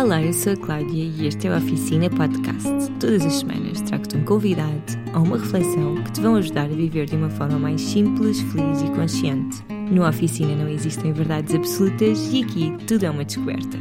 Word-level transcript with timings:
Olá, 0.00 0.22
eu 0.22 0.32
sou 0.32 0.54
a 0.54 0.56
Cláudia 0.56 1.04
e 1.04 1.26
este 1.26 1.46
é 1.46 1.50
o 1.50 1.58
Oficina 1.58 2.08
Podcast. 2.08 2.90
Todas 2.98 3.26
as 3.26 3.34
semanas 3.34 3.82
trago-te 3.82 4.16
um 4.16 4.24
convidado 4.24 4.82
ou 5.14 5.24
uma 5.24 5.36
reflexão 5.36 6.02
que 6.02 6.12
te 6.12 6.22
vão 6.22 6.36
ajudar 6.36 6.64
a 6.64 6.68
viver 6.68 7.04
de 7.04 7.16
uma 7.16 7.28
forma 7.28 7.58
mais 7.58 7.82
simples, 7.82 8.40
feliz 8.40 8.80
e 8.80 8.90
consciente. 8.96 9.62
No 9.90 10.08
Oficina 10.08 10.56
não 10.56 10.70
existem 10.70 11.12
verdades 11.12 11.54
absolutas 11.54 12.32
e 12.32 12.42
aqui 12.42 12.74
tudo 12.86 13.04
é 13.04 13.10
uma 13.10 13.26
descoberta. 13.26 13.76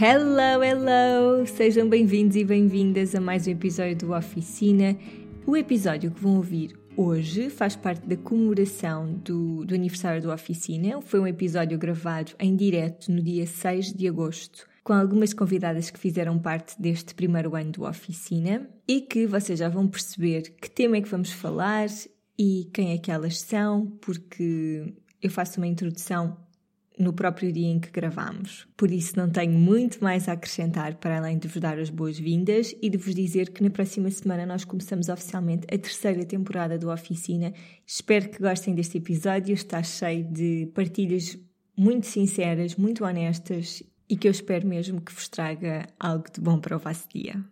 Hello, 0.00 0.64
hello! 0.64 1.46
Sejam 1.46 1.88
bem-vindos 1.88 2.34
e 2.34 2.42
bem-vindas 2.42 3.14
a 3.14 3.20
mais 3.20 3.46
um 3.46 3.52
episódio 3.52 3.94
do 3.94 4.12
Oficina. 4.12 4.96
O 5.46 5.56
episódio 5.56 6.10
que 6.10 6.20
vão 6.20 6.34
ouvir 6.34 6.81
hoje 7.02 7.50
faz 7.50 7.74
parte 7.74 8.06
da 8.06 8.16
comemoração 8.16 9.12
do, 9.14 9.64
do 9.64 9.74
aniversário 9.74 10.22
do 10.22 10.30
Oficina. 10.30 11.02
Foi 11.02 11.18
um 11.18 11.26
episódio 11.26 11.76
gravado 11.76 12.32
em 12.38 12.54
direto 12.54 13.10
no 13.10 13.20
dia 13.20 13.46
6 13.46 13.92
de 13.92 14.06
agosto, 14.06 14.66
com 14.84 14.92
algumas 14.92 15.34
convidadas 15.34 15.90
que 15.90 15.98
fizeram 15.98 16.38
parte 16.38 16.80
deste 16.80 17.14
primeiro 17.14 17.56
ano 17.56 17.72
do 17.72 17.84
Oficina 17.84 18.68
e 18.86 19.00
que 19.00 19.26
vocês 19.26 19.58
já 19.58 19.68
vão 19.68 19.88
perceber 19.88 20.54
que 20.60 20.70
tema 20.70 20.96
é 20.96 21.00
que 21.00 21.08
vamos 21.08 21.32
falar 21.32 21.88
e 22.38 22.70
quem 22.72 22.92
é 22.92 22.98
que 22.98 23.10
elas 23.10 23.40
são, 23.40 23.86
porque 24.00 24.94
eu 25.20 25.30
faço 25.30 25.58
uma 25.58 25.66
introdução 25.66 26.36
no 26.98 27.12
próprio 27.12 27.52
dia 27.52 27.68
em 27.68 27.80
que 27.80 27.90
gravamos. 27.90 28.66
Por 28.76 28.90
isso 28.90 29.16
não 29.16 29.28
tenho 29.28 29.52
muito 29.52 30.02
mais 30.02 30.28
a 30.28 30.32
acrescentar 30.32 30.96
para 30.96 31.18
além 31.18 31.38
de 31.38 31.48
vos 31.48 31.60
dar 31.60 31.78
as 31.78 31.90
boas-vindas 31.90 32.74
e 32.80 32.90
de 32.90 32.98
vos 32.98 33.14
dizer 33.14 33.50
que 33.50 33.62
na 33.62 33.70
próxima 33.70 34.10
semana 34.10 34.46
nós 34.46 34.64
começamos 34.64 35.08
oficialmente 35.08 35.66
a 35.72 35.78
terceira 35.78 36.24
temporada 36.24 36.78
do 36.78 36.90
Oficina. 36.90 37.52
Espero 37.86 38.28
que 38.28 38.40
gostem 38.40 38.74
deste 38.74 38.98
episódio, 38.98 39.54
está 39.54 39.82
cheio 39.82 40.24
de 40.24 40.70
partilhas 40.74 41.38
muito 41.76 42.06
sinceras, 42.06 42.76
muito 42.76 43.04
honestas 43.04 43.82
e 44.08 44.16
que 44.16 44.28
eu 44.28 44.32
espero 44.32 44.66
mesmo 44.66 45.00
que 45.00 45.12
vos 45.12 45.28
traga 45.28 45.86
algo 45.98 46.24
de 46.32 46.40
bom 46.40 46.58
para 46.58 46.76
o 46.76 46.78
vosso 46.78 47.08
dia. 47.08 47.42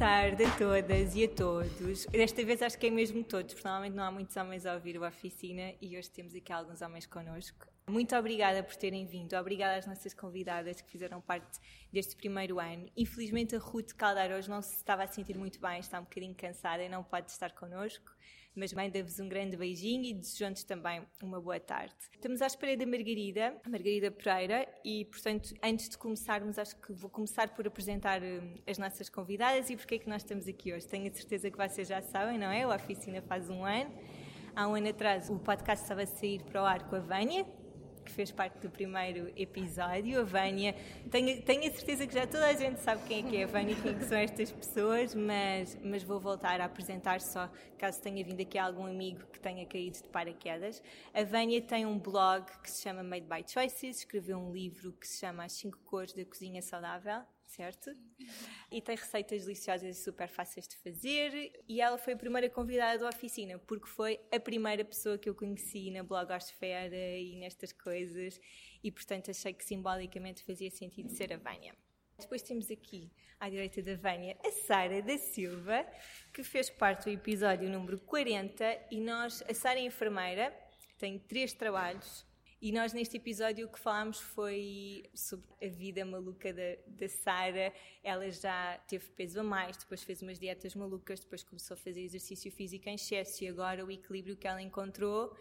Tarde 0.00 0.46
a 0.46 0.56
todas 0.56 1.14
e 1.14 1.24
a 1.24 1.28
todos. 1.28 2.06
Desta 2.06 2.42
vez 2.42 2.62
acho 2.62 2.78
que 2.78 2.86
é 2.86 2.90
mesmo 2.90 3.22
todos, 3.22 3.52
porque 3.52 3.68
normalmente 3.68 3.94
não 3.94 4.02
há 4.02 4.10
muitos 4.10 4.34
homens 4.34 4.64
a 4.64 4.72
ouvir 4.72 4.96
a 4.96 5.06
oficina 5.06 5.74
e 5.78 5.94
hoje 5.98 6.10
temos 6.10 6.34
aqui 6.34 6.50
alguns 6.50 6.80
homens 6.80 7.04
connosco. 7.04 7.66
Muito 7.86 8.16
obrigada 8.16 8.62
por 8.62 8.74
terem 8.76 9.04
vindo, 9.04 9.34
obrigada 9.34 9.76
às 9.76 9.86
nossas 9.86 10.14
convidadas 10.14 10.80
que 10.80 10.90
fizeram 10.90 11.20
parte 11.20 11.60
deste 11.92 12.16
primeiro 12.16 12.58
ano. 12.58 12.88
Infelizmente 12.96 13.54
a 13.54 13.58
Ruth 13.58 13.92
Caldeira 13.92 14.38
hoje 14.38 14.48
não 14.48 14.62
se 14.62 14.74
estava 14.74 15.02
a 15.02 15.06
sentir 15.06 15.36
muito 15.36 15.60
bem, 15.60 15.80
está 15.80 16.00
um 16.00 16.04
bocadinho 16.04 16.34
cansada 16.34 16.82
e 16.82 16.88
não 16.88 17.04
pode 17.04 17.30
estar 17.30 17.50
connosco 17.52 18.10
mas 18.60 18.74
manda-vos 18.74 19.18
um 19.18 19.26
grande 19.26 19.56
beijinho 19.56 20.04
e 20.04 20.12
desejo-nos 20.12 20.62
também 20.64 21.00
uma 21.22 21.40
boa 21.40 21.58
tarde. 21.58 21.94
Estamos 22.12 22.42
à 22.42 22.46
espera 22.46 22.76
da 22.76 22.84
Margarida, 22.84 23.56
Margarida 23.66 24.10
Pereira, 24.10 24.68
e 24.84 25.06
portanto, 25.06 25.54
antes 25.62 25.88
de 25.88 25.96
começarmos, 25.96 26.58
acho 26.58 26.76
que 26.76 26.92
vou 26.92 27.08
começar 27.08 27.48
por 27.54 27.66
apresentar 27.66 28.22
hum, 28.22 28.54
as 28.66 28.76
nossas 28.76 29.08
convidadas 29.08 29.70
e 29.70 29.76
porque 29.76 29.94
é 29.94 29.98
que 29.98 30.08
nós 30.10 30.20
estamos 30.20 30.46
aqui 30.46 30.74
hoje. 30.74 30.86
Tenho 30.86 31.10
a 31.10 31.14
certeza 31.14 31.50
que 31.50 31.56
vocês 31.56 31.88
já 31.88 32.02
sabem, 32.02 32.38
não 32.38 32.50
é? 32.50 32.64
A 32.64 32.76
oficina 32.76 33.22
faz 33.22 33.48
um 33.48 33.64
ano. 33.64 33.90
Há 34.54 34.68
um 34.68 34.74
ano 34.74 34.90
atrás 34.90 35.30
o 35.30 35.38
podcast 35.38 35.82
estava 35.82 36.02
a 36.02 36.06
sair 36.06 36.42
para 36.42 36.62
o 36.62 36.66
ar 36.66 36.86
com 36.86 36.96
a 36.96 37.00
Vânia, 37.00 37.46
que 38.10 38.16
fez 38.16 38.32
parte 38.32 38.58
do 38.58 38.68
primeiro 38.68 39.32
episódio, 39.36 40.20
a 40.20 40.24
Vânia. 40.24 40.74
Tenho, 41.10 41.40
tenho 41.42 41.70
a 41.70 41.72
certeza 41.72 42.06
que 42.06 42.12
já 42.12 42.26
toda 42.26 42.46
a 42.46 42.52
gente 42.52 42.80
sabe 42.80 43.02
quem 43.06 43.24
é 43.24 43.30
que 43.30 43.36
é 43.36 43.44
a 43.44 43.46
Vânia 43.46 43.72
e 43.72 43.80
quem 43.80 43.94
é 43.94 44.00
são 44.00 44.18
estas 44.18 44.50
pessoas, 44.50 45.14
mas, 45.14 45.78
mas 45.82 46.02
vou 46.02 46.18
voltar 46.18 46.60
a 46.60 46.64
apresentar 46.64 47.20
só 47.20 47.48
caso 47.78 48.02
tenha 48.02 48.22
vindo 48.24 48.40
aqui 48.42 48.58
algum 48.58 48.84
amigo 48.84 49.24
que 49.32 49.40
tenha 49.40 49.64
caído 49.64 49.96
de 49.96 50.08
paraquedas. 50.08 50.82
A 51.14 51.22
Vânia 51.22 51.62
tem 51.62 51.86
um 51.86 51.98
blog 51.98 52.44
que 52.62 52.70
se 52.70 52.82
chama 52.82 53.02
Made 53.02 53.26
by 53.26 53.44
Choices, 53.46 53.98
escreveu 53.98 54.38
um 54.38 54.52
livro 54.52 54.92
que 54.92 55.06
se 55.06 55.20
chama 55.20 55.44
As 55.44 55.52
5 55.52 55.78
Cores 55.84 56.12
da 56.12 56.24
Cozinha 56.24 56.60
Saudável 56.60 57.22
certo? 57.50 57.90
E 58.70 58.80
tem 58.80 58.96
receitas 58.96 59.44
deliciosas 59.44 59.98
e 59.98 60.02
super 60.02 60.28
fáceis 60.28 60.66
de 60.68 60.76
fazer. 60.76 61.52
E 61.68 61.80
ela 61.80 61.98
foi 61.98 62.12
a 62.12 62.16
primeira 62.16 62.48
convidada 62.48 62.98
da 62.98 63.08
oficina, 63.08 63.58
porque 63.58 63.86
foi 63.86 64.20
a 64.32 64.38
primeira 64.38 64.84
pessoa 64.84 65.18
que 65.18 65.28
eu 65.28 65.34
conheci 65.34 65.90
na 65.90 66.02
blogosfera 66.02 66.96
e 66.96 67.36
nestas 67.36 67.72
coisas. 67.72 68.40
E, 68.82 68.90
portanto, 68.90 69.30
achei 69.30 69.52
que 69.52 69.64
simbolicamente 69.64 70.42
fazia 70.44 70.70
sentido 70.70 71.10
ser 71.10 71.32
a 71.32 71.36
Vânia. 71.36 71.74
Depois 72.18 72.42
temos 72.42 72.70
aqui, 72.70 73.10
à 73.38 73.48
direita 73.48 73.82
da 73.82 73.96
Vânia, 73.96 74.36
a 74.44 74.50
Sara 74.50 75.02
da 75.02 75.18
Silva, 75.18 75.86
que 76.32 76.42
fez 76.42 76.68
parte 76.70 77.04
do 77.04 77.10
episódio 77.10 77.68
número 77.68 77.98
40. 77.98 78.86
E 78.90 79.00
nós, 79.00 79.42
a 79.48 79.54
Sara 79.54 79.80
é 79.80 79.84
enfermeira, 79.84 80.54
tem 80.98 81.18
três 81.18 81.52
trabalhos 81.52 82.26
e 82.60 82.72
nós 82.72 82.92
neste 82.92 83.16
episódio 83.16 83.66
o 83.66 83.70
que 83.70 83.78
falámos 83.78 84.20
foi 84.20 85.04
sobre 85.14 85.46
a 85.64 85.68
vida 85.68 86.04
maluca 86.04 86.52
da, 86.52 86.76
da 86.86 87.08
Sara. 87.08 87.72
Ela 88.04 88.30
já 88.30 88.76
teve 88.86 89.06
peso 89.10 89.40
a 89.40 89.42
mais, 89.42 89.78
depois 89.78 90.02
fez 90.02 90.20
umas 90.20 90.38
dietas 90.38 90.74
malucas, 90.74 91.20
depois 91.20 91.42
começou 91.42 91.74
a 91.74 91.78
fazer 91.78 92.02
exercício 92.02 92.52
físico 92.52 92.86
em 92.88 92.96
excesso 92.96 93.42
e 93.44 93.48
agora 93.48 93.84
o 93.84 93.90
equilíbrio 93.90 94.36
que 94.36 94.46
ela 94.46 94.60
encontrou 94.60 95.34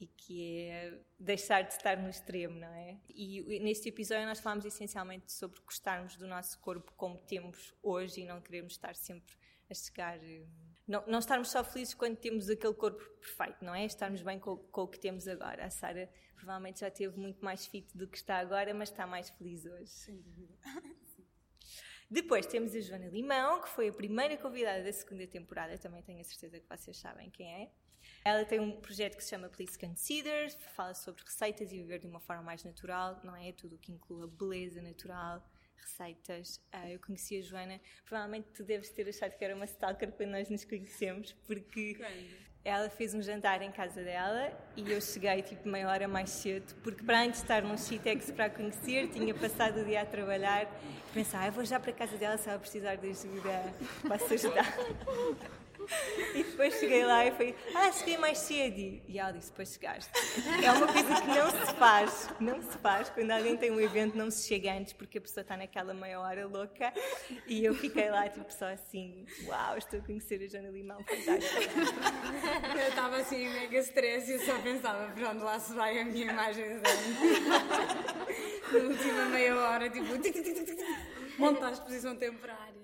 e 0.00 0.06
que 0.06 0.62
é 0.62 0.98
deixar 1.18 1.62
de 1.62 1.72
estar 1.72 1.96
no 1.96 2.10
extremo, 2.10 2.58
não 2.58 2.74
é? 2.74 2.98
E 3.08 3.60
neste 3.60 3.88
episódio 3.88 4.26
nós 4.26 4.40
falámos 4.40 4.64
essencialmente 4.64 5.32
sobre 5.32 5.60
gostarmos 5.60 6.16
do 6.16 6.26
nosso 6.26 6.58
corpo 6.58 6.92
como 6.96 7.16
temos 7.16 7.74
hoje 7.80 8.22
e 8.22 8.24
não 8.24 8.40
queremos 8.40 8.72
estar 8.72 8.94
sempre 8.96 9.34
a 9.70 9.74
chegar 9.74 10.18
não, 10.86 11.04
não 11.06 11.18
estarmos 11.18 11.50
só 11.50 11.64
felizes 11.64 11.94
quando 11.94 12.16
temos 12.16 12.48
aquele 12.48 12.74
corpo 12.74 13.02
perfeito, 13.18 13.64
não 13.64 13.74
é? 13.74 13.84
Estarmos 13.84 14.22
bem 14.22 14.38
com, 14.38 14.56
com 14.56 14.82
o 14.82 14.88
que 14.88 15.00
temos 15.00 15.26
agora. 15.26 15.66
A 15.66 15.70
Sara 15.70 16.08
provavelmente 16.36 16.80
já 16.80 16.90
teve 16.90 17.18
muito 17.18 17.44
mais 17.44 17.66
fit 17.66 17.96
do 17.96 18.06
que 18.06 18.16
está 18.16 18.38
agora, 18.38 18.72
mas 18.72 18.90
está 18.90 19.04
mais 19.04 19.28
feliz 19.30 19.66
hoje. 19.66 19.88
Sem 19.88 20.16
dúvida. 20.20 20.54
Depois 22.08 22.46
temos 22.46 22.72
a 22.72 22.80
Joana 22.80 23.08
Limão, 23.08 23.60
que 23.60 23.68
foi 23.68 23.88
a 23.88 23.92
primeira 23.92 24.36
convidada 24.36 24.84
da 24.84 24.92
segunda 24.92 25.26
temporada, 25.26 25.76
também 25.76 26.02
tenho 26.04 26.20
a 26.20 26.24
certeza 26.24 26.60
que 26.60 26.68
vocês 26.68 26.96
sabem 26.96 27.30
quem 27.30 27.52
é. 27.52 27.72
Ela 28.24 28.44
tem 28.44 28.60
um 28.60 28.80
projeto 28.80 29.16
que 29.16 29.24
se 29.24 29.30
chama 29.30 29.48
Please 29.48 29.76
Consider, 29.76 30.52
fala 30.76 30.94
sobre 30.94 31.24
receitas 31.24 31.72
e 31.72 31.78
viver 31.78 31.98
de 31.98 32.06
uma 32.06 32.20
forma 32.20 32.44
mais 32.44 32.62
natural, 32.62 33.20
não 33.24 33.34
é? 33.34 33.50
Tudo 33.50 33.74
o 33.74 33.78
que 33.78 33.90
inclui 33.90 34.22
a 34.22 34.28
beleza 34.28 34.80
natural, 34.80 35.44
receitas. 35.80 36.56
Uh, 36.74 36.88
eu 36.88 37.00
conheci 37.00 37.38
a 37.38 37.42
Joana, 37.42 37.80
provavelmente 38.04 38.48
tu 38.54 38.64
deves 38.64 38.90
ter 38.90 39.08
achado 39.08 39.36
que 39.36 39.44
era 39.44 39.54
uma 39.54 39.64
stalker 39.64 40.12
quando 40.12 40.30
nós 40.30 40.48
nos 40.48 40.64
conhecemos, 40.64 41.32
porque 41.46 41.94
Quando? 41.94 42.46
ela 42.64 42.90
fez 42.90 43.14
um 43.14 43.22
jantar 43.22 43.62
em 43.62 43.70
casa 43.70 44.02
dela 44.02 44.52
e 44.76 44.90
eu 44.90 45.00
cheguei 45.00 45.40
tipo 45.42 45.68
meia 45.68 45.88
hora 45.88 46.08
mais 46.08 46.30
cedo, 46.30 46.74
porque 46.82 47.04
para 47.04 47.20
antes 47.20 47.40
de 47.40 47.44
estar 47.44 47.62
num 47.62 47.76
Citex 47.76 48.30
para 48.30 48.46
a 48.46 48.50
conhecer, 48.50 49.08
tinha 49.08 49.34
passado 49.34 49.80
o 49.80 49.84
dia 49.84 50.02
a 50.02 50.06
trabalhar 50.06 50.64
e 50.64 51.14
pensava, 51.14 51.46
ah, 51.46 51.50
vou 51.50 51.64
já 51.64 51.78
para 51.78 51.90
a 51.90 51.94
casa 51.94 52.16
dela 52.16 52.36
se 52.36 52.48
ela 52.48 52.58
precisar 52.58 52.96
de 52.96 53.08
ajuda, 53.08 53.74
posso 54.08 54.34
ajudar. 54.34 54.66
E 56.34 56.42
depois 56.42 56.74
cheguei 56.74 57.04
lá 57.04 57.26
e 57.26 57.30
falei, 57.30 57.54
ah, 57.74 57.92
cheguei 57.92 58.18
mais 58.18 58.38
cedo. 58.38 59.00
E 59.08 59.18
ela 59.18 59.32
disse, 59.32 59.50
depois 59.50 59.72
chegaste. 59.72 60.10
É 60.62 60.72
uma 60.72 60.86
coisa 60.86 61.20
que 61.20 61.26
não 61.28 61.50
se 61.50 61.74
faz, 61.74 62.28
não 62.40 62.62
se 62.62 62.78
faz. 62.78 63.10
Quando 63.10 63.30
alguém 63.30 63.56
tem 63.56 63.70
um 63.70 63.80
evento, 63.80 64.16
não 64.16 64.30
se 64.30 64.46
chega 64.46 64.72
antes, 64.72 64.92
porque 64.92 65.18
a 65.18 65.20
pessoa 65.20 65.42
está 65.42 65.56
naquela 65.56 65.94
meia 65.94 66.20
hora 66.20 66.46
louca. 66.46 66.92
E 67.46 67.64
eu 67.64 67.74
fiquei 67.74 68.10
lá, 68.10 68.28
tipo, 68.28 68.52
só 68.52 68.66
assim, 68.66 69.24
uau, 69.46 69.78
estou 69.78 70.00
a 70.00 70.02
conhecer 70.02 70.42
a 70.42 70.46
Jana 70.46 70.68
Limão, 70.68 71.02
fantástico. 71.04 71.62
Eu 72.78 72.88
estava 72.88 73.16
assim, 73.16 73.48
mega 73.48 73.78
stress 73.78 74.30
e 74.30 74.34
eu 74.34 74.40
só 74.40 74.58
pensava, 74.60 75.12
pronto, 75.12 75.44
lá 75.44 75.58
se 75.58 75.72
vai 75.74 75.98
a 75.98 76.04
minha 76.04 76.30
imagem 76.30 76.64
Na 78.72 78.78
última 78.78 79.24
meia 79.26 79.56
hora, 79.56 79.88
tipo, 79.88 80.06
montar 81.38 81.68
a 81.68 81.72
exposição 81.72 82.16
temporária. 82.16 82.75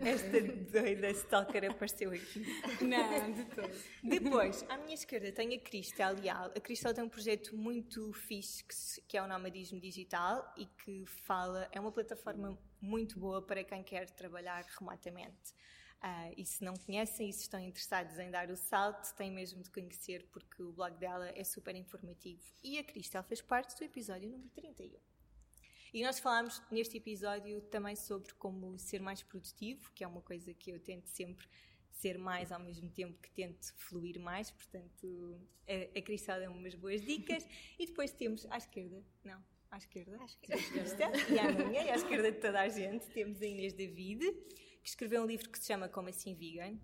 Esta 0.00 0.40
doida 0.70 1.10
stalker 1.10 1.70
apareceu 1.70 2.10
aqui. 2.12 2.44
Não, 2.84 3.32
de 3.32 3.44
todo. 3.46 3.72
Depois, 4.02 4.64
à 4.68 4.76
minha 4.78 4.94
esquerda 4.94 5.32
tenho 5.32 5.54
a 5.54 5.60
Cristal 5.60 6.14
Leal. 6.14 6.52
A 6.56 6.60
Cristal 6.60 6.94
tem 6.94 7.02
um 7.02 7.08
projeto 7.08 7.56
muito 7.56 8.12
fixe 8.12 8.64
que 9.08 9.16
é 9.16 9.22
o 9.22 9.26
Nomadismo 9.26 9.80
Digital 9.80 10.52
e 10.56 10.66
que 10.66 11.04
fala, 11.06 11.68
é 11.72 11.80
uma 11.80 11.90
plataforma 11.90 12.58
muito 12.80 13.18
boa 13.18 13.42
para 13.42 13.64
quem 13.64 13.82
quer 13.82 14.08
trabalhar 14.10 14.64
remotamente. 14.78 15.52
Uh, 16.02 16.32
e 16.36 16.44
se 16.44 16.62
não 16.62 16.74
conhecem 16.74 17.28
e 17.28 17.32
se 17.32 17.40
estão 17.40 17.58
interessados 17.58 18.18
em 18.18 18.30
dar 18.30 18.50
o 18.50 18.56
salto, 18.56 19.12
têm 19.16 19.30
mesmo 19.30 19.62
de 19.62 19.70
conhecer 19.70 20.28
porque 20.30 20.62
o 20.62 20.72
blog 20.72 20.96
dela 20.98 21.28
é 21.34 21.42
super 21.42 21.74
informativo. 21.74 22.42
E 22.62 22.78
a 22.78 22.84
Cristal 22.84 23.24
fez 23.24 23.40
parte 23.40 23.76
do 23.76 23.84
episódio 23.84 24.28
número 24.28 24.50
31. 24.50 25.15
E 25.92 26.02
nós 26.02 26.18
falámos 26.18 26.62
neste 26.70 26.96
episódio 26.96 27.60
também 27.62 27.96
sobre 27.96 28.32
como 28.34 28.78
ser 28.78 29.00
mais 29.00 29.22
produtivo, 29.22 29.90
que 29.92 30.04
é 30.04 30.06
uma 30.06 30.20
coisa 30.20 30.52
que 30.54 30.70
eu 30.70 30.80
tento 30.80 31.06
sempre 31.06 31.46
ser 31.90 32.18
mais 32.18 32.52
ao 32.52 32.60
mesmo 32.60 32.90
tempo 32.90 33.18
que 33.22 33.30
tento 33.30 33.72
fluir 33.76 34.20
mais, 34.20 34.50
portanto 34.50 35.40
a, 35.66 35.98
a 35.98 36.02
Cristal 36.02 36.38
deu 36.38 36.52
umas 36.52 36.74
boas 36.74 37.00
dicas. 37.02 37.46
e 37.78 37.86
depois 37.86 38.12
temos 38.12 38.46
à 38.50 38.58
esquerda, 38.58 39.02
não, 39.24 39.42
à 39.70 39.78
esquerda, 39.78 40.18
à 40.20 40.24
esquerda. 40.24 41.32
e 41.32 41.38
à 41.38 41.52
minha 41.52 41.84
e 41.84 41.90
à 41.90 41.94
esquerda 41.94 42.30
de 42.30 42.38
toda 42.38 42.60
a 42.60 42.68
gente, 42.68 43.06
temos 43.10 43.40
a 43.40 43.46
Inês 43.46 43.72
David, 43.72 44.20
que 44.82 44.88
escreveu 44.88 45.22
um 45.22 45.26
livro 45.26 45.48
que 45.48 45.58
se 45.58 45.66
chama 45.66 45.88
Como 45.88 46.08
Assim 46.08 46.34
Vegan, 46.34 46.78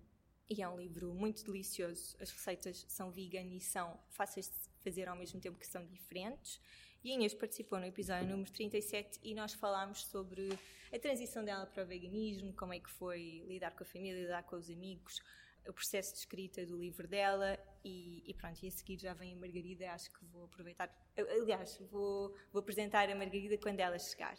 e 0.49 0.61
é 0.61 0.67
um 0.67 0.77
livro 0.77 1.13
muito 1.13 1.43
delicioso. 1.45 2.15
As 2.19 2.29
receitas 2.29 2.85
são 2.89 3.11
vegan 3.11 3.45
e 3.55 3.59
são 3.61 3.99
fáceis 4.09 4.49
de 4.49 4.69
fazer 4.83 5.07
ao 5.07 5.15
mesmo 5.15 5.39
tempo 5.39 5.57
que 5.57 5.65
são 5.65 5.85
diferentes. 5.85 6.59
E 7.03 7.11
Inês 7.11 7.33
participou 7.33 7.79
no 7.79 7.85
episódio 7.85 8.29
número 8.29 8.49
37 8.49 9.19
e 9.21 9.35
nós 9.35 9.53
falámos 9.53 10.05
sobre 10.05 10.57
a 10.93 10.97
transição 10.97 11.43
dela 11.43 11.65
para 11.65 11.83
o 11.83 11.85
veganismo, 11.85 12.53
como 12.53 12.73
é 12.73 12.79
que 12.79 12.89
foi 12.89 13.43
lidar 13.45 13.71
com 13.71 13.83
a 13.83 13.85
família, 13.85 14.21
lidar 14.21 14.43
com 14.43 14.55
os 14.55 14.69
amigos, 14.69 15.21
o 15.67 15.73
processo 15.73 16.13
de 16.13 16.19
escrita 16.19 16.65
do 16.65 16.77
livro 16.77 17.05
dela 17.05 17.59
e, 17.83 18.23
e, 18.25 18.33
pronto, 18.33 18.63
e 18.63 18.69
a 18.69 18.71
seguir 18.71 18.97
já 18.99 19.13
vem 19.13 19.33
a 19.33 19.35
Margarida, 19.35 19.91
acho 19.91 20.09
que 20.11 20.23
vou 20.31 20.45
aproveitar, 20.45 20.89
aliás, 21.17 21.77
vou, 21.91 22.33
vou 22.53 22.61
apresentar 22.61 23.09
a 23.09 23.15
Margarida 23.15 23.57
quando 23.57 23.81
ela 23.81 23.99
chegar. 23.99 24.37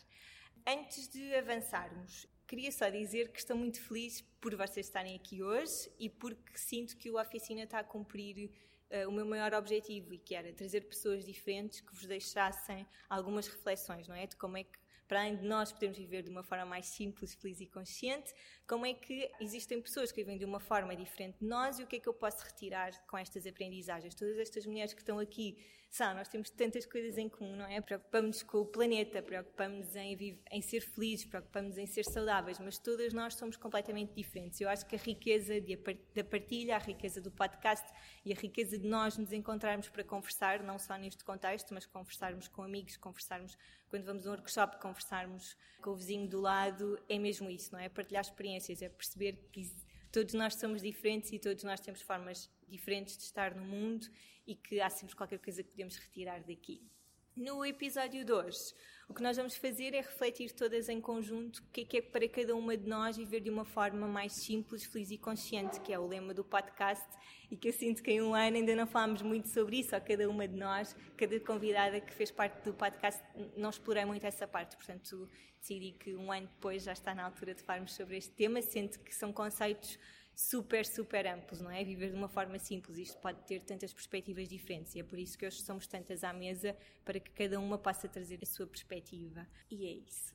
Antes 0.66 1.06
de 1.08 1.34
avançarmos, 1.34 2.26
queria 2.46 2.72
só 2.72 2.88
dizer 2.88 3.30
que 3.30 3.40
estou 3.40 3.58
muito 3.58 3.78
feliz 3.82 4.22
por 4.40 4.56
vocês 4.56 4.86
estarem 4.86 5.14
aqui 5.14 5.42
hoje 5.42 5.92
e 5.98 6.08
porque 6.08 6.56
sinto 6.56 6.96
que 6.96 7.10
o 7.10 7.20
Oficina 7.20 7.64
está 7.64 7.80
a 7.80 7.84
cumprir 7.84 8.50
uh, 8.94 9.08
o 9.08 9.12
meu 9.12 9.26
maior 9.26 9.52
objetivo 9.54 10.14
e 10.14 10.18
que 10.18 10.34
era 10.34 10.52
trazer 10.52 10.82
pessoas 10.82 11.24
diferentes 11.24 11.80
que 11.80 11.94
vos 11.94 12.06
deixassem 12.06 12.86
algumas 13.08 13.46
reflexões, 13.48 14.06
não 14.06 14.14
é? 14.14 14.26
De 14.26 14.36
como 14.36 14.56
é 14.56 14.64
que 14.64 14.84
para 15.06 15.20
além 15.20 15.36
de 15.36 15.44
nós 15.44 15.70
podermos 15.70 15.98
viver 15.98 16.22
de 16.22 16.30
uma 16.30 16.42
forma 16.42 16.64
mais 16.64 16.86
simples, 16.86 17.34
feliz 17.34 17.60
e 17.60 17.66
consciente, 17.66 18.32
como 18.66 18.86
é 18.86 18.94
que 18.94 19.30
existem 19.38 19.80
pessoas 19.80 20.10
que 20.10 20.22
vivem 20.22 20.38
de 20.38 20.44
uma 20.44 20.58
forma 20.58 20.96
diferente 20.96 21.38
de 21.40 21.46
nós 21.46 21.78
e 21.78 21.82
o 21.82 21.86
que 21.86 21.96
é 21.96 22.00
que 22.00 22.08
eu 22.08 22.14
posso 22.14 22.42
retirar 22.44 22.90
com 23.06 23.18
estas 23.18 23.46
aprendizagens? 23.46 24.14
Todas 24.14 24.38
estas 24.38 24.64
mulheres 24.64 24.94
que 24.94 25.00
estão 25.00 25.18
aqui 25.18 25.58
nós 26.00 26.28
temos 26.28 26.50
tantas 26.50 26.84
coisas 26.84 27.16
em 27.16 27.28
comum, 27.28 27.54
não 27.54 27.66
é? 27.66 27.80
Preocupamos-nos 27.80 28.42
com 28.42 28.58
o 28.58 28.66
planeta, 28.66 29.22
preocupamos-nos 29.22 29.94
em, 29.94 30.40
em 30.50 30.60
ser 30.60 30.80
felizes, 30.80 31.24
preocupamos-nos 31.24 31.78
em 31.78 31.86
ser 31.86 32.04
saudáveis, 32.04 32.58
mas 32.58 32.78
todas 32.78 33.12
nós 33.12 33.34
somos 33.34 33.56
completamente 33.56 34.12
diferentes. 34.12 34.60
Eu 34.60 34.68
acho 34.68 34.84
que 34.86 34.96
a 34.96 34.98
riqueza 34.98 35.60
de, 35.60 35.76
da 36.14 36.24
partilha, 36.24 36.74
a 36.74 36.78
riqueza 36.78 37.20
do 37.20 37.30
podcast 37.30 37.86
e 38.24 38.32
a 38.32 38.36
riqueza 38.36 38.76
de 38.76 38.88
nós 38.88 39.16
nos 39.16 39.32
encontrarmos 39.32 39.88
para 39.88 40.02
conversar, 40.02 40.62
não 40.64 40.78
só 40.80 40.96
neste 40.96 41.22
contexto, 41.22 41.72
mas 41.72 41.86
conversarmos 41.86 42.48
com 42.48 42.62
amigos, 42.62 42.96
conversarmos 42.96 43.56
quando 43.88 44.04
vamos 44.04 44.26
a 44.26 44.30
um 44.30 44.32
workshop, 44.32 44.80
conversarmos 44.80 45.56
com 45.80 45.90
o 45.90 45.94
vizinho 45.94 46.28
do 46.28 46.40
lado, 46.40 46.98
é 47.08 47.18
mesmo 47.18 47.48
isso, 47.48 47.72
não 47.72 47.78
é? 47.78 47.88
Partilhar 47.88 48.22
experiências, 48.22 48.82
é 48.82 48.88
perceber 48.88 49.48
que 49.52 49.72
todos 50.14 50.32
nós 50.32 50.54
somos 50.54 50.80
diferentes 50.80 51.32
e 51.32 51.40
todos 51.40 51.64
nós 51.64 51.80
temos 51.80 52.00
formas 52.00 52.48
diferentes 52.68 53.16
de 53.16 53.24
estar 53.24 53.52
no 53.52 53.64
mundo 53.64 54.06
e 54.46 54.54
que 54.54 54.80
há 54.80 54.88
sempre 54.88 55.16
qualquer 55.16 55.40
coisa 55.40 55.60
que 55.60 55.70
podemos 55.70 55.96
retirar 55.96 56.40
daqui. 56.44 56.88
No 57.34 57.66
episódio 57.66 58.24
2, 58.24 58.76
o 59.08 59.14
que 59.14 59.22
nós 59.22 59.36
vamos 59.36 59.56
fazer 59.56 59.94
é 59.94 60.00
refletir 60.00 60.52
todas 60.52 60.88
em 60.88 61.00
conjunto 61.00 61.58
o 61.58 61.66
que 61.72 61.82
é 61.82 61.84
que 61.84 61.96
é 61.98 62.02
para 62.02 62.28
cada 62.28 62.54
uma 62.56 62.76
de 62.76 62.88
nós 62.88 63.16
viver 63.16 63.40
de 63.40 63.50
uma 63.50 63.64
forma 63.64 64.06
mais 64.06 64.32
simples, 64.32 64.84
feliz 64.84 65.10
e 65.10 65.18
consciente, 65.18 65.80
que 65.80 65.92
é 65.92 65.98
o 65.98 66.06
lema 66.06 66.32
do 66.32 66.42
podcast 66.42 67.06
e 67.50 67.56
que 67.56 67.68
eu 67.68 67.72
sinto 67.72 68.02
que 68.02 68.10
em 68.10 68.22
um 68.22 68.34
ano 68.34 68.56
ainda 68.56 68.74
não 68.74 68.86
falámos 68.86 69.22
muito 69.22 69.48
sobre 69.48 69.80
isso, 69.80 69.94
a 69.94 70.00
cada 70.00 70.28
uma 70.28 70.48
de 70.48 70.56
nós, 70.56 70.96
cada 71.16 71.38
convidada 71.40 72.00
que 72.00 72.12
fez 72.12 72.30
parte 72.30 72.64
do 72.64 72.72
podcast, 72.72 73.22
não 73.56 73.70
explorei 73.70 74.04
muito 74.04 74.26
essa 74.26 74.46
parte, 74.46 74.76
portanto 74.76 75.28
decidi 75.60 75.92
que 75.92 76.14
um 76.14 76.32
ano 76.32 76.46
depois 76.46 76.82
já 76.82 76.92
está 76.92 77.14
na 77.14 77.24
altura 77.24 77.54
de 77.54 77.62
falarmos 77.62 77.94
sobre 77.94 78.16
este 78.16 78.32
tema, 78.32 78.60
sendo 78.62 78.98
que 78.98 79.14
são 79.14 79.32
conceitos 79.32 79.98
super, 80.34 80.84
super 80.84 81.26
amplos, 81.26 81.60
não 81.60 81.70
é? 81.70 81.84
Viver 81.84 82.10
de 82.10 82.16
uma 82.16 82.28
forma 82.28 82.58
simples, 82.58 82.98
isto 82.98 83.18
pode 83.18 83.42
ter 83.42 83.60
tantas 83.60 83.92
perspectivas 83.92 84.48
diferentes 84.48 84.94
e 84.94 85.00
é 85.00 85.02
por 85.02 85.18
isso 85.18 85.38
que 85.38 85.46
hoje 85.46 85.62
somos 85.62 85.86
tantas 85.86 86.24
à 86.24 86.32
mesa 86.32 86.76
para 87.04 87.20
que 87.20 87.30
cada 87.30 87.58
uma 87.58 87.78
possa 87.78 88.08
trazer 88.08 88.38
a 88.42 88.46
sua 88.46 88.66
perspectiva. 88.66 89.46
E 89.70 89.86
é 89.86 89.92
isso. 89.92 90.34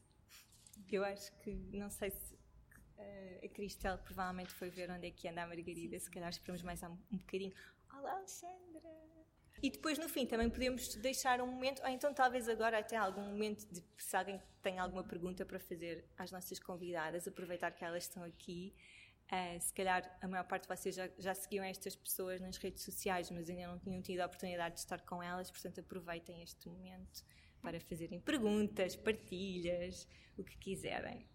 Eu 0.92 1.04
acho 1.04 1.32
que, 1.40 1.52
não 1.74 1.90
sei 1.90 2.12
se 2.12 2.34
uh, 2.34 3.46
a 3.46 3.50
Cristel 3.50 3.98
provavelmente 4.00 4.54
foi 4.54 4.70
ver 4.70 4.90
onde 4.90 5.08
é 5.08 5.12
que 5.12 5.28
anda 5.28 5.44
a 5.44 5.48
Margarida, 5.48 6.00
se 6.00 6.10
calhar 6.10 6.30
esperamos 6.30 6.64
mais 6.64 6.82
um, 6.84 6.98
um 7.12 7.18
bocadinho. 7.18 7.54
Olá, 7.94 8.14
Alexandra! 8.14 8.90
E 9.62 9.70
depois, 9.70 9.98
no 9.98 10.08
fim, 10.08 10.26
também 10.26 10.50
podemos 10.50 10.96
deixar 10.96 11.42
um 11.42 11.48
momento, 11.48 11.82
ou 11.82 11.90
então 11.90 12.14
talvez 12.14 12.48
agora 12.48 12.80
até 12.80 12.96
algum 12.96 13.22
momento 13.22 13.66
de 13.66 13.84
se 13.98 14.16
alguém 14.16 14.42
tem 14.62 14.80
alguma 14.80 15.04
pergunta 15.04 15.46
para 15.46 15.60
fazer 15.60 16.06
às 16.18 16.32
nossas 16.32 16.60
convidadas, 16.60 17.28
aproveitar 17.28 17.72
que 17.72 17.84
elas 17.84 18.04
estão 18.04 18.24
aqui 18.24 18.74
Uh, 19.32 19.62
se 19.62 19.72
calhar 19.74 20.04
a 20.22 20.28
maior 20.28 20.44
parte 20.44 20.64
de 20.64 20.76
vocês 20.76 20.96
já, 20.96 21.08
já, 21.20 21.36
seguiam 21.36 21.64
estas 21.64 21.96
pessoas 21.96 22.42
nas 22.42 22.58
redes 22.58 22.84
sociais, 22.84 23.30
mas 23.30 23.48
ainda 23.48 23.68
não 23.68 23.78
tinham 23.78 24.02
tido 24.02 24.22
a 24.22 24.26
oportunidade 24.26 24.74
de 24.74 24.82
estar 24.82 25.02
com 25.02 25.22
elas, 25.22 25.52
portanto 25.52 25.82
aproveitem 25.82 26.42
este 26.42 26.68
momento 26.68 27.24
para 27.62 27.80
fazerem 27.80 28.20
perguntas, 28.20 28.96
partilhas, 28.96 30.08
o 30.36 30.44
que 30.44 30.58
quiserem. 30.58 31.28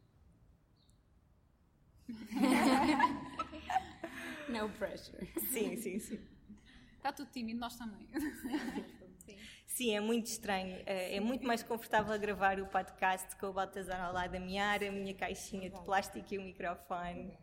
no 4.48 4.68
pressure. 4.70 5.26
Sim, 5.52 5.76
sim, 5.76 5.98
sim. 5.98 6.20
Está 6.96 7.12
tudo 7.12 7.30
tímido, 7.30 7.60
nós 7.60 7.76
também. 7.76 8.08
Sim. 9.24 9.38
sim, 9.66 9.96
é 9.96 10.00
muito 10.00 10.26
estranho. 10.26 10.82
É, 10.84 11.16
é 11.16 11.20
muito 11.20 11.46
mais 11.46 11.62
confortável 11.62 12.18
gravar 12.18 12.60
o 12.60 12.66
podcast 12.66 13.36
com 13.36 13.46
o 13.46 13.52
Baltazar 13.52 14.00
ao 14.00 14.12
lado 14.12 14.32
da 14.32 14.40
minha 14.40 14.66
área, 14.66 14.90
a 14.90 14.92
minha 14.92 15.14
caixinha 15.14 15.70
de 15.70 15.80
plástico 15.84 16.34
e 16.34 16.38
o 16.38 16.42
microfone. 16.42 17.38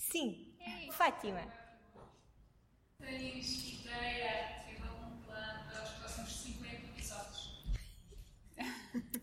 Sim, 0.00 0.56
Ei. 0.58 0.90
Fátima. 0.92 1.46
Tens 2.98 3.80
ideia 3.80 4.64
de 4.66 4.82
algum 4.82 5.20
plano 5.22 5.70
para 5.70 5.82
os 5.82 5.90
próximos 5.90 6.32
50 6.32 6.74
episódios? 6.86 7.62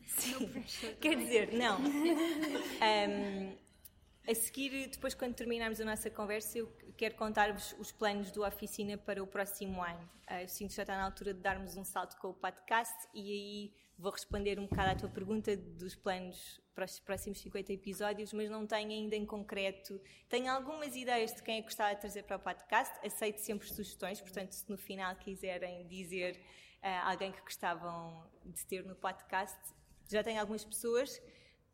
Sim. 0.05 0.63
Quer 1.01 1.17
dizer, 1.17 1.53
não. 1.53 1.79
Um, 1.79 3.57
a 4.29 4.35
seguir, 4.35 4.87
depois, 4.87 5.15
quando 5.15 5.33
terminarmos 5.33 5.81
a 5.81 5.85
nossa 5.85 6.11
conversa, 6.11 6.59
eu 6.59 6.71
quero 6.95 7.15
contar-vos 7.15 7.75
os 7.79 7.91
planos 7.91 8.31
do 8.31 8.45
Oficina 8.45 8.97
para 8.99 9.21
o 9.21 9.25
próximo 9.25 9.83
ano. 9.83 10.07
Uh, 10.29 10.41
eu 10.41 10.47
sinto 10.47 10.69
que 10.69 10.75
já 10.75 10.83
está 10.83 10.95
na 10.95 11.05
altura 11.05 11.33
de 11.33 11.41
darmos 11.41 11.75
um 11.75 11.83
salto 11.83 12.15
com 12.17 12.29
o 12.29 12.33
podcast 12.35 12.95
e 13.15 13.31
aí 13.31 13.73
vou 13.97 14.11
responder 14.11 14.59
um 14.59 14.67
bocado 14.67 14.91
à 14.91 14.95
tua 14.95 15.09
pergunta 15.09 15.57
dos 15.57 15.95
planos 15.95 16.61
para 16.77 16.85
os 16.85 16.99
próximos 16.99 17.39
50 17.39 17.73
episódios, 17.73 18.31
mas 18.31 18.51
não 18.51 18.67
tenho 18.67 18.91
ainda 18.91 19.15
em 19.15 19.25
concreto. 19.25 19.99
Tenho 20.29 20.51
algumas 20.51 20.95
ideias 20.95 21.33
de 21.33 21.41
quem 21.41 21.55
é 21.55 21.57
que 21.57 21.63
gostava 21.63 21.95
de 21.95 22.01
trazer 22.01 22.21
para 22.21 22.37
o 22.37 22.39
podcast, 22.39 23.03
aceito 23.03 23.39
sempre 23.39 23.67
sugestões, 23.67 24.21
portanto, 24.21 24.51
se 24.51 24.69
no 24.69 24.77
final 24.77 25.15
quiserem 25.15 25.87
dizer 25.87 26.39
uh, 26.83 27.09
alguém 27.09 27.31
que 27.31 27.41
gostavam 27.41 28.29
de 28.45 28.63
ter 28.67 28.85
no 28.85 28.95
podcast, 28.95 29.57
já 30.07 30.23
tenho 30.23 30.39
algumas 30.39 30.63
pessoas, 30.63 31.19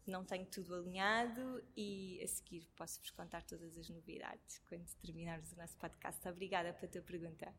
não 0.07 0.24
tenho 0.24 0.45
tudo 0.45 0.74
alinhado 0.74 1.62
e 1.75 2.22
a 2.24 2.27
seguir 2.27 2.65
posso-vos 2.74 3.12
contar 3.12 3.43
todas 3.43 3.77
as 3.77 3.89
novidades 3.89 4.62
quando 4.69 4.88
terminarmos 5.01 5.51
o 5.51 5.57
nosso 5.57 5.77
podcast. 5.79 6.25
Obrigada 6.29 6.72
pela 6.72 6.89
tua 6.89 7.01
pergunta. 7.01 7.53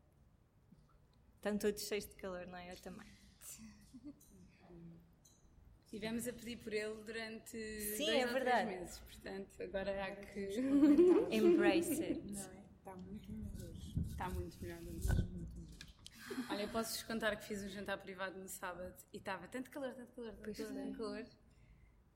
Estão 1.35 1.59
todos 1.59 1.83
cheios 1.83 2.07
de 2.07 2.15
calor, 2.15 2.47
não 2.47 2.57
é? 2.57 2.71
Eu 2.71 2.81
também. 2.81 3.13
Estivemos 5.95 6.27
a 6.27 6.33
pedir 6.33 6.57
por 6.57 6.73
ele 6.73 6.93
durante 7.05 7.57
Sim, 7.95 8.05
dois 8.07 8.17
é 8.17 8.27
ou 8.27 8.33
verdade. 8.33 8.65
três 8.65 8.79
meses, 8.81 8.99
portanto 8.99 9.63
agora 9.63 10.03
há 10.03 10.11
que 10.11 10.59
embrace 11.31 12.03
it. 12.03 12.33
Está 12.33 12.95
muito 12.97 13.31
melhor 13.31 13.53
hoje. 13.63 13.95
Está 14.11 14.29
muito 14.29 14.61
melhor 14.61 14.79
hoje. 14.93 15.07
Olha, 16.49 16.61
eu 16.63 16.67
posso-vos 16.67 17.03
contar 17.03 17.33
que 17.37 17.45
fiz 17.45 17.63
um 17.63 17.69
jantar 17.69 17.97
privado 17.99 18.37
no 18.37 18.49
sábado 18.49 18.93
e 19.13 19.17
estava 19.17 19.47
tanto 19.47 19.71
calor, 19.71 19.93
tanto 19.93 20.11
calor, 20.13 20.33
tanto 20.33 20.53
calor, 20.53 20.73
tanto 20.73 20.97
calor, 20.97 21.23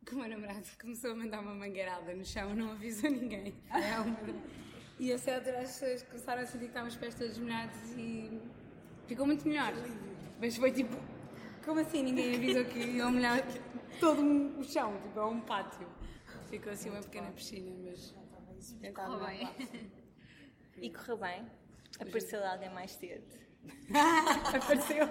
que 0.06 0.14
o 0.14 0.18
meu 0.18 0.28
namorado 0.28 0.68
começou 0.78 1.12
a 1.12 1.16
mandar 1.16 1.40
uma 1.40 1.56
mangueirada 1.56 2.14
no 2.14 2.26
chão, 2.26 2.54
não 2.54 2.74
avisou 2.74 3.10
ninguém. 3.10 3.56
E 5.00 5.14
a 5.14 5.18
certa 5.18 5.52
altura 5.52 5.64
as 5.64 5.80
pessoas 5.80 6.04
começaram 6.04 6.42
a 6.42 6.46
sentir 6.46 6.66
que 6.66 6.66
estávamos 6.72 6.98
pés 6.98 7.16
todos 7.16 7.38
molhados 7.38 7.80
e 7.98 8.42
ficou 9.08 9.26
muito 9.26 9.48
melhor. 9.48 9.72
Mas 10.38 10.58
foi 10.58 10.74
tipo, 10.74 10.94
como 11.64 11.80
assim 11.80 12.04
ninguém 12.04 12.36
avisou 12.36 12.66
que 12.66 12.80
iam 12.80 13.12
molhar 13.12 13.42
todo 14.00 14.22
o 14.60 14.64
chão, 14.64 14.98
tipo, 15.02 15.20
é 15.20 15.26
um 15.26 15.42
pátio. 15.42 15.88
Ficou 16.50 16.72
assim 16.72 16.90
uma 16.90 17.02
pequena 17.02 17.32
piscina, 17.32 17.72
mas 17.84 18.16
Correu 18.94 19.26
bem. 19.26 19.50
E 20.78 20.90
correu 20.92 21.18
bem. 21.18 21.46
Apareceu 22.00 22.46
alguém 22.46 22.70
mais 22.70 22.92
cedo. 22.92 23.24
Apareceu. 24.56 25.06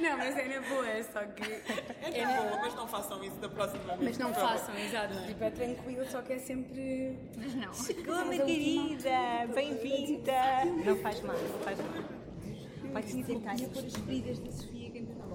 Não, 0.00 0.16
mas 0.16 0.36
é 0.36 0.48
na 0.48 0.68
boa, 0.68 0.88
é 0.88 1.02
só 1.02 1.24
que. 1.26 1.42
É 1.42 2.26
bom, 2.26 2.58
mas 2.60 2.74
não 2.74 2.88
façam 2.88 3.22
isso 3.22 3.36
da 3.36 3.48
próxima 3.48 3.96
vez. 3.96 4.00
Mas 4.00 4.18
não 4.18 4.34
façam, 4.34 4.74
exato. 4.76 5.14
Tipo, 5.26 5.44
é 5.44 5.50
tranquilo, 5.50 6.04
só 6.06 6.22
que 6.22 6.32
é 6.32 6.38
sempre. 6.38 7.18
Mas 7.36 7.54
não. 7.54 7.72
Chegou 7.74 8.14
a 8.14 8.24
Margarida! 8.24 9.46
Bem-vinda! 9.54 10.64
Não 10.84 10.96
faz 10.96 11.20
mal, 11.20 11.36
não 11.36 11.58
faz 11.60 11.78
mal. 11.78 12.92
Podes 12.92 13.26
sentar. 13.26 13.58
Ia 13.58 13.68
pôr 13.68 13.84
as 13.84 13.94
feridas 13.94 14.38
da 14.38 14.52
Sofia 14.52 14.90
que 14.90 14.98
ainda 14.98 15.14
não 15.14 15.28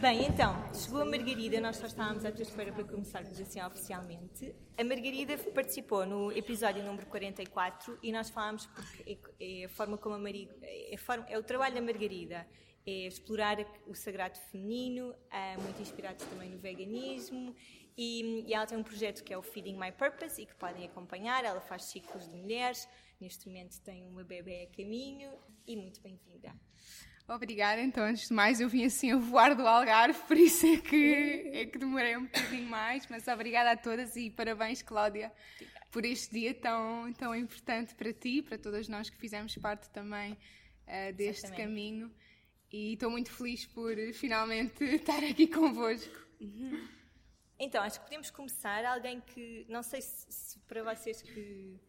Bem, 0.00 0.26
então, 0.26 0.54
chegou 0.74 1.02
a 1.02 1.04
Margarida, 1.04 1.60
nós 1.60 1.76
só 1.76 1.86
estávamos 1.86 2.24
à 2.24 2.32
tua 2.32 2.42
espera 2.42 2.72
para 2.72 2.84
começarmos 2.84 3.40
assim 3.40 3.60
oficialmente. 3.62 4.54
A 4.76 4.84
Margarida 4.84 5.38
participou 5.54 6.04
no 6.04 6.30
episódio 6.32 6.82
número 6.84 7.06
44 7.06 7.98
e 8.02 8.12
nós 8.12 8.28
falámos 8.30 8.66
porque 8.66 9.20
é, 9.40 9.62
é 9.62 9.64
a 9.64 9.68
forma 9.68 9.96
como 9.96 10.14
a 10.14 10.18
Margarida. 10.18 10.54
É, 10.62 10.94
é 11.28 11.38
o 11.38 11.42
trabalho 11.42 11.74
da 11.74 11.80
Margarida 11.80 12.46
é 12.86 13.06
explorar 13.06 13.56
o 13.86 13.94
sagrado 13.94 14.38
feminino, 14.50 15.10
uh, 15.10 15.62
muito 15.62 15.80
inspirados 15.80 16.24
também 16.26 16.50
no 16.50 16.58
veganismo. 16.58 17.54
E, 17.96 18.44
e, 18.46 18.52
ela 18.52 18.66
tem 18.66 18.76
um 18.76 18.82
projeto 18.82 19.24
que 19.24 19.32
é 19.32 19.38
o 19.38 19.42
Feeding 19.42 19.78
My 19.78 19.90
Purpose 19.90 20.42
e 20.42 20.46
que 20.46 20.54
podem 20.54 20.84
acompanhar. 20.84 21.44
Ela 21.44 21.60
faz 21.60 21.84
ciclos 21.84 22.28
de 22.28 22.36
mulheres, 22.36 22.86
neste 23.20 23.46
momento 23.46 23.80
tem 23.80 24.04
uma 24.04 24.22
bebê 24.22 24.68
a 24.70 24.76
caminho 24.76 25.32
e 25.66 25.76
muito 25.76 26.00
bem-vinda. 26.02 26.52
Obrigada, 27.26 27.80
então, 27.80 28.04
antes 28.04 28.28
de 28.28 28.34
mais, 28.34 28.60
eu 28.60 28.68
vim 28.68 28.84
assim 28.84 29.12
a 29.12 29.16
voar 29.16 29.54
do 29.54 29.66
Algarve, 29.66 30.20
por 30.26 30.36
isso 30.36 30.66
é 30.66 30.76
que, 30.76 31.50
é 31.54 31.64
que 31.64 31.78
demorei 31.78 32.18
um 32.18 32.24
bocadinho 32.24 32.68
mais, 32.68 33.06
mas 33.06 33.26
obrigada 33.28 33.70
a 33.70 33.76
todas 33.76 34.14
e 34.14 34.30
parabéns, 34.30 34.82
Cláudia, 34.82 35.32
obrigada. 35.54 35.86
por 35.90 36.04
este 36.04 36.32
dia 36.32 36.52
tão, 36.52 37.10
tão 37.14 37.34
importante 37.34 37.94
para 37.94 38.12
ti, 38.12 38.42
para 38.42 38.58
todas 38.58 38.88
nós 38.88 39.08
que 39.08 39.16
fizemos 39.16 39.56
parte 39.56 39.88
também 39.88 40.32
uh, 40.34 41.12
deste 41.14 41.46
Exatamente. 41.46 41.56
caminho 41.56 42.14
e 42.70 42.92
estou 42.92 43.10
muito 43.10 43.30
feliz 43.30 43.64
por 43.66 43.96
finalmente 44.12 44.84
estar 44.84 45.24
aqui 45.24 45.46
convosco. 45.46 46.26
Uhum. 46.38 46.88
Então, 47.58 47.82
acho 47.82 48.00
que 48.00 48.04
podemos 48.04 48.30
começar. 48.30 48.84
Alguém 48.84 49.20
que, 49.20 49.64
não 49.68 49.82
sei 49.82 50.02
se, 50.02 50.26
se 50.28 50.58
para 50.60 50.82
vocês 50.82 51.22
que, 51.22 51.80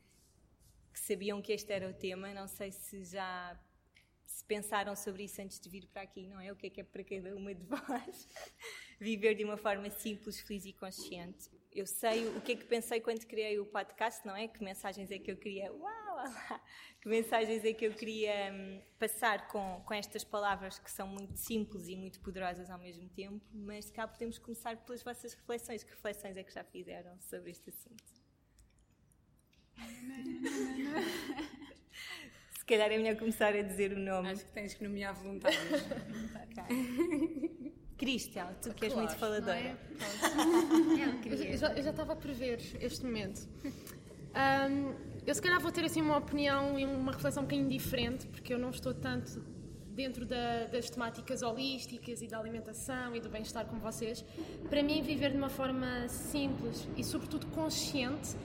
que 0.93 0.99
sabiam 0.99 1.41
que 1.41 1.51
este 1.51 1.73
era 1.73 1.89
o 1.89 1.93
tema, 1.93 2.33
não 2.33 2.47
sei 2.47 2.71
se 2.71 3.03
já 3.03 3.59
se 4.25 4.43
pensaram 4.45 4.95
sobre 4.95 5.23
isso 5.23 5.41
antes 5.41 5.59
de 5.59 5.69
vir 5.69 5.87
para 5.87 6.01
aqui, 6.01 6.27
não 6.27 6.39
é? 6.39 6.51
O 6.51 6.55
que 6.55 6.67
é 6.67 6.69
que 6.69 6.81
é 6.81 6.83
para 6.83 7.03
cada 7.03 7.35
uma 7.35 7.53
de 7.53 7.63
vós 7.63 8.27
viver 8.99 9.35
de 9.35 9.43
uma 9.43 9.57
forma 9.57 9.89
simples, 9.89 10.39
feliz 10.39 10.65
e 10.65 10.73
consciente. 10.73 11.49
Eu 11.71 11.85
sei 11.85 12.27
o 12.29 12.41
que 12.41 12.53
é 12.53 12.55
que 12.55 12.65
pensei 12.65 13.01
quando 13.01 13.25
criei 13.25 13.59
o 13.59 13.65
podcast, 13.65 14.25
não 14.25 14.35
é? 14.35 14.47
Que 14.47 14.63
mensagens 14.63 15.11
é 15.11 15.19
que 15.19 15.31
eu 15.31 15.37
queria. 15.37 15.71
Uau! 15.73 16.05
Que 17.01 17.09
mensagens 17.09 17.63
é 17.63 17.73
que 17.73 17.85
eu 17.85 17.93
queria 17.93 18.51
hum, 18.51 18.81
passar 18.97 19.47
com, 19.47 19.83
com 19.85 19.93
estas 19.93 20.23
palavras 20.23 20.79
que 20.79 20.89
são 20.89 21.07
muito 21.07 21.37
simples 21.37 21.87
e 21.87 21.95
muito 21.95 22.19
poderosas 22.21 22.69
ao 22.69 22.79
mesmo 22.79 23.07
tempo, 23.09 23.45
mas 23.53 23.91
cá 23.91 24.07
podemos 24.07 24.39
começar 24.39 24.77
pelas 24.77 25.03
vossas 25.03 25.33
reflexões. 25.33 25.83
Que 25.83 25.91
reflexões 25.91 26.37
é 26.37 26.43
que 26.43 26.53
já 26.53 26.63
fizeram 26.63 27.19
sobre 27.19 27.51
este 27.51 27.69
assunto? 27.69 28.03
Se 32.65 32.73
calhar 32.73 32.91
é 32.91 32.97
melhor 32.97 33.15
começar 33.15 33.53
a 33.53 33.61
dizer 33.61 33.93
o 33.93 33.99
nome. 33.99 34.31
Acho 34.31 34.43
que 34.43 34.51
tens 34.51 34.73
que 34.73 34.83
nomear 34.83 35.13
voluntários. 35.13 35.61
Cristian, 37.95 38.47
tu 38.59 38.73
que 38.73 38.85
és 38.85 38.93
claro, 38.93 39.07
muito 39.07 39.19
faladora. 39.19 39.55
É? 39.55 39.77
eu, 41.29 41.57
já, 41.57 41.73
eu 41.73 41.83
já 41.83 41.91
estava 41.91 42.13
a 42.13 42.15
prever 42.15 42.59
este 42.81 43.05
momento. 43.05 43.47
Um, 43.63 44.95
eu 45.27 45.35
se 45.35 45.41
calhar 45.43 45.61
vou 45.61 45.71
ter 45.71 45.85
assim 45.85 46.01
uma 46.01 46.17
opinião 46.17 46.79
e 46.79 46.85
uma 46.85 47.11
reflexão 47.11 47.43
um 47.43 47.45
bocadinho 47.45 47.69
diferente, 47.69 48.25
porque 48.25 48.51
eu 48.51 48.57
não 48.57 48.71
estou 48.71 48.95
tanto 48.95 49.45
dentro 49.89 50.25
da, 50.25 50.65
das 50.65 50.89
temáticas 50.89 51.43
holísticas 51.43 52.23
e 52.23 52.27
da 52.27 52.39
alimentação 52.39 53.15
e 53.15 53.19
do 53.19 53.29
bem-estar 53.29 53.67
como 53.67 53.79
vocês. 53.79 54.25
Para 54.71 54.81
mim, 54.81 55.03
viver 55.03 55.29
de 55.29 55.37
uma 55.37 55.49
forma 55.49 56.09
simples 56.09 56.87
e, 56.97 57.03
sobretudo, 57.03 57.45
consciente 57.51 58.35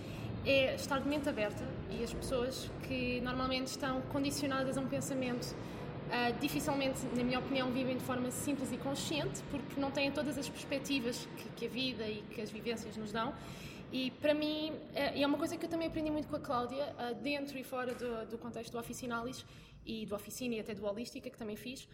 é 0.45 0.75
estar 0.75 1.01
de 1.01 1.09
mente 1.09 1.29
aberta 1.29 1.63
e 1.91 2.03
as 2.03 2.13
pessoas 2.13 2.71
que 2.87 3.21
normalmente 3.21 3.69
estão 3.69 4.01
condicionadas 4.03 4.79
a 4.79 4.81
um 4.81 4.87
pensamento 4.87 5.55
uh, 6.11 6.39
dificilmente, 6.41 7.05
na 7.15 7.23
minha 7.23 7.39
opinião, 7.39 7.71
vivem 7.71 7.97
de 7.97 8.05
forma 8.05 8.31
simples 8.31 8.73
e 8.73 8.77
consciente 8.77 9.43
porque 9.51 9.81
não 9.81 9.91
têm 9.91 10.11
todas 10.11 10.39
as 10.39 10.49
perspectivas 10.49 11.29
que, 11.37 11.49
que 11.51 11.67
a 11.67 11.69
vida 11.69 12.07
e 12.09 12.23
que 12.23 12.41
as 12.41 12.51
vivências 12.51 12.97
nos 12.97 13.13
dão. 13.13 13.35
E 13.93 14.13
para 14.13 14.33
mim, 14.33 14.71
uh, 14.71 15.21
é 15.21 15.27
uma 15.27 15.37
coisa 15.37 15.57
que 15.57 15.67
eu 15.67 15.71
também 15.71 15.89
aprendi 15.89 16.11
muito 16.11 16.29
com 16.29 16.37
a 16.37 16.41
Cláudia, 16.41 16.95
uh, 16.99 17.15
dentro 17.17 17.59
e 17.59 17.65
fora 17.65 17.95
do, 17.95 18.27
do 18.27 18.39
contexto 18.39 18.73
do 18.73 18.79
Oficinalis 18.79 19.45
e 19.85 20.07
do 20.07 20.15
Oficina 20.15 20.55
e 20.55 20.61
até 20.61 20.75
do 20.75 20.87
Holística, 20.87 21.29
que 21.29 21.37
também 21.37 21.57
fiz, 21.57 21.87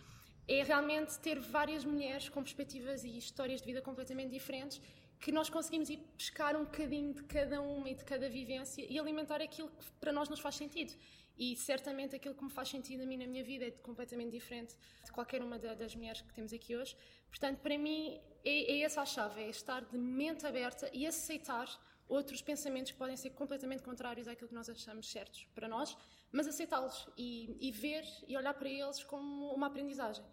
é 0.48 0.62
realmente 0.62 1.18
ter 1.18 1.40
várias 1.40 1.84
mulheres 1.84 2.28
com 2.28 2.40
perspectivas 2.40 3.02
e 3.02 3.16
histórias 3.16 3.60
de 3.60 3.66
vida 3.66 3.82
completamente 3.82 4.30
diferentes 4.30 4.80
que 5.20 5.32
nós 5.32 5.49
conseguimos 5.49 5.88
ir 5.88 5.99
pescar 6.16 6.56
um 6.56 6.64
bocadinho 6.64 7.12
de 7.14 7.23
cada 7.25 7.61
uma 7.61 7.88
e 7.88 7.94
de 7.94 8.04
cada 8.04 8.28
vivência 8.28 8.87
e 8.88 8.99
alimentar 8.99 9.40
aquilo 9.40 9.68
que 9.68 9.90
para 10.00 10.12
nós 10.12 10.28
nos 10.28 10.40
faz 10.40 10.56
sentido. 10.56 10.92
E 11.38 11.54
certamente 11.56 12.16
aquilo 12.16 12.35
que 12.35 12.44
me 12.44 12.50
faz 12.50 12.68
sentido 12.68 13.02
a 13.02 13.06
mim 13.06 13.18
na 13.18 13.26
minha 13.26 13.44
vida 13.44 13.66
é 13.66 13.70
completamente 13.70 14.30
diferente 14.30 14.75
de 15.04 15.12
qualquer 15.12 15.42
uma 15.42 15.58
das 15.58 15.94
mulheres 15.94 16.23
que 16.23 16.32
temos 16.32 16.52
aqui 16.52 16.76
hoje. 16.76 16.96
Portanto, 17.28 17.58
para 17.61 17.76
mim, 17.76 18.18
é, 18.44 18.73
é 18.73 18.80
essa 18.80 19.02
a 19.02 19.06
chave: 19.06 19.42
é 19.42 19.49
estar 19.50 19.85
de 19.85 19.99
mente 19.99 20.46
aberta 20.46 20.90
e 20.94 21.06
aceitar 21.06 21.68
outros 22.08 22.40
pensamentos 22.40 22.92
que 22.92 22.99
podem 22.99 23.16
ser 23.16 23.30
completamente 23.30 23.82
contrários 23.82 24.28
àquilo 24.28 24.49
que 24.49 24.54
nós 24.54 24.68
achamos 24.68 25.11
certos 25.11 25.46
para 25.54 25.68
nós, 25.68 25.96
mas 26.32 26.46
aceitá-los 26.46 27.08
e, 27.16 27.56
e 27.61 27.70
ver 27.73 28.04
e 28.26 28.37
olhar 28.37 28.54
para 28.54 28.68
eles 28.68 29.02
como 29.02 29.52
uma 29.52 29.66
aprendizagem. 29.66 30.25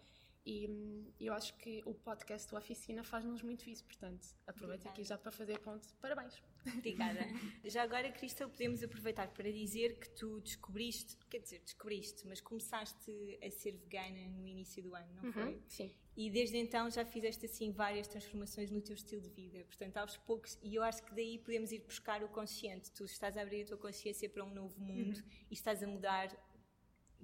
E 0.46 0.68
hum, 0.68 1.10
eu 1.18 1.32
acho 1.32 1.54
que 1.56 1.82
o 1.86 1.94
podcast 1.94 2.52
da 2.52 2.58
Oficina 2.58 3.02
faz-nos 3.02 3.42
muito 3.42 3.68
isso, 3.68 3.82
portanto, 3.84 4.26
aproveito 4.46 4.86
aqui 4.86 5.02
já 5.02 5.16
para 5.16 5.32
fazer 5.32 5.58
ponto. 5.60 5.88
Parabéns. 6.02 6.42
Obrigada. 6.66 7.20
já 7.64 7.82
agora, 7.82 8.10
Cristal, 8.12 8.48
podemos 8.50 8.82
aproveitar 8.82 9.28
para 9.28 9.50
dizer 9.50 9.98
que 9.98 10.10
tu 10.10 10.40
descobriste, 10.40 11.16
quer 11.30 11.38
dizer, 11.38 11.60
descobriste, 11.60 12.26
mas 12.26 12.40
começaste 12.40 13.38
a 13.42 13.50
ser 13.50 13.72
vegana 13.72 14.28
no 14.36 14.46
início 14.46 14.82
do 14.82 14.94
ano, 14.94 15.08
não 15.14 15.24
uhum, 15.24 15.32
foi? 15.32 15.62
Sim. 15.66 15.94
E 16.16 16.30
desde 16.30 16.58
então 16.58 16.90
já 16.90 17.04
fizeste 17.04 17.46
assim 17.46 17.72
várias 17.72 18.06
transformações 18.06 18.70
no 18.70 18.80
teu 18.80 18.94
estilo 18.94 19.22
de 19.22 19.30
vida. 19.30 19.64
Portanto, 19.64 19.96
aos 19.96 20.16
poucos, 20.16 20.58
e 20.62 20.74
eu 20.74 20.82
acho 20.82 21.02
que 21.04 21.14
daí 21.14 21.38
podemos 21.38 21.72
ir 21.72 21.80
buscar 21.80 22.22
o 22.22 22.28
consciente. 22.28 22.92
Tu 22.92 23.04
estás 23.04 23.36
a 23.36 23.42
abrir 23.42 23.62
a 23.62 23.66
tua 23.66 23.78
consciência 23.78 24.28
para 24.28 24.44
um 24.44 24.52
novo 24.52 24.78
mundo 24.80 25.16
uhum. 25.16 25.30
e 25.50 25.54
estás 25.54 25.82
a 25.82 25.86
mudar 25.86 26.28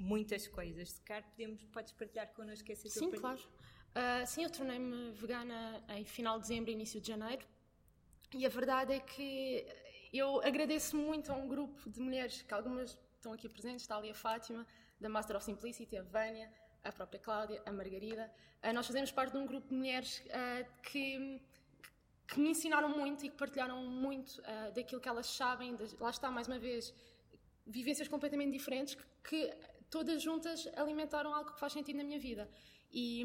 muitas 0.00 0.48
coisas. 0.48 0.92
Se 0.92 1.02
calhar 1.02 1.22
podemos, 1.30 1.62
podes 1.64 1.92
partilhar 1.92 2.28
connosco 2.32 2.70
essa 2.72 2.88
Sim, 2.88 3.10
claro. 3.10 3.40
Uh, 3.90 4.26
sim, 4.26 4.44
eu 4.44 4.50
tornei-me 4.50 5.12
vegana 5.12 5.84
em 5.90 6.04
final 6.04 6.36
de 6.38 6.42
dezembro, 6.42 6.70
início 6.70 7.00
de 7.00 7.08
janeiro. 7.08 7.44
E 8.32 8.46
a 8.46 8.48
verdade 8.48 8.92
é 8.94 9.00
que 9.00 9.66
eu 10.12 10.40
agradeço 10.42 10.96
muito 10.96 11.30
a 11.32 11.34
um 11.34 11.48
grupo 11.48 11.90
de 11.90 12.00
mulheres, 12.00 12.42
que 12.42 12.54
algumas 12.54 12.96
estão 13.14 13.32
aqui 13.32 13.48
presentes, 13.48 13.82
está 13.82 13.96
ali 13.96 14.10
a 14.10 14.14
Fátima, 14.14 14.66
da 15.00 15.08
Master 15.08 15.36
of 15.36 15.44
Simplicity, 15.44 15.96
a 15.96 16.02
Vânia, 16.02 16.50
a 16.84 16.92
própria 16.92 17.20
Cláudia, 17.20 17.62
a 17.66 17.72
Margarida. 17.72 18.32
Uh, 18.64 18.72
nós 18.72 18.86
fazemos 18.86 19.10
parte 19.10 19.32
de 19.32 19.38
um 19.38 19.46
grupo 19.46 19.68
de 19.68 19.74
mulheres 19.74 20.22
uh, 20.26 20.82
que, 20.82 21.42
que 22.28 22.40
me 22.40 22.50
ensinaram 22.50 22.88
muito 22.88 23.26
e 23.26 23.28
que 23.28 23.36
partilharam 23.36 23.84
muito 23.84 24.40
daquilo 24.74 25.00
que 25.00 25.08
elas 25.08 25.26
sabem. 25.26 25.74
De, 25.74 25.96
lá 25.96 26.10
está, 26.10 26.30
mais 26.30 26.46
uma 26.46 26.58
vez, 26.58 26.94
vivências 27.66 28.08
completamente 28.08 28.52
diferentes 28.52 28.94
que, 28.94 29.04
que 29.24 29.54
todas 29.90 30.22
juntas 30.22 30.68
alimentaram 30.76 31.34
algo 31.34 31.52
que 31.52 31.60
faz 31.60 31.72
sentido 31.72 31.96
na 31.96 32.04
minha 32.04 32.18
vida. 32.18 32.48
E, 32.92 33.22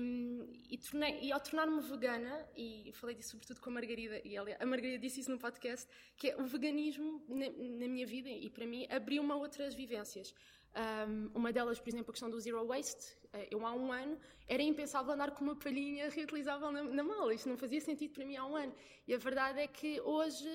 e, 0.69 0.77
tornei, 0.77 1.19
e 1.21 1.31
ao 1.31 1.39
tornar-me 1.39 1.81
vegana, 1.81 2.47
e 2.55 2.91
falei 2.93 3.15
disso 3.15 3.31
sobretudo 3.31 3.59
com 3.61 3.69
a 3.71 3.73
Margarida, 3.73 4.21
e 4.23 4.35
ela, 4.35 4.49
a 4.59 4.65
Margarida 4.65 4.99
disse 4.99 5.21
isso 5.21 5.31
no 5.31 5.39
podcast, 5.39 5.87
que 6.15 6.29
é 6.29 6.37
o 6.37 6.45
veganismo 6.45 7.23
na, 7.27 7.49
na 7.49 7.87
minha 7.87 8.05
vida 8.05 8.29
e 8.29 8.49
para 8.49 8.65
mim 8.65 8.85
abriu-me 8.89 9.31
a 9.31 9.35
outras 9.35 9.73
vivências. 9.73 10.33
Um, 10.75 11.31
uma 11.33 11.53
delas, 11.53 11.79
por 11.79 11.89
exemplo, 11.89 12.11
a 12.11 12.13
questão 12.13 12.29
do 12.29 12.39
zero 12.39 12.63
waste. 12.67 13.15
Eh, 13.31 13.47
eu 13.49 13.65
há 13.65 13.71
um 13.71 13.93
ano 13.93 14.19
era 14.45 14.61
impensável 14.61 15.13
andar 15.13 15.31
com 15.31 15.43
uma 15.43 15.55
palhinha 15.55 16.09
reutilizável 16.09 16.69
na, 16.69 16.83
na 16.83 17.03
mala, 17.03 17.33
isto 17.33 17.47
não 17.47 17.57
fazia 17.57 17.79
sentido 17.79 18.13
para 18.13 18.25
mim 18.25 18.35
há 18.35 18.45
um 18.45 18.55
ano. 18.55 18.73
E 19.07 19.13
a 19.13 19.17
verdade 19.17 19.61
é 19.61 19.67
que 19.67 20.01
hoje 20.01 20.49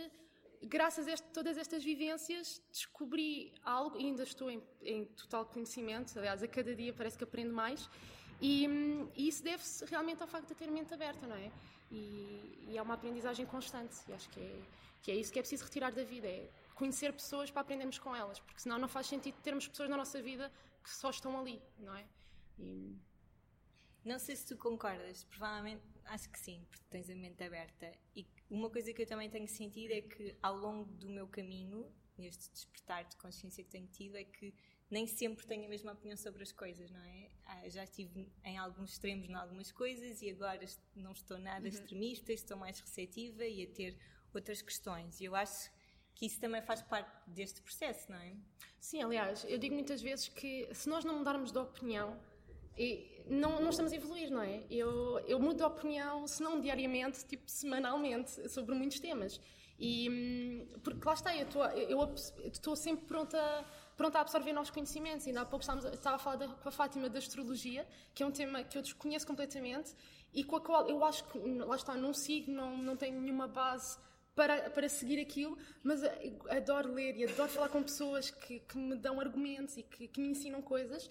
graças 0.63 1.09
a 1.09 1.13
este, 1.13 1.27
todas 1.29 1.57
estas 1.57 1.83
vivências, 1.83 2.63
descobri 2.71 3.53
algo, 3.63 3.99
e 3.99 4.07
ainda 4.07 4.23
estou 4.23 4.51
em, 4.51 4.63
em, 4.83 5.05
total 5.07 5.47
conhecimento, 5.47 6.17
aliás, 6.19 6.43
a 6.43 6.49
cada 6.49 6.75
dia 6.75 6.93
parece 6.93 7.17
que 7.17 7.25
aprendo 7.25 7.53
mais, 7.53 7.89
e, 8.41 8.67
e 9.15 9.29
isso 9.29 9.43
deve-se 9.43 9.85
realmente 9.87 10.23
ao 10.23 10.29
facto 10.29 10.49
de 10.49 10.55
ter 10.55 10.71
mente 10.71 10.93
aberta, 10.93 11.27
não 11.27 11.37
é? 11.37 11.51
E, 11.91 12.69
e, 12.69 12.75
é 12.77 12.83
uma 12.83 12.95
aprendizagem 12.95 13.47
constante, 13.47 13.97
e 14.09 14.13
acho 14.13 14.29
que 14.31 14.41
é, 14.41 14.63
que 15.03 15.11
é 15.11 15.17
isso 15.17 15.33
que 15.33 15.39
é 15.39 15.43
preciso 15.43 15.65
retirar 15.65 15.93
da 15.93 16.05
vida, 16.05 16.27
é 16.29 16.49
conhecer 16.75 17.13
pessoas 17.13 17.51
para 17.51 17.63
aprendermos 17.63 17.99
com 17.99 18.15
elas, 18.15 18.39
porque 18.39 18.61
senão 18.61 18.79
não 18.79 18.89
faz 18.89 19.07
sentido 19.07 19.37
termos 19.43 19.67
pessoas 19.67 19.89
na 19.89 19.97
nossa 19.97 20.21
vida 20.23 20.51
que 20.83 20.91
só 20.91 21.11
estão 21.11 21.39
ali, 21.39 21.61
não 21.79 21.95
é? 21.95 22.07
E... 22.59 22.97
Não 24.03 24.19
sei 24.19 24.35
se 24.35 24.47
tu 24.47 24.57
concordas, 24.57 25.25
provavelmente 25.25 25.83
acho 26.07 26.31
que 26.31 26.39
sim, 26.39 26.67
porque 26.71 26.85
tens 26.89 27.11
a 27.11 27.15
mente 27.15 27.43
aberta. 27.45 27.93
E 28.17 28.25
uma 28.51 28.69
coisa 28.69 28.93
que 28.93 29.03
eu 29.03 29.07
também 29.07 29.31
tenho 29.31 29.49
sentido 29.49 29.93
é 29.93 30.03
que 30.03 30.37
ao 30.43 30.57
longo 30.57 30.93
do 30.93 31.09
meu 31.09 31.29
caminho, 31.29 31.87
neste 32.19 32.51
despertar 32.51 33.05
de 33.05 33.17
consciência 33.17 33.63
que 33.63 33.71
tenho 33.71 33.87
tido, 33.87 34.17
é 34.17 34.25
que 34.25 34.53
nem 34.91 35.07
sempre 35.07 35.47
tenho 35.47 35.65
a 35.67 35.69
mesma 35.69 35.93
opinião 35.93 36.17
sobre 36.17 36.43
as 36.43 36.51
coisas, 36.51 36.91
não 36.91 37.01
é? 37.01 37.31
Ah, 37.47 37.69
já 37.69 37.85
estive 37.85 38.29
em 38.45 38.59
alguns 38.59 38.91
extremos 38.91 39.29
em 39.29 39.35
algumas 39.35 39.71
coisas 39.71 40.21
e 40.21 40.31
agora 40.31 40.65
não 40.97 41.13
estou 41.13 41.39
nada 41.39 41.63
uhum. 41.63 41.69
extremista, 41.69 42.33
estou 42.33 42.57
mais 42.57 42.81
receptiva 42.81 43.45
e 43.45 43.63
a 43.63 43.67
ter 43.69 43.97
outras 44.35 44.61
questões. 44.61 45.21
E 45.21 45.25
eu 45.25 45.37
acho 45.37 45.71
que 46.15 46.27
isso 46.27 46.41
também 46.41 46.61
faz 46.61 46.83
parte 46.83 47.31
deste 47.31 47.63
processo, 47.63 48.11
não 48.11 48.19
é? 48.19 48.37
Sim, 48.81 49.03
aliás, 49.03 49.45
eu 49.49 49.59
digo 49.59 49.75
muitas 49.75 50.03
vezes 50.03 50.29
que 50.29 50.69
se 50.75 50.89
nós 50.89 51.05
não 51.05 51.19
mudarmos 51.19 51.53
de 51.53 51.59
opinião, 51.59 52.21
não, 53.29 53.61
não 53.61 53.71
estamos 53.71 53.93
a 53.93 53.97
evoluir, 53.97 54.31
não 54.31 54.43
é? 54.43 54.63
Eu, 54.71 55.19
eu 55.27 55.39
mudo 55.39 55.57
de 55.57 55.63
opinião, 55.63 56.27
se 56.27 56.43
não 56.43 56.61
diariamente, 56.61 57.25
tipo 57.25 57.43
semanalmente, 57.51 58.49
sobre 58.49 58.75
muitos 58.75 59.01
temas. 59.01 59.41
E, 59.79 60.11
hum, 60.11 60.79
porque 60.83 61.07
lá 61.07 61.15
está, 61.15 61.35
eu 61.35 61.47
estou, 61.47 61.65
eu 61.65 62.15
estou 62.53 62.77
sempre 62.77 63.07
pronta 63.07 63.65
pronta 63.97 64.17
a 64.17 64.23
absorver 64.23 64.55
novos 64.55 64.71
conhecimentos. 64.71 65.27
Ainda 65.27 65.43
há 65.43 65.45
pouco 65.45 65.63
estávamos, 65.63 65.85
estava 65.93 66.17
a 66.17 66.19
falar 66.19 66.37
da, 66.37 66.49
com 66.49 66.69
a 66.69 66.73
Fátima 66.73 67.11
da 67.11 67.19
astrologia, 67.19 67.87
que 68.15 68.23
é 68.23 68.27
um 68.27 68.31
tema 68.31 68.65
que 68.65 68.79
eu 68.79 68.83
desconheço 68.83 69.27
completamente 69.27 69.95
e 70.33 70.43
com 70.43 70.57
a 70.57 70.61
qual 70.61 70.89
eu 70.89 71.05
acho 71.05 71.25
que, 71.25 71.39
lá 71.39 71.77
está, 71.77 71.95
não 71.97 72.15
sigo, 72.15 72.51
não, 72.51 72.79
não 72.79 72.97
tenho 72.97 73.21
nenhuma 73.21 73.47
base 73.47 73.99
para, 74.41 74.71
para 74.71 74.89
seguir 74.89 75.21
aquilo, 75.21 75.59
mas 75.83 76.03
adoro 76.49 76.95
ler 76.95 77.15
e 77.15 77.25
adoro 77.25 77.51
falar 77.51 77.69
com 77.69 77.83
pessoas 77.83 78.31
que, 78.31 78.61
que 78.61 78.79
me 78.79 78.97
dão 78.97 79.21
argumentos 79.21 79.77
e 79.77 79.83
que, 79.83 80.09
que 80.09 80.19
me 80.19 80.29
ensinam 80.29 80.63
coisas. 80.63 81.11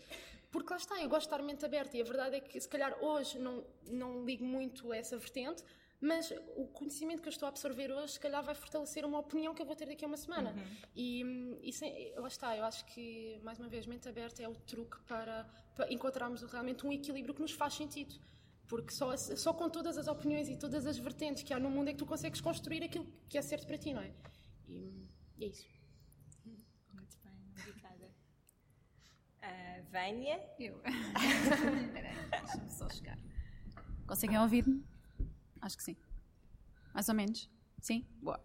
Porque 0.49 0.73
lá 0.73 0.77
está, 0.77 0.99
eu 0.99 1.07
gosto 1.07 1.29
de 1.29 1.35
estar 1.35 1.43
mente 1.43 1.63
aberta 1.63 1.95
e 1.95 2.01
a 2.01 2.03
verdade 2.03 2.37
é 2.37 2.39
que 2.39 2.59
se 2.59 2.67
calhar 2.67 2.97
hoje 3.03 3.37
não, 3.37 3.63
não 3.87 4.25
ligo 4.25 4.43
muito 4.43 4.91
a 4.91 4.97
essa 4.97 5.15
vertente, 5.15 5.63
mas 6.01 6.33
o 6.55 6.65
conhecimento 6.65 7.21
que 7.21 7.27
eu 7.27 7.31
estou 7.31 7.45
a 7.45 7.49
absorver 7.49 7.91
hoje, 7.91 8.13
se 8.13 8.19
calhar 8.19 8.43
vai 8.43 8.55
fortalecer 8.55 9.05
uma 9.05 9.19
opinião 9.19 9.53
que 9.53 9.61
eu 9.61 9.65
vou 9.67 9.75
ter 9.75 9.85
daqui 9.85 10.03
a 10.03 10.07
uma 10.07 10.17
semana. 10.17 10.49
Uhum. 10.49 10.77
E, 10.95 11.59
e 11.61 11.71
sem, 11.71 12.11
lá 12.15 12.27
está, 12.27 12.57
eu 12.57 12.65
acho 12.65 12.83
que, 12.85 13.39
mais 13.43 13.59
uma 13.59 13.69
vez, 13.69 13.85
mente 13.85 14.09
aberta 14.09 14.41
é 14.41 14.49
o 14.49 14.55
truque 14.55 14.99
para, 15.01 15.43
para 15.75 15.93
encontrarmos 15.93 16.41
realmente 16.41 16.83
um 16.83 16.91
equilíbrio 16.91 17.35
que 17.35 17.43
nos 17.43 17.51
faz 17.51 17.75
sentido. 17.75 18.15
Porque 18.69 18.91
só, 18.91 19.17
só 19.17 19.51
com 19.51 19.67
todas 19.67 19.97
as 19.97 20.07
opiniões 20.07 20.47
e 20.47 20.55
todas 20.55 20.85
as 20.85 20.99
vertentes 20.99 21.41
que 21.41 21.51
há 21.51 21.59
no 21.59 21.71
mundo 21.71 21.89
é 21.89 21.91
que 21.91 21.97
tu 21.97 22.05
consegues 22.05 22.39
construir 22.39 22.83
aquilo 22.83 23.05
que 23.27 23.35
é 23.35 23.41
certo 23.41 23.65
para 23.65 23.79
ti, 23.79 23.95
não 23.95 24.01
é? 24.01 24.13
E, 24.67 25.09
e 25.37 25.45
é 25.45 25.47
isso. 25.47 25.67
Muito 26.93 27.17
bem, 27.23 27.33
obrigada. 27.51 28.11
Uh, 29.41 29.91
Vânia? 29.91 30.39
Eu. 30.59 30.79
Deixa-me 32.29 32.69
só 32.69 32.87
chegar. 32.89 33.17
Conseguem 34.05 34.37
ouvir-me? 34.37 34.85
Acho 35.61 35.75
que 35.75 35.83
sim. 35.83 35.97
Mais 36.93 37.09
ou 37.09 37.15
menos. 37.15 37.49
Sim? 37.81 38.07
Boa. 38.21 38.39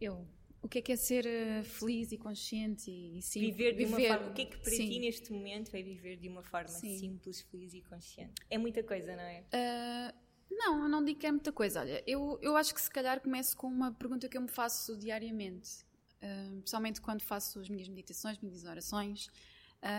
Eu. 0.00 0.26
O 0.66 0.68
que 0.68 0.78
é 0.78 0.82
que 0.82 0.90
é 0.90 0.96
ser 0.96 1.24
uh, 1.24 1.64
feliz 1.64 2.10
e 2.10 2.18
consciente 2.18 2.90
e, 2.90 3.18
e 3.18 3.22
sim, 3.22 3.38
viver 3.38 3.70
de 3.70 3.84
viver, 3.84 4.10
uma 4.10 4.16
forma. 4.16 4.30
O 4.32 4.34
que 4.34 4.42
é 4.42 4.44
que 4.46 4.56
para 4.58 4.72
sim. 4.72 4.90
ti 4.90 4.98
neste 4.98 5.32
momento 5.32 5.72
é 5.76 5.80
viver 5.80 6.16
de 6.16 6.28
uma 6.28 6.42
forma 6.42 6.68
sim. 6.68 6.98
simples, 6.98 7.40
feliz 7.42 7.72
e 7.72 7.82
consciente? 7.82 8.34
É 8.50 8.58
muita 8.58 8.82
coisa, 8.82 9.14
não 9.14 9.22
é? 9.22 9.44
Uh, 9.44 10.12
não, 10.50 10.82
eu 10.82 10.88
não 10.88 11.04
digo 11.04 11.20
que 11.20 11.26
é 11.26 11.30
muita 11.30 11.52
coisa. 11.52 11.78
Olha, 11.78 12.02
eu, 12.04 12.36
eu 12.42 12.56
acho 12.56 12.74
que 12.74 12.80
se 12.80 12.90
calhar 12.90 13.20
começo 13.20 13.56
com 13.56 13.68
uma 13.68 13.92
pergunta 13.92 14.28
que 14.28 14.36
eu 14.36 14.40
me 14.40 14.48
faço 14.48 14.96
diariamente, 14.96 15.84
uh, 16.20 16.56
especialmente 16.56 17.00
quando 17.00 17.22
faço 17.22 17.60
as 17.60 17.68
minhas 17.68 17.88
meditações, 17.88 18.36
minhas 18.40 18.64
orações, 18.64 19.28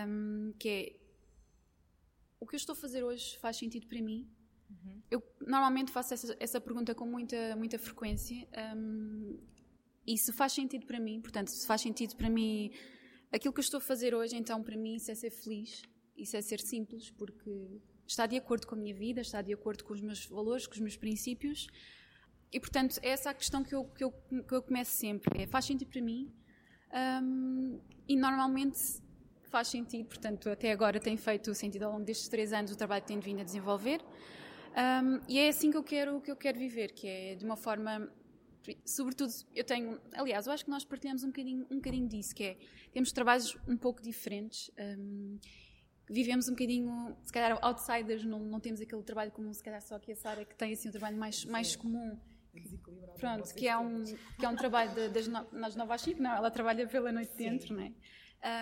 um, 0.05 0.51
que 0.59 0.67
é 0.67 0.95
o 2.41 2.45
que 2.45 2.55
eu 2.55 2.57
estou 2.57 2.73
a 2.73 2.75
fazer 2.75 3.03
hoje 3.05 3.37
faz 3.37 3.55
sentido 3.55 3.87
para 3.87 4.01
mim? 4.01 4.29
Uhum. 4.69 5.01
Eu 5.09 5.23
normalmente 5.39 5.93
faço 5.93 6.13
essa, 6.13 6.35
essa, 6.41 6.59
pergunta 6.59 6.93
com 6.93 7.05
muita, 7.05 7.55
muita 7.55 7.79
frequência. 7.79 8.45
Um, 8.75 9.39
e 10.07 10.17
se 10.17 10.31
faz 10.31 10.53
sentido 10.53 10.85
para 10.85 10.99
mim, 10.99 11.19
portanto, 11.19 11.49
se 11.49 11.67
faz 11.67 11.81
sentido 11.81 12.15
para 12.15 12.29
mim 12.29 12.71
aquilo 13.31 13.53
que 13.53 13.59
eu 13.59 13.63
estou 13.63 13.79
a 13.79 13.81
fazer 13.81 14.15
hoje, 14.15 14.37
então 14.37 14.63
para 14.63 14.77
mim 14.77 14.95
isso 14.95 15.11
é 15.11 15.15
ser 15.15 15.29
feliz, 15.29 15.81
isso 16.15 16.37
é 16.37 16.41
ser 16.41 16.61
simples, 16.61 17.11
porque 17.11 17.81
está 18.07 18.25
de 18.25 18.37
acordo 18.37 18.65
com 18.65 18.75
a 18.75 18.77
minha 18.77 18.95
vida, 18.95 19.19
está 19.19 19.41
de 19.41 19.53
acordo 19.53 19.83
com 19.83 19.93
os 19.93 20.01
meus 20.01 20.25
valores, 20.25 20.65
com 20.65 20.73
os 20.73 20.79
meus 20.79 20.95
princípios. 20.95 21.67
E 22.51 22.59
portanto, 22.59 22.97
é 23.03 23.09
essa 23.09 23.31
a 23.31 23.33
questão 23.33 23.61
que 23.61 23.75
eu, 23.75 23.83
que 23.83 24.03
eu, 24.03 24.11
que 24.11 24.53
eu 24.53 24.61
começo 24.61 24.91
sempre: 24.91 25.43
é, 25.43 25.45
faz 25.45 25.65
sentido 25.65 25.89
para 25.89 26.01
mim? 26.01 26.33
Um, 27.21 27.81
e 28.07 28.15
normalmente 28.15 28.79
faz 29.49 29.67
sentido, 29.67 30.07
portanto, 30.07 30.49
até 30.49 30.71
agora 30.71 30.99
tem 30.99 31.17
feito 31.17 31.53
sentido 31.53 31.83
ao 31.83 31.91
longo 31.91 32.05
destes 32.05 32.29
três 32.29 32.53
anos 32.53 32.71
o 32.71 32.77
trabalho 32.77 33.01
que 33.01 33.09
tenho 33.09 33.21
vindo 33.21 33.41
a 33.41 33.43
desenvolver. 33.43 34.01
Um, 34.71 35.19
e 35.27 35.37
é 35.39 35.49
assim 35.49 35.69
que 35.69 35.75
eu 35.75 35.83
quero 35.83 36.21
que 36.21 36.31
eu 36.31 36.35
quero 36.37 36.57
viver, 36.57 36.93
que 36.93 37.07
é 37.07 37.35
de 37.35 37.43
uma 37.43 37.57
forma 37.57 38.09
sobretudo 38.85 39.31
eu 39.55 39.63
tenho, 39.63 39.99
aliás, 40.13 40.47
eu 40.47 40.53
acho 40.53 40.65
que 40.65 40.71
nós 40.71 40.83
partilhamos 40.83 41.23
um 41.23 41.27
bocadinho, 41.27 41.65
um 41.69 41.75
bocadinho 41.75 42.07
disso, 42.07 42.33
que 42.33 42.43
é 42.43 42.57
temos 42.91 43.11
trabalhos 43.11 43.57
um 43.67 43.77
pouco 43.77 44.01
diferentes. 44.01 44.71
Um, 44.79 45.39
vivemos 46.09 46.47
um 46.47 46.51
bocadinho, 46.51 47.17
se 47.23 47.31
calhar 47.31 47.57
outsiders, 47.61 48.23
não, 48.23 48.39
não 48.39 48.59
temos 48.59 48.79
aquele 48.81 49.03
trabalho 49.03 49.31
comum, 49.31 49.53
se 49.53 49.63
calhar 49.63 49.81
só 49.81 49.95
aqui 49.95 50.11
a 50.11 50.15
Sara 50.15 50.45
que 50.45 50.55
tem 50.55 50.73
assim 50.73 50.89
um 50.89 50.91
trabalho 50.91 51.17
mais, 51.17 51.45
mais 51.45 51.75
comum. 51.75 52.17
Pronto, 53.19 53.53
que 53.53 53.67
é 53.67 53.77
um, 53.77 54.03
que 54.03 54.45
é 54.45 54.49
um 54.49 54.55
trabalho 54.55 54.93
de, 54.93 55.09
das, 55.09 55.27
no, 55.27 55.47
nas 55.51 55.75
Novas 55.75 56.01
Chico, 56.01 56.21
não, 56.21 56.35
ela 56.35 56.49
trabalha 56.49 56.87
pela 56.87 57.11
noite 57.11 57.31
Sim. 57.33 57.49
dentro, 57.49 57.75
não 57.75 57.83
é? 57.83 57.91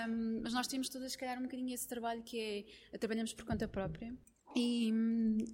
Um, 0.07 0.41
mas 0.41 0.53
nós 0.53 0.67
temos 0.67 0.89
todas, 0.89 1.11
se 1.11 1.17
calhar, 1.17 1.37
um 1.37 1.43
bocadinho 1.43 1.73
esse 1.73 1.87
trabalho 1.87 2.23
que 2.23 2.65
é, 2.91 2.97
trabalhamos 2.97 3.33
por 3.33 3.45
conta 3.45 3.67
própria. 3.67 4.13
E, 4.55 4.89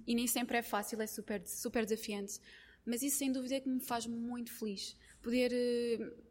e, 0.06 0.14
nem 0.14 0.28
sempre 0.28 0.58
é 0.58 0.62
fácil, 0.62 1.00
é 1.02 1.06
super, 1.08 1.44
super 1.44 1.84
desafiante. 1.84 2.38
Mas 2.84 3.02
isso, 3.02 3.18
sem 3.18 3.30
dúvida, 3.30 3.56
é 3.56 3.60
que 3.60 3.68
me 3.68 3.80
faz 3.80 4.06
muito 4.06 4.52
feliz. 4.52 4.96
Poder 5.22 5.52
uh, 5.52 6.22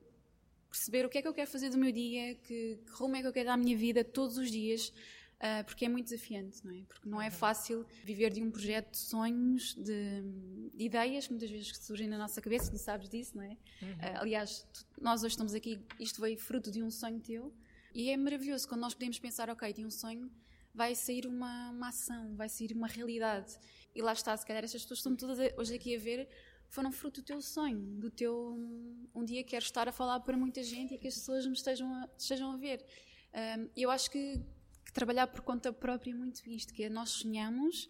perceber 0.70 1.06
o 1.06 1.10
que 1.10 1.18
é 1.18 1.22
que 1.22 1.28
eu 1.28 1.34
quero 1.34 1.50
fazer 1.50 1.70
do 1.70 1.78
meu 1.78 1.92
dia, 1.92 2.36
que, 2.36 2.78
que 2.86 2.92
rumo 2.92 3.16
é 3.16 3.22
que 3.22 3.28
eu 3.28 3.34
quero 3.34 3.48
dar 3.48 3.54
à 3.54 3.58
minha 3.58 3.78
vida 3.78 4.04
todos 4.04 4.38
os 4.38 4.52
dias, 4.52 4.90
uh, 4.90 5.64
porque 5.66 5.86
é 5.86 5.90
muito 5.90 6.10
desafiante, 6.10 6.66
não 6.66 6.74
é? 6.74 6.84
Porque 6.88 7.10
não 7.10 7.22
é 7.22 7.26
uhum. 7.26 7.32
fácil 7.32 7.86
viver 8.04 8.32
de 8.32 8.42
um 8.42 8.52
projeto 8.52 8.92
de 8.92 8.98
sonhos, 8.98 9.76
de, 9.76 10.22
de 10.74 10.84
ideias 10.84 11.28
que 11.28 11.34
muitas 11.34 11.50
vezes 11.50 11.78
surgem 11.78 12.08
na 12.08 12.18
nossa 12.18 12.42
cabeça, 12.42 12.72
tu 12.72 12.78
sabes 12.78 13.10
disso, 13.10 13.38
não 13.38 13.44
é? 13.44 13.58
Uhum. 13.82 13.92
Uh, 13.92 14.22
aliás, 14.22 14.68
tu, 14.74 14.86
nós 15.02 15.24
hoje 15.24 15.34
estamos 15.34 15.54
aqui, 15.54 15.80
isto 16.00 16.22
veio 16.22 16.38
fruto 16.38 16.70
de 16.72 16.84
um 16.84 16.92
sonho 16.92 17.20
teu, 17.20 17.54
e 17.94 18.10
é 18.10 18.18
maravilhoso 18.18 18.68
quando 18.68 18.82
nós 18.82 18.94
podemos 18.94 19.20
pensar, 19.20 19.50
ok, 19.50 19.72
de 19.74 19.86
um 19.86 19.92
sonho 19.92 20.32
vai 20.74 20.96
sair 20.96 21.26
uma, 21.28 21.72
uma 21.72 21.90
ação, 21.90 22.36
vai 22.36 22.48
sair 22.48 22.72
uma 22.74 22.88
realidade. 22.88 23.58
E 23.94 24.02
lá 24.02 24.14
está, 24.14 24.36
se 24.36 24.46
calhar 24.46 24.64
estas 24.64 24.82
pessoas 24.82 25.00
estão 25.00 25.16
todas 25.16 25.38
hoje 25.58 25.76
aqui 25.76 25.96
a 25.96 26.00
ver, 26.00 26.28
foram 26.70 26.92
fruto 26.92 27.22
do 27.22 27.26
teu 27.26 27.42
sonho, 27.42 27.80
do 28.00 28.10
teu. 28.10 28.58
Um 29.14 29.26
dia 29.26 29.44
quero 29.44 29.64
estar 29.64 29.88
a 29.88 29.92
falar 29.92 30.20
para 30.22 30.38
muita 30.38 30.64
gente 30.64 30.94
e 30.94 30.98
que 30.98 31.08
as 31.08 31.16
pessoas 31.16 31.46
me 31.46 31.54
estejam 31.54 31.94
a, 31.94 32.10
estejam 32.18 32.52
a 32.52 32.58
ver. 32.58 32.86
Um, 33.34 33.70
eu 33.76 33.92
acho 33.92 34.10
que, 34.10 34.40
que, 34.86 34.94
trabalhar 34.94 35.28
por 35.28 35.42
conta 35.42 35.72
própria 35.74 36.12
é 36.12 36.14
muito 36.14 36.48
isto, 36.50 36.74
que 36.74 36.84
é 36.84 36.90
nós 36.90 37.10
sonhamos, 37.10 37.90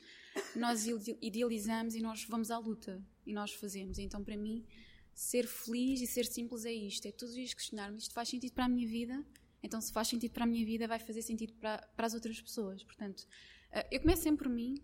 nós 0.55 0.85
idealizamos 1.21 1.95
e 1.95 2.01
nós 2.01 2.23
vamos 2.23 2.49
à 2.51 2.57
luta 2.57 3.03
e 3.25 3.33
nós 3.33 3.53
fazemos. 3.53 3.99
Então, 3.99 4.23
para 4.23 4.37
mim, 4.37 4.65
ser 5.13 5.45
feliz 5.45 6.01
e 6.01 6.07
ser 6.07 6.25
simples 6.25 6.65
é 6.65 6.73
isto: 6.73 7.05
é 7.07 7.11
todos 7.11 7.29
os 7.29 7.35
dias 7.35 7.53
questionarmos 7.53 8.03
isto 8.03 8.13
faz 8.13 8.29
sentido 8.29 8.53
para 8.53 8.65
a 8.65 8.69
minha 8.69 8.87
vida 8.87 9.23
então, 9.63 9.79
se 9.79 9.91
faz 9.91 10.07
sentido 10.07 10.31
para 10.31 10.43
a 10.43 10.47
minha 10.47 10.65
vida, 10.65 10.87
vai 10.87 10.99
fazer 10.99 11.21
sentido 11.21 11.53
para, 11.53 11.77
para 11.95 12.07
as 12.07 12.13
outras 12.13 12.41
pessoas. 12.41 12.83
Portanto, 12.83 13.27
eh, 13.71 13.87
eu 13.91 13.99
começo 14.01 14.23
sempre 14.23 14.45
por 14.45 14.51
mim, 14.51 14.81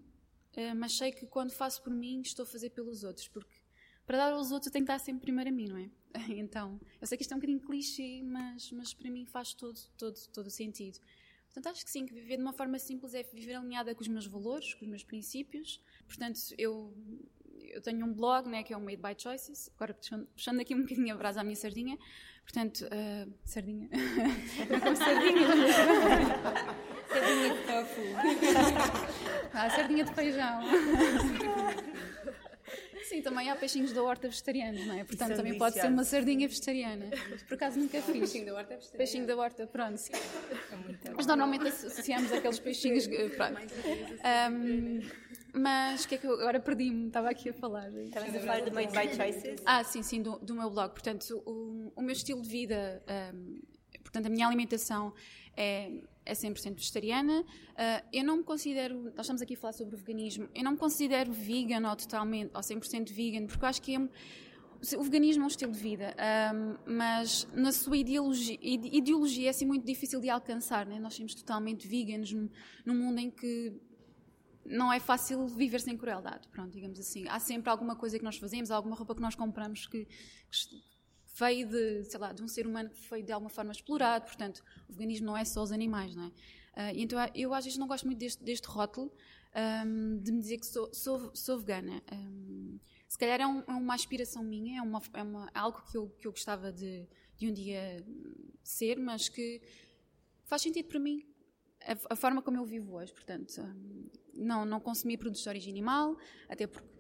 mas 0.75 0.97
sei 0.97 1.11
que 1.11 1.25
quando 1.25 1.51
faço 1.51 1.83
por 1.83 1.93
mim, 1.93 2.21
estou 2.21 2.43
a 2.43 2.45
fazer 2.45 2.69
pelos 2.71 3.03
outros, 3.03 3.27
porque 3.27 3.55
para 4.05 4.17
dar 4.17 4.33
aos 4.33 4.51
outros 4.51 4.67
eu 4.67 4.73
tenho 4.73 4.85
que 4.85 4.91
dar 4.91 4.99
sempre 4.99 5.21
primeiro 5.21 5.49
a 5.49 5.53
mim, 5.53 5.67
não 5.67 5.77
é? 5.77 5.89
Então, 6.39 6.79
eu 6.99 7.05
sei 7.05 7.17
que 7.17 7.23
isto 7.23 7.33
é 7.33 7.35
um 7.35 7.39
bocadinho 7.39 7.59
clichê, 7.59 8.21
mas, 8.23 8.71
mas 8.71 8.93
para 8.93 9.09
mim 9.11 9.25
faz 9.25 9.53
todo, 9.53 9.79
todo, 9.97 10.17
todo 10.33 10.47
o 10.47 10.51
sentido. 10.51 10.99
Portanto, 11.45 11.67
acho 11.73 11.83
que 11.83 11.91
sim, 11.91 12.05
que 12.05 12.13
viver 12.13 12.37
de 12.37 12.41
uma 12.41 12.53
forma 12.53 12.77
simples 12.79 13.13
é 13.13 13.23
viver 13.23 13.55
alinhada 13.55 13.93
com 13.93 14.01
os 14.01 14.07
meus 14.07 14.25
valores, 14.25 14.73
com 14.73 14.85
os 14.85 14.89
meus 14.89 15.03
princípios. 15.03 15.81
Portanto, 16.07 16.39
eu 16.57 16.93
eu 17.71 17.81
tenho 17.81 18.05
um 18.05 18.13
blog, 18.13 18.47
né, 18.47 18.63
que 18.63 18.73
é 18.73 18.77
o 18.77 18.81
Made 18.81 18.97
by 18.97 19.15
Choices, 19.17 19.69
agora 19.75 19.93
puxando, 19.93 20.25
puxando 20.27 20.61
aqui 20.61 20.73
um 20.73 20.81
bocadinho 20.81 21.13
a 21.13 21.17
brasa 21.17 21.41
à 21.41 21.43
minha 21.43 21.55
sardinha. 21.55 21.97
Portanto, 22.43 22.85
uh, 22.85 23.33
sardinha. 23.43 23.89
Não 24.69 24.79
como 24.79 24.95
sardinha. 24.95 25.47
sardinha 27.09 27.53
de 27.53 27.61
tofu. 27.67 29.16
Ah, 29.65 29.69
sardinha 29.69 30.03
de 30.03 30.13
feijão. 30.13 30.61
Sim, 33.07 33.21
também 33.21 33.49
há 33.49 33.55
peixinhos 33.55 33.93
da 33.93 34.03
horta 34.03 34.27
vegetarianos, 34.27 34.85
não 34.85 34.95
é? 34.95 35.03
Portanto, 35.05 35.37
também 35.37 35.57
pode 35.57 35.79
ser 35.79 35.87
uma 35.87 36.03
sardinha 36.03 36.45
vegetariana. 36.45 37.05
Por 37.47 37.53
acaso 37.53 37.79
nunca 37.79 38.01
fiz. 38.01 38.17
Peixinho 38.17 38.45
da 38.45 38.53
horta 38.53 38.73
é 38.73 38.75
vegetariano. 38.75 38.97
Peixinho 38.97 39.27
da 39.27 39.37
horta, 39.37 39.67
pronto. 39.67 40.01
É 41.05 41.09
Mas 41.15 41.25
normalmente 41.25 41.67
associamos 41.67 42.33
aqueles 42.33 42.59
peixinhos. 42.59 43.07
Pronto. 43.07 43.61
Um, 44.51 44.99
mas 45.53 46.03
o 46.03 46.07
que 46.09 46.15
é 46.15 46.17
que 46.17 46.27
eu 46.27 46.33
agora 46.33 46.59
perdi-me? 46.59 47.07
Estava 47.07 47.29
aqui 47.29 47.49
a 47.49 47.53
falar. 47.53 47.89
Estavas 47.93 48.35
a 48.35 48.39
falar 48.41 48.61
do 48.61 48.73
Made 48.73 48.91
by 48.91 49.15
Choices? 49.15 49.61
Ah, 49.65 49.83
sim, 49.85 50.03
sim, 50.03 50.21
do, 50.21 50.37
do 50.39 50.53
meu 50.53 50.69
blog. 50.69 50.91
Portanto, 50.91 51.41
o, 51.45 51.93
o 51.95 52.01
meu 52.01 52.11
estilo 52.11 52.41
de 52.41 52.49
vida, 52.49 53.01
um, 53.33 53.61
portanto, 54.03 54.25
a 54.25 54.29
minha 54.29 54.45
alimentação 54.45 55.13
é, 55.55 55.91
é 56.27 56.33
100% 56.33 56.75
vegetariana. 56.75 57.41
Uh, 57.41 58.07
eu 58.11 58.23
não 58.23 58.37
me 58.37 58.43
considero, 58.43 59.03
nós 59.15 59.21
estamos 59.21 59.41
aqui 59.41 59.53
a 59.53 59.57
falar 59.57 59.73
sobre 59.73 59.95
o 59.95 59.97
veganismo, 59.97 60.49
eu 60.53 60.63
não 60.63 60.73
me 60.73 60.77
considero 60.77 61.31
vegan 61.31 61.89
ou 61.89 61.95
totalmente, 61.95 62.51
ou 62.53 62.61
100% 62.61 63.11
vegan, 63.11 63.47
porque 63.47 63.63
eu 63.63 63.69
acho 63.69 63.81
que 63.81 63.95
é, 63.95 63.99
o 64.97 65.03
veganismo 65.03 65.43
é 65.43 65.45
um 65.45 65.47
estilo 65.47 65.71
de 65.71 65.79
vida, 65.79 66.15
um, 66.53 66.93
mas 66.97 67.47
na 67.53 67.71
sua 67.71 67.97
ideologia, 67.97 68.57
ideologia 68.61 69.47
é 69.47 69.49
assim 69.49 69.65
muito 69.65 69.85
difícil 69.85 70.19
de 70.19 70.29
alcançar. 70.29 70.85
Né? 70.85 70.99
Nós 70.99 71.15
somos 71.15 71.33
totalmente 71.33 71.87
veganos 71.87 72.31
num, 72.31 72.49
num 72.85 72.95
mundo 72.95 73.19
em 73.19 73.31
que 73.31 73.73
não 74.65 74.91
é 74.91 74.99
fácil 74.99 75.47
viver 75.47 75.79
sem 75.79 75.97
crueldade, 75.97 76.47
pronto, 76.49 76.71
digamos 76.71 76.99
assim. 76.99 77.25
Há 77.29 77.39
sempre 77.39 77.69
alguma 77.69 77.95
coisa 77.95 78.19
que 78.19 78.23
nós 78.23 78.37
fazemos, 78.37 78.69
alguma 78.69 78.95
roupa 78.95 79.15
que 79.15 79.21
nós 79.21 79.33
compramos 79.33 79.87
que, 79.87 80.05
que 80.05 80.96
veio 81.37 81.67
de, 81.67 82.03
sei 82.05 82.19
lá, 82.19 82.33
de 82.33 82.41
um 82.41 82.47
ser 82.47 82.65
humano 82.65 82.89
que 82.89 82.99
foi 83.01 83.21
de 83.21 83.31
alguma 83.31 83.49
forma 83.49 83.71
explorado, 83.71 84.25
portanto, 84.25 84.63
o 84.89 84.93
veganismo 84.93 85.27
não 85.27 85.37
é 85.37 85.45
só 85.45 85.61
os 85.61 85.71
animais, 85.71 86.15
não 86.15 86.23
é? 86.23 86.27
Uh, 86.27 86.93
então 86.95 87.19
eu 87.33 87.53
às 87.53 87.63
vezes 87.65 87.77
não 87.77 87.87
gosto 87.87 88.05
muito 88.05 88.19
deste, 88.19 88.43
deste 88.43 88.67
rótulo 88.67 89.11
um, 89.85 90.19
de 90.19 90.31
me 90.31 90.39
dizer 90.39 90.57
que 90.57 90.65
sou, 90.65 90.93
sou, 90.93 91.35
sou 91.35 91.57
vegana. 91.57 92.01
Um, 92.11 92.79
se 93.07 93.17
calhar 93.17 93.41
é, 93.41 93.47
um, 93.47 93.59
é, 93.61 93.71
uma 93.71 93.93
aspiração 93.93 94.43
minha, 94.43 94.79
é, 94.79 94.81
uma, 94.81 95.01
é 95.13 95.23
uma, 95.23 95.49
algo 95.53 95.81
que 95.89 95.97
eu, 95.97 96.09
que 96.19 96.27
eu 96.27 96.31
gostava 96.31 96.71
de, 96.71 97.07
de 97.37 97.47
um 97.47 97.53
dia 97.53 98.03
ser, 98.63 98.99
mas 98.99 99.29
que 99.29 99.61
faz 100.45 100.61
sentido 100.61 100.87
para 100.87 100.99
mim. 100.99 101.23
A, 101.81 102.13
a, 102.13 102.15
forma 102.15 102.41
como 102.41 102.57
eu 102.57 102.65
vivo 102.65 102.95
hoje, 102.95 103.13
portanto, 103.13 103.61
não, 104.33 104.65
não 104.65 104.79
produtos 104.79 105.41
de 105.41 105.49
origem 105.49 105.71
animal, 105.71 106.17
até 106.49 106.67
porque 106.67 106.96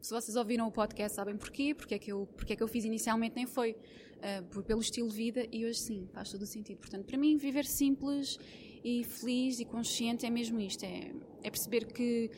se 0.00 0.10
vocês 0.10 0.36
ouviram 0.36 0.66
o 0.66 0.72
podcast 0.72 1.16
sabem 1.16 1.36
porquê, 1.36 1.74
porque 1.74 1.94
é 1.94 1.98
que 1.98 2.12
eu, 2.12 2.26
porque 2.36 2.52
é 2.52 2.56
que 2.56 2.62
eu 2.62 2.68
fiz 2.68 2.84
inicialmente 2.84 3.36
nem 3.36 3.46
foi 3.46 3.72
uh, 3.72 4.44
por, 4.50 4.62
pelo 4.62 4.80
estilo 4.80 5.08
de 5.08 5.16
vida 5.16 5.46
e 5.52 5.64
hoje 5.64 5.78
sim, 5.78 6.08
faz 6.12 6.30
todo 6.30 6.42
o 6.42 6.46
sentido. 6.46 6.78
Portanto, 6.78 7.04
para 7.04 7.18
mim 7.18 7.36
viver 7.36 7.66
simples 7.66 8.38
e 8.82 9.04
feliz 9.04 9.60
e 9.60 9.64
consciente 9.64 10.24
é 10.24 10.30
mesmo 10.30 10.58
isto, 10.60 10.84
é, 10.84 11.12
é 11.42 11.50
perceber 11.50 11.86
que 11.86 12.30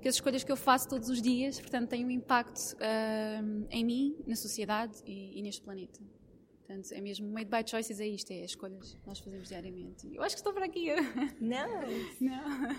que 0.00 0.08
as 0.08 0.16
escolhas 0.16 0.44
que 0.44 0.52
eu 0.52 0.56
faço 0.56 0.88
todos 0.88 1.08
os 1.08 1.20
dias, 1.20 1.58
portanto, 1.58 1.88
têm 1.88 2.04
um 2.04 2.10
impacto 2.10 2.74
uh, 2.74 3.66
em 3.70 3.84
mim, 3.84 4.16
na 4.24 4.36
sociedade 4.36 5.02
e, 5.04 5.36
e, 5.36 5.42
neste 5.42 5.62
planeta. 5.62 6.00
Portanto, 6.58 6.92
é 6.92 7.00
mesmo 7.00 7.28
made 7.32 7.50
by 7.50 7.68
choices, 7.68 7.98
é 7.98 8.06
isto, 8.06 8.30
é 8.30 8.44
as 8.44 8.50
escolhas 8.50 8.94
que 8.94 9.06
nós 9.06 9.18
fazemos 9.18 9.48
diariamente. 9.48 10.08
Eu 10.14 10.22
acho 10.22 10.36
que 10.36 10.40
estou 10.40 10.52
por 10.52 10.62
aqui. 10.62 10.88
Não. 11.40 11.80
não. 12.20 12.76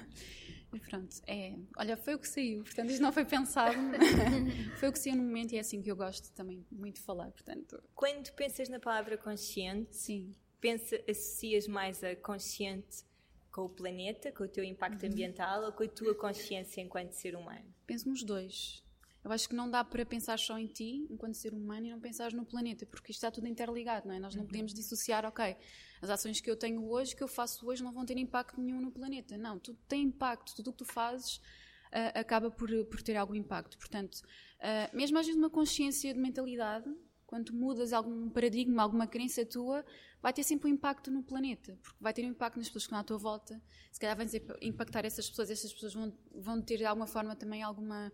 E 0.74 0.80
pronto, 0.80 1.16
é. 1.26 1.54
Olha, 1.78 1.96
foi 1.96 2.16
o 2.16 2.20
que 2.20 2.28
saiu, 2.28 2.64
portanto, 2.64 2.90
isto 2.90 3.02
não 3.02 3.14
foi 3.14 3.26
pensado. 3.26 3.78
foi 4.78 4.90
o 4.90 4.92
que 4.92 5.00
saiu 5.00 5.16
no 5.16 5.24
momento 5.24 5.54
e 5.54 5.58
é 5.58 5.60
assim 5.60 5.82
que 5.82 5.90
eu 5.90 5.96
gosto 5.96 6.32
também 6.34 6.66
muito 6.72 6.96
de 6.96 7.02
falar, 7.02 7.32
portanto. 7.32 7.82
Quando 7.96 8.32
pensas 8.34 8.70
na 8.70 8.80
palavra 8.80 9.18
consciente, 9.18 9.96
Sim. 9.96 10.36
Pensa, 10.60 11.00
associas 11.08 11.68
mais 11.68 12.04
a 12.04 12.16
consciente 12.16 13.06
com 13.52 13.66
o 13.66 13.70
planeta, 13.70 14.32
com 14.32 14.44
o 14.44 14.48
teu 14.48 14.64
impacto 14.64 15.04
uhum. 15.04 15.12
ambiental 15.12 15.64
ou 15.64 15.72
com 15.72 15.84
a 15.84 15.88
tua 15.88 16.16
consciência 16.16 16.82
enquanto 16.82 17.12
ser 17.12 17.36
humano? 17.36 17.66
Penso 17.86 18.10
nos 18.10 18.24
dois. 18.24 18.84
Eu 19.24 19.32
acho 19.32 19.50
que 19.50 19.56
não 19.56 19.70
dá 19.70 19.84
para 19.84 20.06
pensar 20.06 20.40
só 20.40 20.58
em 20.58 20.68
ti, 20.68 21.06
enquanto 21.10 21.36
ser 21.36 21.54
humano, 21.54 21.88
e 21.88 21.90
não 21.92 22.00
pensar 22.00 22.32
no 22.34 22.46
planeta, 22.46 22.86
porque 22.86 23.12
isto 23.12 23.20
está 23.20 23.32
tudo 23.32 23.48
interligado, 23.48 24.08
não 24.08 24.16
é? 24.16 24.20
Nós 24.20 24.36
não 24.36 24.44
uhum. 24.44 24.48
podemos 24.48 24.74
dissociar, 24.74 25.26
ok, 25.26 25.56
as 26.02 26.10
ações 26.10 26.40
que 26.40 26.50
eu 26.50 26.56
tenho 26.56 26.88
hoje, 26.88 27.16
que 27.16 27.24
eu 27.24 27.28
faço 27.28 27.68
hoje, 27.68 27.84
não 27.84 27.92
vão 27.92 28.06
ter 28.06 28.18
impacto 28.18 28.62
nenhum 28.62 28.80
no 28.80 28.92
planeta. 28.92 29.38
Não, 29.38 29.60
tudo 29.60 29.78
tem 29.88 30.04
impacto, 30.04 30.56
tudo 30.56 30.70
o 30.70 30.72
que 30.72 30.80
tu 30.80 30.86
fazes 30.86 31.38
uh, 31.38 32.20
acaba 32.20 32.50
por, 32.52 32.70
por 32.86 33.02
ter 33.02 33.16
algum 33.16 33.36
impacto. 33.36 33.78
Portanto, 33.78 34.16
uh, 34.16 34.96
mesmo 34.96 35.18
às 35.18 35.26
vezes 35.26 35.40
uma 35.40 35.50
consciência 35.50 36.14
de 36.14 36.20
mentalidade, 36.20 36.90
quando 37.26 37.54
mudas 37.54 37.92
algum 37.92 38.30
paradigma, 38.30 38.82
alguma 38.82 39.06
crença 39.06 39.46
tua, 39.46 39.86
vai 40.22 40.32
ter 40.32 40.44
sempre 40.44 40.70
um 40.70 40.74
impacto 40.74 41.12
no 41.12 41.22
planeta, 41.22 41.78
porque 41.84 41.98
vai 42.02 42.14
ter 42.14 42.26
um 42.26 42.30
impacto 42.30 42.58
nas 42.58 42.68
pessoas 42.68 42.84
que 42.84 42.88
estão 42.88 43.00
à 43.00 43.04
tua 43.04 43.18
volta. 43.18 43.62
Se 43.92 44.00
calhar 44.00 44.16
vai 44.16 44.26
impactar 44.62 45.06
essas 45.06 45.30
pessoas, 45.30 45.52
essas 45.52 45.74
pessoas 45.74 45.94
vão, 45.94 46.18
vão 46.34 46.62
ter 46.62 46.78
de 46.78 46.86
alguma 46.86 47.06
forma 47.06 47.36
também 47.36 47.62
alguma, 47.62 48.12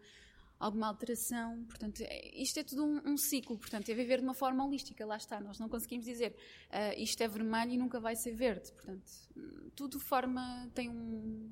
alguma 0.60 0.88
alteração. 0.88 1.64
Portanto, 1.66 2.02
é, 2.02 2.42
isto 2.42 2.60
é 2.60 2.64
tudo 2.64 2.86
um, 2.86 3.02
um, 3.12 3.18
ciclo, 3.18 3.58
portanto, 3.58 3.90
é 3.90 3.94
viver 3.94 4.20
de 4.20 4.24
uma 4.24 4.34
forma 4.34 4.66
holística, 4.66 5.06
lá 5.06 5.18
está. 5.18 5.40
Nós 5.40 5.60
não 5.60 5.70
conseguimos 5.70 6.06
dizer 6.06 6.36
uh, 6.70 7.02
isto 7.02 7.22
é 7.22 7.28
vermelho 7.28 7.72
e 7.72 7.78
nunca 7.78 8.00
vai 8.00 8.16
ser 8.16 8.34
verde. 8.34 8.72
Portanto, 8.74 9.12
tudo 9.76 10.00
forma, 10.00 10.70
tem 10.74 10.90
um. 10.90 11.52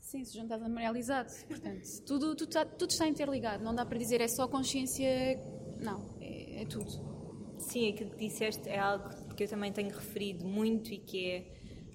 Sim, 0.00 0.24
se 0.24 0.36
juntares 0.36 0.62
amarelo, 0.62 0.98
exato. 0.98 1.32
Portanto, 1.46 2.02
tudo, 2.04 2.34
tudo, 2.34 2.48
está, 2.48 2.66
tudo 2.66 2.90
está 2.90 3.08
interligado. 3.08 3.64
Não 3.64 3.74
dá 3.74 3.86
para 3.86 3.96
dizer 3.96 4.20
é 4.20 4.28
só 4.28 4.46
consciência 4.46 5.40
não, 5.82 6.08
é, 6.20 6.62
é 6.62 6.64
tudo. 6.66 7.12
Sim, 7.58 7.90
aquilo 7.90 8.10
que 8.10 8.28
disseste 8.28 8.68
é 8.68 8.78
algo 8.78 9.34
que 9.34 9.44
eu 9.44 9.48
também 9.48 9.72
tenho 9.72 9.90
referido 9.90 10.44
muito 10.44 10.92
e 10.92 10.98
que 10.98 11.46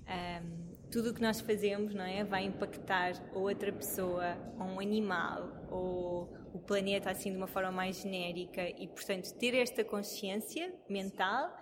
é 0.06 0.42
um, 0.42 0.67
tudo 0.98 1.12
o 1.12 1.14
que 1.14 1.22
nós 1.22 1.40
fazemos 1.40 1.94
não 1.94 2.04
é, 2.04 2.24
vai 2.24 2.44
impactar 2.44 3.14
outra 3.32 3.72
pessoa, 3.72 4.36
ou 4.60 4.66
um 4.66 4.80
animal, 4.80 5.68
ou 5.70 6.24
o 6.52 6.58
planeta 6.58 7.12
assim 7.12 7.30
de 7.30 7.38
uma 7.38 7.46
forma 7.46 7.72
mais 7.72 8.02
genérica 8.02 8.68
e, 8.68 8.88
portanto, 8.88 9.32
ter 9.36 9.54
esta 9.54 9.84
consciência 9.84 10.74
mental 10.90 11.56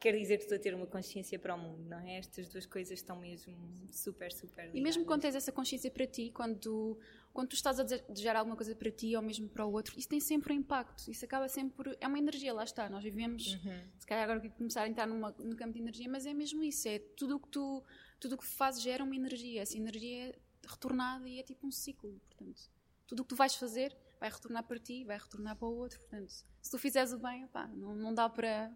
quer 0.00 0.16
dizer 0.16 0.38
que 0.38 0.42
estou 0.42 0.56
a 0.56 0.58
ter 0.58 0.74
uma 0.74 0.88
consciência 0.88 1.38
para 1.38 1.54
o 1.54 1.58
mundo, 1.58 1.88
não 1.88 2.00
é? 2.00 2.18
Estas 2.18 2.48
duas 2.48 2.66
coisas 2.66 2.98
estão 2.98 3.14
mesmo 3.20 3.54
super, 3.92 4.32
super 4.32 4.62
ligadas. 4.62 4.74
E 4.74 4.80
mesmo 4.80 5.04
quando 5.04 5.20
tens 5.20 5.36
essa 5.36 5.52
consciência 5.52 5.88
para 5.88 6.04
ti, 6.04 6.32
quando 6.34 6.58
tu, 6.58 6.98
quando 7.32 7.50
tu 7.50 7.54
estás 7.54 7.78
a 7.78 7.84
desejar 7.84 8.34
alguma 8.34 8.56
coisa 8.56 8.74
para 8.74 8.90
ti 8.90 9.14
ou 9.14 9.22
mesmo 9.22 9.48
para 9.48 9.64
o 9.64 9.70
outro, 9.70 9.96
isso 9.96 10.08
tem 10.08 10.18
sempre 10.18 10.52
um 10.52 10.56
impacto. 10.56 11.08
Isso 11.08 11.24
acaba 11.24 11.48
sempre 11.48 11.76
por... 11.76 11.96
É 12.00 12.08
uma 12.08 12.18
energia, 12.18 12.52
lá 12.52 12.64
está. 12.64 12.88
Nós 12.88 13.04
vivemos, 13.04 13.54
uhum. 13.54 13.80
se 13.96 14.04
calhar 14.04 14.24
agora 14.24 14.40
que 14.40 14.50
começar 14.50 14.82
a 14.82 14.88
entrar 14.88 15.06
numa, 15.06 15.32
num 15.38 15.54
campo 15.54 15.74
de 15.74 15.78
energia, 15.78 16.08
mas 16.10 16.26
é 16.26 16.34
mesmo 16.34 16.64
isso. 16.64 16.88
É 16.88 16.98
tudo 16.98 17.36
o 17.36 17.38
que 17.38 17.48
tu, 17.48 17.84
tudo 18.22 18.36
o 18.36 18.38
que 18.38 18.46
fazes 18.46 18.80
gera 18.80 19.02
uma 19.02 19.16
energia. 19.16 19.62
Essa 19.62 19.76
energia 19.76 20.28
é 20.28 20.38
retornada 20.64 21.28
e 21.28 21.40
é 21.40 21.42
tipo 21.42 21.66
um 21.66 21.72
ciclo, 21.72 22.20
portanto. 22.28 22.70
Tudo 23.04 23.20
o 23.20 23.24
que 23.24 23.30
tu 23.30 23.36
vais 23.36 23.56
fazer 23.56 23.96
vai 24.20 24.30
retornar 24.30 24.62
para 24.62 24.78
ti, 24.78 25.04
vai 25.04 25.18
retornar 25.18 25.56
para 25.56 25.66
o 25.66 25.74
outro, 25.74 25.98
portanto. 25.98 26.30
Se 26.30 26.70
tu 26.70 26.78
fizeres 26.78 27.12
o 27.12 27.18
bem, 27.18 27.44
opá, 27.44 27.66
não, 27.66 27.96
não 27.96 28.14
dá 28.14 28.28
para 28.30 28.72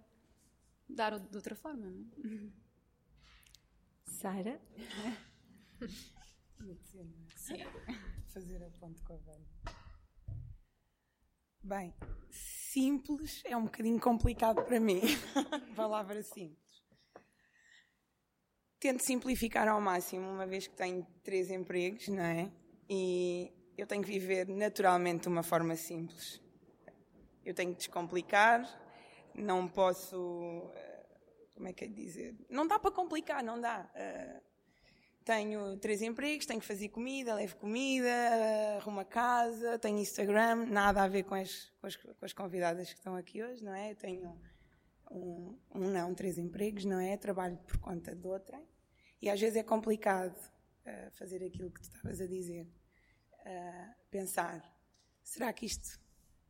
dar 0.88 1.20
de 1.20 1.36
outra 1.36 1.54
forma, 1.54 1.86
não 1.86 2.00
é? 2.00 2.50
Sara? 4.04 4.60
Sim. 7.36 7.58
Fazer 8.26 8.64
a 8.64 8.70
ponte 8.70 9.00
com 9.02 9.12
a 9.12 9.16
velha. 9.18 9.46
Bem, 11.62 11.94
simples 12.30 13.42
é 13.44 13.56
um 13.56 13.64
bocadinho 13.66 14.00
complicado 14.00 14.64
para 14.64 14.80
mim. 14.80 15.02
Palavra 15.76 16.20
simples. 16.24 16.65
Tento 18.78 19.02
simplificar 19.02 19.66
ao 19.68 19.80
máximo, 19.80 20.28
uma 20.28 20.46
vez 20.46 20.66
que 20.66 20.74
tenho 20.74 21.06
três 21.22 21.50
empregos, 21.50 22.08
não 22.08 22.22
é? 22.22 22.50
E 22.88 23.52
eu 23.76 23.86
tenho 23.86 24.02
que 24.02 24.10
viver 24.10 24.48
naturalmente 24.48 25.22
de 25.22 25.28
uma 25.28 25.42
forma 25.42 25.74
simples. 25.76 26.40
Eu 27.44 27.54
tenho 27.54 27.72
que 27.72 27.78
descomplicar, 27.78 28.68
não 29.34 29.66
posso. 29.68 30.70
Eh, 30.74 31.06
como 31.54 31.68
é 31.68 31.72
que 31.72 31.84
é 31.84 31.88
dizer? 31.88 32.34
Não 32.50 32.66
dá 32.66 32.78
para 32.78 32.90
complicar, 32.90 33.42
não 33.42 33.60
dá. 33.60 33.88
Uh, 33.94 34.40
tenho 35.24 35.76
três 35.78 36.02
empregos, 36.02 36.46
tenho 36.46 36.60
que 36.60 36.66
fazer 36.66 36.88
comida, 36.88 37.34
levo 37.34 37.56
comida, 37.56 38.76
arrumo 38.76 39.00
a 39.00 39.04
casa, 39.04 39.78
tenho 39.78 39.98
Instagram, 39.98 40.66
nada 40.66 41.02
a 41.02 41.08
ver 41.08 41.24
com 41.24 41.34
as, 41.34 41.72
com 41.80 41.86
as, 41.86 41.96
com 41.96 42.24
as 42.24 42.32
convidadas 42.32 42.92
que 42.92 42.98
estão 42.98 43.16
aqui 43.16 43.42
hoje, 43.42 43.64
não 43.64 43.74
é? 43.74 43.90
Eu 43.90 43.96
tenho 43.96 44.40
um, 45.10 45.58
um, 45.74 45.90
não, 45.90 46.14
três 46.14 46.38
empregos, 46.38 46.84
não 46.84 46.98
é? 46.98 47.16
Trabalho 47.16 47.56
por 47.58 47.78
conta 47.78 48.14
de 48.14 48.26
outra. 48.26 48.62
E 49.20 49.28
às 49.30 49.40
vezes 49.40 49.56
é 49.56 49.62
complicado 49.62 50.36
uh, 50.36 51.10
fazer 51.12 51.44
aquilo 51.44 51.70
que 51.70 51.80
tu 51.80 51.84
estavas 51.84 52.20
a 52.20 52.26
dizer. 52.26 52.66
Uh, 53.40 53.94
pensar, 54.10 54.62
será 55.22 55.52
que 55.52 55.66
isto 55.66 56.00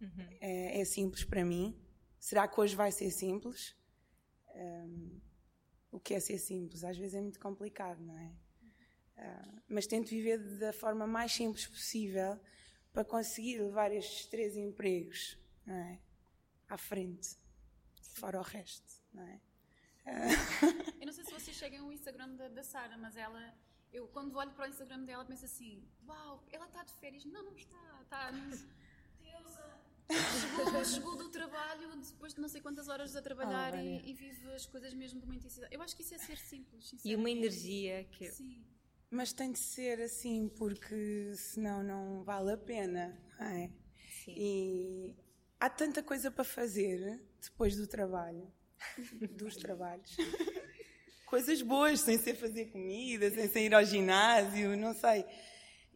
uhum. 0.00 0.26
é, 0.40 0.80
é 0.80 0.84
simples 0.84 1.24
para 1.24 1.44
mim? 1.44 1.78
Será 2.18 2.48
que 2.48 2.60
hoje 2.60 2.74
vai 2.74 2.90
ser 2.90 3.10
simples? 3.10 3.76
Um, 4.54 5.20
o 5.92 6.00
que 6.00 6.14
é 6.14 6.20
ser 6.20 6.38
simples? 6.38 6.82
Às 6.82 6.96
vezes 6.96 7.14
é 7.14 7.20
muito 7.20 7.38
complicado, 7.38 8.00
não 8.00 8.18
é? 8.18 8.32
Uh, 9.16 9.62
mas 9.68 9.86
tento 9.86 10.10
viver 10.10 10.38
da 10.58 10.72
forma 10.72 11.06
mais 11.06 11.32
simples 11.32 11.66
possível 11.66 12.38
para 12.92 13.04
conseguir 13.04 13.58
levar 13.58 13.92
estes 13.92 14.26
três 14.26 14.56
empregos 14.56 15.38
é? 15.66 15.98
à 16.68 16.78
frente, 16.78 17.36
fora 18.16 18.38
o 18.38 18.42
resto, 18.42 19.02
não 19.12 19.22
é? 19.22 19.40
Uh... 20.06 21.00
Eu 21.00 21.06
não 21.06 21.12
sei 21.12 21.24
se 21.24 21.32
vocês 21.32 21.56
chegam 21.56 21.84
ao 21.84 21.92
Instagram 21.92 22.34
da, 22.36 22.48
da 22.48 22.62
Sara, 22.62 22.96
mas 22.96 23.16
ela, 23.16 23.54
eu 23.92 24.06
quando 24.08 24.36
olho 24.36 24.52
para 24.52 24.66
o 24.66 24.68
Instagram 24.68 25.04
dela 25.04 25.24
penso 25.24 25.44
assim: 25.44 25.82
Uau, 26.08 26.44
ela 26.50 26.66
está 26.66 26.82
de 26.82 26.92
férias. 26.94 27.24
Não, 27.24 27.42
não 27.42 27.54
está, 27.56 28.00
está. 28.02 28.32
Chegou, 30.08 30.84
chegou, 30.84 31.16
do 31.16 31.28
trabalho 31.28 31.96
depois 31.96 32.32
de 32.32 32.40
não 32.40 32.48
sei 32.48 32.60
quantas 32.60 32.86
horas 32.88 33.16
a 33.16 33.22
trabalhar 33.22 33.74
oh, 33.74 33.78
e, 33.78 34.10
e, 34.10 34.14
vive 34.14 34.52
as 34.52 34.64
coisas 34.64 34.94
mesmo 34.94 35.18
de 35.18 35.26
uma 35.26 35.34
intensidade. 35.34 35.74
Eu 35.74 35.82
acho 35.82 35.96
que 35.96 36.02
isso 36.02 36.14
é 36.14 36.18
ser 36.18 36.38
simples. 36.38 36.94
E 37.04 37.14
uma 37.16 37.28
energia 37.28 38.04
que. 38.04 38.30
Sim. 38.30 38.64
Mas 39.10 39.32
tem 39.32 39.50
de 39.52 39.58
ser 39.58 40.00
assim, 40.00 40.48
porque 40.48 41.34
senão 41.36 41.82
não 41.82 42.22
vale 42.22 42.52
a 42.52 42.56
pena. 42.56 43.20
Não 43.38 43.46
é? 43.46 43.70
Sim. 44.24 44.34
E 44.36 45.16
há 45.58 45.68
tanta 45.68 46.02
coisa 46.02 46.30
para 46.30 46.44
fazer 46.44 47.20
depois 47.48 47.76
do 47.76 47.86
trabalho, 47.86 48.52
dos 49.32 49.56
trabalhos. 49.56 50.16
Coisas 51.26 51.60
boas, 51.60 52.00
sem 52.00 52.18
ser 52.18 52.34
fazer 52.34 52.66
comida, 52.66 53.30
sem 53.30 53.48
ser 53.48 53.60
ir 53.60 53.74
ao 53.74 53.84
ginásio, 53.84 54.76
não 54.76 54.94
sei. 54.94 55.24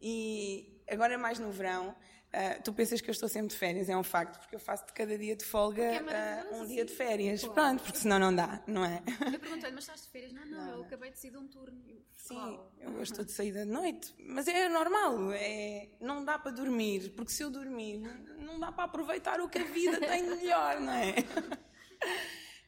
E 0.02 0.82
agora 0.88 1.14
é 1.14 1.16
mais 1.16 1.38
no 1.38 1.52
verão. 1.52 1.94
Uh, 2.33 2.62
tu 2.62 2.73
pensas 2.73 3.01
que 3.01 3.11
eu 3.11 3.12
estou 3.12 3.29
sempre 3.29 3.49
de 3.49 3.57
férias, 3.57 3.88
é 3.88 3.97
um 3.97 4.05
facto, 4.05 4.38
porque 4.38 4.55
eu 4.55 4.61
faço 4.61 4.87
de 4.87 4.93
cada 4.93 5.19
dia 5.19 5.35
de 5.35 5.45
folga 5.45 5.83
é 5.83 6.45
uh, 6.45 6.61
um 6.61 6.64
dia 6.66 6.85
de 6.85 6.93
férias. 6.93 7.43
Pô. 7.43 7.51
Pronto, 7.51 7.83
porque 7.83 7.99
senão 7.99 8.21
não 8.21 8.33
dá, 8.33 8.62
não 8.69 8.85
é? 8.85 9.03
Eu 9.33 9.40
perguntei, 9.40 9.73
mas 9.73 9.81
estás 9.81 10.03
de 10.03 10.11
férias? 10.11 10.33
Não, 10.33 10.47
não, 10.47 10.64
não, 10.64 10.75
eu 10.75 10.83
acabei 10.83 11.11
de 11.11 11.19
sair 11.19 11.33
de 11.33 11.38
um 11.38 11.49
turno. 11.49 11.83
Sim, 12.14 12.61
eu 12.79 13.03
estou 13.03 13.25
de 13.25 13.33
saída 13.33 13.64
de 13.64 13.73
noite, 13.73 14.14
mas 14.16 14.47
é 14.47 14.69
normal, 14.69 15.33
é, 15.33 15.88
não 16.01 16.25
dá 16.25 16.38
para 16.38 16.53
dormir, 16.53 17.11
porque 17.16 17.33
se 17.33 17.43
eu 17.43 17.51
dormir, 17.51 17.99
não 18.38 18.61
dá 18.61 18.71
para 18.71 18.85
aproveitar 18.85 19.40
o 19.40 19.49
que 19.49 19.59
a 19.59 19.64
vida 19.64 19.99
tem 20.07 20.23
melhor, 20.23 20.79
não 20.79 20.93
é? 20.93 21.14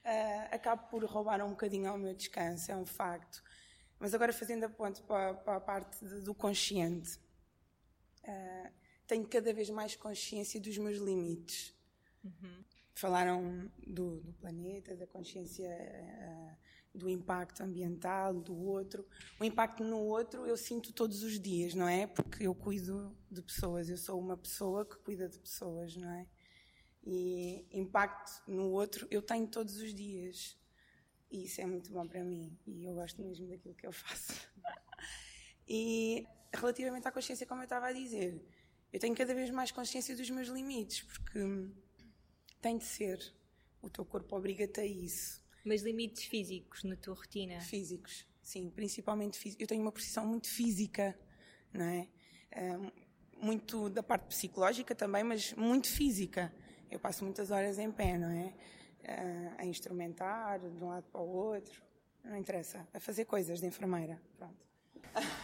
Uh, 0.04 0.54
acabo 0.56 0.88
por 0.88 1.04
roubar 1.04 1.40
um 1.40 1.50
bocadinho 1.50 1.88
ao 1.88 1.96
meu 1.96 2.14
descanso, 2.14 2.72
é 2.72 2.76
um 2.76 2.84
facto. 2.84 3.40
Mas 4.00 4.12
agora 4.12 4.32
fazendo 4.32 4.64
a 4.64 4.68
ponte 4.68 5.00
para, 5.02 5.34
para 5.34 5.56
a 5.58 5.60
parte 5.60 6.04
de, 6.04 6.20
do 6.20 6.34
consciente. 6.34 7.20
Uh, 8.24 8.81
tenho 9.06 9.26
cada 9.26 9.52
vez 9.52 9.68
mais 9.70 9.96
consciência 9.96 10.60
dos 10.60 10.76
meus 10.78 10.98
limites. 10.98 11.74
Uhum. 12.24 12.64
Falaram 12.94 13.70
do, 13.86 14.20
do, 14.20 14.32
planeta, 14.34 14.94
da 14.94 15.06
consciência 15.06 15.68
uh, 15.68 16.98
do 16.98 17.08
impacto 17.08 17.62
ambiental, 17.62 18.34
do 18.34 18.54
outro. 18.54 19.06
O 19.40 19.44
impacto 19.44 19.82
no 19.82 19.98
outro 19.98 20.46
eu 20.46 20.56
sinto 20.56 20.92
todos 20.92 21.22
os 21.22 21.40
dias, 21.40 21.74
não 21.74 21.88
é? 21.88 22.06
Porque 22.06 22.46
eu 22.46 22.54
cuido 22.54 23.16
de 23.30 23.42
pessoas, 23.42 23.88
eu 23.88 23.96
sou 23.96 24.20
uma 24.20 24.36
pessoa 24.36 24.84
que 24.84 24.96
cuida 24.96 25.28
de 25.28 25.38
pessoas, 25.38 25.96
não 25.96 26.10
é? 26.10 26.26
E 27.04 27.66
impacto 27.72 28.42
no 28.46 28.70
outro 28.70 29.08
eu 29.10 29.22
tenho 29.22 29.46
todos 29.46 29.76
os 29.78 29.94
dias. 29.94 30.56
E 31.30 31.44
isso 31.44 31.60
é 31.62 31.66
muito 31.66 31.90
bom 31.90 32.06
para 32.06 32.22
mim. 32.22 32.56
E 32.66 32.84
eu 32.84 32.94
gosto 32.94 33.22
mesmo 33.22 33.48
daquilo 33.48 33.74
que 33.74 33.86
eu 33.86 33.92
faço. 33.92 34.32
e 35.66 36.26
relativamente 36.54 37.08
à 37.08 37.10
consciência, 37.10 37.46
como 37.46 37.62
eu 37.62 37.64
estava 37.64 37.86
a 37.86 37.92
dizer, 37.92 38.44
eu 38.92 39.00
tenho 39.00 39.14
cada 39.14 39.34
vez 39.34 39.50
mais 39.50 39.70
consciência 39.70 40.14
dos 40.14 40.28
meus 40.30 40.48
limites, 40.48 41.02
porque 41.02 41.38
tem 42.60 42.78
de 42.78 42.84
ser. 42.84 43.18
O 43.80 43.90
teu 43.90 44.04
corpo 44.04 44.36
obriga-te 44.36 44.80
a 44.80 44.86
isso. 44.86 45.42
Mas 45.64 45.82
limites 45.82 46.24
físicos 46.24 46.84
na 46.84 46.96
tua 46.96 47.14
rotina? 47.14 47.60
Físicos, 47.60 48.26
sim, 48.42 48.70
principalmente 48.70 49.38
físicos. 49.38 49.62
Eu 49.62 49.66
tenho 49.66 49.82
uma 49.82 49.92
posição 49.92 50.26
muito 50.26 50.48
física, 50.48 51.18
não 51.72 51.84
é? 51.84 52.08
muito 53.40 53.88
da 53.88 54.02
parte 54.02 54.26
psicológica 54.26 54.94
também, 54.94 55.24
mas 55.24 55.52
muito 55.54 55.88
física. 55.88 56.52
Eu 56.90 57.00
passo 57.00 57.24
muitas 57.24 57.50
horas 57.50 57.78
em 57.78 57.90
pé, 57.90 58.16
não 58.16 58.30
é? 58.30 58.54
Uh, 59.02 59.54
a 59.58 59.64
instrumentar 59.64 60.60
de 60.60 60.66
um 60.84 60.88
lado 60.88 61.06
para 61.10 61.20
o 61.20 61.28
outro, 61.28 61.82
não 62.22 62.36
interessa, 62.36 62.86
a 62.94 63.00
fazer 63.00 63.24
coisas 63.24 63.58
de 63.58 63.66
enfermeira, 63.66 64.20
pronto. 64.38 64.64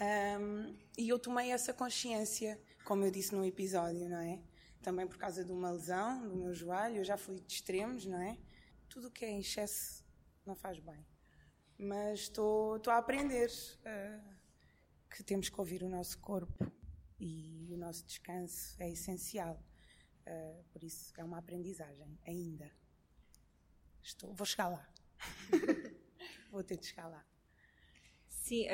um, 0.00 0.74
e 0.96 1.08
eu 1.10 1.18
tomei 1.18 1.52
essa 1.52 1.74
consciência, 1.74 2.58
como 2.84 3.04
eu 3.04 3.10
disse 3.10 3.34
no 3.34 3.44
episódio, 3.44 4.08
não 4.08 4.18
é? 4.18 4.42
Também 4.82 5.06
por 5.06 5.18
causa 5.18 5.44
de 5.44 5.52
uma 5.52 5.70
lesão 5.70 6.26
do 6.26 6.34
meu 6.36 6.54
joelho, 6.54 6.96
eu 6.96 7.04
já 7.04 7.18
fui 7.18 7.38
de 7.38 7.52
extremos, 7.52 8.06
não 8.06 8.18
é? 8.18 8.38
Tudo 8.88 9.08
o 9.08 9.10
que 9.10 9.26
é 9.26 9.30
em 9.30 9.40
excesso 9.40 10.02
não 10.46 10.54
faz 10.54 10.78
bem. 10.80 11.06
Mas 11.78 12.20
estou 12.20 12.80
a 12.88 12.96
aprender 12.96 13.50
uh, 13.50 14.34
que 15.10 15.22
temos 15.22 15.50
que 15.50 15.60
ouvir 15.60 15.82
o 15.82 15.88
nosso 15.88 16.18
corpo 16.18 16.72
e 17.18 17.68
o 17.70 17.76
nosso 17.76 18.04
descanso 18.06 18.74
é 18.82 18.90
essencial. 18.90 19.62
Uh, 20.26 20.64
por 20.72 20.82
isso 20.82 21.12
é 21.18 21.24
uma 21.24 21.38
aprendizagem 21.38 22.18
ainda. 22.26 22.70
Estou, 24.02 24.32
vou 24.32 24.46
chegar 24.46 24.68
lá. 24.68 24.88
vou 26.50 26.64
ter 26.64 26.78
de 26.78 26.86
chegar 26.86 27.08
lá. 27.08 27.24
Sim, 28.28 28.66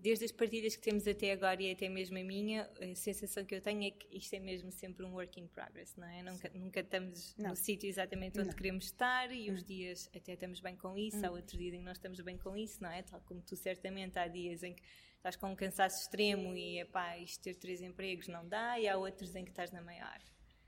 desde 0.00 0.24
as 0.24 0.32
partidas 0.32 0.74
que 0.74 0.82
temos 0.82 1.06
até 1.06 1.32
agora 1.32 1.62
e 1.62 1.70
até 1.70 1.88
mesmo 1.88 2.18
a 2.18 2.24
minha, 2.24 2.70
a 2.80 2.94
sensação 2.94 3.44
que 3.44 3.54
eu 3.54 3.60
tenho 3.60 3.84
é 3.84 3.90
que 3.90 4.16
isto 4.16 4.32
é 4.34 4.38
mesmo 4.38 4.72
sempre 4.72 5.04
um 5.04 5.12
work 5.12 5.38
in 5.38 5.46
progress, 5.46 5.94
não 5.96 6.08
é? 6.08 6.22
Nunca, 6.22 6.50
nunca 6.54 6.80
estamos 6.80 7.34
não. 7.36 7.50
no 7.50 7.56
sítio 7.56 7.88
exatamente 7.88 8.38
onde 8.38 8.48
não. 8.48 8.56
queremos 8.56 8.84
estar 8.84 9.30
e 9.30 9.50
uns 9.50 9.62
dias 9.62 10.08
até 10.16 10.32
estamos 10.32 10.60
bem 10.60 10.74
com 10.74 10.96
isso, 10.96 11.18
hum. 11.18 11.26
há 11.26 11.30
outros 11.30 11.58
dias 11.58 11.74
em 11.74 11.78
que 11.78 11.84
não 11.84 11.92
estamos 11.92 12.20
bem 12.20 12.38
com 12.38 12.56
isso, 12.56 12.82
não 12.82 12.90
é? 12.90 13.02
Tal 13.02 13.20
como 13.20 13.42
tu 13.42 13.54
certamente 13.54 14.18
há 14.18 14.26
dias 14.26 14.62
em 14.62 14.74
que 14.74 14.82
estás 15.16 15.36
com 15.36 15.48
um 15.48 15.54
cansaço 15.54 16.00
extremo 16.00 16.56
e, 16.56 16.80
epá, 16.80 17.18
isto 17.18 17.42
ter 17.42 17.54
três 17.54 17.82
empregos 17.82 18.28
não 18.28 18.48
dá 18.48 18.78
e 18.78 18.88
há 18.88 18.96
outros 18.96 19.36
em 19.36 19.44
que 19.44 19.50
estás 19.50 19.70
na 19.70 19.82
maior. 19.82 20.18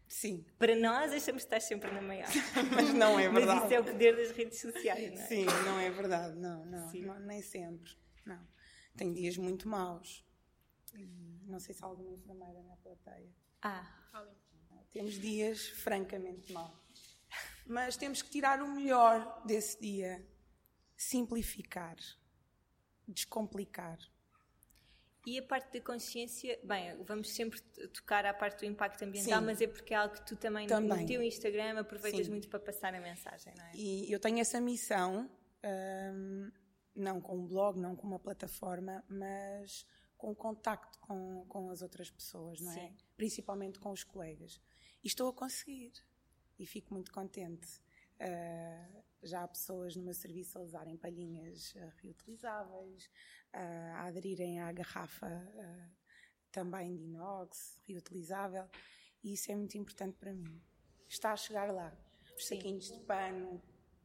Sim. 0.06 0.44
Para 0.58 0.76
nós, 0.76 1.12
achamos 1.12 1.42
que 1.42 1.46
estás 1.46 1.64
sempre 1.64 1.90
na 1.90 2.00
maior. 2.00 2.28
Mas 2.74 2.92
não 2.94 3.18
é 3.18 3.28
verdade. 3.28 3.46
Mas 3.46 3.64
isso 3.64 3.74
é 3.74 3.80
o 3.80 3.84
poder 3.84 4.14
das 4.14 4.30
redes 4.30 4.60
sociais, 4.60 5.12
não 5.12 5.22
é? 5.22 5.26
Sim, 5.26 5.44
não 5.64 5.80
é 5.80 5.90
verdade. 5.90 6.38
Não, 6.38 6.64
não, 6.66 6.92
não 6.92 7.20
nem 7.20 7.42
sempre. 7.42 7.90
Não. 8.24 8.46
Tem 8.96 9.12
dias 9.12 9.36
muito 9.36 9.68
maus. 9.68 10.24
Não 11.46 11.58
sei 11.58 11.74
se 11.74 11.82
há 11.82 11.86
alguma 11.86 12.12
enfermeira 12.12 12.62
na 12.62 12.76
plateia. 12.76 13.32
Ah. 13.62 13.90
Temos 14.90 15.14
dias 15.14 15.68
francamente 15.68 16.52
maus. 16.52 17.18
Mas 17.66 17.96
temos 17.96 18.22
que 18.22 18.30
tirar 18.30 18.62
o 18.62 18.68
melhor 18.68 19.42
desse 19.44 19.80
dia. 19.80 20.24
Simplificar. 20.96 21.96
Descomplicar. 23.08 23.98
E 25.26 25.38
a 25.38 25.42
parte 25.42 25.78
da 25.78 25.84
consciência, 25.84 26.58
bem, 26.62 27.02
vamos 27.02 27.30
sempre 27.30 27.58
tocar 27.94 28.26
à 28.26 28.34
parte 28.34 28.60
do 28.60 28.66
impacto 28.66 29.02
ambiental, 29.04 29.40
Sim. 29.40 29.46
mas 29.46 29.60
é 29.60 29.66
porque 29.66 29.94
é 29.94 29.96
algo 29.96 30.14
que 30.14 30.26
tu 30.26 30.36
também, 30.36 30.66
também. 30.66 31.00
no 31.00 31.06
teu 31.06 31.22
Instagram 31.22 31.80
aproveitas 31.80 32.26
Sim. 32.26 32.30
muito 32.30 32.48
para 32.48 32.60
passar 32.60 32.94
a 32.94 33.00
mensagem, 33.00 33.54
não 33.56 33.64
é? 33.64 33.72
E 33.74 34.12
eu 34.12 34.20
tenho 34.20 34.38
essa 34.38 34.60
missão, 34.60 35.30
hum, 35.64 36.50
não 36.94 37.20
com 37.20 37.36
um 37.38 37.46
blog, 37.46 37.78
não 37.78 37.96
com 37.96 38.06
uma 38.06 38.18
plataforma, 38.18 39.04
mas 39.08 39.86
com 40.16 40.30
o 40.30 40.34
contacto 40.34 40.98
com, 41.00 41.44
com 41.48 41.70
as 41.70 41.82
outras 41.82 42.10
pessoas, 42.10 42.60
não 42.60 42.72
é? 42.72 42.88
Sim. 42.88 42.96
Principalmente 43.16 43.78
com 43.78 43.90
os 43.90 44.04
colegas. 44.04 44.60
E 45.02 45.06
estou 45.06 45.28
a 45.28 45.32
conseguir. 45.32 45.92
E 46.58 46.64
fico 46.64 46.94
muito 46.94 47.12
contente. 47.12 47.80
Uh, 48.14 49.02
já 49.22 49.42
há 49.42 49.48
pessoas 49.48 49.96
no 49.96 50.02
meu 50.02 50.14
serviço 50.14 50.56
a 50.56 50.62
usarem 50.62 50.96
palhinhas 50.96 51.74
uh, 51.74 51.92
reutilizáveis, 52.00 53.06
uh, 53.52 53.96
a 53.96 54.04
aderirem 54.04 54.60
à 54.60 54.70
garrafa 54.72 55.28
também 56.52 56.96
de 56.96 57.02
inox, 57.02 57.76
reutilizável, 57.84 58.68
e 59.22 59.32
isso 59.32 59.50
é 59.50 59.56
muito 59.56 59.76
importante 59.76 60.16
para 60.16 60.32
mim. 60.32 60.62
Está 61.08 61.32
a 61.32 61.36
chegar 61.36 61.72
lá. 61.72 61.92
Os 62.36 62.46
Sim. 62.46 62.56
saquinhos 62.56 62.92
de 62.92 63.00
pano, 63.00 63.60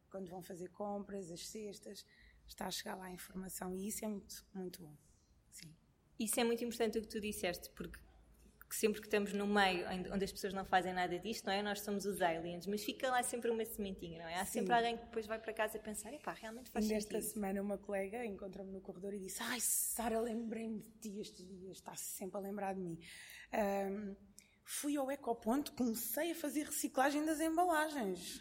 quando 0.10 0.30
vão 0.30 0.42
fazer 0.42 0.70
compras, 0.70 1.30
as 1.30 1.48
cestas, 1.48 2.04
está 2.52 2.68
a 2.68 2.72
chegar 2.72 2.96
lá 2.96 3.06
a 3.06 3.12
informação, 3.12 3.74
e 3.76 3.88
isso 3.88 4.04
é 4.04 4.08
muito, 4.08 4.46
muito 4.54 4.82
bom. 4.82 4.96
Sim. 5.52 5.74
Isso 6.20 6.40
é 6.40 6.44
muito 6.44 6.64
importante 6.64 6.98
o 6.98 7.02
que 7.02 7.08
tu 7.08 7.20
disseste, 7.20 7.70
porque 7.72 8.00
que 8.70 8.76
sempre 8.76 9.02
que 9.02 9.08
estamos 9.08 9.34
no 9.34 9.48
meio 9.48 9.84
onde 10.14 10.24
as 10.24 10.32
pessoas 10.32 10.54
não 10.54 10.64
fazem 10.64 10.94
nada 10.94 11.18
disto, 11.18 11.48
não 11.48 11.54
é? 11.54 11.64
Nós 11.64 11.82
somos 11.82 12.06
os 12.06 12.22
aliens, 12.22 12.68
mas 12.68 12.84
fica 12.84 13.10
lá 13.10 13.24
sempre 13.24 13.50
uma 13.50 13.66
sementinha, 13.66 14.20
não 14.20 14.30
é? 14.30 14.36
Há 14.36 14.46
Sim. 14.46 14.60
sempre 14.60 14.74
alguém 14.76 14.96
que 14.96 15.06
depois 15.06 15.26
vai 15.26 15.40
para 15.40 15.52
casa 15.52 15.80
a 15.80 15.82
pensar, 15.82 16.14
epá, 16.14 16.34
realmente 16.34 16.70
faz 16.70 16.88
Nesta 16.88 17.14
sentido. 17.14 17.34
Semana 17.34 17.62
uma 17.64 17.80
colega 17.80 18.24
encontrou-me 18.24 18.72
no 18.72 18.80
corredor 18.80 19.16
e 19.16 19.20
disse, 19.20 19.42
ai 19.42 19.60
Sara, 19.60 20.22
lembrei-me 20.22 20.82
de 20.84 20.92
ti 21.00 21.20
estes 21.20 21.48
dias, 21.48 21.78
está-se 21.78 22.04
sempre 22.16 22.38
a 22.38 22.42
lembrar 22.42 22.76
de 22.76 22.82
mim. 22.82 23.00
Um, 23.52 24.16
fui 24.64 24.96
ao 24.98 25.10
Ecoponto, 25.10 25.74
comecei 25.74 26.32
a 26.32 26.36
fazer 26.36 26.66
reciclagem 26.66 27.26
das 27.26 27.40
embalagens. 27.40 28.40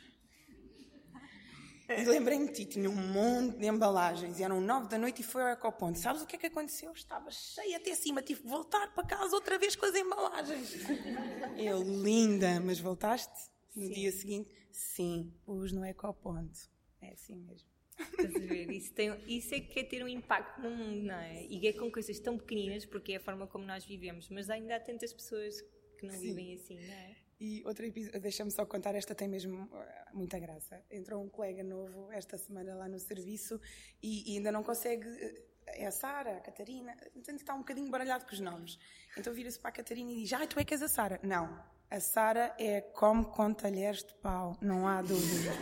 E 1.89 2.05
lembrei-me 2.09 2.47
de 2.49 2.53
ti, 2.53 2.65
tinha 2.67 2.91
um 2.91 2.95
monte 2.95 3.57
de 3.59 3.67
embalagens, 3.67 4.39
e 4.39 4.43
eram 4.43 4.61
nove 4.61 4.89
da 4.89 4.99
noite 4.99 5.21
e 5.21 5.25
foi 5.25 5.43
ao 5.43 5.49
ecoponto. 5.49 5.99
Sabes 5.99 6.23
o 6.23 6.27
que 6.27 6.37
é 6.37 6.39
que 6.39 6.47
aconteceu? 6.47 6.93
Estava 6.93 7.31
cheia 7.31 7.77
até 7.79 7.95
cima, 7.95 8.23
tive 8.23 8.43
que 8.43 8.49
voltar 8.49 8.93
para 8.95 9.05
casa 9.05 9.35
outra 9.35 9.59
vez 9.59 9.75
com 9.75 9.87
as 9.87 9.95
embalagens. 9.95 10.75
Eu, 11.57 11.83
linda, 11.83 12.61
mas 12.61 12.79
voltaste 12.79 13.51
no 13.75 13.87
Sim. 13.87 13.93
dia 13.93 14.13
seguinte? 14.13 14.55
Sim, 14.71 15.33
pus 15.45 15.73
no 15.73 15.85
ecoponto. 15.85 16.59
É 17.01 17.13
assim 17.13 17.37
mesmo. 17.37 17.69
Estás 17.99 18.35
a 18.37 18.39
ver? 18.39 18.71
Isso, 18.71 18.93
tem, 18.93 19.13
isso 19.27 19.55
é 19.55 19.61
que 19.61 19.81
é 19.81 19.85
ter 19.85 20.05
um 20.05 20.09
impacto 20.09 20.61
no 20.61 20.71
mundo, 20.71 21.03
não 21.03 21.15
é? 21.15 21.45
E 21.47 21.67
é 21.67 21.73
com 21.73 21.91
coisas 21.91 22.19
tão 22.21 22.39
pequeninas, 22.39 22.85
porque 22.85 23.13
é 23.13 23.17
a 23.17 23.21
forma 23.21 23.47
como 23.47 23.65
nós 23.65 23.85
vivemos, 23.85 24.29
mas 24.29 24.49
ainda 24.51 24.77
há 24.77 24.81
tantas 24.81 25.13
pessoas 25.13 25.61
que 25.99 26.07
não 26.07 26.15
Sim. 26.15 26.21
vivem 26.21 26.55
assim, 26.55 26.77
não 26.77 26.95
é? 26.95 27.17
E 27.41 27.63
episódio, 27.65 28.21
deixa-me 28.21 28.51
só 28.51 28.67
contar, 28.67 28.97
esta 28.97 29.15
tem 29.15 29.29
mesmo 29.29 29.69
eh, 29.73 30.05
muita 30.13 30.41
graça. 30.41 30.83
Entrou 30.91 31.23
um 31.23 31.29
colega 31.29 31.63
novo 31.63 32.11
esta 32.11 32.37
semana 32.37 32.75
lá 32.75 32.89
no 32.89 32.99
serviço 32.99 33.61
e, 34.03 34.33
e 34.33 34.37
ainda 34.37 34.51
não 34.51 34.65
consegue. 34.65 35.07
Eh, 35.09 35.43
é 35.67 35.87
a 35.87 35.91
Sara, 35.93 36.39
a 36.39 36.41
Catarina, 36.41 36.97
então 37.15 37.37
está 37.37 37.55
um 37.55 37.59
bocadinho 37.59 37.91
baralhado 37.91 38.25
com 38.25 38.33
os 38.33 38.41
nomes. 38.41 38.79
Então 39.17 39.33
vira-se 39.33 39.61
para 39.61 39.69
a 39.69 39.73
Catarina 39.73 40.11
e 40.11 40.23
diz: 40.23 40.33
Ah, 40.33 40.47
tu 40.47 40.59
é 40.59 40.65
que 40.65 40.75
és 40.75 40.83
a 40.83 40.89
Sara. 40.89 41.21
Não, 41.23 41.63
a 41.89 42.01
Sara 42.01 42.57
é 42.59 42.81
como 42.81 43.27
com 43.27 43.53
talheres 43.55 44.03
de 44.03 44.15
pau, 44.15 44.57
não 44.61 44.89
há 44.89 45.01
dúvida. 45.01 45.53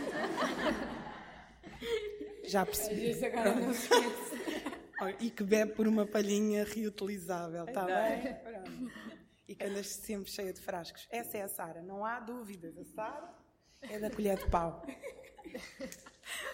Já 2.43 2.65
percebi. 2.65 3.23
agora 3.23 3.53
não 3.53 3.71
E 5.19 5.29
que 5.29 5.43
bebe 5.43 5.73
por 5.73 5.87
uma 5.87 6.07
palhinha 6.07 6.63
reutilizável, 6.63 7.65
está 7.65 7.85
bem? 7.85 8.33
Pronto 8.33 9.06
e 9.47 9.55
que 9.55 9.63
andas 9.63 9.87
sempre 9.87 10.29
cheia 10.29 10.51
de 10.51 10.59
frascos. 10.59 11.07
Essa 11.11 11.37
é 11.37 11.41
a 11.41 11.47
Sara, 11.47 11.81
não 11.81 12.05
há 12.05 12.19
dúvidas. 12.19 12.77
A 12.77 12.83
Sara 12.83 13.33
é 13.81 13.99
da 13.99 14.09
colher 14.09 14.37
de 14.37 14.49
pau. 14.49 14.85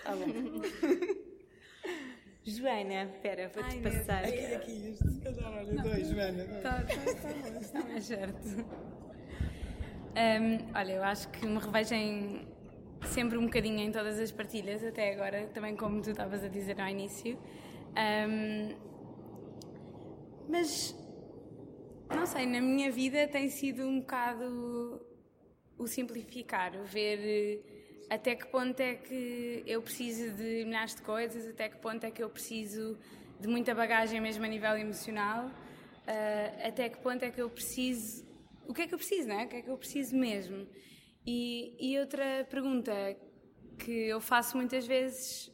Tá 0.04 0.16
bom. 0.16 0.62
Joana, 2.46 3.06
espera, 3.06 3.50
vou-te 3.50 3.80
passar. 3.80 4.26
Aqui, 4.26 4.54
aqui, 4.54 4.90
este, 4.90 5.10
se 5.10 5.22
calhar, 5.22 5.52
olha, 5.52 5.82
dois, 5.82 6.08
Joana. 6.10 6.44
Está, 6.44 6.82
está, 6.82 7.32
está, 7.32 7.60
está 7.60 7.80
mais 7.84 8.06
certo. 8.06 8.48
Um, 10.16 10.78
olha, 10.78 10.92
eu 10.92 11.04
acho 11.04 11.30
que 11.30 11.46
me 11.46 11.58
revejo 11.58 11.96
sempre 13.08 13.38
um 13.38 13.46
bocadinho 13.46 13.80
em 13.80 13.92
todas 13.92 14.20
as 14.20 14.32
partilhas, 14.32 14.84
até 14.84 15.14
agora, 15.14 15.48
também 15.48 15.76
como 15.76 16.02
tu 16.02 16.12
estavas 16.12 16.44
a 16.44 16.48
dizer 16.48 16.80
ao 16.80 16.88
início. 16.88 17.40
Um, 17.98 18.76
mas 20.50 20.94
não 22.16 22.26
sei, 22.26 22.46
na 22.46 22.62
minha 22.62 22.92
vida 22.92 23.28
tem 23.28 23.50
sido 23.50 23.84
um 23.84 24.00
bocado 24.00 25.02
o 25.78 25.88
simplificar, 25.88 26.76
o 26.76 26.86
ver 26.86 27.20
eh, 27.20 28.06
até 28.10 28.36
que 28.36 28.46
ponto 28.48 28.80
é 28.80 28.96
que 28.96 29.64
eu 29.66 29.82
preciso 29.82 30.32
de 30.38 30.64
milhares 30.66 30.96
de 30.96 31.02
coisas, 31.02 31.48
até 31.48 31.68
que 31.70 31.78
ponto 31.78 32.04
é 32.06 32.12
que 32.12 32.24
eu 32.24 32.30
preciso 32.30 32.98
de 33.40 33.48
muita 33.48 33.74
bagagem 33.74 34.22
mesmo 34.22 34.46
a 34.46 34.48
nível 34.48 34.78
emocional, 34.78 35.48
uh, 35.48 36.68
até 36.68 36.88
que 36.90 36.98
ponto 37.00 37.24
é 37.24 37.32
que 37.32 37.42
eu 37.42 37.50
preciso. 37.50 38.26
O 38.68 38.74
que 38.74 38.84
é 38.84 38.88
que 38.88 38.94
eu 38.94 38.98
preciso, 38.98 39.28
não 39.28 39.40
é? 39.40 39.46
O 39.46 39.50
que 39.50 39.56
é 39.58 39.62
que 39.62 39.70
eu 39.70 39.78
preciso 39.78 40.16
mesmo? 40.16 40.68
E, 41.26 41.76
e 41.80 42.00
outra 42.00 42.48
pergunta 42.50 42.94
que 43.80 43.92
eu 43.92 44.22
faço 44.22 44.56
muitas 44.56 44.86
vezes, 44.86 45.52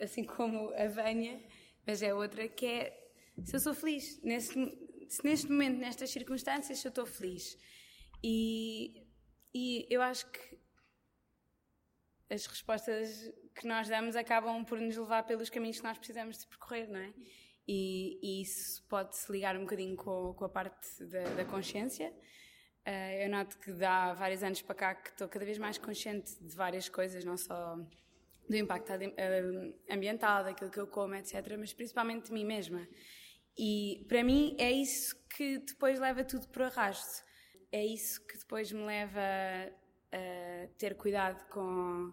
assim 0.00 0.22
como 0.22 0.72
a 0.74 0.86
Vânia, 0.86 1.40
mas 1.86 2.02
é 2.02 2.14
outra, 2.14 2.46
que 2.46 2.66
é 2.66 3.04
se 3.42 3.56
eu 3.56 3.60
sou 3.60 3.74
feliz, 3.74 4.20
nesse, 4.22 4.56
se 5.08 5.24
neste 5.24 5.50
momento, 5.50 5.78
nestas 5.78 6.10
circunstâncias, 6.10 6.78
se 6.78 6.86
eu 6.86 6.90
estou 6.90 7.06
feliz. 7.06 7.58
E, 8.22 9.06
e 9.54 9.86
eu 9.90 10.00
acho 10.02 10.26
que 10.30 10.58
as 12.30 12.46
respostas 12.46 13.32
que 13.54 13.66
nós 13.66 13.88
damos 13.88 14.16
acabam 14.16 14.64
por 14.64 14.80
nos 14.80 14.96
levar 14.96 15.22
pelos 15.24 15.50
caminhos 15.50 15.78
que 15.78 15.84
nós 15.84 15.98
precisamos 15.98 16.38
de 16.38 16.46
percorrer, 16.46 16.88
não 16.88 16.98
é? 16.98 17.12
E, 17.66 18.18
e 18.22 18.42
isso 18.42 18.82
pode-se 18.88 19.30
ligar 19.30 19.56
um 19.56 19.60
bocadinho 19.60 19.96
com, 19.96 20.34
com 20.34 20.44
a 20.44 20.48
parte 20.48 21.04
da, 21.04 21.22
da 21.34 21.44
consciência. 21.44 22.12
Uh, 22.86 23.22
eu 23.22 23.30
noto 23.30 23.58
que 23.58 23.70
há 23.82 24.12
vários 24.12 24.42
anos 24.42 24.60
para 24.60 24.74
cá 24.74 24.94
que 24.94 25.10
estou 25.10 25.28
cada 25.28 25.44
vez 25.44 25.56
mais 25.56 25.78
consciente 25.78 26.34
de 26.42 26.54
várias 26.54 26.88
coisas, 26.88 27.24
não 27.24 27.36
só 27.36 27.76
do 28.48 28.56
impacto 28.56 28.90
ambiental, 29.88 30.44
daquilo 30.44 30.70
que 30.70 30.78
eu 30.78 30.86
como, 30.86 31.14
etc., 31.14 31.56
mas 31.58 31.72
principalmente 31.72 32.26
de 32.26 32.32
mim 32.32 32.44
mesma. 32.44 32.86
E 33.56 34.04
para 34.08 34.22
mim 34.24 34.56
é 34.58 34.70
isso 34.70 35.16
que 35.36 35.58
depois 35.58 35.98
leva 35.98 36.24
tudo 36.24 36.48
para 36.48 36.64
o 36.64 36.66
arrasto. 36.66 37.24
É 37.70 37.84
isso 37.84 38.24
que 38.26 38.38
depois 38.38 38.70
me 38.72 38.84
leva 38.84 39.20
a 40.12 40.68
ter 40.78 40.96
cuidado 40.96 41.44
com 41.48 42.12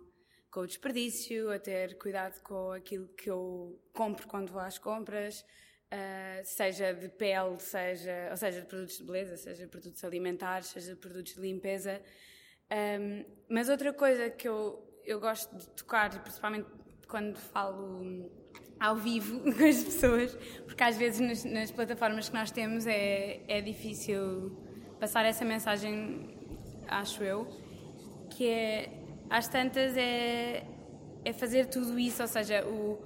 com 0.52 0.60
o 0.60 0.68
desperdício, 0.68 1.50
a 1.50 1.58
ter 1.58 1.98
cuidado 1.98 2.42
com 2.42 2.74
aquilo 2.74 3.08
que 3.10 3.30
eu 3.30 3.82
compro 3.94 4.28
quando 4.28 4.52
vou 4.52 4.62
às 4.62 4.78
compras, 4.78 5.46
uh, 5.92 6.44
seja 6.44 6.94
de 6.94 7.08
pele, 7.08 7.58
seja, 7.58 8.28
ou 8.30 8.38
seja, 8.38 8.60
de 8.60 8.68
produtos 8.68 8.98
de 8.98 9.04
beleza, 9.06 9.38
seja 9.38 9.64
de 9.64 9.72
produtos 9.72 10.04
alimentares, 10.04 10.68
seja 10.68 10.94
de 10.94 11.00
produtos 11.00 11.36
de 11.36 11.42
limpeza. 11.42 12.02
Um, 12.70 13.26
mas 13.50 13.70
outra 13.70 13.94
coisa 13.94 14.30
que 14.30 14.48
eu, 14.48 15.02
eu 15.06 15.22
gosto 15.22 15.56
de 15.56 15.70
tocar, 15.70 16.22
principalmente 16.22 16.70
quando 17.08 17.38
falo 17.38 18.30
ao 18.82 18.96
vivo 18.96 19.39
com 19.54 19.63
as 19.63 19.84
pessoas, 19.84 20.34
porque 20.65 20.84
às 20.84 20.98
vezes 20.98 21.20
nas, 21.20 21.46
nas 21.46 21.72
plataformas 21.72 22.28
que 22.28 22.36
nós 22.36 22.50
temos 22.50 22.88
é, 22.88 23.39
é 23.48 23.62
difícil 23.62 24.58
passar 25.00 25.24
essa 25.24 25.46
mensagem, 25.46 26.28
acho 26.88 27.24
eu, 27.24 27.48
que 28.32 28.50
é 28.50 28.89
às 29.30 29.48
tantas 29.48 29.96
é, 29.96 30.65
é 31.24 31.32
fazer 31.32 31.67
tudo 31.67 31.98
isso, 32.00 32.24
ou 32.24 32.28
seja, 32.28 32.65
o, 32.65 33.00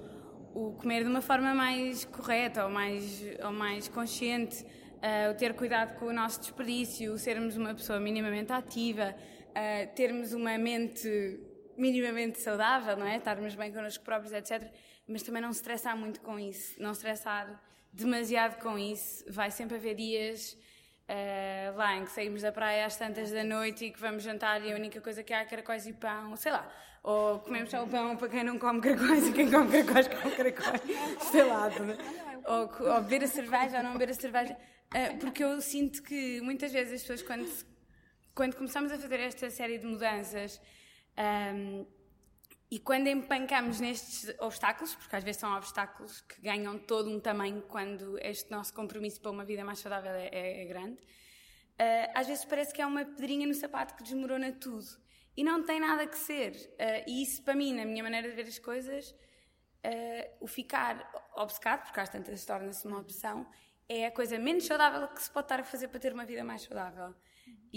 o 0.54 0.72
comer 0.72 1.04
de 1.04 1.10
uma 1.10 1.20
forma 1.20 1.54
mais 1.54 2.06
correta 2.06 2.64
ou 2.64 2.70
mais, 2.70 3.22
ou 3.44 3.52
mais 3.52 3.86
consciente, 3.86 4.64
uh, 4.64 5.30
o 5.30 5.34
ter 5.34 5.54
cuidado 5.54 5.98
com 5.98 6.06
o 6.06 6.12
nosso 6.12 6.40
desperdício, 6.40 7.12
o 7.12 7.18
sermos 7.18 7.56
uma 7.56 7.74
pessoa 7.74 8.00
minimamente 8.00 8.52
ativa, 8.52 9.14
uh, 9.14 9.94
termos 9.94 10.32
uma 10.32 10.56
mente 10.56 11.38
minimamente 11.76 12.40
saudável, 12.40 12.96
não 12.96 13.06
é? 13.06 13.16
Estarmos 13.16 13.54
bem 13.54 13.70
connosco 13.70 14.02
próprios, 14.02 14.32
etc. 14.32 14.72
Mas 15.08 15.22
também 15.22 15.40
não 15.40 15.52
se 15.52 15.60
estressar 15.60 15.96
muito 15.96 16.20
com 16.20 16.38
isso, 16.38 16.80
não 16.80 16.92
estressar 16.92 17.62
demasiado 17.92 18.60
com 18.60 18.78
isso. 18.78 19.24
Vai 19.28 19.50
sempre 19.50 19.76
haver 19.76 19.94
dias 19.94 20.56
uh, 21.08 21.76
lá 21.76 21.96
em 21.96 22.04
que 22.04 22.10
saímos 22.10 22.42
da 22.42 22.52
praia 22.52 22.86
às 22.86 22.96
tantas 22.96 23.30
da 23.30 23.44
noite 23.44 23.86
e 23.86 23.90
que 23.90 24.00
vamos 24.00 24.22
jantar 24.22 24.62
e 24.64 24.72
a 24.72 24.74
única 24.74 25.00
coisa 25.00 25.22
que 25.22 25.32
há 25.32 25.40
é 25.40 25.44
caracóis 25.44 25.86
e 25.86 25.92
pão, 25.92 26.36
sei 26.36 26.52
lá. 26.52 26.70
Ou 27.02 27.38
comemos 27.38 27.70
só 27.70 27.84
o 27.84 27.88
pão 27.88 28.16
para 28.16 28.28
quem 28.28 28.42
não 28.42 28.58
come 28.58 28.80
caracóis 28.80 29.28
e 29.28 29.32
quem 29.32 29.50
come 29.50 29.70
caracóis 29.70 30.08
come 30.08 30.34
caracóis, 30.34 30.82
sei 31.30 31.44
lá. 31.44 31.70
Ou, 32.44 32.92
ou 32.94 33.02
beber 33.02 33.24
a 33.24 33.28
cerveja 33.28 33.78
ou 33.78 33.84
não 33.84 33.92
beber 33.92 34.10
a 34.10 34.14
cerveja. 34.14 34.56
Uh, 34.92 35.18
porque 35.18 35.42
eu 35.42 35.60
sinto 35.60 36.02
que 36.02 36.40
muitas 36.40 36.72
vezes 36.72 36.94
as 36.94 37.00
pessoas, 37.02 37.22
quando, 37.22 37.48
quando 38.34 38.56
começamos 38.56 38.92
a 38.92 38.98
fazer 38.98 39.20
esta 39.20 39.50
série 39.50 39.78
de 39.78 39.86
mudanças, 39.86 40.60
um, 41.16 41.22
ehm, 41.22 41.86
e 42.68 42.80
quando 42.80 43.06
empancamos 43.06 43.78
nestes 43.78 44.34
obstáculos, 44.40 44.94
porque 44.94 45.14
às 45.14 45.22
vezes 45.22 45.40
são 45.40 45.56
obstáculos 45.56 46.20
que 46.22 46.40
ganham 46.40 46.78
todo 46.78 47.08
um 47.08 47.20
tamanho 47.20 47.62
quando 47.62 48.18
este 48.18 48.50
nosso 48.50 48.74
compromisso 48.74 49.20
para 49.20 49.30
uma 49.30 49.44
vida 49.44 49.64
mais 49.64 49.78
saudável 49.78 50.10
é, 50.10 50.28
é, 50.32 50.62
é 50.62 50.64
grande, 50.64 51.00
uh, 51.00 52.10
às 52.12 52.26
vezes 52.26 52.44
parece 52.44 52.74
que 52.74 52.82
é 52.82 52.86
uma 52.86 53.04
pedrinha 53.04 53.46
no 53.46 53.54
sapato 53.54 53.94
que 53.94 54.02
desmorona 54.02 54.50
tudo. 54.52 54.86
E 55.36 55.44
não 55.44 55.62
tem 55.62 55.78
nada 55.78 56.06
que 56.06 56.16
ser. 56.16 56.52
Uh, 56.54 57.08
e 57.08 57.22
isso, 57.22 57.42
para 57.42 57.54
mim, 57.54 57.72
na 57.74 57.84
minha 57.84 58.02
maneira 58.02 58.28
de 58.28 58.34
ver 58.34 58.48
as 58.48 58.58
coisas, 58.58 59.10
uh, 59.10 60.34
o 60.40 60.48
ficar 60.48 61.08
obcecado, 61.36 61.84
porque 61.84 62.00
às 62.00 62.08
tantas 62.08 62.44
torna-se 62.44 62.84
uma 62.84 62.98
opção, 62.98 63.46
é 63.88 64.06
a 64.06 64.10
coisa 64.10 64.38
menos 64.40 64.66
saudável 64.66 65.06
que 65.08 65.22
se 65.22 65.30
pode 65.30 65.44
estar 65.44 65.60
a 65.60 65.64
fazer 65.64 65.86
para 65.86 66.00
ter 66.00 66.12
uma 66.12 66.24
vida 66.24 66.42
mais 66.42 66.62
saudável. 66.62 67.14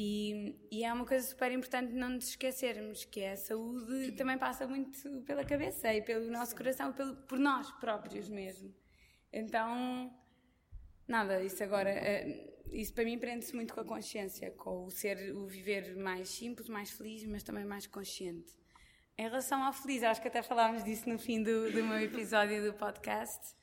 E, 0.02 0.56
e, 0.72 0.86
é 0.86 0.94
uma 0.94 1.06
coisa 1.06 1.28
super 1.28 1.52
importante 1.52 1.92
não 1.92 2.08
nos 2.08 2.30
esquecermos 2.30 3.04
que 3.04 3.22
a 3.26 3.36
saúde 3.36 4.14
também 4.14 4.38
passa 4.38 4.66
muito 4.66 4.98
pela 5.24 5.44
cabeça 5.44 5.94
e 5.94 6.02
pelo 6.02 6.32
nosso 6.32 6.56
coração, 6.56 6.94
pelo, 6.94 7.18
por 7.24 7.38
nós 7.38 7.70
próprios 7.82 8.30
mesmo. 8.30 8.74
Então, 9.34 10.10
nada, 11.06 11.44
isso 11.44 11.62
agora, 11.62 11.90
eh, 11.90 12.50
isso 12.72 12.94
para 12.94 13.04
mim 13.04 13.20
prende-se 13.20 13.54
muito 13.54 13.74
com 13.74 13.82
a 13.82 13.84
consciência, 13.84 14.52
com 14.52 14.86
o 14.86 14.90
ser, 14.90 15.36
o 15.36 15.46
viver 15.46 15.98
mais 15.98 16.30
simples, 16.30 16.70
mais 16.70 16.92
feliz, 16.92 17.26
mas 17.26 17.44
também 17.44 17.66
mais 17.66 17.86
consciente. 17.86 18.56
Em 19.18 19.24
relação 19.24 19.62
ao 19.62 19.74
feliz, 19.74 20.02
acho 20.02 20.22
que 20.22 20.30
até 20.30 20.42
falámos 20.42 20.82
disso 20.82 21.10
no 21.10 21.20
fim 21.20 21.44
do, 21.44 21.74
do 21.74 21.84
meu 21.84 22.00
episódio 22.00 22.64
do 22.64 22.74
podcast. 22.74 23.59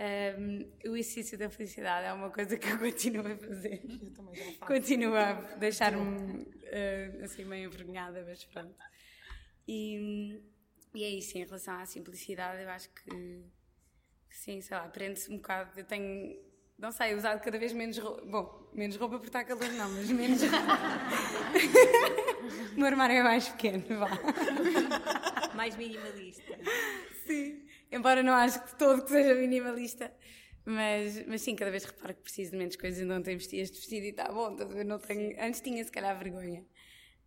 Um, 0.00 0.64
o 0.90 0.96
exercício 0.96 1.36
da 1.36 1.50
felicidade 1.50 2.06
é 2.06 2.12
uma 2.14 2.30
coisa 2.30 2.56
que 2.56 2.70
eu 2.70 2.78
continuo 2.78 3.30
a 3.30 3.36
fazer. 3.36 3.82
Eu 4.02 4.10
também 4.14 4.34
já 4.34 4.44
faço. 4.44 4.60
Continuo 4.60 5.14
a 5.14 5.32
deixar-me 5.58 6.42
uh, 6.42 7.22
assim 7.22 7.44
meio 7.44 7.68
envergonhada, 7.68 8.24
mas 8.26 8.42
pronto. 8.44 8.74
E, 9.68 10.40
e, 10.94 11.04
é 11.04 11.10
isso, 11.10 11.36
em 11.36 11.44
relação 11.44 11.78
à 11.78 11.84
simplicidade, 11.84 12.62
eu 12.62 12.70
acho 12.70 12.88
que, 12.88 13.10
que 13.10 14.36
sim, 14.36 14.58
sei 14.62 14.74
lá, 14.74 14.84
aprende-se 14.84 15.30
um 15.30 15.36
bocado. 15.36 15.78
Eu 15.78 15.84
tenho, 15.84 16.42
não 16.78 16.90
sei, 16.90 17.14
usado 17.14 17.38
cada 17.42 17.58
vez 17.58 17.74
menos 17.74 17.98
roupa. 17.98 18.24
Bom, 18.24 18.70
menos 18.72 18.96
roupa 18.96 19.18
porque 19.18 19.28
está 19.28 19.44
calor, 19.44 19.68
não, 19.68 19.90
mas 19.90 20.10
menos. 20.10 20.40
o 22.72 22.74
meu 22.74 22.86
armário 22.86 23.16
é 23.16 23.22
mais 23.22 23.50
pequeno, 23.50 23.84
vá. 23.98 24.08
Mais 25.54 25.76
minimalista. 25.76 26.58
Sim 27.26 27.68
embora 27.90 28.22
não 28.22 28.34
acho 28.34 28.62
que 28.64 28.76
todo 28.76 29.02
que 29.02 29.10
seja 29.10 29.34
minimalista. 29.34 30.12
Mas, 30.64 31.26
mas 31.26 31.40
sim, 31.42 31.56
cada 31.56 31.70
vez 31.70 31.84
reparo 31.84 32.14
que 32.14 32.22
preciso 32.22 32.52
de 32.52 32.58
menos 32.58 32.76
coisas. 32.76 33.06
Não 33.06 33.22
tenho 33.22 33.38
vestido 33.38 33.62
este 33.62 33.76
vestido 33.78 34.06
e 34.06 34.10
está 34.10 34.30
bom. 34.30 34.56
Eu 34.58 34.84
não 34.84 34.98
tenho, 34.98 35.36
antes 35.42 35.60
tinha 35.60 35.82
se 35.82 35.90
calhar 35.90 36.16
vergonha. 36.18 36.64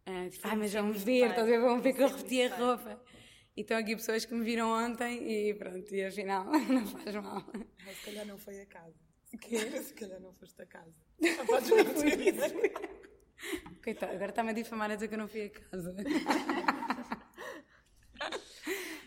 Uh, 0.08 0.30
tipo, 0.30 0.48
ah, 0.48 0.56
mas 0.56 0.74
vão 0.74 0.92
ver, 0.92 1.30
estás 1.30 1.40
a 1.40 1.46
ver, 1.46 1.60
vão 1.62 1.82
ver 1.82 1.94
que 1.94 2.04
eu 2.04 2.08
repeti 2.08 2.44
a 2.44 2.56
roupa. 2.56 3.02
E 3.56 3.62
estão 3.62 3.78
aqui 3.78 3.96
pessoas 3.96 4.26
que 4.26 4.34
me 4.34 4.44
viram 4.44 4.70
ontem 4.70 5.50
e 5.50 5.54
pronto, 5.54 5.94
e 5.94 6.04
afinal 6.04 6.46
não 6.70 6.86
faz 6.88 7.16
mal. 7.16 7.46
Mas 7.86 7.98
se 7.98 8.06
calhar 8.06 8.26
não 8.26 8.38
foi 8.38 8.62
a 8.62 8.66
casa. 8.66 8.96
Que? 9.40 9.58
Se 9.82 9.94
calhar 9.94 10.20
não 10.20 10.34
foste 10.34 10.62
a 10.62 10.66
casa. 10.66 10.94
Não 11.20 11.46
podes 11.46 11.70
não. 11.70 11.78
Coitado, 13.84 14.14
agora 14.14 14.30
está-me 14.30 14.52
a 14.52 14.54
difamar 14.54 14.92
a 14.92 14.96
dizer 14.96 15.08
que 15.08 15.16
eu 15.16 15.20
não 15.20 15.28
fui 15.28 15.46
a 15.46 15.50
casa. 15.50 15.96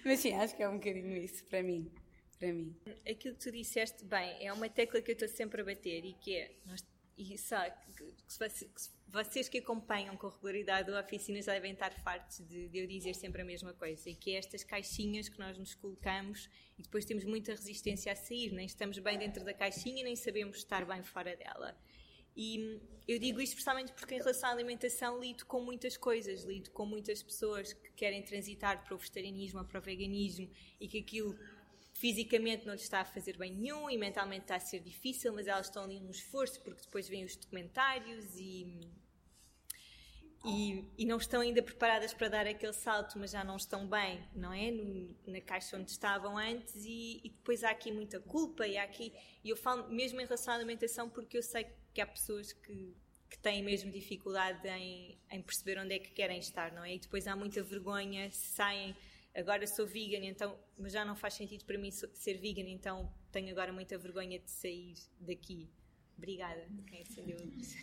Mas 0.06 0.20
sim, 0.20 0.32
acho 0.34 0.54
que 0.54 0.62
é 0.62 0.68
um 0.68 0.74
bocadinho 0.74 1.16
isso 1.16 1.44
para 1.46 1.64
mim. 1.64 1.90
Para 2.38 2.52
mim. 2.52 2.76
Aquilo 3.08 3.34
que 3.34 3.40
tu 3.40 3.50
disseste 3.50 4.04
bem 4.04 4.36
é 4.40 4.52
uma 4.52 4.68
tecla 4.68 5.02
que 5.02 5.10
eu 5.10 5.14
estou 5.14 5.28
sempre 5.28 5.60
a 5.62 5.64
bater 5.64 6.04
e 6.04 6.12
que 6.12 6.36
é. 6.36 6.52
Nós, 6.64 6.86
e 7.18 7.36
sabe, 7.36 7.74
vocês 9.08 9.48
que 9.48 9.58
acompanham 9.58 10.16
com 10.16 10.28
regularidade 10.28 10.90
o 10.90 11.00
Oficinas 11.00 11.46
devem 11.46 11.72
estar 11.72 11.90
fartos 12.02 12.38
de, 12.46 12.68
de, 12.68 12.78
eu 12.78 12.86
dizer 12.86 13.14
sempre 13.14 13.42
a 13.42 13.44
mesma 13.44 13.72
coisa, 13.72 14.08
e 14.08 14.14
que 14.14 14.32
é 14.32 14.38
estas 14.38 14.62
caixinhas 14.62 15.28
que 15.28 15.38
nós 15.40 15.58
nos 15.58 15.74
colocamos 15.74 16.48
e 16.78 16.82
depois 16.82 17.04
temos 17.04 17.24
muita 17.24 17.52
resistência 17.52 18.12
a 18.12 18.16
sair, 18.16 18.52
nem 18.52 18.66
estamos 18.66 18.98
bem 18.98 19.18
dentro 19.18 19.42
da 19.44 19.54
caixinha, 19.54 20.04
nem 20.04 20.14
sabemos 20.14 20.58
estar 20.58 20.84
bem 20.84 21.02
fora 21.02 21.34
dela. 21.34 21.76
E 22.36 22.80
eu 23.08 23.18
digo 23.18 23.40
isto 23.40 23.54
precisamente 23.54 23.92
porque, 23.92 24.14
em 24.14 24.18
relação 24.18 24.50
à 24.50 24.52
alimentação, 24.52 25.18
lido 25.18 25.46
com 25.46 25.60
muitas 25.60 25.96
coisas, 25.96 26.44
lido 26.44 26.70
com 26.70 26.84
muitas 26.84 27.22
pessoas 27.22 27.72
que 27.72 27.92
querem 27.92 28.22
transitar 28.22 28.84
para 28.84 28.94
o 28.94 28.98
vegetarianismo 28.98 29.60
ou 29.60 29.64
para 29.64 29.78
o 29.78 29.82
veganismo 29.82 30.50
e 30.80 30.86
que 30.86 30.98
aquilo 30.98 31.38
fisicamente 31.94 32.66
não 32.66 32.74
lhes 32.74 32.82
está 32.82 33.00
a 33.00 33.04
fazer 33.04 33.38
bem 33.38 33.54
nenhum 33.54 33.88
e 33.88 33.96
mentalmente 33.96 34.42
está 34.42 34.56
a 34.56 34.60
ser 34.60 34.80
difícil, 34.80 35.32
mas 35.32 35.46
elas 35.46 35.66
estão 35.66 35.84
ali 35.84 35.98
num 35.98 36.10
esforço 36.10 36.60
porque 36.60 36.82
depois 36.82 37.08
vêm 37.08 37.24
os 37.24 37.36
documentários 37.36 38.36
e, 38.36 38.90
e, 40.44 40.84
e, 40.98 41.06
não 41.06 41.16
estão 41.16 41.40
ainda 41.40 41.62
preparadas 41.62 42.12
para 42.12 42.28
dar 42.28 42.46
aquele 42.46 42.74
salto, 42.74 43.18
mas 43.18 43.30
já 43.30 43.42
não 43.42 43.56
estão 43.56 43.86
bem, 43.88 44.22
não 44.34 44.52
é? 44.52 44.70
No, 44.70 45.16
na 45.26 45.40
caixa 45.40 45.76
onde 45.76 45.90
estavam 45.90 46.36
antes 46.36 46.74
e, 46.84 47.20
e, 47.24 47.30
depois 47.30 47.64
há 47.64 47.70
aqui 47.70 47.90
muita 47.90 48.20
culpa 48.20 48.66
e 48.66 48.76
há 48.76 48.82
aqui, 48.82 49.12
e 49.42 49.48
eu 49.48 49.56
falo 49.56 49.88
mesmo 49.88 50.20
em 50.20 50.24
relação 50.24 50.52
à 50.52 50.56
alimentação 50.56 51.08
porque 51.08 51.38
eu 51.38 51.42
sei 51.42 51.64
que 51.64 51.85
há 52.00 52.06
pessoas 52.06 52.52
que, 52.52 52.94
que 53.28 53.38
têm 53.38 53.62
mesmo 53.62 53.90
dificuldade 53.90 54.66
em, 54.68 55.18
em, 55.30 55.42
perceber 55.42 55.78
onde 55.78 55.94
é 55.94 55.98
que 55.98 56.10
querem 56.10 56.38
estar, 56.38 56.72
não 56.72 56.84
é? 56.84 56.94
E 56.94 56.98
depois 56.98 57.26
há 57.26 57.36
muita 57.36 57.62
vergonha, 57.62 58.30
saem, 58.30 58.96
agora 59.34 59.66
sou 59.66 59.86
vegan, 59.86 60.24
então, 60.24 60.58
mas 60.78 60.92
já 60.92 61.04
não 61.04 61.16
faz 61.16 61.34
sentido 61.34 61.64
para 61.64 61.78
mim 61.78 61.90
ser 61.90 62.38
vegan, 62.38 62.68
então 62.68 63.12
tenho 63.30 63.50
agora 63.50 63.72
muita 63.72 63.98
vergonha 63.98 64.38
de 64.38 64.50
sair 64.50 64.94
daqui. 65.20 65.68
Obrigada, 66.16 66.66
quem 66.86 67.02
acendeu 67.02 67.36
a 67.38 67.42
luz. 67.42 67.74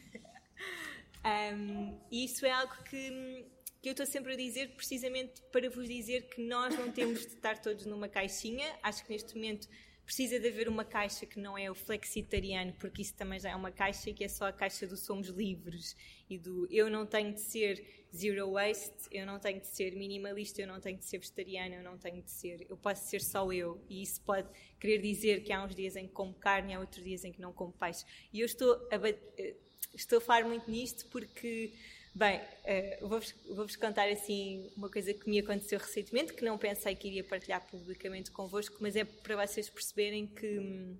um, 1.56 2.00
isso 2.12 2.46
é 2.46 2.52
algo 2.52 2.76
que, 2.84 3.46
que 3.82 3.90
eu 3.90 3.92
estou 3.92 4.06
sempre 4.06 4.34
a 4.34 4.36
dizer 4.36 4.76
precisamente 4.76 5.42
para 5.52 5.70
vos 5.70 5.88
dizer 5.88 6.30
que 6.30 6.42
nós 6.42 6.76
não 6.78 6.92
temos 6.92 7.22
de 7.22 7.36
estar 7.36 7.62
todos 7.62 7.86
numa 7.86 8.10
caixinha. 8.10 8.66
Acho 8.82 9.06
que 9.06 9.12
neste 9.12 9.36
momento 9.36 9.68
precisa 10.06 10.40
de 10.40 10.48
haver 10.48 10.68
uma 10.68 10.84
caixa 10.84 11.26
que 11.26 11.40
não 11.40 11.58
é 11.58 11.70
o 11.72 11.76
flexitariano, 11.76 12.74
porque 12.74 13.02
isso 13.02 13.14
também 13.16 13.40
já 13.40 13.52
é 13.52 13.56
uma 13.56 13.72
caixa 13.72 14.12
que 14.14 14.24
é 14.24 14.28
só 14.28 14.46
a 14.46 14.54
caixa 14.54 14.86
do 14.86 14.98
somos 14.98 15.28
livres 15.30 15.96
e 16.30 16.38
do 16.38 16.68
eu 16.70 16.90
não 16.90 17.06
tenho 17.06 17.34
de 17.34 17.40
ser 17.40 17.84
zero 18.16 18.52
waste, 18.52 19.08
eu 19.12 19.26
não 19.26 19.40
tenho 19.40 19.60
de 19.60 19.68
ser 19.68 19.96
minimalista, 19.96 20.62
eu 20.62 20.68
não 20.68 20.80
tenho 20.80 20.98
de 20.98 21.06
ser 21.06 21.18
vegetariano, 21.18 21.76
eu 21.76 21.84
não 21.84 21.98
tenho 21.98 22.22
de 22.22 22.30
ser, 22.30 22.66
eu 22.70 22.78
posso 22.78 23.10
ser 23.10 23.22
só 23.22 23.52
eu. 23.52 23.84
E 23.90 24.04
isso 24.04 24.22
pode 24.22 24.48
querer 24.80 25.00
dizer 25.00 25.44
que 25.44 25.52
há 25.52 25.64
uns 25.64 25.74
dias 25.74 25.96
em 25.96 26.08
que 26.08 26.14
como 26.14 26.34
carne, 26.34 26.74
há 26.74 26.80
outros 26.80 27.04
dias 27.04 27.24
em 27.24 27.32
que 27.32 27.42
não 27.42 27.52
como 27.52 27.74
peixe. 27.74 28.06
E 28.32 28.40
eu 28.42 28.46
estou 28.46 28.74
a, 28.92 29.10
eh, 29.10 29.56
estou 29.96 30.20
a 30.20 30.22
falar 30.22 30.46
muito 30.46 30.70
nisto 30.70 31.08
porque 31.08 31.74
Bem, 32.16 32.40
uh, 32.40 33.08
vou-vos 33.08 33.34
vou 33.50 33.66
contar 33.82 34.08
assim 34.08 34.72
uma 34.78 34.88
coisa 34.88 35.12
que 35.16 35.28
me 35.28 35.40
aconteceu 35.40 35.80
recentemente, 35.80 36.34
que 36.34 36.46
não 36.46 36.60
pensei 36.60 36.96
que 36.96 37.08
iria 37.08 37.24
partilhar 37.24 37.66
publicamente 37.66 38.30
convosco, 38.30 38.78
mas 38.80 38.96
é 38.96 39.04
para 39.04 39.48
vocês 39.48 39.68
perceberem 39.68 40.28
que. 40.28 40.60
Hum, 40.60 40.96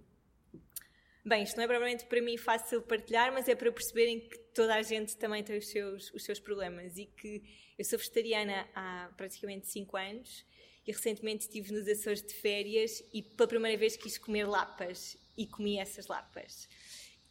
bem, 1.24 1.44
isto 1.44 1.56
não 1.56 1.66
é 1.66 1.68
provavelmente 1.68 2.06
para 2.06 2.20
mim 2.20 2.36
fácil 2.36 2.82
partilhar, 2.82 3.32
mas 3.32 3.48
é 3.48 3.54
para 3.54 3.72
perceberem 3.72 4.22
que 4.22 4.40
toda 4.56 4.74
a 4.74 4.82
gente 4.82 5.16
também 5.16 5.44
tem 5.44 5.56
os 5.56 5.70
seus, 5.70 6.12
os 6.16 6.24
seus 6.24 6.40
problemas 6.40 6.98
e 6.98 7.06
que 7.06 7.44
eu 7.78 7.86
sou 7.86 8.00
vegetariana 8.00 8.68
há 8.74 9.12
praticamente 9.16 9.68
5 9.68 9.96
anos 9.96 10.44
e 10.88 10.92
recentemente 10.92 11.44
estive 11.44 11.74
nos 11.74 11.88
Açores 11.88 12.24
de 12.24 12.34
férias 12.34 13.04
e 13.14 13.22
pela 13.22 13.48
primeira 13.48 13.78
vez 13.78 13.96
quis 13.96 14.18
comer 14.18 14.48
lapas 14.48 15.16
e 15.38 15.46
comi 15.46 15.78
essas 15.78 16.08
lapas 16.08 16.68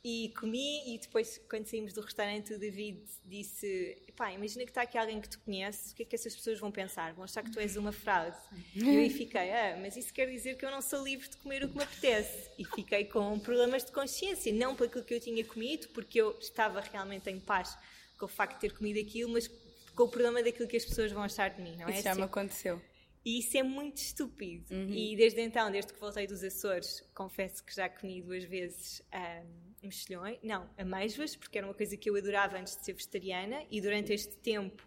e 0.04 0.32
comi 0.36 0.94
e 0.94 0.98
depois 0.98 1.40
quando 1.48 1.66
saímos 1.66 1.92
do 1.92 2.00
restaurante 2.00 2.52
o 2.52 2.58
David 2.58 3.00
disse 3.24 4.02
pá, 4.16 4.32
imagina 4.32 4.64
que 4.64 4.70
está 4.70 4.82
aqui 4.82 4.98
alguém 4.98 5.20
que 5.20 5.28
tu 5.28 5.38
conheces 5.40 5.92
o 5.92 5.94
que 5.94 6.02
é 6.02 6.06
que 6.06 6.16
essas 6.16 6.34
pessoas 6.34 6.58
vão 6.58 6.72
pensar? 6.72 7.12
vão 7.14 7.22
achar 7.22 7.42
que 7.44 7.52
tu 7.52 7.60
és 7.60 7.76
uma 7.76 7.92
fraude 7.92 8.36
e 8.74 8.80
eu 8.80 8.98
aí 8.98 9.10
fiquei, 9.10 9.52
ah, 9.52 9.78
mas 9.80 9.96
isso 9.96 10.12
quer 10.12 10.28
dizer 10.28 10.56
que 10.56 10.64
eu 10.64 10.72
não 10.72 10.82
sou 10.82 11.04
livre 11.04 11.28
de 11.28 11.36
comer 11.36 11.62
o 11.64 11.68
que 11.68 11.76
me 11.76 11.84
apetece 11.84 12.50
e 12.58 12.64
fiquei 12.64 13.04
com 13.04 13.38
problemas 13.38 13.84
de 13.84 13.92
consciência 13.92 14.52
não 14.52 14.74
por 14.74 14.88
aquilo 14.88 15.04
que 15.04 15.14
eu 15.14 15.20
tinha 15.20 15.44
comido 15.44 15.88
porque 15.90 16.20
eu 16.20 16.36
estava 16.40 16.80
realmente 16.80 17.30
em 17.30 17.38
paz 17.38 17.78
com 18.18 18.26
o 18.26 18.28
facto 18.28 18.54
de 18.54 18.60
ter 18.60 18.76
comido 18.76 18.98
aquilo 18.98 19.32
mas 19.32 19.46
com 19.94 20.02
o 20.02 20.08
problema 20.08 20.42
daquilo 20.42 20.68
que 20.68 20.76
as 20.76 20.84
pessoas 20.84 21.12
vão 21.12 21.22
achar 21.22 21.50
de 21.50 21.62
mim 21.62 21.76
não 21.76 21.86
é? 21.88 21.92
Isso 21.92 22.02
já 22.02 22.14
me 22.16 22.22
aconteceu 22.22 22.82
e 23.24 23.38
isso 23.38 23.56
é 23.56 23.62
muito 23.62 23.98
estúpido. 23.98 24.74
Uhum. 24.74 24.92
E 24.92 25.16
desde 25.16 25.40
então, 25.40 25.70
desde 25.70 25.92
que 25.92 26.00
voltei 26.00 26.26
dos 26.26 26.42
Açores, 26.42 27.00
confesso 27.14 27.62
que 27.64 27.72
já 27.72 27.88
comi 27.88 28.20
duas 28.20 28.42
vezes 28.42 29.00
um, 29.14 29.71
mexilhões, 29.82 30.38
não, 30.42 30.68
ameijos, 30.78 31.36
porque 31.36 31.58
era 31.58 31.66
uma 31.66 31.74
coisa 31.74 31.96
que 31.96 32.08
eu 32.08 32.16
adorava 32.16 32.58
antes 32.58 32.76
de 32.76 32.84
ser 32.84 32.92
vegetariana, 32.92 33.64
e 33.70 33.80
durante 33.80 34.12
este 34.12 34.36
tempo 34.36 34.86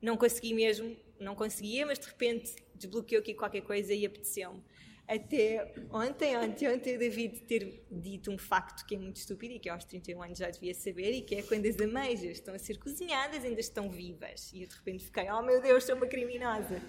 não 0.00 0.16
consegui 0.16 0.54
mesmo, 0.54 0.96
não 1.18 1.34
conseguia, 1.34 1.86
mas 1.86 1.98
de 1.98 2.06
repente 2.06 2.54
desbloqueou 2.74 3.20
aqui 3.20 3.34
qualquer 3.34 3.62
coisa 3.62 3.94
e 3.94 4.04
apeteceu-me 4.04 4.62
até 5.06 5.74
ontem, 5.90 6.36
ontem, 6.36 6.68
ontem, 6.68 6.96
David 6.96 7.40
ter 7.40 7.84
dito 7.90 8.30
um 8.30 8.38
facto 8.38 8.86
que 8.86 8.94
é 8.94 8.98
muito 8.98 9.16
estúpido 9.16 9.54
e 9.54 9.58
que 9.58 9.68
aos 9.68 9.84
31 9.84 10.22
anos 10.22 10.38
já 10.38 10.48
devia 10.48 10.72
saber, 10.72 11.12
e 11.12 11.22
que 11.22 11.34
é 11.34 11.42
quando 11.42 11.66
as 11.66 11.78
ameijas 11.78 12.38
estão 12.38 12.54
a 12.54 12.58
ser 12.58 12.78
cozinhadas, 12.78 13.44
ainda 13.44 13.60
estão 13.60 13.90
vivas. 13.90 14.52
E 14.52 14.62
eu 14.62 14.68
de 14.68 14.74
repente 14.74 15.04
fiquei, 15.04 15.30
oh 15.30 15.42
meu 15.42 15.60
Deus, 15.60 15.84
sou 15.84 15.96
uma 15.96 16.06
criminosa. 16.06 16.80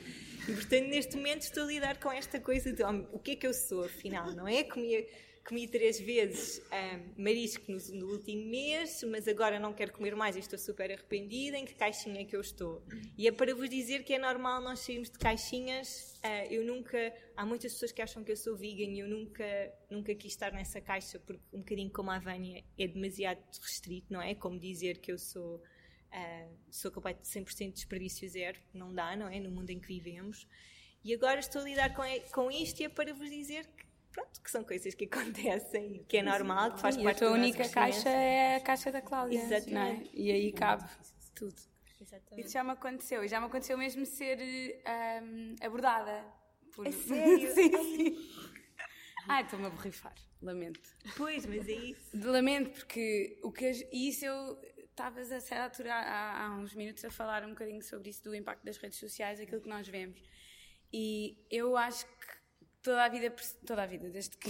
E 0.48 0.54
portanto, 0.54 0.88
neste 0.88 1.18
momento, 1.18 1.42
estou 1.42 1.64
a 1.64 1.68
lidar 1.68 2.00
com 2.00 2.12
esta 2.12 2.40
coisa 2.40 2.72
de 2.72 2.84
oh, 2.84 3.08
o 3.12 3.20
que 3.20 3.32
é 3.32 3.36
que 3.36 3.48
eu 3.48 3.54
sou, 3.54 3.84
afinal, 3.84 4.32
não 4.32 4.48
é? 4.48 4.64
Comia 4.64 5.06
comi 5.46 5.68
três 5.68 6.00
vezes 6.00 6.62
um, 6.72 7.22
marisco 7.22 7.72
no, 7.72 7.78
no, 8.00 8.12
último 8.14 8.46
mês, 8.50 9.04
mas 9.04 9.28
agora 9.28 9.60
não 9.60 9.74
quero 9.74 9.92
comer 9.92 10.16
mais 10.16 10.36
e 10.36 10.40
estou 10.40 10.58
super 10.58 10.90
arrependida. 10.92 11.58
Em 11.58 11.66
que 11.66 11.76
caixinha 11.76 12.22
é 12.22 12.26
que 12.26 12.36
eu 12.36 12.42
estou? 12.42 12.82
E 13.18 13.28
é 13.28 13.32
para 13.32 13.54
vos 13.54 13.70
dizer 13.70 14.04
que 14.04 14.14
é 14.14 14.20
normal 14.20 14.62
nós 14.62 14.80
sairmos 14.80 15.10
de 15.10 15.18
caixinhas. 15.18 16.20
Uh, 16.24 16.52
eu 16.52 16.66
nunca. 16.66 16.98
Há 17.36 17.46
muitas 17.46 17.74
pessoas 17.74 17.92
que 17.92 18.02
acham 18.02 18.24
que 18.24 18.32
eu 18.32 18.38
sou 18.38 18.56
vegan 18.56 18.92
e 18.92 19.00
eu 19.00 19.08
nunca, 19.08 19.46
nunca 19.90 20.16
quis 20.16 20.32
estar 20.32 20.52
nessa 20.54 20.80
caixa, 20.80 21.20
porque 21.20 21.42
um 21.52 21.60
bocadinho 21.60 21.92
como 21.92 22.12
a 22.12 22.20
Vânia 22.20 22.64
é 22.78 22.88
demasiado 22.88 23.42
restrito, 23.62 24.12
não 24.12 24.22
é? 24.22 24.34
Como 24.36 24.60
dizer 24.60 25.00
que 25.00 25.12
eu 25.12 25.18
sou. 25.18 25.62
Uh, 26.14 26.58
sou 26.70 26.92
capaz 26.92 27.18
de 27.18 27.24
100% 27.24 27.74
desperdício 27.74 28.30
zero, 28.30 28.60
não 28.72 28.94
dá, 28.94 29.16
não 29.16 29.28
é? 29.28 29.40
No 29.40 29.50
mundo 29.50 29.72
em 29.72 29.80
que 29.80 29.88
vivemos. 29.88 30.48
E 31.04 31.14
agora 31.14 31.40
estou 31.40 31.62
a 31.62 31.66
lidar 31.66 31.94
com, 31.94 32.04
com 32.32 32.52
isto 32.52 32.80
e 32.80 32.86
é 32.86 32.90
para 32.90 33.14
vos 33.14 33.30
dizer 33.30 33.66
que 33.66 33.93
pronto, 34.14 34.42
que 34.42 34.50
são 34.50 34.64
coisas 34.64 34.94
que 34.94 35.06
acontecem, 35.12 36.06
que 36.08 36.18
é 36.18 36.24
normal, 36.24 36.74
que 36.74 36.80
faz 36.80 36.96
Sim, 36.96 37.04
parte 37.04 37.20
da 37.20 37.26
A 37.26 37.30
tua 37.30 37.38
única 37.38 37.68
caixa 37.68 38.10
é 38.10 38.56
a 38.56 38.60
caixa 38.62 38.92
da 38.92 39.02
Cláudia. 39.02 39.40
É? 39.40 39.44
Exatamente. 39.44 40.10
É? 40.16 40.20
E 40.22 40.32
aí 40.32 40.52
cabe 40.54 40.90
tudo. 41.36 41.62
Exatamente. 42.00 42.46
Isso 42.46 42.54
já 42.54 42.64
me 42.64 42.72
aconteceu. 42.72 43.24
E 43.24 43.28
já 43.28 43.40
me 43.40 43.48
aconteceu 43.48 43.78
mesmo 43.78 44.06
ser 44.06 44.38
um, 45.22 45.56
abordada. 45.62 46.26
Por... 46.74 46.88
É 46.88 46.92
sério? 46.92 47.52
sim, 47.54 47.72
sim. 47.72 48.30
Ai, 49.28 49.44
estou-me 49.44 49.66
a 49.66 49.70
borrifar. 49.70 50.16
Lamento. 50.42 50.82
Pois, 51.16 51.46
mas 51.46 51.68
é 51.68 51.72
isso. 51.72 52.10
Lamento, 52.14 52.72
porque 52.72 53.40
o 53.42 53.52
que... 53.52 53.72
E 53.92 54.10
isso 54.10 54.26
eu... 54.26 54.60
Estavas 54.94 55.32
a 55.32 55.40
certa 55.40 55.64
altura, 55.64 55.92
há, 55.92 56.46
há 56.46 56.56
uns 56.56 56.76
minutos, 56.76 57.04
a 57.04 57.10
falar 57.10 57.44
um 57.44 57.50
bocadinho 57.50 57.82
sobre 57.82 58.12
isso, 58.12 58.24
do 58.24 58.36
impacto 58.36 58.64
das 58.64 58.78
redes 58.78 59.00
sociais, 59.00 59.40
aquilo 59.40 59.60
que 59.60 59.68
nós 59.68 59.88
vemos. 59.88 60.22
E 60.94 61.36
eu 61.50 61.76
acho 61.76 62.06
toda 62.84 63.04
a 63.06 63.10
vida, 63.10 63.34
toda 63.66 63.84
a 63.84 63.86
vida 63.86 64.10
desde 64.10 64.38
que, 64.38 64.50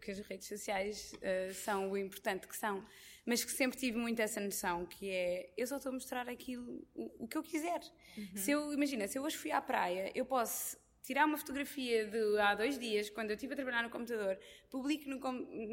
que 0.00 0.10
as 0.10 0.20
redes 0.20 0.46
sociais 0.46 1.12
uh, 1.14 1.52
são 1.52 1.90
o 1.90 1.96
importante 1.98 2.46
que 2.46 2.56
são, 2.56 2.86
mas 3.26 3.44
que 3.44 3.50
sempre 3.50 3.78
tive 3.78 3.98
muito 3.98 4.20
essa 4.20 4.40
noção, 4.40 4.86
que 4.86 5.10
é, 5.10 5.52
eu 5.56 5.66
só 5.66 5.76
estou 5.76 5.90
a 5.90 5.92
mostrar 5.92 6.28
aquilo, 6.28 6.86
o, 6.94 7.24
o 7.24 7.28
que 7.28 7.36
eu 7.36 7.42
quiser. 7.42 7.80
Uhum. 8.16 8.36
Se 8.36 8.50
eu, 8.52 8.72
imagina, 8.72 9.08
se 9.08 9.18
eu 9.18 9.22
hoje 9.22 9.36
fui 9.36 9.50
à 9.50 9.60
praia, 9.60 10.12
eu 10.14 10.24
posso 10.24 10.78
tirar 11.02 11.26
uma 11.26 11.36
fotografia 11.36 12.06
de 12.06 12.38
há 12.38 12.54
dois 12.54 12.78
dias, 12.78 13.10
quando 13.10 13.30
eu 13.30 13.34
estive 13.34 13.52
a 13.52 13.56
trabalhar 13.56 13.82
no 13.82 13.90
computador, 13.90 14.38
publico 14.70 15.08
no, 15.08 15.18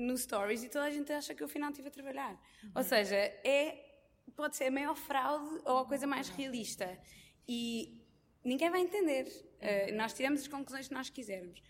no 0.07 0.17
Stories 0.17 0.63
e 0.63 0.69
toda 0.69 0.85
a 0.85 0.91
gente 0.91 1.11
acha 1.13 1.33
que 1.33 1.41
eu 1.43 1.47
afinal 1.47 1.69
estive 1.69 1.87
a 1.87 1.91
trabalhar. 1.91 2.33
Uhum. 2.63 2.71
Ou 2.75 2.83
seja, 2.83 3.15
é, 3.15 3.91
pode 4.35 4.57
ser 4.57 4.65
a 4.65 4.71
maior 4.71 4.95
fraude 4.95 5.61
ou 5.65 5.79
a 5.79 5.85
coisa 5.85 6.07
mais 6.07 6.27
realista. 6.29 6.99
E 7.47 8.01
ninguém 8.43 8.69
vai 8.69 8.81
entender. 8.81 9.25
Uh, 9.61 9.95
nós 9.95 10.13
tiramos 10.13 10.41
as 10.41 10.47
conclusões 10.47 10.87
que 10.87 10.93
nós 10.93 11.09
quisermos. 11.09 11.61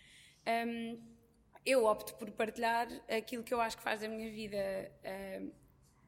Um, 0.66 0.98
eu 1.64 1.84
opto 1.84 2.14
por 2.14 2.30
partilhar 2.32 2.88
aquilo 3.08 3.42
que 3.44 3.54
eu 3.54 3.60
acho 3.60 3.76
que 3.76 3.82
faz 3.82 4.00
da 4.00 4.08
minha 4.08 4.28
vida 4.30 4.58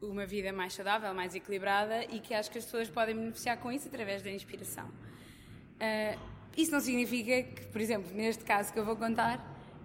uma 0.03 0.27
vida 0.27 0.53
mais 0.53 0.73
saudável, 0.75 1.15
mais 1.15 1.35
equilibrada 1.35 2.05
e 2.07 2.21
que 2.21 2.35
acho 2.35 2.51
que 2.51 2.59
as 2.59 2.65
pessoas 2.65 2.91
podem 2.91 3.15
beneficiar 3.15 3.59
com 3.59 3.71
isso 3.71 3.89
através 3.89 4.23
da 4.23 4.31
inspiração. 4.31 4.89
Uh, 4.89 6.19
isso 6.57 6.73
não 6.73 6.81
significa 6.81 7.43
que, 7.43 7.67
por 7.67 7.81
exemplo, 7.81 8.13
neste 8.13 8.45
caso 8.45 8.73
que 8.73 8.79
eu 8.79 8.85
vou 8.85 8.97
contar, 8.97 9.39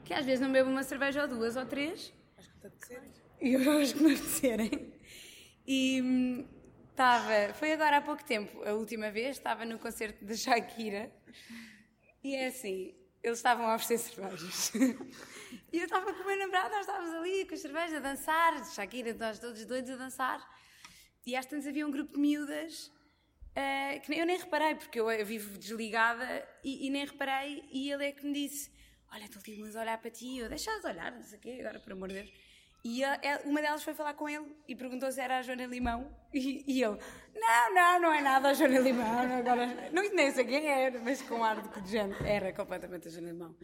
que 0.03 0.13
às 0.13 0.25
vezes 0.25 0.39
não 0.39 0.51
bebo 0.51 0.69
uma 0.69 0.83
cerveja 0.83 1.21
ou 1.21 1.27
duas 1.27 1.55
ou 1.55 1.65
três. 1.65 2.13
Acho 2.37 2.49
que 2.49 2.67
está 2.67 3.01
E 3.41 3.53
eu 3.53 3.79
acho 3.79 3.95
que 3.95 4.03
não 4.03 4.11
apetecerem. 4.11 4.93
E, 5.65 6.01
hum, 6.01 6.47
Estava, 6.99 7.53
foi 7.53 7.71
agora 7.71 7.95
há 7.95 8.01
pouco 8.01 8.21
tempo, 8.25 8.61
a 8.65 8.73
última 8.73 9.09
vez, 9.09 9.37
estava 9.37 9.63
no 9.63 9.79
concerto 9.79 10.25
de 10.25 10.35
Shakira 10.35 11.09
e 12.23 12.35
é 12.35 12.47
assim, 12.47 12.95
eles 13.23 13.39
estavam 13.39 13.67
a 13.67 13.75
oferecer 13.75 13.97
cervejas. 14.13 14.73
e 14.75 15.77
eu 15.77 15.85
estava 15.85 16.13
com 16.13 16.23
o 16.23 16.25
meu 16.25 16.37
namorado, 16.37 16.69
nós 16.69 16.81
estávamos 16.81 17.13
ali 17.15 17.45
com 17.45 17.53
as 17.53 17.61
cervejas 17.61 17.93
a 17.95 17.99
dançar, 17.99 18.65
Shakira, 18.73 19.13
nós 19.13 19.39
todos 19.39 19.65
doidos 19.65 19.91
a 19.91 19.95
dançar. 19.95 20.59
E 21.25 21.35
às 21.35 21.45
tantas 21.45 21.67
havia 21.67 21.85
um 21.85 21.91
grupo 21.91 22.13
de 22.13 22.19
miúdas 22.19 22.91
uh, 23.49 24.01
que 24.05 24.13
eu 24.13 24.25
nem 24.25 24.37
reparei, 24.37 24.75
porque 24.75 24.99
eu, 24.99 25.09
eu 25.11 25.25
vivo 25.25 25.57
desligada 25.57 26.47
e, 26.63 26.87
e, 26.87 26.89
nem 26.89 27.05
reparei. 27.05 27.63
E 27.71 27.91
ele 27.91 28.05
é 28.05 28.11
que 28.11 28.25
me 28.25 28.33
disse: 28.33 28.71
Olha, 29.11 29.25
estou 29.25 29.41
ali 29.45 29.77
a 29.77 29.81
olhar 29.81 29.97
para 29.97 30.11
ti, 30.11 30.37
eu 30.37 30.49
deixa 30.49 30.79
de 30.79 30.87
olhar, 30.87 31.11
não 31.11 31.21
sei 31.21 31.37
o 31.37 31.41
quê, 31.41 31.57
agora 31.59 31.79
por 31.79 31.91
amor 31.91 32.07
de 32.09 32.15
Deus. 32.15 32.33
E 32.83 33.03
a, 33.03 33.41
uma 33.45 33.61
delas 33.61 33.83
foi 33.83 33.93
falar 33.93 34.13
com 34.13 34.29
ele 34.29 34.45
e 34.67 34.75
perguntou 34.75 35.11
se 35.11 35.19
era 35.19 35.39
a 35.39 35.41
Joana 35.41 35.65
Limão. 35.65 36.09
E, 36.33 36.63
e 36.65 36.83
ele, 36.83 36.97
não, 37.35 37.73
não, 37.73 38.01
não 38.01 38.13
é 38.13 38.21
nada 38.21 38.49
a 38.49 38.53
Joana 38.53 38.79
Limão. 38.79 39.19
Agora, 39.37 39.67
não, 39.91 40.13
nem 40.13 40.31
sei 40.31 40.45
quem 40.45 40.65
era, 40.65 40.99
mas 40.99 41.21
com 41.21 41.43
ar 41.43 41.61
de 41.81 41.91
gente. 41.91 42.23
Era 42.23 42.53
completamente 42.53 43.07
a 43.07 43.11
Joana 43.11 43.31
Limão. 43.31 43.55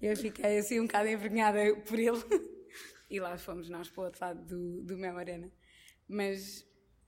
Eu 0.00 0.16
fiquei 0.16 0.58
assim 0.58 0.80
um 0.80 0.86
bocado 0.86 1.08
envergonhada 1.08 1.58
por 1.86 1.98
ele. 1.98 2.18
E 3.10 3.18
lá 3.18 3.38
fomos 3.38 3.70
nós 3.70 3.88
para 3.88 4.02
o 4.02 4.04
outro 4.04 4.22
lado 4.22 4.44
do, 4.44 4.82
do 4.82 4.98
Mel 4.98 5.16
Arena. 5.16 5.50
Mas. 6.06 6.62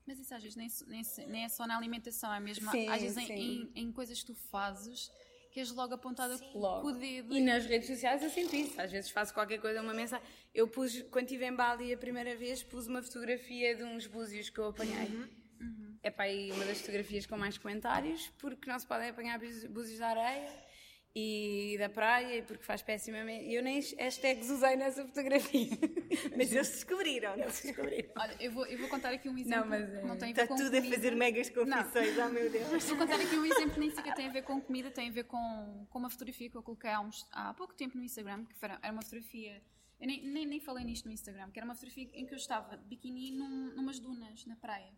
Mas 0.07 0.17
isso 0.17 0.33
às 0.33 0.41
vezes 0.41 0.57
nem, 0.57 0.67
nem, 0.87 1.03
nem 1.27 1.43
é 1.43 1.47
só 1.47 1.67
na 1.67 1.77
alimentação, 1.77 2.33
é 2.33 2.39
mesmo 2.39 2.69
sim, 2.71 2.89
às 2.89 3.03
vezes 3.03 3.17
em, 3.17 3.31
em, 3.31 3.71
em 3.75 3.91
coisas 3.91 4.19
que 4.19 4.25
tu 4.25 4.33
fazes 4.33 5.11
que 5.51 5.59
és 5.59 5.71
logo 5.71 5.93
apontada 5.93 6.39
logo. 6.55 6.81
com 6.81 6.87
o 6.87 6.91
dedo. 6.93 7.35
E 7.35 7.41
nas 7.41 7.65
redes 7.65 7.87
sociais 7.87 8.23
eu 8.23 8.29
sinto 8.29 8.55
isso. 8.55 8.79
Às 8.79 8.91
vezes 8.91 9.09
faço 9.11 9.33
qualquer 9.33 9.59
coisa, 9.59 9.81
uma 9.81 9.93
mensagem. 9.93 10.25
Eu 10.53 10.67
pus, 10.67 11.01
quando 11.11 11.25
estive 11.25 11.45
em 11.45 11.55
Bali 11.55 11.93
a 11.93 11.97
primeira 11.97 12.35
vez, 12.35 12.63
pus 12.63 12.87
uma 12.87 13.03
fotografia 13.03 13.75
de 13.75 13.83
uns 13.83 14.07
búzios 14.07 14.49
que 14.49 14.59
eu 14.59 14.69
apanhei. 14.69 15.07
Uhum. 15.07 15.27
Uhum. 15.59 15.97
É 16.01 16.09
para 16.09 16.25
aí 16.25 16.51
uma 16.51 16.65
das 16.65 16.79
fotografias 16.79 17.25
com 17.25 17.37
mais 17.37 17.57
comentários, 17.57 18.31
porque 18.39 18.69
não 18.69 18.79
se 18.79 18.87
podem 18.87 19.09
apanhar 19.09 19.39
búzios 19.69 19.99
da 19.99 20.07
areia. 20.07 20.70
E 21.15 21.75
da 21.77 21.89
praia, 21.89 22.37
e 22.37 22.41
porque 22.41 22.63
faz 22.63 22.81
pessimamente. 22.81 23.51
Eu 23.53 23.61
nem 23.61 23.79
hashtags 23.99 24.49
usei 24.49 24.75
nessa 24.75 25.05
fotografia. 25.05 25.67
Mas 26.37 26.51
eles 26.53 26.69
descobriram, 26.69 27.35
não 27.37 27.49
se 27.49 27.67
descobriram. 27.67 28.09
Olha, 28.17 28.35
eu 28.39 28.51
vou, 28.51 28.65
eu 28.65 28.77
vou 28.77 28.87
contar 28.87 29.09
aqui 29.11 29.27
um 29.29 29.37
exemplo. 29.37 29.61
Não, 29.61 29.67
mas 29.67 29.81
é- 29.93 30.01
não 30.03 30.17
tem 30.17 30.31
a 30.31 30.33
ver 30.35 30.41
Está 30.43 30.47
com 30.47 30.55
tudo 30.55 30.75
a 30.75 30.79
comida. 30.79 30.95
fazer 30.95 31.15
megas 31.15 31.49
confissões, 31.49 32.17
oh 32.17 32.29
meu 32.29 32.49
Deus. 32.49 32.83
Vou 32.85 32.97
contar 32.97 33.15
aqui 33.19 33.35
um 33.35 33.45
exemplo 33.45 33.71
que 33.71 33.79
nem 33.79 33.89
sequer 33.89 34.13
tem 34.15 34.27
a 34.27 34.31
ver 34.31 34.43
com 34.43 34.61
comida, 34.61 34.89
tem 34.91 35.09
a 35.09 35.11
ver 35.11 35.23
com, 35.25 35.85
com 35.89 35.99
uma 35.99 36.09
fotografia 36.09 36.49
que 36.49 36.55
eu 36.57 36.63
coloquei 36.63 36.89
há, 36.89 36.99
uns- 37.01 37.27
há 37.31 37.53
pouco 37.53 37.73
tempo 37.73 37.97
no 37.97 38.03
Instagram, 38.03 38.45
que 38.45 38.55
era 38.61 38.79
era 38.81 38.93
uma 38.93 39.01
fotografia. 39.01 39.61
Eu 39.99 40.07
nem, 40.07 40.25
nem, 40.25 40.45
nem 40.47 40.59
falei 40.59 40.83
nisto 40.83 41.05
no 41.05 41.11
Instagram, 41.11 41.51
que 41.51 41.59
era 41.59 41.65
uma 41.65 41.75
fotografia 41.75 42.09
em 42.13 42.25
que 42.25 42.33
eu 42.33 42.37
estava 42.37 42.75
de 42.77 42.85
biquíni 42.85 43.31
num, 43.31 43.75
numas 43.75 43.99
dunas 43.99 44.45
na 44.45 44.55
praia. 44.55 44.91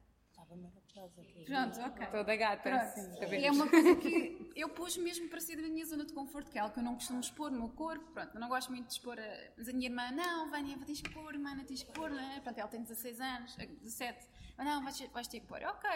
Estava 0.44 0.56
maravilhosa 0.58 1.22
aqui. 1.22 1.46
Pronto, 1.46 1.80
ok. 1.80 2.08
Toda 2.08 2.36
gata. 2.36 2.70
Pronto. 2.70 3.34
E 3.34 3.46
é 3.46 3.52
uma 3.52 3.70
coisa 3.70 3.96
que 3.96 4.52
eu 4.56 4.70
pus 4.70 4.98
mesmo 4.98 5.30
para 5.30 5.40
sair 5.40 5.62
da 5.62 5.70
minha 5.70 5.86
zona 5.86 6.06
de 6.06 6.14
conforto, 6.14 6.52
que 6.52 6.58
é 6.58 6.62
algo 6.62 6.74
que 6.74 6.80
eu 6.80 6.84
não 6.84 6.96
costumo 6.96 7.22
expor 7.22 7.50
no 7.50 7.60
meu 7.60 7.70
corpo. 7.70 8.12
Pronto, 8.12 8.36
eu 8.36 8.42
não 8.42 8.50
gosto 8.50 8.70
muito 8.72 8.88
de 8.88 8.94
expor. 8.94 9.18
A... 9.18 9.52
Mas 9.58 9.70
a 9.70 9.74
minha 9.74 9.88
irmã, 9.88 10.12
não, 10.12 10.50
Vânia, 10.50 10.78
tens 10.86 11.02
que 11.02 11.10
pôr, 11.10 11.38
mana, 11.38 11.64
tens 11.64 11.84
que 11.84 11.92
pôr. 11.94 12.10
Né? 12.10 12.42
Pronto, 12.44 12.58
ela 12.58 12.68
tem 12.68 12.82
16 12.82 13.22
anos, 13.22 13.58
eh, 13.58 13.68
17. 13.68 14.28
Mas 14.58 14.68
não, 14.68 14.84
vais, 14.84 15.00
vais 15.00 15.28
ter 15.28 15.40
que 15.40 15.48
pôr. 15.48 15.64
Ok. 15.64 15.90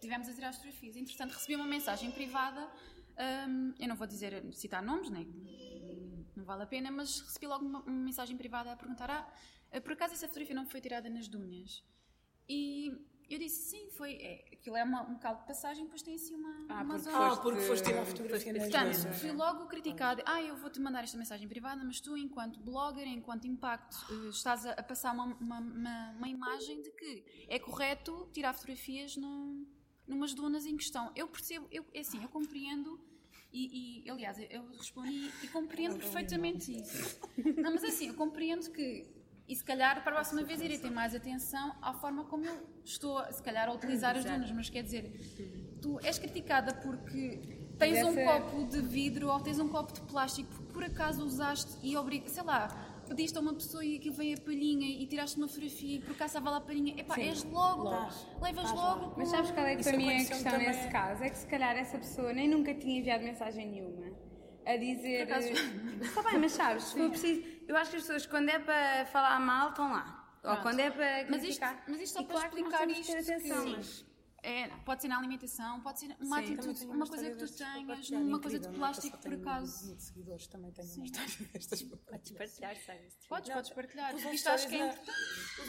Tivemos 0.00 0.28
a 0.28 0.32
tirar 0.32 0.50
as 0.50 0.56
fotografias. 0.56 0.96
Entretanto, 0.96 1.32
recebi 1.32 1.56
uma 1.56 1.66
mensagem 1.66 2.12
privada. 2.12 2.70
hum, 3.48 3.74
eu 3.80 3.88
não 3.88 3.96
vou 3.96 4.06
dizer, 4.06 4.44
citar 4.52 4.80
nomes, 4.80 5.10
nem, 5.10 5.26
não 6.36 6.44
vale 6.44 6.62
a 6.62 6.66
pena, 6.66 6.90
mas 6.92 7.20
recebi 7.20 7.48
logo 7.48 7.64
uma, 7.64 7.80
uma 7.80 8.04
mensagem 8.04 8.36
privada 8.36 8.72
a 8.72 8.76
perguntar: 8.76 9.10
ah, 9.10 9.80
por 9.80 9.92
acaso 9.92 10.14
essa 10.14 10.28
fotografia 10.28 10.54
não 10.54 10.66
foi 10.66 10.80
tirada 10.80 11.10
nas 11.10 11.26
dunas? 11.26 11.82
E 12.48 12.96
eu 13.34 13.38
disse: 13.38 13.70
sim, 13.70 13.90
foi. 13.90 14.12
É, 14.14 14.44
aquilo 14.52 14.76
é 14.76 14.84
uma, 14.84 15.08
um 15.08 15.12
local 15.14 15.36
de 15.36 15.46
passagem, 15.46 15.84
depois 15.84 16.02
tem 16.02 16.14
assim 16.14 16.34
uma, 16.34 16.66
Ah, 16.68 16.82
uma 16.82 16.94
porque 16.94 16.98
zona. 17.10 17.26
Ah, 17.32 17.36
porque 17.36 17.60
foste 17.60 17.84
tirar 17.84 18.02
a 18.02 18.04
fotografia 18.06 18.52
nas 18.52 18.62
Portanto, 18.64 18.98
dunas. 19.02 19.20
fui 19.20 19.32
logo 19.32 19.66
criticada. 19.66 20.22
Ah, 20.26 20.42
eu 20.42 20.56
vou-te 20.56 20.80
mandar 20.80 21.02
esta 21.04 21.16
mensagem 21.18 21.48
privada, 21.48 21.82
mas 21.84 22.00
tu, 22.00 22.16
enquanto 22.16 22.58
blogger, 22.60 23.06
enquanto 23.06 23.46
impacto, 23.46 23.96
eh, 24.10 24.28
estás 24.30 24.66
a, 24.66 24.72
a 24.72 24.82
passar 24.82 25.12
uma, 25.12 25.26
uma, 25.36 25.58
uma, 25.60 26.10
uma 26.18 26.28
imagem 26.28 26.82
de 26.82 26.90
que 26.92 27.24
é 27.48 27.58
correto 27.58 28.28
tirar 28.32 28.52
fotografias 28.54 29.16
num, 29.16 29.66
numas 30.06 30.34
dunas 30.34 30.66
em 30.66 30.76
questão. 30.76 31.12
Eu 31.14 31.28
percebo, 31.28 31.66
eu, 31.70 31.84
é 31.94 32.00
assim, 32.00 32.22
eu 32.22 32.28
compreendo. 32.28 33.00
E, 33.50 34.02
e, 34.04 34.10
aliás, 34.10 34.36
eu 34.50 34.66
respondi 34.76 35.32
e 35.42 35.48
compreendo 35.48 35.96
perfeitamente 35.96 36.70
isso. 36.82 37.18
Não, 37.56 37.72
mas 37.72 37.82
é 37.82 37.86
assim, 37.88 38.08
eu 38.08 38.14
compreendo 38.14 38.70
que, 38.70 39.06
e 39.48 39.56
se 39.56 39.64
calhar 39.64 40.02
para 40.02 40.12
a 40.12 40.14
próxima 40.16 40.42
vez 40.42 40.60
irei 40.60 40.78
ter 40.78 40.90
mais 40.90 41.14
atenção 41.14 41.74
à 41.80 41.94
forma 41.94 42.24
como 42.24 42.44
eu 42.44 42.68
estou, 42.84 43.24
se 43.32 43.42
calhar, 43.42 43.68
a 43.68 43.72
utilizar 43.72 44.16
as 44.16 44.24
dunas, 44.24 44.52
mas 44.52 44.68
quer 44.68 44.82
dizer, 44.82 45.10
tu 45.80 45.98
és 46.02 46.18
criticada 46.18 46.74
porque 46.74 47.40
tens 47.78 48.04
um 48.04 48.14
copo 48.14 48.64
de 48.64 48.80
vidro 48.82 49.28
ou 49.28 49.40
tens 49.40 49.58
um 49.58 49.68
copo 49.68 49.92
de 49.92 50.02
plástico 50.02 50.50
porque 50.52 50.72
por 50.72 50.84
acaso 50.84 51.24
usaste 51.24 51.78
e 51.82 51.96
obriga, 51.96 52.28
sei 52.28 52.42
lá, 52.42 52.68
pediste 53.08 53.38
a 53.38 53.40
uma 53.40 53.54
pessoa 53.54 53.82
e 53.82 53.96
aquilo 53.96 54.14
veio 54.14 54.36
a 54.36 54.40
palhinha 54.40 54.86
e 54.86 55.06
tiraste 55.06 55.38
uma 55.38 55.48
fotografia 55.48 55.96
e 55.96 56.00
por 56.00 56.10
acaso 56.10 56.36
estava 56.36 56.50
lá 56.50 56.56
a 56.58 56.60
palhinha, 56.60 57.00
epá, 57.00 57.18
és 57.18 57.42
logo, 57.44 57.90
levas 58.42 58.70
logo. 58.72 59.14
Mas 59.16 59.28
sabes 59.30 59.50
qual 59.50 59.64
é 59.64 59.76
que 59.76 59.82
para 59.82 59.96
mim 59.96 60.10
é 60.10 60.16
a 60.16 60.18
questão 60.18 60.42
também. 60.42 60.66
nesse 60.66 60.88
caso? 60.90 61.24
É 61.24 61.30
que 61.30 61.38
se 61.38 61.46
calhar 61.46 61.74
essa 61.74 61.96
pessoa 61.96 62.34
nem 62.34 62.46
nunca 62.46 62.74
tinha 62.74 62.98
enviado 62.98 63.24
mensagem 63.24 63.66
nenhuma 63.66 64.27
a 64.74 64.76
dizer. 64.76 65.26
Por 65.26 65.32
acaso- 65.34 65.48
Está 66.02 66.22
bem, 66.30 66.38
mas 66.38 66.52
sabes, 66.52 66.84
se 66.84 66.96
for 66.98 67.08
preciso. 67.10 67.42
Eu 67.66 67.76
acho 67.76 67.90
que 67.90 67.96
as 67.96 68.02
pessoas, 68.02 68.26
quando 68.26 68.48
é 68.48 68.58
para 68.58 69.06
falar 69.06 69.38
mal, 69.40 69.70
estão 69.70 69.90
lá. 69.90 70.14
Ou 70.36 70.40
Pronto. 70.42 70.62
quando 70.62 70.80
é 70.80 70.90
para. 70.90 71.26
Mas 71.30 71.42
isto, 71.42 71.60
criticar. 71.60 71.84
mas 71.88 72.00
isto 72.00 72.14
só 72.14 72.20
E 72.22 72.24
para 72.26 72.34
claro 72.34 72.48
explicar 72.48 72.78
que 72.86 72.94
ter 72.94 73.00
isto 73.00 73.12
atenção, 73.12 73.64
que 73.64 73.76
mas- 73.76 74.06
é, 74.42 74.68
pode 74.84 75.02
ser 75.02 75.08
na 75.08 75.18
alimentação, 75.18 75.80
pode 75.80 75.98
ser 76.00 76.16
uma 76.20 76.38
Sim. 76.38 76.52
atitude, 76.54 76.78
tenho 76.78 76.92
uma 76.92 77.06
coisa 77.06 77.30
que 77.30 77.36
tu 77.36 77.52
tenhas, 77.56 78.10
uma 78.10 78.40
coisa 78.40 78.58
de 78.60 78.68
é? 78.68 78.70
plástico 78.70 79.18
por 79.18 79.34
acaso. 79.34 79.88
20 79.88 79.98
seguidores, 80.00 80.46
também 80.46 80.70
tenho 80.72 80.86
Sim. 80.88 81.00
uma 81.00 81.06
história 81.06 81.28
destas 81.52 81.82
Podes 81.82 82.30
partilhar. 82.32 82.76
sabes? 82.76 83.26
Podes, 83.28 83.50
podes 83.52 83.70
partilhar. 83.70 84.14
Uns 84.14 84.24
Isto 84.32 84.48
acho 84.48 84.68
que 84.68 84.76
é 84.76 84.86
importante. 84.86 85.10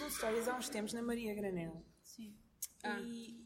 uns 0.06 0.14
stories 0.16 0.48
há 0.48 0.56
uns 0.56 0.70
tempos 0.70 0.94
na 0.94 1.02
Maria 1.02 1.34
Granel 1.34 1.84
Sim. 2.04 2.38
e 3.02 3.44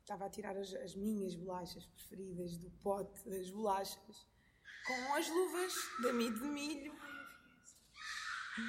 estava 0.00 0.26
a 0.26 0.30
tirar 0.30 0.56
as, 0.56 0.74
as 0.74 0.96
minhas 0.96 1.34
bolachas 1.36 1.86
preferidas 1.86 2.58
do 2.58 2.70
pote 2.82 3.24
das 3.30 3.50
bolachas 3.50 4.26
com 4.88 5.14
as 5.14 5.28
luvas 5.28 5.74
de 6.00 6.08
amido 6.08 6.40
de 6.40 6.48
milho. 6.48 6.96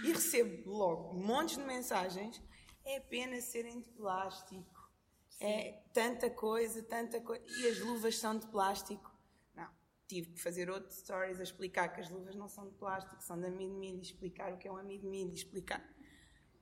E 0.04 0.12
recebo 0.12 0.70
logo 0.70 1.14
montes 1.14 1.58
de 1.58 1.64
mensagens. 1.64 2.42
É 2.84 3.00
pena 3.00 3.40
serem 3.40 3.80
de 3.80 3.90
plástico. 3.92 4.92
É 5.40 5.82
tanta 5.94 6.30
coisa, 6.30 6.84
tanta 6.84 7.22
coisa. 7.22 7.44
E 7.48 7.68
as 7.70 7.80
luvas 7.80 8.18
são 8.18 8.38
de 8.38 8.46
plástico. 8.48 9.10
Não, 9.56 9.70
tive 10.08 10.34
que 10.34 10.42
fazer 10.42 10.70
outros 10.70 10.98
stories 10.98 11.40
a 11.40 11.44
explicar 11.44 11.88
que 11.88 12.02
as 12.02 12.10
luvas 12.10 12.36
não 12.36 12.50
são 12.50 12.68
de 12.68 12.76
plástico 12.76 13.24
são 13.24 13.40
de 13.40 13.48
amido 13.48 13.74
de 13.74 13.80
milho, 13.80 14.02
explicar 14.02 14.52
o 14.54 14.58
que 14.58 14.68
é 14.68 14.72
um 14.72 14.78
amido 14.78 15.04
de 15.04 15.08
milho 15.08 15.34
explicar 15.34 15.82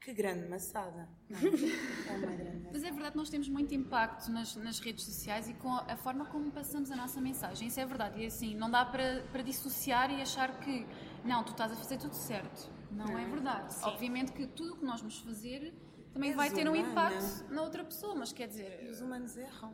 que 0.07 0.13
grande 0.13 0.47
maçada 0.47 1.09
não, 1.29 1.37
é 1.37 2.35
grande 2.37 2.59
maçada 2.59 2.69
Mas 2.71 2.81
é 2.83 2.91
verdade 2.91 3.11
que 3.11 3.17
nós 3.17 3.29
temos 3.29 3.49
muito 3.49 3.73
impacto 3.75 4.31
nas, 4.31 4.55
nas 4.55 4.79
redes 4.79 5.03
sociais 5.03 5.49
e 5.49 5.53
com 5.55 5.67
a, 5.73 5.81
a 5.81 5.97
forma 5.97 6.25
como 6.27 6.49
passamos 6.49 6.89
a 6.91 6.95
nossa 6.95 7.19
mensagem. 7.19 7.67
Isso 7.67 7.77
é 7.77 7.85
verdade. 7.85 8.21
E 8.21 8.25
assim, 8.25 8.55
não 8.55 8.71
dá 8.71 8.85
para, 8.85 9.21
para 9.33 9.41
dissociar 9.41 10.09
e 10.09 10.21
achar 10.21 10.61
que 10.61 10.85
não, 11.25 11.43
tu 11.43 11.51
estás 11.51 11.73
a 11.73 11.75
fazer 11.75 11.97
tudo 11.97 12.13
certo. 12.15 12.71
Não, 12.89 13.17
é 13.17 13.25
verdade. 13.27 13.75
Obviamente 13.83 14.31
que 14.31 14.47
tudo 14.47 14.75
o 14.75 14.77
que 14.77 14.85
nós 14.85 15.01
vamos 15.01 15.19
fazer 15.19 15.73
também 16.13 16.33
vai 16.33 16.49
ter 16.51 16.69
um 16.69 16.75
impacto 16.75 17.43
na 17.53 17.61
outra 17.61 17.83
pessoa, 17.83 18.15
mas 18.15 18.31
quer 18.31 18.47
dizer, 18.47 18.87
os 18.89 19.01
humanos 19.01 19.35
erram 19.35 19.73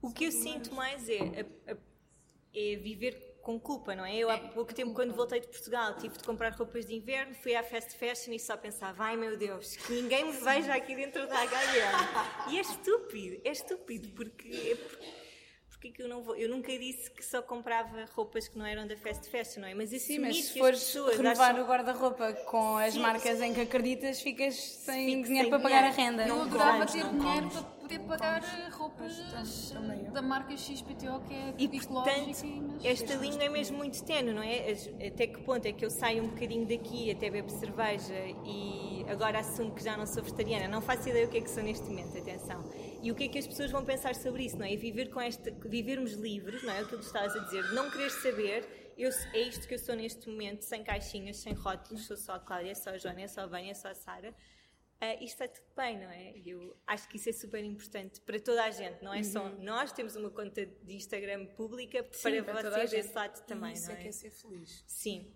O 0.00 0.12
que 0.12 0.26
eu 0.26 0.30
sinto 0.30 0.72
mais 0.72 1.08
é, 1.08 1.44
a- 1.66 1.76
é 2.54 2.76
viver 2.76 3.25
com 3.46 3.60
culpa, 3.60 3.94
não 3.94 4.04
é? 4.04 4.16
Eu 4.16 4.28
há 4.28 4.36
pouco 4.38 4.74
tempo, 4.74 4.92
quando 4.92 5.14
voltei 5.14 5.38
de 5.38 5.46
Portugal, 5.46 5.94
tive 5.96 6.18
de 6.18 6.24
comprar 6.24 6.52
roupas 6.52 6.84
de 6.84 6.96
inverno, 6.96 7.32
fui 7.36 7.54
à 7.54 7.62
fast 7.62 7.96
fashion 7.96 8.32
e 8.32 8.40
só 8.40 8.56
pensava, 8.56 9.04
ai 9.04 9.16
meu 9.16 9.36
Deus, 9.36 9.76
que 9.76 9.92
ninguém 9.92 10.24
me 10.24 10.32
veja 10.32 10.74
aqui 10.74 10.96
dentro 10.96 11.28
da 11.28 11.38
H&M. 11.42 12.52
E 12.52 12.58
é 12.58 12.60
estúpido, 12.60 13.40
é 13.44 13.52
estúpido, 13.52 14.08
porque... 14.16 14.48
É 14.48 14.74
por- 14.74 14.98
porque 15.68 15.90
que 15.92 16.02
eu 16.02 16.08
não 16.08 16.22
vou? 16.22 16.34
Eu 16.34 16.48
nunca 16.48 16.76
disse 16.76 17.08
que 17.10 17.22
só 17.22 17.40
comprava 17.42 18.06
roupas 18.16 18.48
que 18.48 18.58
não 18.58 18.64
eram 18.66 18.86
da 18.88 18.96
fast 18.96 19.28
fashion, 19.30 19.60
não 19.60 19.68
é? 19.68 19.74
Mas 19.74 19.90
Sim, 19.90 20.22
que 20.22 20.42
se 20.42 20.58
fores 20.58 20.80
pessoas 20.82 21.16
renovar 21.18 21.50
acham- 21.50 21.62
o 21.64 21.68
guarda-roupa 21.68 22.32
com 22.46 22.78
as 22.78 22.94
Sim. 22.94 23.00
marcas 23.00 23.40
em 23.42 23.52
que 23.54 23.60
acreditas, 23.60 24.20
ficas 24.22 24.54
sem 24.56 25.06
Fico 25.06 25.22
dinheiro 25.28 25.50
sem 25.50 25.50
para 25.50 25.60
pagar 25.60 25.84
a 25.84 25.90
renda. 25.90 26.22
eu 26.22 26.28
Não 26.28 26.42
adorava 26.42 26.86
ter 26.86 27.04
não 27.04 27.18
dinheiro 27.18 27.40
comes. 27.50 27.52
para 27.52 27.62
poder 27.86 28.00
pagar 28.00 28.42
roupas 28.72 29.16
também 29.72 30.04
eu. 30.06 30.10
da 30.12 30.20
marca 30.22 30.56
XPTO 30.56 31.20
que 31.26 31.34
é 31.34 31.54
E 31.56 31.68
portanto, 31.68 32.26
mas- 32.26 32.84
esta 32.84 33.14
linha 33.14 33.44
é 33.44 33.48
mesmo 33.48 33.76
muito 33.76 34.02
tenue, 34.04 34.32
não 34.32 34.42
é? 34.42 34.72
Até 35.06 35.26
que 35.28 35.40
ponto 35.42 35.64
é 35.66 35.72
que 35.72 35.84
eu 35.84 35.90
saio 35.90 36.24
um 36.24 36.28
bocadinho 36.28 36.66
daqui, 36.66 37.10
até 37.10 37.30
bebo 37.30 37.48
cerveja 37.50 38.14
e 38.44 39.04
agora 39.08 39.38
assumo 39.38 39.72
que 39.74 39.82
já 39.82 39.96
não 39.96 40.06
sou 40.06 40.22
vegetariana? 40.22 40.66
Não 40.68 40.80
faço 40.82 41.08
ideia 41.08 41.26
o 41.26 41.30
que 41.30 41.38
é 41.38 41.40
que 41.40 41.50
sou 41.50 41.62
neste 41.62 41.86
momento, 41.86 42.18
atenção. 42.18 42.64
E 43.02 43.10
o 43.12 43.14
que 43.14 43.24
é 43.24 43.28
que 43.28 43.38
as 43.38 43.46
pessoas 43.46 43.70
vão 43.70 43.84
pensar 43.84 44.14
sobre 44.16 44.44
isso, 44.44 44.58
não 44.58 44.66
é? 44.66 44.72
E 44.72 44.76
viver 44.76 45.10
com 45.10 45.20
esta, 45.20 45.50
vivermos 45.64 46.12
livres, 46.14 46.62
não 46.64 46.72
é? 46.72 46.80
Aquilo 46.80 46.98
que 46.98 47.04
tu 47.04 47.06
estavas 47.06 47.36
a 47.36 47.38
dizer, 47.40 47.62
de 47.68 47.74
não 47.74 47.88
querer 47.90 48.10
saber, 48.10 48.92
eu, 48.98 49.10
é 49.32 49.40
isto 49.42 49.68
que 49.68 49.74
eu 49.74 49.78
sou 49.78 49.94
neste 49.94 50.28
momento, 50.28 50.62
sem 50.62 50.82
caixinhas, 50.82 51.36
sem 51.36 51.52
rótulos, 51.52 52.06
sou 52.06 52.16
só 52.16 52.32
a 52.34 52.40
Cláudia, 52.40 52.74
só 52.74 52.90
a 52.90 52.98
Joana, 52.98 53.28
só 53.28 53.42
a 53.42 53.46
Vânia, 53.46 53.74
só 53.74 53.88
a 53.88 53.94
Sara. 53.94 54.34
Ah, 55.00 55.14
isto 55.14 55.42
está 55.42 55.48
tudo 55.48 55.66
bem, 55.76 55.98
não 55.98 56.10
é? 56.10 56.38
Eu 56.44 56.74
acho 56.86 57.06
que 57.08 57.16
isso 57.16 57.28
é 57.28 57.32
super 57.32 57.62
importante 57.62 58.20
para 58.22 58.40
toda 58.40 58.64
a 58.64 58.70
gente, 58.70 59.02
não 59.02 59.12
é 59.12 59.22
só 59.22 59.48
nós, 59.58 59.92
temos 59.92 60.16
uma 60.16 60.30
conta 60.30 60.64
de 60.64 60.94
Instagram 60.94 61.46
pública 61.48 62.02
para, 62.02 62.42
para 62.42 62.62
toda 62.62 62.68
a 62.68 62.86
vocês 62.86 62.90
desse 62.90 63.14
lado 63.14 63.44
também, 63.46 63.74
isso 63.74 63.88
não 63.88 63.94
é 63.94 63.98
é? 63.98 64.02
que 64.02 64.08
é 64.08 64.12
ser 64.12 64.30
feliz 64.30 64.84
Sim. 64.86 65.30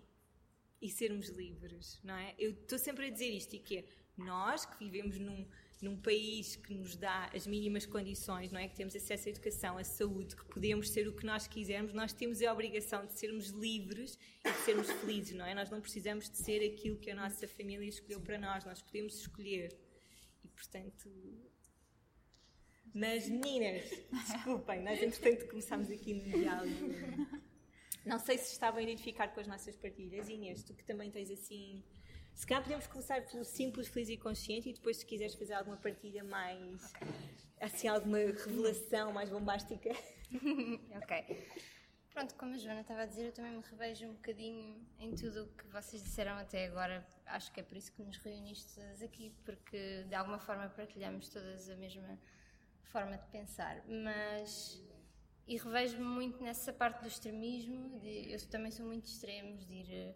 E 0.81 0.89
sermos 0.89 1.29
livres, 1.29 2.01
não 2.03 2.15
é? 2.15 2.33
Eu 2.39 2.51
estou 2.51 2.79
sempre 2.79 3.05
a 3.05 3.09
dizer 3.11 3.29
isto, 3.29 3.55
e 3.55 3.59
que 3.59 3.77
é, 3.77 3.85
nós 4.17 4.65
que 4.65 4.79
vivemos 4.79 5.19
num, 5.19 5.47
num 5.81 5.97
país 5.97 6.55
que 6.55 6.73
nos 6.75 6.95
dá 6.95 7.29
as 7.33 7.47
mínimas 7.47 7.85
condições, 7.87 8.51
não 8.51 8.59
é? 8.59 8.67
Que 8.67 8.75
temos 8.75 8.95
acesso 8.95 9.27
à 9.27 9.31
educação, 9.31 9.77
à 9.77 9.83
saúde, 9.83 10.35
que 10.35 10.45
podemos 10.45 10.89
ser 10.89 11.07
o 11.07 11.13
que 11.13 11.25
nós 11.25 11.47
quisermos, 11.47 11.91
nós 11.91 12.13
temos 12.13 12.41
a 12.41 12.53
obrigação 12.53 13.05
de 13.05 13.13
sermos 13.13 13.47
livres 13.47 14.17
e 14.45 14.51
de 14.51 14.57
sermos 14.59 14.91
felizes, 14.91 15.35
não 15.35 15.45
é? 15.45 15.55
Nós 15.55 15.71
não 15.71 15.81
precisamos 15.81 16.29
de 16.29 16.37
ser 16.37 16.63
aquilo 16.71 16.97
que 16.97 17.09
a 17.09 17.15
nossa 17.15 17.47
família 17.47 17.89
escolheu 17.89 18.21
para 18.21 18.37
nós, 18.37 18.63
nós 18.63 18.81
podemos 18.81 19.19
escolher. 19.19 19.75
E, 20.43 20.47
portanto... 20.47 21.09
Mas, 22.93 23.27
meninas, 23.29 23.89
desculpem, 24.11 24.83
nós 24.83 25.01
entretanto 25.01 25.47
começámos 25.47 25.89
aqui 25.89 26.13
no 26.13 26.23
diálogo. 26.23 26.75
Não 28.05 28.19
sei 28.19 28.37
se 28.37 28.51
estavam 28.51 28.79
a 28.79 28.83
identificar 28.83 29.27
com 29.29 29.39
as 29.39 29.47
nossas 29.47 29.75
partilhas. 29.75 30.27
Inês, 30.27 30.63
tu 30.63 30.73
que 30.73 30.83
também 30.83 31.09
tens 31.09 31.31
assim. 31.31 31.83
Se 32.33 32.45
calhar 32.45 32.63
podemos 32.63 32.87
começar 32.87 33.21
pelo 33.25 33.43
simples, 33.43 33.87
feliz 33.87 34.09
e 34.09 34.17
consciente 34.17 34.69
e 34.69 34.73
depois, 34.73 34.97
se 34.97 35.05
quiseres 35.05 35.35
fazer 35.35 35.53
alguma 35.53 35.77
partilha 35.77 36.23
mais. 36.23 36.93
assim, 37.59 37.87
alguma 37.87 38.17
revelação 38.17 39.11
mais 39.13 39.29
bombástica. 39.29 39.89
Ok. 40.95 41.47
Pronto, 42.13 42.35
como 42.35 42.53
a 42.53 42.57
Joana 42.57 42.81
estava 42.81 43.01
a 43.01 43.05
dizer, 43.05 43.27
eu 43.27 43.31
também 43.31 43.51
me 43.51 43.61
revejo 43.61 44.05
um 44.07 44.13
bocadinho 44.13 44.85
em 44.99 45.13
tudo 45.13 45.43
o 45.43 45.47
que 45.47 45.67
vocês 45.67 46.01
disseram 46.01 46.37
até 46.37 46.65
agora. 46.67 47.05
Acho 47.25 47.51
que 47.51 47.59
é 47.59 47.63
por 47.63 47.75
isso 47.77 47.91
que 47.91 48.01
nos 48.01 48.17
reuniste 48.17 48.75
todas 48.75 49.01
aqui, 49.01 49.33
porque 49.43 50.03
de 50.03 50.15
alguma 50.15 50.39
forma 50.39 50.69
partilhamos 50.69 51.29
todas 51.29 51.69
a 51.69 51.75
mesma 51.75 52.17
forma 52.83 53.17
de 53.17 53.25
pensar. 53.27 53.83
Mas 53.87 54.81
e 55.47 55.57
revejo-me 55.57 56.03
muito 56.03 56.41
nessa 56.41 56.71
parte 56.71 57.01
do 57.01 57.07
extremismo. 57.07 57.99
De, 57.99 58.31
eu 58.31 58.49
também 58.49 58.71
sou 58.71 58.85
muito 58.85 59.05
extremos, 59.05 59.65
de 59.65 59.73
ir 59.73 60.15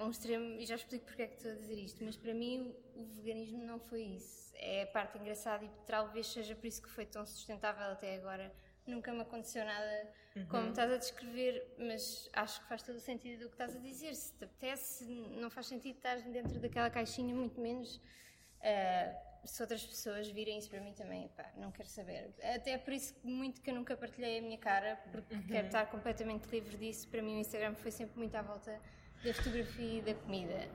um 0.00 0.10
extremo, 0.10 0.60
e 0.60 0.66
já 0.66 0.74
explico 0.74 1.04
porque 1.06 1.22
é 1.22 1.26
que 1.26 1.34
estou 1.36 1.52
a 1.52 1.54
dizer 1.54 1.74
isto, 1.74 2.04
mas 2.04 2.16
para 2.16 2.34
mim 2.34 2.74
o, 2.96 3.02
o 3.02 3.04
veganismo 3.06 3.64
não 3.64 3.78
foi 3.78 4.02
isso. 4.02 4.52
É 4.54 4.82
a 4.82 4.86
parte 4.86 5.18
engraçada 5.18 5.64
e 5.64 5.70
talvez 5.86 6.26
seja 6.26 6.54
por 6.54 6.66
isso 6.66 6.82
que 6.82 6.88
foi 6.88 7.06
tão 7.06 7.24
sustentável 7.24 7.86
até 7.86 8.16
agora. 8.16 8.52
Nunca 8.86 9.12
me 9.12 9.20
aconteceu 9.20 9.64
nada 9.64 10.08
uhum. 10.34 10.46
como 10.46 10.68
estás 10.70 10.90
a 10.90 10.96
descrever, 10.96 11.74
mas 11.78 12.28
acho 12.32 12.62
que 12.62 12.68
faz 12.68 12.82
todo 12.82 12.96
o 12.96 13.00
sentido 13.00 13.40
do 13.40 13.48
que 13.48 13.54
estás 13.54 13.76
a 13.76 13.78
dizer. 13.78 14.14
Se 14.14 14.32
te 14.32 14.44
apetece, 14.44 15.04
não 15.04 15.50
faz 15.50 15.66
sentido 15.66 15.96
estar 15.96 16.16
dentro 16.22 16.58
daquela 16.58 16.88
caixinha, 16.90 17.34
muito 17.34 17.60
menos. 17.60 17.96
Uh, 17.96 19.28
se 19.44 19.62
outras 19.62 19.84
pessoas 19.86 20.28
virem 20.28 20.58
isso 20.58 20.68
para 20.68 20.80
mim 20.80 20.92
também, 20.92 21.26
epá, 21.26 21.52
não 21.56 21.70
quero 21.70 21.88
saber. 21.88 22.34
Até 22.42 22.72
é 22.72 22.78
por 22.78 22.92
isso 22.92 23.14
muito 23.22 23.60
que 23.60 23.70
eu 23.70 23.74
nunca 23.74 23.96
partilhei 23.96 24.38
a 24.38 24.42
minha 24.42 24.58
cara, 24.58 24.96
porque 25.10 25.34
uhum. 25.34 25.46
quero 25.46 25.66
estar 25.66 25.86
completamente 25.86 26.46
livre 26.46 26.76
disso. 26.76 27.08
Para 27.08 27.22
mim 27.22 27.36
o 27.36 27.38
Instagram 27.38 27.74
foi 27.74 27.90
sempre 27.90 28.18
muito 28.18 28.34
à 28.34 28.42
volta 28.42 28.80
da 29.24 29.34
fotografia 29.34 29.98
e 29.98 30.02
da 30.02 30.14
comida. 30.14 30.68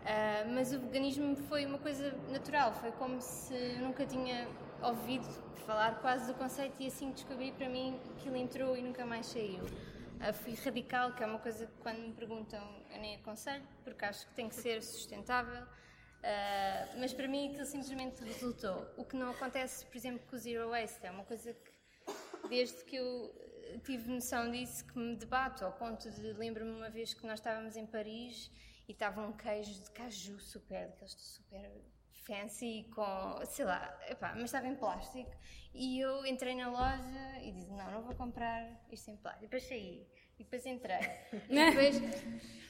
Uh, 0.00 0.54
mas 0.54 0.72
o 0.72 0.80
veganismo 0.80 1.36
foi 1.36 1.66
uma 1.66 1.78
coisa 1.78 2.12
natural, 2.30 2.72
foi 2.74 2.90
como 2.92 3.20
se 3.20 3.54
eu 3.54 3.80
nunca 3.80 4.06
tinha 4.06 4.48
ouvido 4.82 5.28
falar 5.66 6.00
quase 6.00 6.26
do 6.26 6.34
conceito 6.34 6.82
e 6.82 6.86
assim 6.86 7.10
descobri 7.10 7.52
para 7.52 7.68
mim 7.68 8.00
que 8.18 8.28
ele 8.28 8.38
entrou 8.38 8.76
e 8.76 8.82
nunca 8.82 9.04
mais 9.04 9.26
saiu. 9.26 9.62
Uh, 9.64 10.32
fui 10.32 10.54
radical, 10.54 11.12
que 11.12 11.22
é 11.22 11.26
uma 11.26 11.38
coisa 11.38 11.66
que 11.66 11.72
quando 11.80 11.98
me 11.98 12.12
perguntam 12.12 12.62
eu 12.90 13.00
nem 13.00 13.16
aconselho, 13.16 13.66
porque 13.84 14.04
acho 14.04 14.26
que 14.26 14.34
tem 14.34 14.48
que 14.48 14.54
ser 14.54 14.82
sustentável. 14.82 15.62
Uh, 15.62 16.98
mas 16.98 17.12
para 17.12 17.28
mim 17.28 17.48
aquilo 17.48 17.64
simplesmente 17.66 18.22
resultou. 18.24 18.86
O 18.96 19.04
que 19.04 19.16
não 19.16 19.30
acontece, 19.30 19.84
por 19.86 19.96
exemplo, 19.96 20.26
com 20.28 20.36
o 20.36 20.38
Zero 20.38 20.70
Waste, 20.70 21.06
é 21.06 21.10
uma 21.10 21.24
coisa 21.24 21.52
que 21.52 22.48
desde 22.48 22.84
que 22.84 22.96
eu 22.96 23.32
tive 23.78 24.10
noção 24.10 24.50
disso 24.50 24.84
que 24.84 24.98
me 24.98 25.16
debato, 25.16 25.64
ao 25.64 25.72
ponto 25.72 26.10
de 26.10 26.32
lembro-me 26.32 26.72
uma 26.72 26.90
vez 26.90 27.14
que 27.14 27.26
nós 27.26 27.38
estávamos 27.38 27.76
em 27.76 27.86
Paris 27.86 28.50
e 28.88 28.92
estava 28.92 29.26
um 29.26 29.32
queijo 29.32 29.72
de 29.82 29.90
caju 29.90 30.38
super, 30.40 30.88
daqueles 30.88 31.12
super 31.12 31.70
fancy, 32.26 32.86
com, 32.94 33.40
sei 33.46 33.64
lá, 33.64 33.98
epá, 34.08 34.32
mas 34.34 34.44
estava 34.44 34.66
em 34.66 34.74
plástico. 34.74 35.30
E 35.72 36.00
eu 36.00 36.26
entrei 36.26 36.54
na 36.54 36.68
loja 36.68 37.38
e 37.42 37.52
disse: 37.52 37.70
Não, 37.70 37.90
não 37.90 38.02
vou 38.02 38.14
comprar 38.14 38.68
isto 38.90 39.10
em 39.10 39.16
plástico. 39.16 39.44
E 39.44 39.48
depois 39.48 39.68
saí, 39.68 40.06
e 40.38 40.44
depois 40.44 40.66
entrei. 40.66 40.98
E 41.48 41.54
depois. 41.54 42.00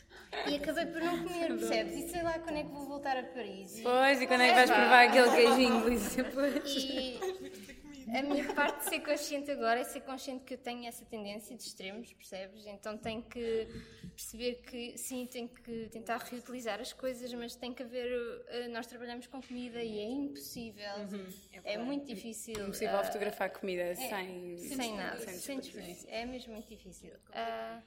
E 0.47 0.57
acabei 0.57 0.87
por 0.87 1.01
não 1.01 1.23
comer, 1.25 1.49
percebes? 1.49 1.95
E 1.95 2.09
sei 2.09 2.23
lá 2.23 2.39
quando 2.39 2.57
é 2.57 2.63
que 2.63 2.71
vou 2.71 2.85
voltar 2.87 3.17
a 3.17 3.23
Paris. 3.23 3.81
Pois, 3.83 4.21
e 4.21 4.27
quando 4.27 4.41
é 4.43 4.49
que 4.49 4.55
vais 4.55 4.71
provar 4.71 5.09
aquele 5.09 5.31
queijinho 5.31 5.85
depois? 5.85 6.77
E 6.77 7.80
a 8.09 8.23
minha 8.23 8.55
parte 8.55 8.85
de 8.85 8.91
ser 8.91 9.01
consciente 9.01 9.51
agora 9.51 9.81
é 9.81 9.85
ser 9.85 10.01
consciente 10.01 10.45
que 10.45 10.55
eu 10.55 10.59
tenho 10.59 10.87
essa 10.87 11.05
tendência 11.05 11.57
de 11.57 11.63
extremos, 11.63 12.13
percebes? 12.13 12.67
Então 12.67 12.97
tenho 12.97 13.23
que 13.23 13.69
perceber 14.15 14.63
que 14.63 14.97
sim, 14.97 15.27
tenho 15.27 15.49
que 15.49 15.89
tentar 15.91 16.19
reutilizar 16.19 16.81
as 16.81 16.93
coisas, 16.93 17.33
mas 17.33 17.57
tem 17.57 17.73
que 17.73 17.83
haver. 17.83 18.11
Eh, 18.49 18.69
nós 18.69 18.87
trabalhamos 18.87 19.27
com 19.27 19.41
comida 19.43 19.83
e 19.83 19.99
é 19.99 20.09
impossível, 20.09 20.97
uhum, 20.99 21.29
é, 21.65 21.75
é, 21.75 21.79
muito 21.79 22.07
difícil. 22.07 22.55
É 22.59 22.63
impossível 22.63 23.01
uh, 23.01 23.05
fotografar 23.05 23.51
comida 23.51 23.83
é, 23.83 23.95
sem, 23.95 24.59
sem 24.59 24.97
nada, 24.97 25.19
sem 25.19 25.59
desperdício. 25.59 26.09
É 26.11 26.25
mesmo 26.25 26.53
muito 26.53 26.69
difícil. 26.69 27.13
Uh, 27.15 27.83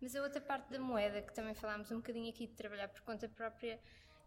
mas 0.00 0.16
a 0.16 0.22
outra 0.22 0.40
parte 0.40 0.70
da 0.70 0.80
moeda, 0.80 1.22
que 1.22 1.32
também 1.32 1.54
falámos 1.54 1.90
um 1.92 1.96
bocadinho 1.96 2.28
aqui 2.28 2.46
de 2.46 2.54
trabalhar 2.54 2.88
por 2.88 3.02
conta 3.02 3.28
própria, 3.28 3.78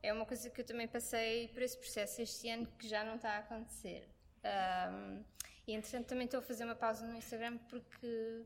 é 0.01 0.13
uma 0.13 0.25
coisa 0.25 0.49
que 0.49 0.61
eu 0.61 0.65
também 0.65 0.87
passei 0.87 1.47
por 1.49 1.61
esse 1.61 1.77
processo 1.77 2.21
este 2.21 2.47
ano 2.49 2.67
que 2.77 2.87
já 2.87 3.03
não 3.03 3.15
está 3.15 3.31
a 3.31 3.39
acontecer. 3.39 4.07
Um, 4.45 5.23
e 5.67 5.73
entretanto 5.73 6.07
também 6.07 6.25
estou 6.25 6.39
a 6.39 6.43
fazer 6.43 6.63
uma 6.63 6.75
pausa 6.75 7.07
no 7.07 7.15
Instagram 7.15 7.57
porque 7.69 8.45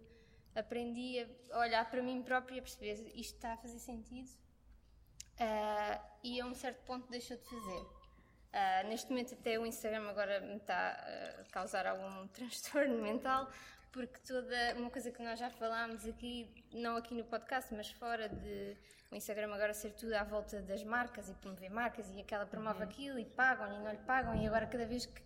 aprendi 0.55 1.27
a 1.51 1.59
olhar 1.59 1.89
para 1.89 2.01
mim 2.01 2.21
própria 2.23 2.55
e 2.55 2.59
a 2.59 2.61
perceber 2.61 3.11
isto 3.13 3.35
está 3.35 3.53
a 3.53 3.57
fazer 3.57 3.79
sentido 3.79 4.29
uh, 5.39 6.01
e 6.23 6.39
a 6.39 6.45
um 6.45 6.55
certo 6.55 6.81
ponto 6.85 7.09
deixou 7.09 7.37
de 7.37 7.43
fazer. 7.43 7.81
Uh, 8.51 8.87
neste 8.87 9.09
momento 9.09 9.33
até 9.33 9.59
o 9.59 9.65
Instagram 9.65 10.09
agora 10.09 10.39
me 10.39 10.55
está 10.55 10.91
a 10.91 11.43
causar 11.51 11.85
algum 11.85 12.27
transtorno 12.33 13.01
mental 13.01 13.51
porque 13.91 14.19
toda 14.25 14.75
uma 14.77 14.89
coisa 14.89 15.11
que 15.11 15.21
nós 15.21 15.39
já 15.39 15.49
falámos 15.49 16.05
aqui, 16.07 16.49
não 16.71 16.95
aqui 16.95 17.13
no 17.13 17.23
podcast, 17.23 17.73
mas 17.73 17.89
fora 17.89 18.29
de 18.29 18.77
o 19.11 19.15
Instagram 19.15 19.51
agora 19.53 19.73
ser 19.73 19.91
tudo 19.93 20.13
à 20.13 20.23
volta 20.23 20.61
das 20.61 20.83
marcas 20.83 21.29
e 21.29 21.33
promover 21.33 21.71
marcas 21.71 22.07
e 22.11 22.21
aquela 22.21 22.45
promove 22.45 22.83
uhum. 22.83 22.89
aquilo 22.89 23.19
e 23.19 23.25
pagam 23.25 23.73
e 23.73 23.79
não 23.79 23.91
lhe 23.91 23.97
pagam 23.97 24.35
e 24.35 24.47
agora 24.47 24.67
cada 24.67 24.85
vez 24.85 25.07
que 25.07 25.21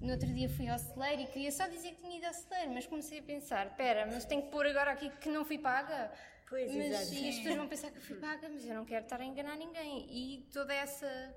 no 0.00 0.12
outro 0.12 0.32
dia 0.32 0.48
fui 0.48 0.68
ao 0.68 0.78
celeiro 0.78 1.22
e 1.22 1.26
queria 1.26 1.50
só 1.50 1.66
dizer 1.66 1.90
que 1.94 2.00
tinha 2.00 2.18
ido 2.18 2.26
ao 2.26 2.32
celeiro, 2.32 2.72
mas 2.72 2.86
comecei 2.86 3.18
a 3.18 3.22
pensar, 3.22 3.66
espera, 3.66 4.06
mas 4.06 4.24
tenho 4.24 4.42
que 4.42 4.50
pôr 4.50 4.66
agora 4.66 4.92
aqui 4.92 5.10
que 5.10 5.28
não 5.28 5.44
fui 5.44 5.58
paga. 5.58 6.12
Pois, 6.48 6.74
mas, 6.74 6.86
exato. 6.86 7.14
E 7.14 7.28
as 7.28 7.36
pessoas 7.36 7.56
vão 7.56 7.68
pensar 7.68 7.90
que 7.90 7.98
eu 7.98 8.02
fui 8.02 8.16
paga, 8.20 8.48
mas 8.48 8.64
eu 8.64 8.74
não 8.74 8.84
quero 8.84 9.04
estar 9.04 9.20
a 9.20 9.24
enganar 9.24 9.56
ninguém. 9.56 10.06
E 10.10 10.48
toda 10.52 10.72
essa 10.72 11.34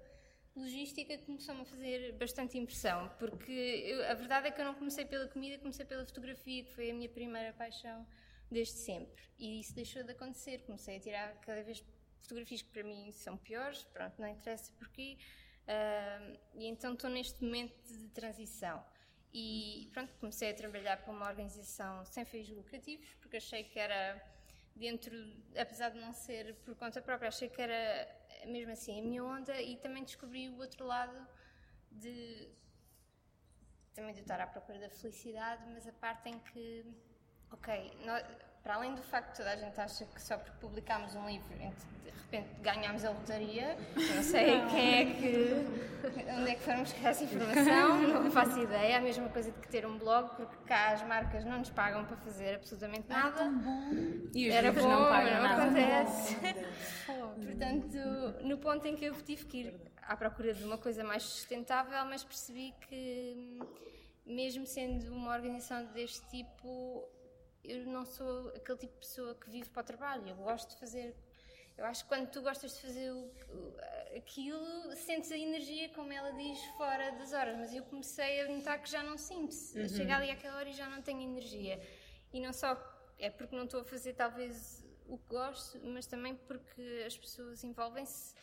logística 0.55 1.18
começou-me 1.20 1.62
a 1.62 1.66
fazer 1.66 2.14
bastante 2.14 2.57
impressão, 2.57 3.09
porque 3.18 3.51
eu, 3.51 4.09
a 4.09 4.14
verdade 4.14 4.47
é 4.47 4.51
que 4.51 4.62
eu 4.62 4.66
não 4.66 4.74
comecei 4.76 5.05
pela 5.05 5.28
comida, 5.28 5.57
comecei 5.57 5.86
pela 5.86 6.05
fotografia, 6.05 6.64
que 6.64 6.72
foi 6.72 6.91
a 6.91 6.93
minha 6.93 7.09
primeira 7.09 7.53
paixão 7.53 8.05
desde 8.49 8.74
sempre. 8.74 9.24
E 9.39 9.62
isso 9.62 9.74
deixou 9.74 10.03
de 10.03 10.12
acontecer. 10.12 10.59
Comecei 10.66 10.97
a 10.97 10.99
tirar 10.99 11.36
cada 11.41 11.64
vez 11.64 11.84
fotografias 12.20 12.62
que 12.62 12.70
para 12.70 12.84
mim 12.84 13.12
são 13.12 13.38
piores, 13.38 13.84
pronto, 13.86 14.22
não 14.22 14.28
interessa 14.28 14.72
porquê. 14.78 15.18
Uh, 15.68 16.39
e 16.55 16.68
então 16.68 16.93
estou 16.93 17.09
neste 17.09 17.43
momento 17.43 17.76
de 17.88 18.09
transição. 18.09 18.84
E 19.34 19.89
pronto, 19.93 20.14
comecei 20.16 20.51
a 20.51 20.53
trabalhar 20.53 20.97
para 20.97 21.12
uma 21.12 21.28
organização 21.28 22.05
sem 22.05 22.26
fins 22.26 22.49
lucrativos, 22.49 23.07
porque 23.22 23.38
achei 23.38 23.64
que 23.64 23.80
era 23.80 24.22
dentro, 24.76 25.16
apesar 25.55 25.89
de 25.89 25.99
não 25.99 26.12
ser 26.12 26.55
por 26.66 26.76
conta 26.76 27.01
própria, 27.01 27.30
achei 27.30 27.47
que 27.49 27.62
era 27.62 28.07
mesmo 28.45 28.72
assim 28.72 28.99
a 28.99 29.03
minha 29.03 29.24
onda 29.24 29.62
e 29.62 29.78
também 29.78 30.03
descobri 30.03 30.49
o 30.49 30.57
outro 30.57 30.86
lado 30.86 31.28
de 31.91 32.49
também 33.93 34.14
de 34.14 34.22
estar 34.22 34.39
à 34.39 34.47
procura 34.47 34.80
da 34.80 34.89
felicidade, 34.89 35.64
mas 35.74 35.88
a 35.88 35.91
parte 35.93 36.30
em 36.30 36.39
que, 36.39 36.86
ok, 37.51 37.99
nós, 38.05 38.24
para 38.64 38.76
além 38.76 38.93
do 38.93 39.01
facto 39.01 39.32
de 39.32 39.38
toda 39.38 39.51
a 39.51 39.55
gente 39.55 39.80
acha 39.80 40.05
que 40.05 40.22
só 40.22 40.38
porque 40.38 40.57
publicámos 40.59 41.16
um 41.16 41.28
livro 41.28 41.47
de 41.57 42.12
repente 42.12 42.49
ganhámos 42.62 43.03
a 43.03 43.09
lotaria, 43.09 43.76
não 44.16 44.24
sei 44.24 44.62
quem 44.70 44.95
é 44.95 45.05
que, 45.16 46.32
onde 46.32 46.51
é 46.51 46.55
que 46.55 46.62
foram 46.62 46.80
buscar 46.84 47.09
essa 47.09 47.24
informação, 47.24 47.97
não 48.01 48.32
faço 48.32 48.59
ideia, 48.59 48.97
a 48.97 49.01
mesma 49.01 49.28
coisa 49.30 49.51
de 49.51 49.59
que 49.59 49.68
ter 49.68 49.86
um 49.86 49.97
blog, 49.97 50.30
porque 50.36 50.55
cá 50.66 50.91
as 50.91 51.01
marcas 51.03 51.43
não 51.43 51.59
nos 51.59 51.70
pagam 51.72 52.05
para 52.05 52.16
fazer 52.18 52.55
absolutamente 52.55 53.09
nada. 53.09 53.41
Era 53.41 53.51
bom. 53.51 53.89
E 54.34 54.47
os 54.49 54.55
Era 54.55 54.72
bom, 54.72 54.88
não 54.88 55.09
pagam 55.09 55.34
não 55.34 55.43
nada. 55.43 55.64
acontece. 55.64 56.38
Portanto, 57.43 57.97
no 58.43 58.57
ponto 58.59 58.86
em 58.88 58.95
que 58.95 59.05
eu 59.05 59.14
tive 59.24 59.45
que 59.45 59.57
ir 59.57 59.82
à 60.01 60.16
procura 60.16 60.53
de 60.53 60.64
uma 60.64 60.78
coisa 60.78 61.03
mais 61.03 61.24
sustentável, 61.24 62.05
mas 62.05 62.24
percebi 62.24 62.74
que 62.88 63.59
mesmo 64.26 64.66
sendo 64.66 65.14
uma 65.14 65.34
organização 65.34 65.86
deste 65.88 66.22
tipo, 66.30 67.03
eu 67.64 67.86
não 67.86 68.05
sou 68.05 68.49
aquele 68.49 68.78
tipo 68.78 68.93
de 68.93 68.99
pessoa 68.99 69.36
que 69.36 69.49
vive 69.49 69.70
para 69.70 69.82
o 69.82 69.86
trabalho. 69.86 70.28
Eu 70.28 70.36
gosto 70.36 70.70
de 70.70 70.80
fazer. 70.80 71.16
Eu 71.78 71.86
acho 71.86 72.03
que 72.03 72.09
quando 72.09 72.30
tu 72.30 72.41
gostas 72.41 72.76
de 72.76 72.82
fazer 72.82 73.12
o, 73.12 73.32
aquilo, 74.16 74.95
sentes 74.95 75.32
a 75.32 75.38
energia, 75.38 75.89
como 75.89 76.12
ela 76.12 76.32
diz, 76.32 76.59
fora 76.78 77.12
das 77.14 77.34
horas. 77.34 77.57
Mas 77.57 77.74
eu 77.74 77.84
comecei 77.84 78.41
a 78.41 78.49
notar 78.49 78.82
que 78.82 78.89
já 78.89 79.01
não 79.01 79.18
sinto. 79.18 79.55
Uhum. 79.76 79.88
Chego 79.88 80.12
ali 80.12 80.30
àquela 80.30 80.57
hora 80.57 80.70
e 80.70 80.74
já 80.74 80.88
não 80.89 81.01
tenho 81.01 81.22
energia. 81.22 81.82
E 82.34 82.39
não 82.39 82.53
só 82.53 82.76
é 83.18 83.30
porque 83.30 83.55
não 83.55 83.66
estou 83.66 83.82
a 83.82 83.84
fazer, 83.84 84.14
talvez, 84.14 84.84
o 85.07 85.18
que 85.18 85.28
gosto, 85.30 85.80
mas 85.84 86.07
também 86.07 86.36
porque 86.36 87.03
as 87.05 87.18
pessoas 87.18 87.64
envolvem-se 87.64 88.34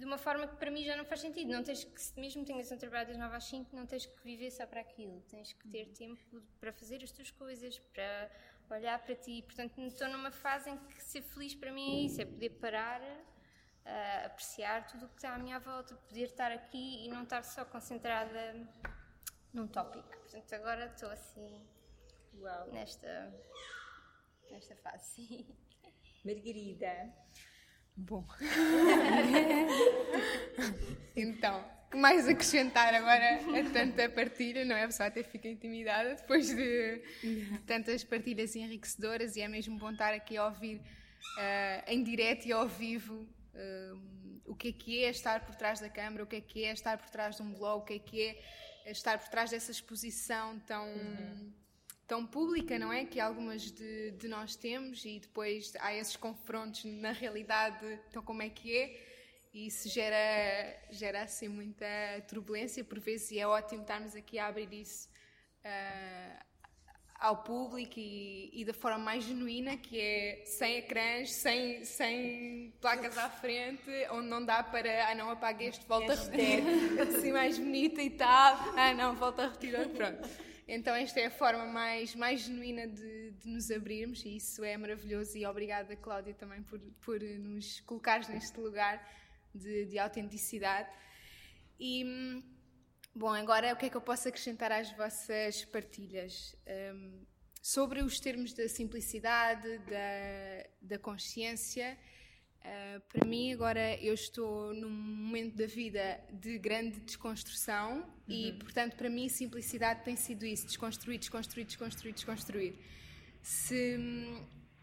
de 0.00 0.06
uma 0.06 0.16
forma 0.16 0.48
que 0.48 0.56
para 0.56 0.70
mim 0.70 0.82
já 0.82 0.96
não 0.96 1.04
faz 1.04 1.20
sentido. 1.20 1.50
Não 1.52 1.62
tens 1.62 1.84
que, 1.84 2.18
mesmo 2.18 2.42
tenhas 2.42 2.72
um 2.72 2.78
trabalho 2.78 3.08
das 3.08 3.18
9 3.18 3.36
às 3.36 3.44
5, 3.44 3.76
não 3.76 3.86
tens 3.86 4.06
que 4.06 4.24
viver 4.24 4.50
só 4.50 4.66
para 4.66 4.80
aquilo. 4.80 5.20
Tens 5.28 5.52
que 5.52 5.68
ter 5.68 5.92
tempo 5.92 6.42
para 6.58 6.72
fazer 6.72 7.04
as 7.04 7.10
tuas 7.10 7.30
coisas, 7.30 7.78
para 7.78 8.30
olhar 8.70 8.98
para 8.98 9.14
ti. 9.14 9.42
Portanto, 9.42 9.78
estou 9.82 10.08
numa 10.08 10.30
fase 10.30 10.70
em 10.70 10.78
que 10.78 11.02
ser 11.02 11.20
feliz 11.20 11.54
para 11.54 11.70
mim 11.70 11.98
é 11.98 12.06
isso, 12.06 12.18
é 12.22 12.24
poder 12.24 12.48
parar, 12.48 13.02
uh, 13.02 14.26
apreciar 14.26 14.86
tudo 14.86 15.04
o 15.04 15.08
que 15.10 15.16
está 15.16 15.34
à 15.34 15.38
minha 15.38 15.58
volta, 15.58 15.94
poder 15.94 16.24
estar 16.24 16.50
aqui 16.50 17.04
e 17.04 17.08
não 17.08 17.24
estar 17.24 17.42
só 17.42 17.62
concentrada 17.66 18.66
num 19.52 19.68
tópico. 19.68 20.08
Portanto, 20.08 20.52
agora 20.54 20.86
estou 20.86 21.10
assim, 21.10 21.62
Uau. 22.38 22.72
nesta, 22.72 23.34
nesta 24.50 24.74
fase. 24.76 25.46
Margarida. 26.24 27.12
Bom. 28.00 28.24
então, 31.14 31.64
que 31.90 31.96
mais 31.96 32.28
acrescentar 32.28 32.94
agora 32.94 33.36
a 33.36 33.70
tanta 33.72 34.08
partilha, 34.08 34.64
não 34.64 34.74
é? 34.74 34.84
A 34.84 34.86
pessoa 34.86 35.08
até 35.08 35.22
fica 35.22 35.48
intimidada 35.48 36.14
depois 36.14 36.48
de 36.48 37.02
tantas 37.66 38.04
partilhas 38.04 38.56
enriquecedoras 38.56 39.36
e 39.36 39.42
é 39.42 39.48
mesmo 39.48 39.78
bom 39.78 39.90
estar 39.90 40.14
aqui 40.14 40.36
a 40.36 40.46
ouvir 40.46 40.76
uh, 40.76 40.80
em 41.88 42.02
direto 42.02 42.46
e 42.46 42.52
ao 42.52 42.66
vivo 42.66 43.26
uh, 43.54 44.00
o 44.46 44.54
que 44.54 44.68
é 44.68 44.72
que 44.72 45.04
é 45.04 45.10
estar 45.10 45.44
por 45.44 45.54
trás 45.54 45.78
da 45.78 45.88
câmara, 45.88 46.24
o 46.24 46.26
que 46.26 46.36
é 46.36 46.40
que 46.40 46.64
é 46.64 46.72
estar 46.72 46.96
por 46.96 47.10
trás 47.10 47.36
de 47.36 47.42
um 47.42 47.52
blog, 47.52 47.82
o 47.82 47.84
que 47.84 47.94
é 47.94 47.98
que 47.98 48.22
é 48.22 48.90
estar 48.90 49.18
por 49.18 49.28
trás 49.28 49.50
dessa 49.50 49.70
exposição 49.70 50.58
tão, 50.60 50.88
uhum. 50.88 51.52
Tão 52.10 52.26
pública, 52.26 52.76
não 52.76 52.92
é? 52.92 53.04
Que 53.04 53.20
algumas 53.20 53.70
de, 53.70 54.10
de 54.10 54.26
nós 54.26 54.56
temos 54.56 55.04
e 55.04 55.20
depois 55.20 55.72
há 55.78 55.94
esses 55.94 56.16
confrontos 56.16 56.84
na 56.84 57.12
realidade, 57.12 57.86
então 58.08 58.20
como 58.20 58.42
é 58.42 58.48
que 58.48 58.76
é? 58.76 59.00
E 59.54 59.68
isso 59.68 59.88
gera, 59.88 60.76
gera 60.90 61.22
assim 61.22 61.46
muita 61.46 61.86
turbulência 62.26 62.82
por 62.82 62.98
vezes 62.98 63.30
e 63.30 63.38
é 63.38 63.46
ótimo 63.46 63.82
estarmos 63.82 64.16
aqui 64.16 64.40
a 64.40 64.48
abrir 64.48 64.72
isso 64.72 65.08
uh, 65.64 66.44
ao 67.20 67.44
público 67.44 67.94
e, 67.96 68.50
e, 68.54 68.64
da 68.64 68.74
forma 68.74 68.98
mais 68.98 69.22
genuína, 69.22 69.76
que 69.76 70.00
é 70.00 70.42
sem 70.46 70.78
ecrãs, 70.78 71.30
sem, 71.30 71.84
sem 71.84 72.74
placas 72.80 73.16
à 73.18 73.30
frente, 73.30 73.88
onde 74.10 74.26
não 74.26 74.44
dá 74.44 74.64
para, 74.64 75.10
ah 75.10 75.14
não, 75.14 75.30
apague 75.30 75.64
este, 75.64 75.86
volta 75.86 76.12
a 76.12 76.16
repetir, 76.16 76.64
assim 77.02 77.30
mais 77.30 77.56
bonita 77.56 78.02
e 78.02 78.10
tal, 78.10 78.58
ah 78.76 78.92
não, 78.94 79.14
volta 79.14 79.44
a 79.44 79.46
repetir, 79.46 79.88
pronto. 79.90 80.49
Então 80.72 80.94
esta 80.94 81.18
é 81.18 81.26
a 81.26 81.30
forma 81.32 81.66
mais, 81.66 82.14
mais 82.14 82.42
genuína 82.42 82.86
de, 82.86 83.32
de, 83.32 83.48
nos 83.48 83.72
abrirmos 83.72 84.24
e 84.24 84.36
isso 84.36 84.62
é 84.62 84.76
maravilhoso 84.76 85.36
e 85.36 85.44
obrigada 85.44 85.96
Cláudia 85.96 86.32
também 86.32 86.62
por, 86.62 86.78
por 87.04 87.20
nos 87.20 87.80
colocares 87.80 88.28
neste 88.28 88.60
lugar 88.60 89.04
de, 89.52 89.86
de 89.86 89.98
autenticidade. 89.98 90.88
E, 91.76 92.04
bom, 93.12 93.30
agora 93.30 93.72
o 93.72 93.76
que 93.76 93.86
é 93.86 93.90
que 93.90 93.96
eu 93.96 94.00
posso 94.00 94.28
acrescentar 94.28 94.70
às 94.70 94.92
vossas 94.92 95.64
partilhas? 95.64 96.54
Um, 96.94 97.26
sobre 97.60 98.00
os 98.00 98.20
termos 98.20 98.52
da 98.52 98.68
simplicidade, 98.68 99.76
da, 99.78 100.70
da 100.82 100.98
consciência, 101.00 101.98
Uh, 102.62 103.00
para 103.08 103.26
mim, 103.26 103.52
agora 103.52 103.96
eu 104.02 104.12
estou 104.12 104.74
num 104.74 104.90
momento 104.90 105.56
da 105.56 105.66
vida 105.66 106.20
de 106.30 106.58
grande 106.58 107.00
desconstrução 107.00 108.00
uhum. 108.00 108.04
e, 108.28 108.52
portanto, 108.52 108.96
para 108.96 109.08
mim, 109.08 109.28
simplicidade 109.28 110.04
tem 110.04 110.14
sido 110.14 110.44
isso: 110.44 110.66
desconstruir, 110.66 111.18
desconstruir, 111.18 111.64
desconstruir, 111.64 112.12
desconstruir. 112.12 112.74
Se, 113.42 113.98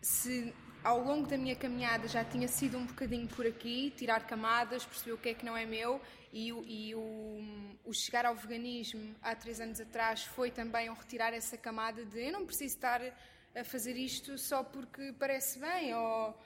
se 0.02 0.54
ao 0.84 1.04
longo 1.04 1.28
da 1.28 1.38
minha 1.38 1.56
caminhada 1.56 2.08
já 2.08 2.24
tinha 2.26 2.48
sido 2.48 2.78
um 2.78 2.86
bocadinho 2.86 3.28
por 3.28 3.46
aqui, 3.46 3.94
tirar 3.96 4.26
camadas, 4.26 4.84
perceber 4.84 5.12
o 5.12 5.18
que 5.18 5.30
é 5.30 5.34
que 5.34 5.46
não 5.46 5.56
é 5.56 5.66
meu, 5.66 6.02
e, 6.34 6.48
e 6.48 6.96
o, 6.96 7.78
o, 7.86 7.94
chegar 7.94 8.26
ao 8.26 8.36
veganismo 8.36 9.16
há 9.22 9.36
três 9.36 9.60
anos 9.60 9.80
atrás 9.80 10.24
foi 10.24 10.50
também 10.50 10.90
um 10.90 10.94
retirar 10.94 11.34
essa 11.34 11.58
camada 11.58 12.06
de 12.06 12.28
eu 12.28 12.32
não 12.32 12.46
preciso 12.46 12.76
estar 12.76 13.02
a 13.56 13.64
fazer 13.64 13.96
isto 13.98 14.38
só 14.38 14.64
porque 14.64 15.14
parece 15.20 15.60
bem, 15.60 15.94
ou 15.94 16.38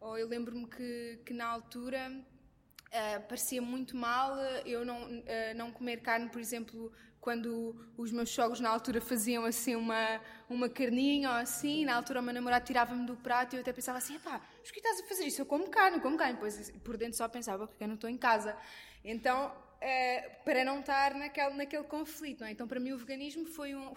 ou 0.00 0.18
eu 0.18 0.28
lembro-me 0.28 0.66
que, 0.66 1.20
que 1.24 1.32
na 1.32 1.46
altura 1.46 2.10
uh, 2.10 3.28
parecia 3.28 3.60
muito 3.62 3.96
mal 3.96 4.36
eu 4.64 4.84
não, 4.84 5.04
uh, 5.04 5.54
não 5.56 5.70
comer 5.70 6.00
carne, 6.00 6.28
por 6.28 6.40
exemplo, 6.40 6.92
quando 7.26 7.74
os 7.96 8.12
meus 8.12 8.30
sogros 8.30 8.60
na 8.60 8.70
altura 8.70 9.00
faziam 9.00 9.44
assim 9.44 9.74
uma, 9.74 10.20
uma 10.48 10.68
carninha 10.68 11.28
ou 11.30 11.34
assim, 11.34 11.84
na 11.84 11.96
altura 11.96 12.20
o 12.20 12.22
meu 12.22 12.32
namorado 12.32 12.64
tirava-me 12.64 13.04
do 13.04 13.16
prato 13.16 13.54
e 13.54 13.56
eu 13.56 13.62
até 13.62 13.72
pensava 13.72 13.98
assim, 13.98 14.16
pá, 14.20 14.40
mas 14.60 14.70
que 14.70 14.78
estás 14.78 15.00
a 15.00 15.06
fazer 15.08 15.24
isso? 15.24 15.40
Eu 15.40 15.46
como 15.46 15.68
carne, 15.68 15.98
como 16.00 16.16
carne. 16.16 16.34
Depois 16.34 16.70
por 16.84 16.96
dentro 16.96 17.16
só 17.16 17.28
pensava, 17.28 17.66
porque 17.66 17.82
eu 17.82 17.88
não 17.88 17.96
estou 17.96 18.08
em 18.08 18.16
casa. 18.16 18.56
Então, 19.04 19.48
uh, 19.48 20.44
para 20.44 20.64
não 20.64 20.78
estar 20.78 21.14
naquele, 21.14 21.54
naquele 21.54 21.82
conflito, 21.82 22.42
não 22.42 22.46
é? 22.46 22.52
Então 22.52 22.68
para 22.68 22.78
mim 22.78 22.92
o 22.92 22.98
veganismo 22.98 23.44
foi 23.44 23.74
um 23.74 23.92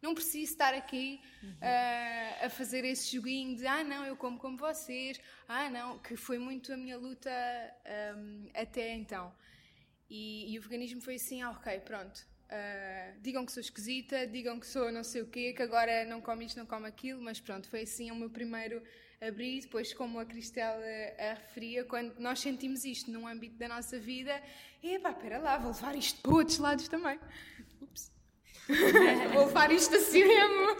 não 0.00 0.14
preciso 0.14 0.52
estar 0.52 0.74
aqui 0.74 1.20
uh, 1.42 2.46
a 2.46 2.50
fazer 2.50 2.84
esse 2.84 3.14
joguinho 3.14 3.56
de 3.56 3.66
ah, 3.66 3.82
não, 3.82 4.04
eu 4.04 4.16
como 4.16 4.38
como 4.38 4.56
vocês, 4.56 5.20
ah, 5.48 5.68
não, 5.68 5.98
que 5.98 6.16
foi 6.16 6.38
muito 6.38 6.72
a 6.72 6.76
minha 6.76 6.96
luta 6.96 7.30
um, 8.16 8.48
até 8.54 8.94
então. 8.94 9.32
E, 10.08 10.52
e, 10.52 10.58
o 10.58 10.62
veganismo 10.62 11.00
foi 11.00 11.16
assim: 11.16 11.42
ah, 11.42 11.50
ok, 11.50 11.80
pronto. 11.80 12.26
Uh, 12.50 13.20
digam 13.20 13.44
que 13.44 13.52
sou 13.52 13.60
esquisita, 13.60 14.26
digam 14.26 14.58
que 14.58 14.66
sou 14.66 14.90
não 14.90 15.04
sei 15.04 15.20
o 15.20 15.26
quê, 15.26 15.52
que 15.52 15.62
agora 15.62 16.06
não 16.06 16.18
como 16.20 16.40
isto, 16.40 16.56
não 16.56 16.64
como 16.64 16.86
aquilo, 16.86 17.20
mas 17.20 17.38
pronto, 17.38 17.68
foi 17.68 17.82
assim 17.82 18.10
o 18.10 18.14
meu 18.14 18.30
primeiro 18.30 18.82
abrir. 19.20 19.60
Depois, 19.60 19.92
como 19.92 20.18
a 20.18 20.24
Cristela 20.24 20.82
a 21.18 21.34
referia, 21.34 21.84
quando 21.84 22.18
nós 22.18 22.40
sentimos 22.40 22.84
isto 22.84 23.10
num 23.10 23.26
âmbito 23.28 23.56
da 23.56 23.68
nossa 23.68 23.98
vida, 23.98 24.42
epá, 24.82 25.10
espera 25.10 25.38
lá, 25.38 25.58
vou 25.58 25.72
levar 25.72 25.94
isto 25.94 26.22
para 26.22 26.32
outros 26.32 26.58
lados 26.58 26.88
também. 26.88 27.18
Vou 29.32 29.46
levar 29.46 29.70
isto 29.72 29.94
assim 29.96 30.24
mesmo. 30.24 30.76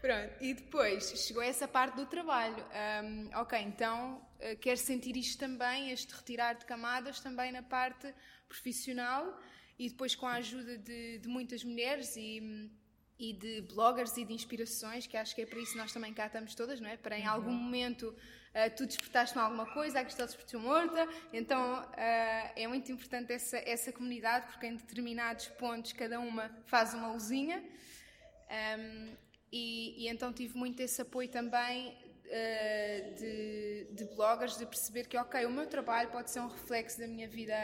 Pronto, 0.00 0.34
e 0.40 0.54
depois 0.54 1.10
chegou 1.16 1.42
essa 1.42 1.66
parte 1.66 1.96
do 1.96 2.06
trabalho. 2.06 2.64
Um, 3.04 3.30
ok, 3.40 3.58
então 3.58 4.22
uh, 4.38 4.56
quero 4.60 4.78
sentir 4.78 5.16
isto 5.16 5.38
também, 5.38 5.90
este 5.90 6.14
retirar 6.14 6.54
de 6.54 6.64
camadas 6.64 7.20
também 7.20 7.50
na 7.52 7.62
parte 7.62 8.14
profissional 8.48 9.38
e 9.78 9.88
depois 9.88 10.14
com 10.14 10.26
a 10.26 10.34
ajuda 10.34 10.78
de, 10.78 11.18
de 11.18 11.28
muitas 11.28 11.64
mulheres 11.64 12.16
e, 12.16 12.70
e 13.18 13.32
de 13.32 13.62
bloggers 13.62 14.16
e 14.16 14.24
de 14.24 14.32
inspirações, 14.32 15.06
que 15.06 15.16
acho 15.16 15.34
que 15.34 15.42
é 15.42 15.46
para 15.46 15.58
isso 15.58 15.72
que 15.72 15.78
nós 15.78 15.92
também 15.92 16.14
cá 16.14 16.26
estamos 16.26 16.54
todas, 16.54 16.80
não 16.80 16.88
é? 16.88 16.96
Para 16.96 17.18
em 17.18 17.24
uhum. 17.24 17.30
algum 17.30 17.52
momento 17.52 18.14
uh, 18.56 18.74
tu 18.74 18.86
despertaste-me 18.86 19.42
alguma 19.42 19.66
coisa, 19.66 20.00
a 20.00 20.04
Cristel 20.04 20.26
despertou 20.26 20.60
morta, 20.60 21.06
então 21.32 21.82
uh, 21.82 22.52
é 22.56 22.66
muito 22.66 22.90
importante 22.90 23.32
essa, 23.32 23.58
essa 23.58 23.92
comunidade, 23.92 24.46
porque 24.46 24.66
em 24.66 24.76
determinados 24.76 25.48
pontos 25.48 25.92
cada 25.92 26.18
uma 26.18 26.50
faz 26.64 26.94
uma 26.94 27.12
luzinha. 27.12 27.62
Um, 28.78 29.14
e, 29.52 30.04
e, 30.04 30.08
então 30.08 30.32
tive 30.32 30.56
muito 30.56 30.80
esse 30.80 31.00
apoio 31.00 31.28
também 31.28 31.88
uh, 31.90 33.14
de, 33.14 33.88
de 33.92 34.04
bloggers, 34.16 34.56
de 34.56 34.66
perceber 34.66 35.04
que, 35.06 35.16
ok, 35.16 35.44
o 35.44 35.50
meu 35.50 35.66
trabalho 35.66 36.10
pode 36.10 36.30
ser 36.30 36.40
um 36.40 36.48
reflexo 36.48 36.98
da 36.98 37.06
minha 37.06 37.28
vida, 37.28 37.54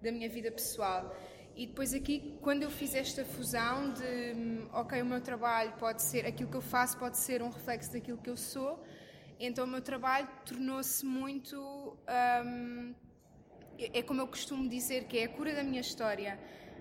da 0.00 0.10
minha 0.10 0.28
vida 0.28 0.50
pessoal. 0.50 1.14
E 1.56 1.66
depois 1.66 1.92
aqui, 1.92 2.38
quando 2.40 2.62
eu 2.62 2.70
fiz 2.70 2.94
esta 2.94 3.24
fusão 3.24 3.92
de, 3.92 4.32
hum, 4.34 4.68
ok, 4.72 5.02
o 5.02 5.04
meu 5.04 5.20
trabalho 5.20 5.72
pode 5.78 6.00
ser, 6.00 6.24
aquilo 6.24 6.50
que 6.50 6.56
eu 6.56 6.62
faço 6.62 6.96
pode 6.96 7.18
ser 7.18 7.42
um 7.42 7.50
reflexo 7.50 7.92
daquilo 7.92 8.18
que 8.18 8.30
eu 8.30 8.36
sou, 8.36 8.82
então 9.40 9.64
o 9.64 9.68
meu 9.68 9.80
trabalho 9.80 10.28
tornou-se 10.44 11.04
muito. 11.04 11.56
Um, 12.44 12.94
é 13.78 14.02
como 14.02 14.20
eu 14.20 14.28
costumo 14.28 14.68
dizer, 14.68 15.04
que 15.04 15.16
é 15.18 15.24
a 15.24 15.28
cura 15.28 15.54
da 15.54 15.62
minha 15.62 15.80
história. 15.80 16.38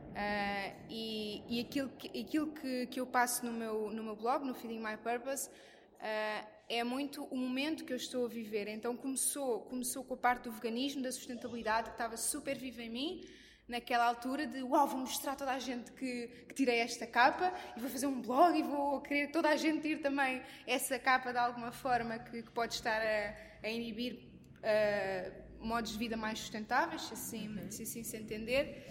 Uh, 0.10 0.86
e, 0.90 1.44
e, 1.48 1.62
aquilo, 1.62 1.90
que, 1.98 2.20
aquilo 2.20 2.48
que, 2.52 2.88
que 2.88 3.00
eu 3.00 3.08
passo 3.08 3.46
no 3.46 3.54
meu, 3.54 3.90
no 3.90 4.04
meu 4.04 4.16
blog, 4.16 4.46
no 4.46 4.54
Feeding 4.54 4.80
My 4.80 4.98
Purpose, 4.98 5.48
uh, 5.50 6.48
é 6.68 6.84
muito 6.84 7.24
o 7.26 7.38
momento 7.38 7.86
que 7.86 7.94
eu 7.94 7.98
estou 7.98 8.26
a 8.26 8.28
viver. 8.28 8.68
Então 8.68 8.98
começou, 8.98 9.62
começou 9.62 10.04
com 10.04 10.16
a 10.16 10.18
parte 10.18 10.44
do 10.44 10.52
veganismo, 10.52 11.02
da 11.02 11.12
sustentabilidade, 11.12 11.90
que 11.90 11.96
estava 11.96 12.18
super 12.18 12.58
viva 12.58 12.84
em 12.84 12.90
mim 12.90 13.22
naquela 13.70 14.06
altura 14.06 14.48
de 14.48 14.64
uau, 14.64 14.88
vou 14.88 15.00
mostrar 15.02 15.34
a 15.34 15.36
toda 15.36 15.52
a 15.52 15.60
gente 15.60 15.92
que, 15.92 16.28
que, 16.48 16.56
tirei 16.56 16.80
esta 16.80 17.06
capa 17.06 17.54
e 17.78 17.80
vou 17.80 17.90
fazer 17.90 18.08
um 18.08 18.20
blog 18.20 18.58
e 18.58 18.64
vou 18.64 19.00
querer 19.00 19.28
toda 19.32 19.48
a 19.48 19.56
gente 19.56 19.88
ir 19.88 20.02
também 20.02 20.42
essa 20.66 20.98
capa 20.98 21.32
de 21.32 21.38
alguma 21.38 21.72
forma 21.72 22.18
que, 22.18 22.42
que 22.42 22.52
pode 22.52 22.74
estar 22.74 23.00
a, 23.00 23.36
a 23.64 23.70
inibir 23.70 24.20
uh, 24.58 25.66
modos 25.66 25.92
de 25.92 25.98
vida 26.00 26.18
mais 26.18 26.40
sustentáveis, 26.40 27.10
assim, 27.12 27.48
uhum. 27.48 27.70
se, 27.70 27.84
assim 27.84 28.04
se 28.04 28.18
entender. 28.18 28.88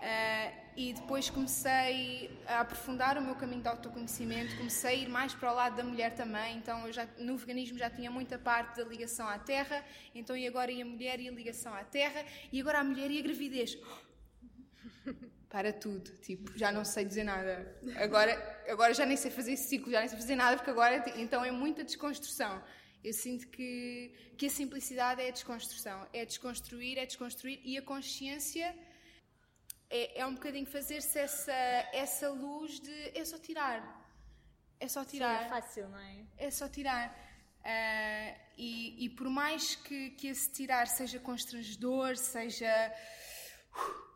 Uh, 0.00 0.70
e 0.74 0.94
depois 0.94 1.28
comecei 1.28 2.30
a 2.46 2.60
aprofundar 2.60 3.18
o 3.18 3.22
meu 3.22 3.34
caminho 3.34 3.60
de 3.60 3.68
autoconhecimento, 3.68 4.56
comecei 4.56 4.90
a 4.90 4.94
ir 4.94 5.08
mais 5.10 5.34
para 5.34 5.52
o 5.52 5.54
lado 5.54 5.76
da 5.76 5.84
mulher 5.84 6.14
também, 6.14 6.56
então 6.56 6.86
eu 6.86 6.92
já, 6.92 7.06
no 7.18 7.36
veganismo 7.36 7.76
já 7.76 7.90
tinha 7.90 8.10
muita 8.10 8.38
parte 8.38 8.76
da 8.78 8.84
ligação 8.88 9.28
à 9.28 9.38
terra, 9.38 9.84
então 10.14 10.34
e 10.34 10.46
agora 10.46 10.72
ia 10.72 10.84
a 10.84 10.88
mulher 10.88 11.20
e 11.20 11.28
a 11.28 11.32
ligação 11.32 11.74
à 11.74 11.84
terra, 11.84 12.24
e 12.50 12.58
agora 12.58 12.78
a 12.78 12.84
mulher 12.84 13.10
e 13.10 13.18
a 13.18 13.22
gravidez 13.22 13.76
para 15.50 15.70
tudo, 15.70 16.10
tipo, 16.22 16.56
já 16.56 16.72
não 16.72 16.84
sei 16.84 17.04
dizer 17.04 17.24
nada. 17.24 17.78
Agora, 17.96 18.62
agora 18.66 18.94
já 18.94 19.04
nem 19.04 19.18
sei 19.18 19.30
fazer 19.30 19.52
esse 19.52 19.68
ciclo, 19.68 19.92
já 19.92 20.00
nem 20.00 20.08
sei 20.08 20.16
fazer 20.16 20.34
nada, 20.34 20.56
porque 20.56 20.70
agora, 20.70 21.04
então 21.18 21.44
é 21.44 21.50
muita 21.50 21.84
desconstrução. 21.84 22.62
Eu 23.02 23.12
sinto 23.12 23.48
que, 23.48 24.14
que 24.36 24.46
a 24.46 24.50
simplicidade 24.50 25.20
é 25.22 25.28
a 25.28 25.32
desconstrução. 25.32 26.06
É 26.12 26.24
desconstruir, 26.24 26.98
é 26.98 27.06
desconstruir 27.06 27.60
e 27.64 27.76
a 27.78 27.82
consciência 27.82 28.74
é, 29.90 30.20
é 30.20 30.26
um 30.26 30.34
bocadinho 30.34 30.66
fazer-se 30.66 31.18
essa, 31.18 31.52
essa 31.92 32.30
luz 32.30 32.80
de 32.80 33.18
é 33.18 33.24
só 33.24 33.38
tirar. 33.38 33.80
É 34.78 34.88
só 34.88 35.04
tirar. 35.04 35.40
Sim, 35.40 35.44
é 35.44 35.48
fácil, 35.48 35.88
não 35.88 35.98
é? 35.98 36.24
É 36.38 36.50
só 36.50 36.68
tirar. 36.68 37.10
Uh, 37.60 38.40
e, 38.56 39.04
e, 39.04 39.08
por 39.10 39.28
mais 39.28 39.74
que, 39.74 40.10
que 40.10 40.28
esse 40.28 40.50
tirar 40.50 40.86
seja 40.86 41.18
constrangedor, 41.18 42.16
seja. 42.16 42.72
Uh, 43.74 44.10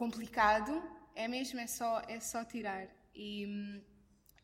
complicado, 0.00 0.82
é 1.14 1.28
mesmo, 1.28 1.60
é 1.60 1.66
só, 1.66 2.00
é 2.08 2.18
só 2.20 2.42
tirar. 2.42 2.88
E, 3.14 3.82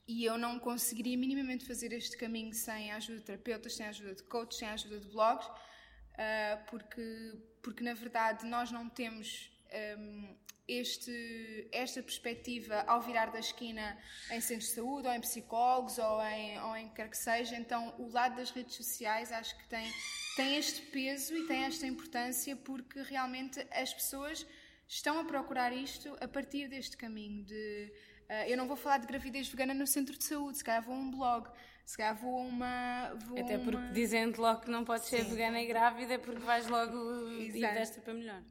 e 0.07 0.23
eu 0.23 0.37
não 0.37 0.59
conseguiria 0.59 1.17
minimamente 1.17 1.65
fazer 1.65 1.95
este 1.95 2.15
caminho 2.15 2.53
sem 2.53 2.93
a 2.93 2.97
ajuda 2.97 3.21
de 3.21 3.25
terapeutas, 3.25 3.75
sem 3.75 3.87
a 3.87 3.89
ajuda 3.89 4.15
de 4.15 4.23
coaches, 4.25 4.59
sem 4.59 4.69
a 4.69 4.75
ajuda 4.75 5.01
de 5.01 5.09
blogs, 5.09 5.47
uh, 5.47 6.65
porque, 6.69 7.33
porque 7.63 7.83
na 7.83 7.95
verdade 7.95 8.45
nós 8.45 8.71
não 8.71 8.87
temos 8.87 9.51
um, 9.99 10.37
este, 10.69 11.69
esta 11.71 12.03
perspectiva 12.03 12.85
ao 12.87 13.01
virar 13.01 13.27
da 13.27 13.39
esquina 13.39 13.97
em 14.31 14.41
centros 14.41 14.71
de 14.71 14.75
saúde, 14.75 15.07
ou 15.07 15.15
em 15.15 15.21
psicólogos, 15.21 15.99
ou 15.99 16.23
em, 16.23 16.61
ou 16.61 16.77
em 16.77 16.89
quer 16.89 17.09
que 17.09 17.17
seja. 17.17 17.57
Então, 17.57 17.95
o 17.99 18.09
lado 18.09 18.37
das 18.37 18.51
redes 18.51 18.75
sociais 18.75 19.31
acho 19.33 19.57
que 19.57 19.69
tem, 19.69 19.91
tem 20.37 20.57
este 20.57 20.83
peso 20.83 21.37
e 21.37 21.47
tem 21.47 21.65
esta 21.65 21.87
importância 21.87 22.57
porque 22.57 23.03
realmente 23.03 23.65
as 23.71 23.93
pessoas 23.95 24.47
estão 24.89 25.19
a 25.19 25.25
procurar 25.25 25.73
isto 25.73 26.17
a 26.21 26.29
partir 26.29 26.69
deste 26.69 26.97
caminho 26.97 27.45
de 27.45 27.93
Uh, 28.27 28.43
eu 28.49 28.57
não 28.57 28.67
vou 28.67 28.77
falar 28.77 28.99
de 28.99 29.07
gravidez 29.07 29.49
vegana 29.49 29.73
no 29.73 29.87
centro 29.87 30.19
de 30.19 30.25
saúde, 30.25 30.59
se 30.59 30.65
calhar 30.65 30.83
vou 30.83 30.97
a 30.97 30.99
um 30.99 31.11
blog, 31.13 31.49
se 31.87 31.97
calhar 31.97 32.17
vou 32.17 32.41
uma. 32.41 33.15
Vou 33.27 33.39
Até 33.39 33.57
porque 33.59 33.77
uma... 33.77 33.93
dizendo 33.93 34.41
logo 34.43 34.61
que 34.63 34.71
não 34.71 34.85
podes 34.85 35.07
ser 35.07 35.25
vegana 35.25 35.63
e 35.63 35.67
grávida 35.67 36.19
porque 36.19 36.41
vais 36.41 36.67
logo 36.67 37.29
Exato. 37.41 37.75
desta 37.75 38.01
para 38.01 38.13
melhor. 38.13 38.43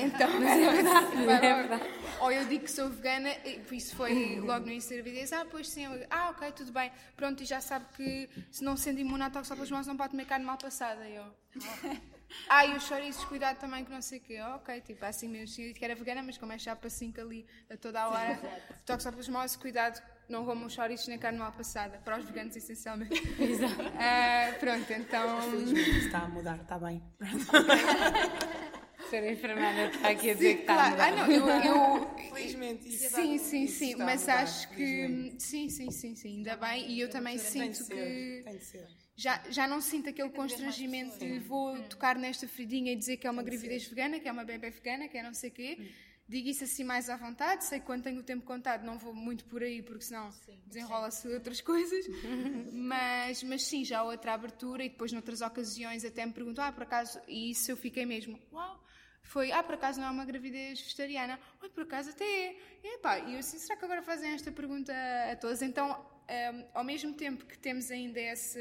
Então, 0.00 0.40
Mas 0.40 0.50
é 0.60 0.70
verdade, 0.72 1.46
é 1.46 1.54
verdade. 1.54 1.82
Ou 2.20 2.30
eu 2.30 2.46
digo 2.46 2.62
que 2.64 2.70
sou 2.70 2.88
vegana, 2.88 3.28
e 3.44 3.58
por 3.58 3.74
isso 3.74 3.96
foi 3.96 4.38
logo 4.38 4.66
no 4.66 4.70
início 4.70 4.90
da 4.96 5.02
gravidez, 5.02 5.32
ah, 5.32 5.44
pois 5.50 5.68
sim, 5.68 5.84
eu- 5.84 6.06
ah, 6.08 6.30
ok, 6.30 6.52
tudo 6.52 6.70
bem. 6.70 6.92
Pronto, 7.16 7.42
e 7.42 7.44
já 7.44 7.60
sabe 7.60 7.86
que 7.96 8.30
se 8.52 8.62
não 8.62 8.76
sendo 8.76 9.00
imune 9.00 9.24
à 9.24 9.30
toxoplasmose 9.30 9.88
não 9.88 9.96
pode 9.96 10.10
comer 10.12 10.24
carne 10.24 10.44
mal 10.46 10.56
passada. 10.56 11.08
E 11.08 11.16
eu, 11.16 11.24
ah, 12.48 12.64
e 12.66 12.76
os 12.76 12.84
chouriços, 12.84 13.24
cuidado 13.24 13.58
também 13.58 13.84
que 13.84 13.90
não 13.90 14.00
sei 14.00 14.20
o 14.20 14.22
quê. 14.22 14.40
Ok, 14.54 14.80
tipo, 14.82 15.04
assim 15.04 15.26
mesmo, 15.28 15.52
tinha 15.52 15.66
dito 15.66 15.78
que 15.80 15.84
era 15.84 15.96
vegana, 15.96 16.22
mas 16.22 16.38
como 16.38 16.52
é 16.52 16.58
chapa 16.58 16.88
5 16.88 17.20
ali 17.20 17.44
a 17.68 17.76
toda 17.76 18.00
a 18.00 18.08
hora, 18.08 18.38
toxoplasmose, 18.86 19.58
cuidado, 19.58 20.00
não 20.28 20.44
comam 20.44 20.68
chouriços 20.68 21.08
nem 21.08 21.18
carne 21.18 21.38
mal 21.38 21.52
passada. 21.52 21.98
Para 22.04 22.18
os 22.18 22.24
veganos, 22.24 22.56
essencialmente. 22.56 23.14
Exato. 23.40 23.74
Ah, 23.98 24.54
pronto, 24.58 24.92
então... 24.92 25.40
Felizmente 25.50 25.90
isso 25.90 26.06
está 26.06 26.18
a 26.20 26.28
mudar, 26.28 26.56
está 26.56 26.78
bem. 26.78 27.02
Ser 29.10 29.30
enfermeira 29.30 29.90
está 29.90 30.08
aqui 30.10 30.30
a 30.30 30.34
dizer 30.34 30.54
que 30.56 30.60
está 30.62 30.72
a 30.72 30.76
Claro, 30.76 30.90
mudar. 30.92 31.06
ah, 31.08 31.16
não, 31.28 31.30
eu, 31.30 31.46
eu, 31.48 32.16
Felizmente 32.34 32.88
isso 32.88 33.14
Sim, 33.14 33.36
sim, 33.38 33.64
isso 33.64 33.78
sim, 33.78 33.90
está 33.92 34.02
a 34.02 34.06
mas 34.06 34.20
mudar, 34.22 34.42
acho 34.42 34.68
que 34.70 35.34
sim, 35.38 35.68
sim, 35.68 35.90
sim, 35.90 36.14
sim, 36.16 36.36
ainda 36.38 36.56
bem. 36.56 36.90
E 36.90 37.00
eu 37.00 37.10
também 37.10 37.36
Tem 37.36 37.44
sinto 37.46 37.76
ser, 37.76 37.94
que 37.94 38.42
tem 38.44 38.56
de 38.56 38.64
ser. 38.64 38.86
já, 39.14 39.42
já 39.50 39.68
não 39.68 39.80
sinto 39.82 40.08
aquele 40.08 40.30
constrangimento 40.30 41.18
de 41.18 41.38
vou 41.40 41.78
tocar 41.82 42.16
nesta 42.16 42.48
feridinha 42.48 42.92
e 42.92 42.96
dizer 42.96 43.18
que 43.18 43.26
é 43.26 43.30
uma 43.30 43.42
gravidez 43.42 43.86
vegana, 43.86 44.18
que 44.18 44.26
é 44.28 44.32
uma 44.32 44.44
bebê 44.44 44.70
vegana, 44.70 45.06
que 45.06 45.18
é 45.18 45.22
não 45.22 45.34
sei 45.34 45.50
o 45.50 45.52
quê. 45.52 45.78
Digo 46.26 46.48
isso 46.48 46.64
assim 46.64 46.84
mais 46.84 47.10
à 47.10 47.16
vontade, 47.16 47.64
sei 47.64 47.78
que 47.78 47.84
quando 47.84 48.02
tenho 48.02 48.20
o 48.20 48.22
tempo 48.22 48.46
contado 48.46 48.82
não 48.84 48.96
vou 48.96 49.12
muito 49.12 49.44
por 49.44 49.62
aí, 49.62 49.82
porque 49.82 50.04
senão 50.04 50.30
desenrola-se 50.66 51.28
outras 51.28 51.60
coisas. 51.60 52.06
mas, 52.72 53.42
mas 53.42 53.62
sim, 53.62 53.84
já 53.84 54.02
outra 54.02 54.32
abertura 54.32 54.82
e 54.82 54.88
depois 54.88 55.12
noutras 55.12 55.42
ocasiões 55.42 56.04
até 56.04 56.24
me 56.24 56.32
perguntam, 56.32 56.64
ah, 56.64 56.72
por 56.72 56.84
acaso, 56.84 57.20
e 57.28 57.50
isso 57.50 57.70
eu 57.70 57.76
fiquei 57.76 58.06
mesmo, 58.06 58.38
uau, 58.50 58.82
foi, 59.24 59.50
ah, 59.52 59.62
por 59.62 59.74
acaso 59.74 60.00
não 60.00 60.08
é 60.08 60.10
uma 60.10 60.24
gravidez 60.24 60.80
vegetariana? 60.80 61.40
Oi, 61.60 61.68
por 61.70 61.82
acaso 61.82 62.10
até 62.10 62.24
é. 62.24 62.56
E, 62.82 62.94
epá, 62.96 63.18
e 63.18 63.32
eu 63.32 63.38
assim, 63.40 63.58
será 63.58 63.76
que 63.76 63.84
agora 63.84 64.02
fazem 64.02 64.32
esta 64.32 64.52
pergunta 64.52 64.92
a 65.30 65.34
todos? 65.36 65.60
Então, 65.62 65.90
hum, 65.92 66.64
ao 66.72 66.84
mesmo 66.84 67.12
tempo 67.14 67.44
que 67.44 67.58
temos 67.58 67.90
ainda 67.90 68.20
esse... 68.20 68.60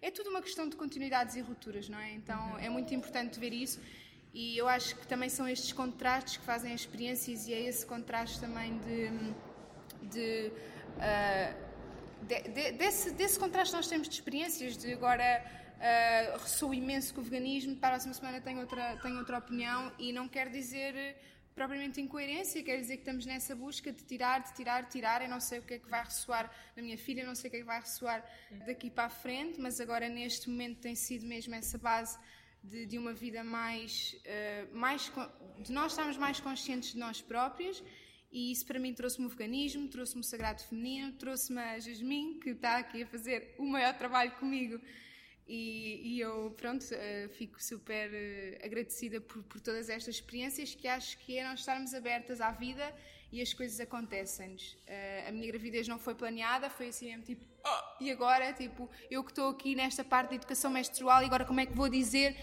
É 0.00 0.10
tudo 0.10 0.30
uma 0.30 0.42
questão 0.42 0.68
de 0.68 0.76
continuidades 0.76 1.34
e 1.34 1.40
rupturas, 1.40 1.88
não 1.88 1.98
é? 1.98 2.12
Então, 2.12 2.58
é 2.58 2.68
muito 2.68 2.94
importante 2.94 3.40
ver 3.40 3.52
isso. 3.52 3.80
E 4.34 4.56
eu 4.58 4.68
acho 4.68 4.94
que 4.96 5.06
também 5.06 5.28
são 5.28 5.48
estes 5.48 5.72
contrastes 5.72 6.36
que 6.36 6.44
fazem 6.44 6.72
as 6.72 6.80
experiências 6.80 7.48
e 7.48 7.52
é 7.54 7.60
esse 7.62 7.84
contraste 7.86 8.40
também 8.40 8.78
de... 8.78 9.10
de 10.08 10.52
ah, 11.00 11.54
de- 12.22 12.42
de- 12.48 12.72
desse, 12.72 13.12
desse 13.12 13.38
contraste 13.38 13.72
nós 13.74 13.86
temos 13.86 14.08
de 14.08 14.14
experiências, 14.14 14.76
de 14.76 14.92
agora 14.92 15.24
ah, 15.80 16.36
ressoo 16.42 16.74
imenso 16.74 17.14
com 17.14 17.20
o 17.20 17.24
veganismo, 17.24 17.76
para 17.76 17.90
a 17.90 17.92
próxima 17.92 18.12
semana 18.14 18.40
tenho 18.40 18.60
outra, 18.60 18.96
tenho 18.96 19.18
outra 19.18 19.38
opinião 19.38 19.92
e 19.98 20.12
não 20.12 20.28
quer 20.28 20.48
dizer 20.50 20.94
eh, 20.96 21.16
propriamente 21.54 22.00
incoerência, 22.00 22.62
quer 22.62 22.76
dizer 22.76 22.96
que 22.96 23.02
estamos 23.02 23.24
nessa 23.24 23.54
busca 23.54 23.92
de 23.92 24.02
tirar, 24.04 24.40
de 24.42 24.52
tirar, 24.54 24.88
tirar. 24.88 25.22
Eu 25.22 25.28
não 25.28 25.40
sei 25.40 25.60
o 25.60 25.62
que 25.62 25.74
é 25.74 25.78
que 25.78 25.88
vai 25.88 26.02
ressoar 26.04 26.50
na 26.76 26.82
minha 26.82 26.98
filha, 26.98 27.24
não 27.24 27.34
sei 27.36 27.48
o 27.48 27.50
que 27.52 27.56
é 27.58 27.60
que 27.60 27.66
vai 27.66 27.80
ressoar 27.80 28.24
daqui 28.66 28.90
para 28.90 29.04
a 29.04 29.08
frente, 29.08 29.60
mas 29.60 29.80
agora 29.80 30.08
neste 30.08 30.50
momento 30.50 30.78
tem 30.80 30.94
sido 30.96 31.24
mesmo 31.26 31.54
essa 31.54 31.78
base 31.78 32.18
de, 32.62 32.86
de 32.86 32.98
uma 32.98 33.12
vida 33.12 33.42
mais, 33.44 34.16
eh, 34.24 34.66
mais. 34.72 35.10
de 35.60 35.72
nós 35.72 35.92
estarmos 35.92 36.16
mais 36.16 36.40
conscientes 36.40 36.92
de 36.92 36.98
nós 36.98 37.20
próprios. 37.20 37.82
E 38.30 38.52
isso 38.52 38.66
para 38.66 38.78
mim 38.78 38.92
trouxe-me 38.92 39.26
o 39.26 39.28
veganismo, 39.28 39.88
trouxe-me 39.88 40.20
o 40.20 40.24
sagrado 40.24 40.62
feminino, 40.62 41.12
trouxe-me 41.12 41.60
a 41.60 41.78
Jasmine, 41.78 42.38
que 42.40 42.50
está 42.50 42.76
aqui 42.78 43.02
a 43.02 43.06
fazer 43.06 43.54
o 43.58 43.64
maior 43.64 43.96
trabalho 43.96 44.32
comigo. 44.32 44.78
E, 45.46 46.16
e 46.16 46.20
eu, 46.20 46.50
pronto, 46.58 46.84
eh, 46.92 47.28
fico 47.28 47.62
super 47.62 48.12
eh, 48.12 48.60
agradecida 48.62 49.18
por, 49.18 49.42
por 49.44 49.60
todas 49.62 49.88
estas 49.88 50.16
experiências 50.16 50.74
que 50.74 50.86
acho 50.86 51.16
que 51.20 51.38
é 51.38 51.44
nós 51.48 51.60
estarmos 51.60 51.94
abertas 51.94 52.42
à 52.42 52.50
vida 52.50 52.94
e 53.32 53.40
as 53.40 53.54
coisas 53.54 53.80
acontecem-nos. 53.80 54.76
Eh, 54.86 55.24
a 55.26 55.32
minha 55.32 55.46
gravidez 55.46 55.88
não 55.88 55.98
foi 55.98 56.14
planeada, 56.14 56.68
foi 56.68 56.88
assim 56.88 57.06
mesmo 57.06 57.22
tipo, 57.22 57.46
"Oh, 57.68 58.04
e 58.04 58.10
agora? 58.10 58.52
Tipo, 58.52 58.88
eu 59.10 59.22
que 59.22 59.30
estou 59.30 59.50
aqui 59.50 59.74
nesta 59.74 60.04
parte 60.04 60.30
de 60.30 60.36
educação 60.36 60.70
menstrual 60.70 61.22
e 61.22 61.26
agora 61.26 61.44
como 61.44 61.60
é 61.60 61.66
que 61.66 61.72
vou 61.72 61.88
dizer 61.88 62.36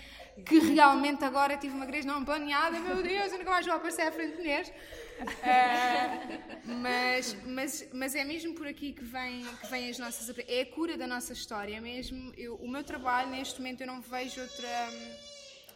que 0.46 0.60
realmente 0.60 1.24
agora 1.24 1.56
tive 1.58 1.74
uma 1.74 1.86
gravidez 1.86 2.06
não 2.06 2.26
planeada? 2.26 2.80
Meu 2.80 3.02
Deus, 3.02 3.32
eu 3.32 3.38
nunca 3.38 3.52
mais 3.52 3.66
vou 3.66 3.76
aparecer 3.76 4.02
à 4.02 4.12
frente 4.12 4.32
de 4.32 4.38
mulheres. 4.38 4.72
Eh, 5.42 6.40
mas, 6.66 7.38
mas, 7.46 7.88
mas 7.94 8.16
é 8.16 8.24
mesmo 8.24 8.54
por 8.54 8.68
aqui 8.68 8.92
que 8.92 9.04
vem, 9.04 9.46
que 9.62 9.68
vem 9.68 9.90
as 9.90 9.98
nossas. 9.98 10.38
É 10.48 10.62
a 10.62 10.66
cura 10.66 10.98
da 10.98 11.08
nossa 11.08 11.32
história, 11.34 11.80
mesmo. 11.80 12.34
Eu, 12.36 12.56
o 12.56 12.68
meu 12.68 12.84
trabalho, 12.84 13.30
neste 13.30 13.60
momento, 13.60 13.82
eu 13.82 13.88
não 13.88 14.02
vejo 14.02 14.42
outra, 14.42 14.90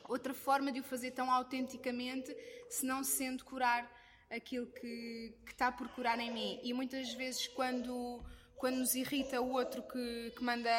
outra 0.10 0.34
forma 0.34 0.72
de 0.72 0.82
o 0.82 0.84
fazer 0.84 1.12
tão 1.12 1.32
autenticamente 1.32 2.36
se 2.70 2.86
não 2.86 3.04
sendo 3.04 3.46
curar 3.46 3.90
aquilo 4.30 4.68
que, 4.68 5.34
que 5.46 5.52
está 5.52 5.72
por 5.72 5.88
curar 5.90 6.20
em 6.20 6.32
mim. 6.32 6.60
E 6.62 6.74
muitas 6.74 7.14
vezes, 7.14 7.48
quando, 7.48 8.22
quando 8.60 8.76
nos 8.78 8.94
irrita 8.94 9.42
o 9.42 9.52
outro 9.52 9.82
que, 9.82 10.32
que 10.36 10.44
manda 10.44 10.70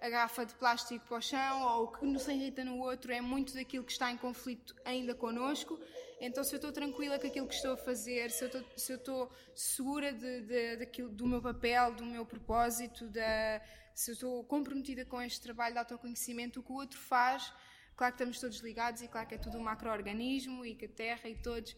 a 0.00 0.08
garrafa 0.08 0.44
de 0.44 0.54
plástico 0.54 1.06
para 1.06 1.18
o 1.18 1.20
chão 1.20 1.62
ou 1.62 1.92
que 1.92 2.04
nos 2.04 2.26
irrita 2.26 2.64
no 2.64 2.78
outro, 2.80 3.12
é 3.12 3.20
muito 3.20 3.54
daquilo 3.54 3.84
que 3.84 3.92
está 3.92 4.10
em 4.10 4.16
conflito 4.16 4.74
ainda 4.84 5.14
connosco. 5.14 5.78
Então, 6.20 6.42
se 6.42 6.54
eu 6.54 6.56
estou 6.56 6.72
tranquila 6.72 7.18
com 7.18 7.26
aquilo 7.26 7.46
que 7.46 7.54
estou 7.54 7.74
a 7.74 7.76
fazer, 7.76 8.30
se 8.30 8.44
eu 8.44 8.46
estou, 8.46 8.64
se 8.76 8.92
eu 8.92 8.96
estou 8.96 9.30
segura 9.54 10.12
de, 10.12 10.40
de, 10.40 10.76
daquilo, 10.78 11.10
do 11.10 11.26
meu 11.26 11.40
papel, 11.40 11.94
do 11.94 12.04
meu 12.04 12.24
propósito, 12.24 13.06
da, 13.08 13.60
se 13.94 14.10
eu 14.10 14.14
estou 14.14 14.44
comprometida 14.44 15.04
com 15.04 15.20
este 15.20 15.40
trabalho 15.40 15.74
de 15.74 15.78
autoconhecimento, 15.80 16.60
o 16.60 16.62
que 16.62 16.72
o 16.72 16.76
outro 16.76 16.98
faz, 16.98 17.52
claro 17.94 18.14
que 18.14 18.22
estamos 18.22 18.40
todos 18.40 18.58
ligados 18.60 19.02
e 19.02 19.08
claro 19.08 19.28
que 19.28 19.34
é 19.34 19.38
tudo 19.38 19.58
um 19.58 19.62
macro-organismo 19.62 20.64
e 20.64 20.74
que 20.74 20.86
a 20.86 20.88
Terra 20.88 21.28
e 21.28 21.36
todos 21.36 21.76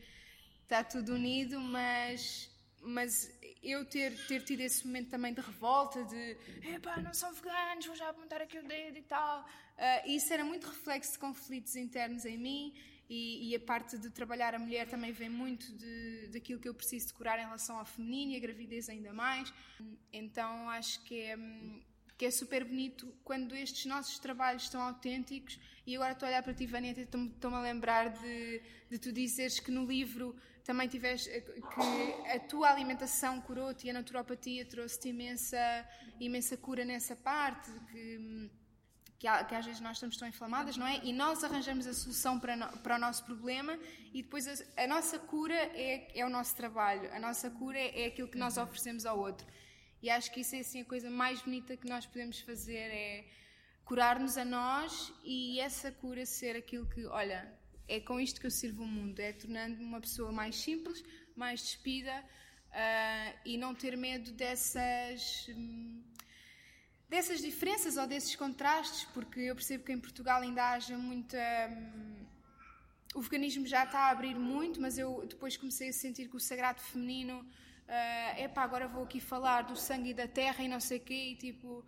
está 0.63 0.83
tudo 0.83 1.15
unido, 1.15 1.61
mas, 1.61 2.51
mas 2.85 3.33
eu 3.63 3.85
ter, 3.85 4.15
ter 4.27 4.43
tido 4.43 4.61
esse 4.61 4.87
momento 4.87 5.11
também 5.11 5.33
de 5.33 5.41
revolta, 5.41 6.05
de 6.05 6.37
epá, 6.75 7.01
não 7.01 7.15
são 7.15 7.33
veganos, 7.33 7.87
vou 7.87 7.97
já 7.97 8.11
apontar 8.11 8.43
aqui 8.43 8.59
o 8.59 8.63
dedo 8.63 8.99
e 8.99 9.03
tal. 9.03 9.47
Ah, 9.77 10.07
isso 10.07 10.33
era 10.33 10.45
muito 10.45 10.69
reflexo 10.69 11.13
de 11.13 11.19
conflitos 11.19 11.75
internos 11.75 12.25
em 12.25 12.39
mim 12.39 12.75
e, 13.09 13.51
e 13.51 13.57
a 13.57 13.61
parte 13.61 13.99
de 13.99 14.11
trabalhar 14.11 14.55
a 14.55 14.59
mulher 14.59 14.87
também 14.89 15.13
vem 15.13 15.29
muito 15.29 15.73
de, 15.73 16.29
daquilo 16.29 16.61
que 16.61 16.69
eu 16.69 16.75
preciso 16.75 17.09
de 17.09 17.15
curar 17.15 17.39
em 17.39 17.45
relação 17.45 17.79
ao 17.79 17.85
feminino 17.85 18.33
e 18.33 18.37
a 18.37 18.41
gravidez 18.41 18.89
ainda 18.89 19.13
mais. 19.13 19.53
Então 20.13 20.69
acho 20.71 21.03
que 21.05 21.21
é, 21.21 21.37
que 22.17 22.27
é 22.27 22.31
super 22.31 22.65
bonito 22.65 23.13
quando 23.25 23.55
estes 23.57 23.87
nossos 23.87 24.19
trabalhos 24.19 24.65
estão 24.65 24.81
autênticos 24.81 25.59
e 25.87 25.97
agora 25.97 26.13
estou 26.13 26.27
a 26.27 26.31
olhar 26.31 26.43
para 26.43 26.55
ti, 26.55 26.67
Vânia, 26.67 26.95
e 26.97 27.01
estou-me 27.03 27.57
a 27.57 27.61
lembrar 27.61 28.09
de, 28.11 28.63
de 28.89 28.99
tu 28.99 29.13
dizeres 29.13 29.59
que 29.59 29.71
no 29.71 29.85
livro 29.85 30.35
também 30.65 30.89
tiveste 30.89 31.29
que 31.31 32.31
a 32.31 32.41
tua 32.41 32.71
alimentação 32.71 33.41
curou-te 33.43 33.87
e 33.87 33.91
a 33.91 33.93
naturopatia 33.93 34.65
trouxe-te 34.65 35.09
imensa, 35.11 35.59
imensa 36.19 36.57
cura 36.57 36.85
nessa 36.85 37.15
parte, 37.15 37.71
que, 37.91 38.51
que, 39.19 39.45
que 39.49 39.55
às 39.55 39.67
vezes 39.67 39.81
nós 39.81 39.97
estamos 39.97 40.17
tão 40.17 40.27
inflamadas, 40.27 40.77
não 40.77 40.87
é? 40.87 41.01
E 41.05 41.13
nós 41.13 41.45
arranjamos 41.45 41.87
a 41.87 41.93
solução 41.93 42.41
para, 42.41 42.57
no- 42.57 42.79
para 42.79 42.97
o 42.97 42.99
nosso 42.99 43.25
problema 43.25 43.79
e 44.13 44.23
depois 44.23 44.49
a, 44.49 44.85
a 44.85 44.87
nossa 44.87 45.19
cura 45.19 45.55
é, 45.55 46.19
é 46.19 46.25
o 46.25 46.31
nosso 46.31 46.57
trabalho, 46.57 47.13
a 47.13 47.19
nossa 47.21 47.51
cura 47.51 47.79
é, 47.79 48.03
é 48.05 48.07
aquilo 48.07 48.29
que 48.29 48.39
nós 48.39 48.57
oferecemos 48.57 49.05
ao 49.05 49.19
outro. 49.19 49.47
E 50.03 50.09
acho 50.11 50.31
que 50.33 50.41
isso 50.41 50.55
é 50.57 50.61
assim 50.61 50.81
a 50.81 50.85
coisa 50.85 51.11
mais 51.11 51.43
bonita 51.43 51.77
que 51.77 51.89
nós 51.89 52.07
podemos 52.07 52.41
fazer 52.41 52.91
é 52.91 53.25
curar-nos 53.85 54.39
a 54.39 54.45
nós 54.47 55.13
e 55.23 55.61
essa 55.61 55.93
cura 55.93 56.25
ser 56.25 56.57
aquilo 56.57 56.87
que, 56.87 57.05
olha, 57.07 57.53
é 57.89 58.01
com 58.01 58.19
isto 58.19 58.41
que 58.41 58.47
eu 58.47 58.51
sirvo 58.51 58.83
o 58.83 58.87
mundo, 58.87 59.21
é 59.21 59.33
tornando-me 59.33 59.85
uma 59.85 60.01
pessoa 60.01 60.33
mais 60.33 60.57
simples, 60.57 61.03
mais 61.37 61.61
despida 61.61 62.25
ah, 62.73 63.33
e 63.45 63.57
não 63.57 63.75
ter 63.75 63.97
medo 63.97 64.33
dessas 64.33 65.47
hum, 65.51 66.03
dessas 67.09 67.41
diferenças 67.41 67.97
ou 67.97 68.07
desses 68.07 68.35
contrastes, 68.35 69.05
porque 69.15 69.41
eu 69.41 69.55
percebo 69.55 69.85
que 69.85 69.93
em 69.93 70.01
Portugal 70.01 70.43
ainda 70.43 70.71
haja 70.73 70.97
muita. 70.99 71.39
hum, 71.71 72.27
o 73.15 73.21
veganismo 73.21 73.67
já 73.67 73.85
está 73.85 74.01
a 74.01 74.11
abrir 74.11 74.35
muito, 74.35 74.81
mas 74.81 74.99
eu 74.99 75.25
depois 75.29 75.57
comecei 75.57 75.91
a 75.91 75.93
sentir 75.93 76.29
que 76.29 76.37
o 76.37 76.41
sagrado 76.41 76.81
feminino. 76.81 77.47
é 77.87 78.45
epá, 78.45 78.63
agora 78.63 78.89
vou 78.89 79.05
aqui 79.05 79.21
falar 79.21 79.63
do 79.63 79.77
sangue 79.77 80.11
e 80.11 80.15
da 80.15 80.27
terra 80.27 80.65
e 80.65 80.69
não 80.69 80.81
sei 80.81 80.99
o 80.99 81.01
quê, 81.01 81.21
e 81.33 81.37
tipo. 81.37 81.85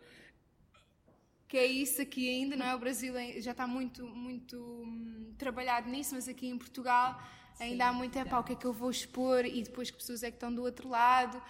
Que 1.48 1.56
é 1.58 1.66
isso 1.66 2.02
aqui 2.02 2.28
ainda, 2.28 2.56
não 2.56 2.66
é? 2.66 2.74
O 2.74 2.78
Brasil 2.78 3.14
já 3.40 3.52
está 3.52 3.66
muito, 3.66 4.04
muito 4.08 4.56
hum, 4.58 5.32
trabalhado 5.38 5.88
nisso, 5.88 6.14
mas 6.14 6.26
aqui 6.28 6.48
em 6.48 6.58
Portugal 6.58 7.20
ainda 7.60 7.86
há 7.86 7.92
muito, 7.92 8.18
epá, 8.18 8.38
o 8.40 8.44
que 8.44 8.52
é 8.52 8.56
que 8.56 8.64
eu 8.66 8.72
vou 8.72 8.90
expor 8.90 9.44
e 9.46 9.62
depois 9.62 9.90
que 9.90 9.96
pessoas 9.96 10.22
é 10.22 10.30
que 10.30 10.36
estão 10.36 10.52
do 10.52 10.62
outro 10.62 10.88
lado. 10.88 11.40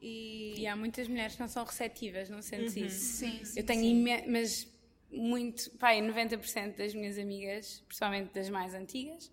E, 0.00 0.54
E 0.60 0.66
há 0.66 0.76
muitas 0.76 1.08
mulheres 1.08 1.34
que 1.34 1.40
não 1.40 1.48
são 1.48 1.64
receptivas, 1.64 2.28
não 2.28 2.42
sentes 2.42 2.76
isso? 2.76 3.00
Sim, 3.16 3.44
sim, 3.44 3.58
Eu 3.58 3.64
tenho 3.64 3.82
imen- 3.82 4.26
mas 4.28 4.68
muito, 5.10 5.70
pai, 5.78 6.02
90% 6.02 6.76
das 6.76 6.94
minhas 6.94 7.18
amigas, 7.18 7.82
principalmente 7.88 8.34
das 8.34 8.50
mais 8.50 8.74
antigas, 8.74 9.32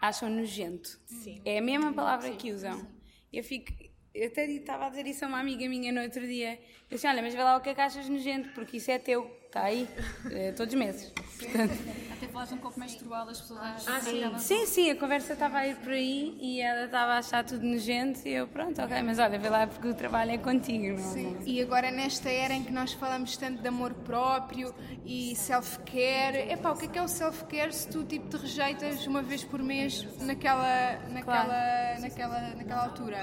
acham 0.00 0.28
nojento. 0.28 0.98
Sim. 1.06 1.40
É 1.44 1.58
a 1.58 1.62
mesma 1.62 1.92
palavra 1.92 2.34
que 2.34 2.50
usam. 2.50 2.84
Eu 3.32 3.44
fico, 3.44 3.72
eu 4.12 4.26
até 4.26 4.44
estava 4.50 4.86
a 4.86 4.88
dizer 4.88 5.06
isso 5.06 5.24
a 5.24 5.28
uma 5.28 5.38
amiga 5.38 5.68
minha 5.68 5.92
no 5.92 6.02
outro 6.02 6.26
dia. 6.26 6.54
Eu 6.90 6.96
disse, 6.96 7.06
olha, 7.06 7.22
mas 7.22 7.32
vê 7.32 7.42
lá 7.42 7.56
o 7.56 7.60
que 7.60 7.70
é 7.70 7.74
que 7.74 7.80
achas 7.80 8.08
nojento, 8.08 8.48
porque 8.54 8.76
isso 8.78 8.90
é 8.90 8.98
teu, 8.98 9.30
está 9.52 9.64
aí, 9.64 9.86
eh, 10.30 10.52
todos 10.52 10.72
os 10.72 10.80
meses. 10.80 11.12
Portanto, 11.38 11.72
Até 12.16 12.26
falaste 12.28 12.54
um 12.54 12.58
pouco 12.58 12.80
menstrual, 12.80 13.28
as 13.28 13.40
pessoas 13.40 13.60
ah, 13.86 14.00
sim. 14.00 14.38
sim, 14.38 14.66
sim, 14.66 14.90
a 14.90 14.96
conversa 14.96 15.34
estava 15.34 15.58
a 15.58 15.66
ir 15.68 15.76
por 15.76 15.92
aí 15.92 16.34
e 16.40 16.60
ela 16.60 16.86
estava 16.86 17.12
a 17.12 17.18
achar 17.18 17.44
tudo 17.44 17.66
nojento 17.66 18.26
e 18.26 18.32
eu, 18.32 18.46
pronto, 18.48 18.80
ok, 18.80 19.02
mas 19.02 19.18
olha, 19.18 19.38
vê 19.38 19.48
lá 19.50 19.66
porque 19.66 19.88
o 19.88 19.94
trabalho 19.94 20.30
é 20.30 20.38
contigo, 20.38 20.96
não 20.98 21.04
é? 21.10 21.12
Sim. 21.12 21.36
E 21.44 21.60
agora 21.60 21.90
nesta 21.90 22.30
era 22.30 22.54
em 22.54 22.64
que 22.64 22.72
nós 22.72 22.92
falamos 22.94 23.36
tanto 23.36 23.60
de 23.60 23.68
amor 23.68 23.92
próprio 23.92 24.74
e 25.04 25.34
self-care, 25.36 26.50
epá, 26.50 26.70
o 26.70 26.76
que 26.78 26.86
é 26.86 26.88
que 26.88 26.98
é 26.98 27.02
o 27.02 27.08
self-care 27.08 27.72
se 27.74 27.88
tu 27.88 28.04
tipo 28.04 28.28
te 28.30 28.36
rejeitas 28.40 29.06
uma 29.06 29.20
vez 29.20 29.44
por 29.44 29.60
mês 29.62 30.06
naquela, 30.20 30.98
naquela, 31.10 31.44
Claro. 31.44 32.00
naquela, 32.00 32.40
naquela 32.54 32.84
altura? 32.84 33.20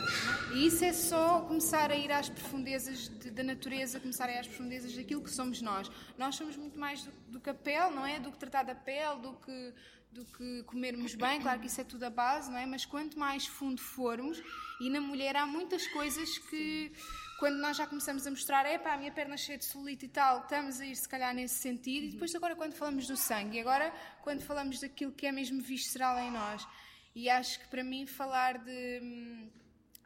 E 0.53 0.67
isso 0.67 0.83
é 0.85 0.93
só 0.93 1.39
começar 1.41 1.89
a 1.89 1.95
ir 1.95 2.11
às 2.11 2.29
profundezas 2.29 3.09
de- 3.09 3.31
da 3.31 3.43
natureza, 3.43 3.99
começar 3.99 4.25
a 4.25 4.31
ir 4.33 4.37
às 4.39 4.47
profundezas 4.47 4.93
daquilo 4.95 5.21
que 5.23 5.31
somos 5.31 5.61
nós. 5.61 5.89
Nós 6.19 6.35
somos 6.35 6.55
muito 6.57 6.77
mais 6.77 7.03
do, 7.03 7.11
do 7.33 7.39
que 7.39 7.49
a 7.49 7.53
pele, 7.53 7.95
não 7.95 8.05
é? 8.05 8.19
Do 8.19 8.31
que 8.31 8.37
tratar 8.37 8.63
da 8.63 8.75
pele, 8.75 9.21
do 9.21 9.33
que 9.33 9.73
do 10.11 10.25
que 10.25 10.63
comermos 10.63 11.13
bem, 11.13 11.39
claro 11.39 11.59
que 11.59 11.67
isso 11.67 11.79
é 11.81 11.83
tudo 11.83 12.03
a 12.03 12.09
base, 12.09 12.49
não 12.49 12.57
é? 12.57 12.65
Mas 12.65 12.83
quanto 12.83 13.17
mais 13.17 13.45
fundo 13.45 13.79
formos, 13.79 14.41
e 14.81 14.89
na 14.89 14.99
mulher 14.99 15.35
há 15.35 15.45
muitas 15.45 15.85
coisas 15.87 16.37
que 16.49 16.91
quando 17.37 17.57
nós 17.57 17.77
já 17.77 17.85
começamos 17.85 18.25
a 18.25 18.31
mostrar, 18.31 18.65
epá, 18.65 18.93
a 18.93 18.97
minha 18.97 19.11
perna 19.11 19.37
cheia 19.37 19.57
de 19.57 19.65
celulite 19.65 20.07
e 20.07 20.09
tal, 20.09 20.41
estamos 20.41 20.81
a 20.81 20.85
ir 20.85 20.95
se 20.95 21.07
calhar 21.07 21.33
nesse 21.33 21.55
sentido, 21.55 22.07
e 22.07 22.09
depois 22.13 22.33
agora 22.33 22.55
quando 22.55 22.73
falamos 22.73 23.07
do 23.07 23.15
sangue, 23.15 23.57
e 23.57 23.61
agora 23.61 23.93
quando 24.23 24.41
falamos 24.41 24.79
daquilo 24.79 25.11
que 25.11 25.27
é 25.27 25.31
mesmo 25.31 25.61
visceral 25.61 26.17
em 26.17 26.31
nós, 26.31 26.67
e 27.15 27.29
acho 27.29 27.59
que 27.59 27.67
para 27.67 27.83
mim 27.83 28.07
falar 28.07 28.57
de, 28.57 28.99
hum, 29.03 29.49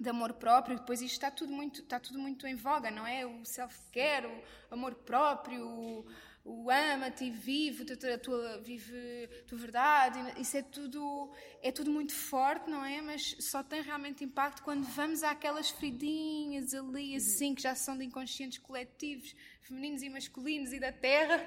de 0.04 0.10
amor 0.10 0.34
próprio, 0.34 0.78
depois 0.78 1.02
isto 1.02 1.14
está 1.14 1.32
tudo 1.32 1.52
muito, 1.52 1.82
está 1.82 2.00
tudo 2.00 2.20
muito 2.20 2.46
em 2.46 2.56
voga, 2.56 2.92
não 2.92 3.08
é? 3.08 3.26
O 3.26 3.44
self-care, 3.46 4.28
o 4.28 4.74
amor 4.74 4.94
próprio, 4.96 5.66
o, 5.68 6.06
o 6.46 6.70
ama-te 6.70 7.24
e 7.24 7.32
vive 7.32 7.86
a 7.94 8.18
tua, 8.18 8.62
vive 8.62 9.30
a 9.42 9.48
tua 9.48 9.58
verdade, 9.58 10.20
isso 10.40 10.58
é 10.58 10.62
tudo, 10.62 11.32
é 11.62 11.72
tudo 11.72 11.90
muito 11.90 12.14
forte, 12.14 12.70
não 12.70 12.84
é? 12.84 13.02
Mas 13.02 13.36
só 13.40 13.64
tem 13.64 13.82
realmente 13.82 14.24
impacto 14.24 14.62
quando 14.62 14.84
vamos 14.84 15.24
àquelas 15.24 15.70
feridinhas 15.70 16.74
ali, 16.74 17.16
assim, 17.16 17.56
que 17.56 17.62
já 17.62 17.74
são 17.74 17.98
de 17.98 18.04
inconscientes 18.04 18.58
coletivos, 18.58 19.34
femininos 19.62 20.04
e 20.04 20.10
masculinos 20.10 20.74
e 20.74 20.80
da 20.80 20.92
terra. 20.92 21.42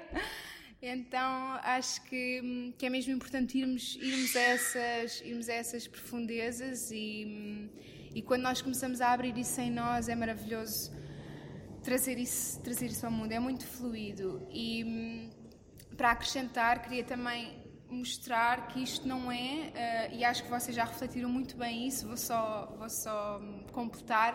Então 0.81 1.59
acho 1.63 2.03
que, 2.03 2.73
que 2.77 2.85
é 2.85 2.89
mesmo 2.89 3.11
importante 3.11 3.57
irmos, 3.57 3.95
irmos, 3.95 4.35
a 4.35 4.41
essas, 4.41 5.21
irmos 5.21 5.49
a 5.49 5.53
essas 5.53 5.87
profundezas 5.87 6.91
e, 6.91 7.67
e 8.17 8.21
quando 8.23 8.41
nós 8.41 8.63
começamos 8.63 8.99
a 8.99 9.11
abrir 9.11 9.37
isso 9.37 9.61
em 9.61 9.69
nós 9.69 10.09
é 10.09 10.15
maravilhoso 10.15 10.91
trazer 11.83 12.17
isso, 12.17 12.59
trazer 12.63 12.87
isso 12.87 13.05
ao 13.05 13.11
mundo, 13.11 13.31
é 13.31 13.37
muito 13.37 13.67
fluido. 13.67 14.41
E 14.49 14.83
hum, 14.83 15.29
para 15.95 16.09
acrescentar, 16.13 16.81
queria 16.81 17.03
também 17.03 17.63
mostrar 17.87 18.69
que 18.69 18.81
isto 18.81 19.07
não 19.07 19.31
é, 19.31 19.71
eh, 19.75 20.15
e 20.15 20.25
acho 20.25 20.43
que 20.43 20.49
vocês 20.49 20.75
já 20.75 20.83
refletiram 20.83 21.29
muito 21.29 21.55
bem 21.55 21.87
isso, 21.87 22.07
vou 22.07 22.17
só, 22.17 22.75
vou 22.79 22.89
só 22.89 23.39
hum, 23.39 23.63
completar, 23.71 24.31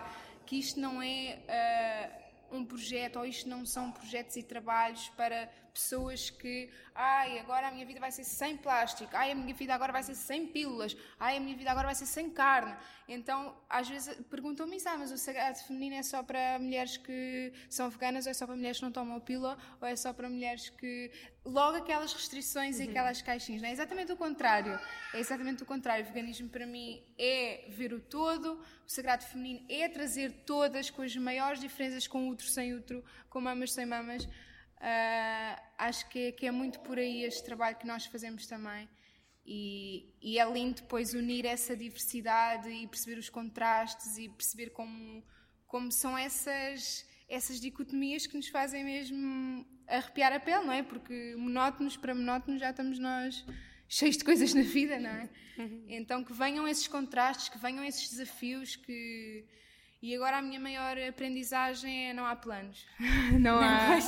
que 0.47 0.61
isto 0.61 0.79
não 0.79 1.03
é 1.03 1.41
eh, 1.49 2.22
um 2.53 2.65
projeto, 2.65 3.19
ou 3.19 3.25
isto 3.25 3.49
não 3.49 3.65
são 3.65 3.91
projetos 3.91 4.37
e 4.37 4.43
trabalhos 4.43 5.09
para 5.11 5.51
pessoas 5.73 6.29
que, 6.31 6.71
ai, 6.95 7.39
agora 7.39 7.69
a 7.69 7.71
minha 7.71 7.87
vida 7.87 7.99
vai 7.99 8.13
ser 8.13 8.25
sem 8.25 8.57
plástico, 8.57 9.11
ai, 9.15 9.33
a 9.33 9.35
minha 9.35 9.55
vida 9.55 9.75
agora 9.75 9.93
vai 9.93 10.03
ser 10.03 10.15
sem 10.15 10.47
pílulas, 10.47 10.97
ai, 11.19 11.39
a 11.39 11.41
minha 11.41 11.57
vida 11.57 11.71
agora 11.71 11.87
vai 11.87 11.95
ser 11.95 12.07
sem 12.07 12.29
carne. 12.31 12.77
Então, 13.09 13.57
às 13.69 13.89
vezes 13.89 14.15
perguntam-me 14.31 14.77
isso, 14.77 14.89
ah, 14.89 14.97
mas 14.97 15.11
o 15.11 15.19
sagrado 15.19 15.59
feminino 15.59 15.97
é 15.97 16.03
só 16.03 16.23
para 16.23 16.59
mulheres 16.59 16.97
que 16.97 17.53
são 17.69 17.89
veganas, 17.91 18.27
ou 18.27 18.31
é 18.31 18.35
só 18.35 18.47
para 18.47 18.57
mulheres 18.57 18.79
que 18.79 18.85
não 18.85 18.93
tomam 18.93 19.19
pílula, 19.21 19.59
ou 19.81 19.89
é 19.89 19.97
só 19.97 20.13
para 20.13 20.29
mulheres 20.29 20.69
que. 20.69 21.11
Logo 21.45 21.77
aquelas 21.77 22.13
restrições 22.13 22.79
e 22.79 22.85
aquelas 22.85 23.21
caixinhas, 23.21 23.61
não 23.61 23.69
é? 23.69 23.73
exatamente 23.73 24.13
o 24.13 24.17
contrário. 24.17 24.79
É 25.13 25.19
exatamente 25.19 25.63
o 25.65 25.67
contrário. 25.67 26.05
O 26.05 26.09
veganismo 26.09 26.49
para 26.49 26.65
mim 26.65 27.03
é 27.19 27.67
ver 27.69 27.93
o 27.93 28.01
todo, 28.01 28.61
o 28.87 28.89
sagrado 28.89 29.25
feminino 29.25 29.67
é 29.69 29.89
trazer 29.89 30.45
todas 30.47 30.89
com 30.89 31.03
as 31.03 31.17
maiores 31.17 31.61
diferenças, 31.61 32.07
com 32.07 32.29
útero, 32.29 32.49
sem 32.49 32.75
útero, 32.75 33.05
com 33.29 33.41
mamas, 33.41 33.73
sem 33.73 33.85
mamas. 33.85 34.29
Ah, 34.81 35.63
acho 35.79 36.09
que 36.09 36.19
é, 36.29 36.33
que 36.33 36.47
é 36.47 36.51
muito 36.51 36.81
por 36.81 36.99
aí 36.99 37.25
este 37.25 37.45
trabalho 37.45 37.77
que 37.77 37.87
nós 37.87 38.07
fazemos 38.07 38.47
também. 38.47 38.89
E, 39.45 40.15
e 40.23 40.39
é 40.39 40.45
lindo 40.45 40.83
depois 40.83 41.15
unir 41.15 41.45
essa 41.45 41.77
diversidade 41.77 42.69
e 42.69 42.87
perceber 42.87 43.19
os 43.19 43.29
contrastes 43.29 44.17
e 44.17 44.29
perceber 44.29 44.71
como, 44.71 45.25
como 45.67 45.91
são 45.91 46.17
essas, 46.17 47.05
essas 47.29 47.61
dicotomias 47.61 48.27
que 48.27 48.37
nos 48.37 48.49
fazem 48.49 48.85
mesmo 48.85 49.67
arrepiar 49.97 50.33
a 50.33 50.41
pele, 50.41 50.65
não 50.65 50.73
é? 50.73 50.83
Porque 50.83 51.35
monótonos 51.37 51.97
para 51.97 52.15
monótonos 52.15 52.61
já 52.61 52.71
estamos 52.71 52.99
nós 52.99 53.45
cheios 53.89 54.17
de 54.17 54.25
coisas 54.25 54.55
na 54.55 54.63
vida, 54.63 54.99
não 54.99 55.11
é? 55.11 55.29
Então 55.89 56.25
que 56.25 56.33
venham 56.33 56.67
esses 56.67 56.89
contrastes, 56.89 57.49
que 57.49 57.59
venham 57.59 57.85
esses 57.85 58.09
desafios, 58.11 58.77
que 58.77 59.45
e 60.03 60.17
agora 60.17 60.39
a 60.39 60.43
minha 60.43 60.59
maior 60.59 60.99
aprendizagem 60.99 62.09
é 62.09 62.13
não 62.13 62.27
há 62.27 62.35
planos. 62.35 62.85
Não 63.39 63.59
há, 63.61 63.99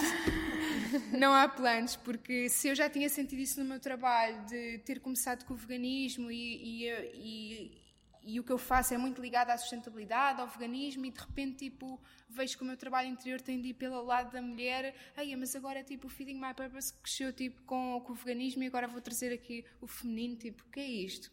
não 1.17 1.33
há 1.33 1.49
planos, 1.49 1.97
porque 1.97 2.49
se 2.49 2.69
eu 2.69 2.75
já 2.75 2.91
tinha 2.91 3.09
sentido 3.09 3.39
isso 3.41 3.61
no 3.61 3.67
meu 3.69 3.79
trabalho, 3.81 4.45
de 4.47 4.79
ter 4.79 5.01
começado 5.01 5.45
com 5.45 5.55
o 5.55 5.57
veganismo 5.57 6.31
e, 6.31 6.85
e, 6.85 6.91
e, 7.15 7.84
e 8.25 8.41
o 8.41 8.45
que 8.45 8.51
eu 8.51 8.59
faço 8.59 8.95
é 8.95 8.99
muito 8.99 9.21
ligado 9.21 9.51
à 9.51 9.59
sustentabilidade, 9.59 10.41
ao 10.41 10.49
veganismo, 10.49 11.05
e 11.05 11.11
de 11.11 11.21
repente 11.21 11.71
tipo, 11.71 12.01
vejo 12.29 12.57
que 12.57 12.63
o 12.63 12.67
meu 12.67 12.77
trabalho 12.77 13.09
interior 13.09 13.41
tem 13.41 13.61
de 13.61 13.69
ir 13.69 13.75
pelo 13.75 14.03
lado 14.03 14.33
da 14.33 14.41
mulher, 14.41 14.95
Ai, 15.17 15.35
mas 15.37 15.55
agora 15.55 15.83
tipo, 15.83 16.07
o 16.07 16.11
Feeding 16.11 16.41
My 16.41 16.55
Purpose 16.55 16.93
cresceu 16.95 17.33
tipo, 17.33 17.63
com, 17.63 18.01
com 18.05 18.13
o 18.13 18.17
veganismo 18.17 18.63
e 18.63 18.67
agora 18.67 18.89
vou 18.89 19.01
trazer 19.01 19.33
aqui 19.33 19.65
o 19.81 19.87
feminino, 19.87 20.37
tipo, 20.37 20.63
o 20.65 20.71
que 20.71 20.81
é 20.81 20.87
isto? 20.87 21.31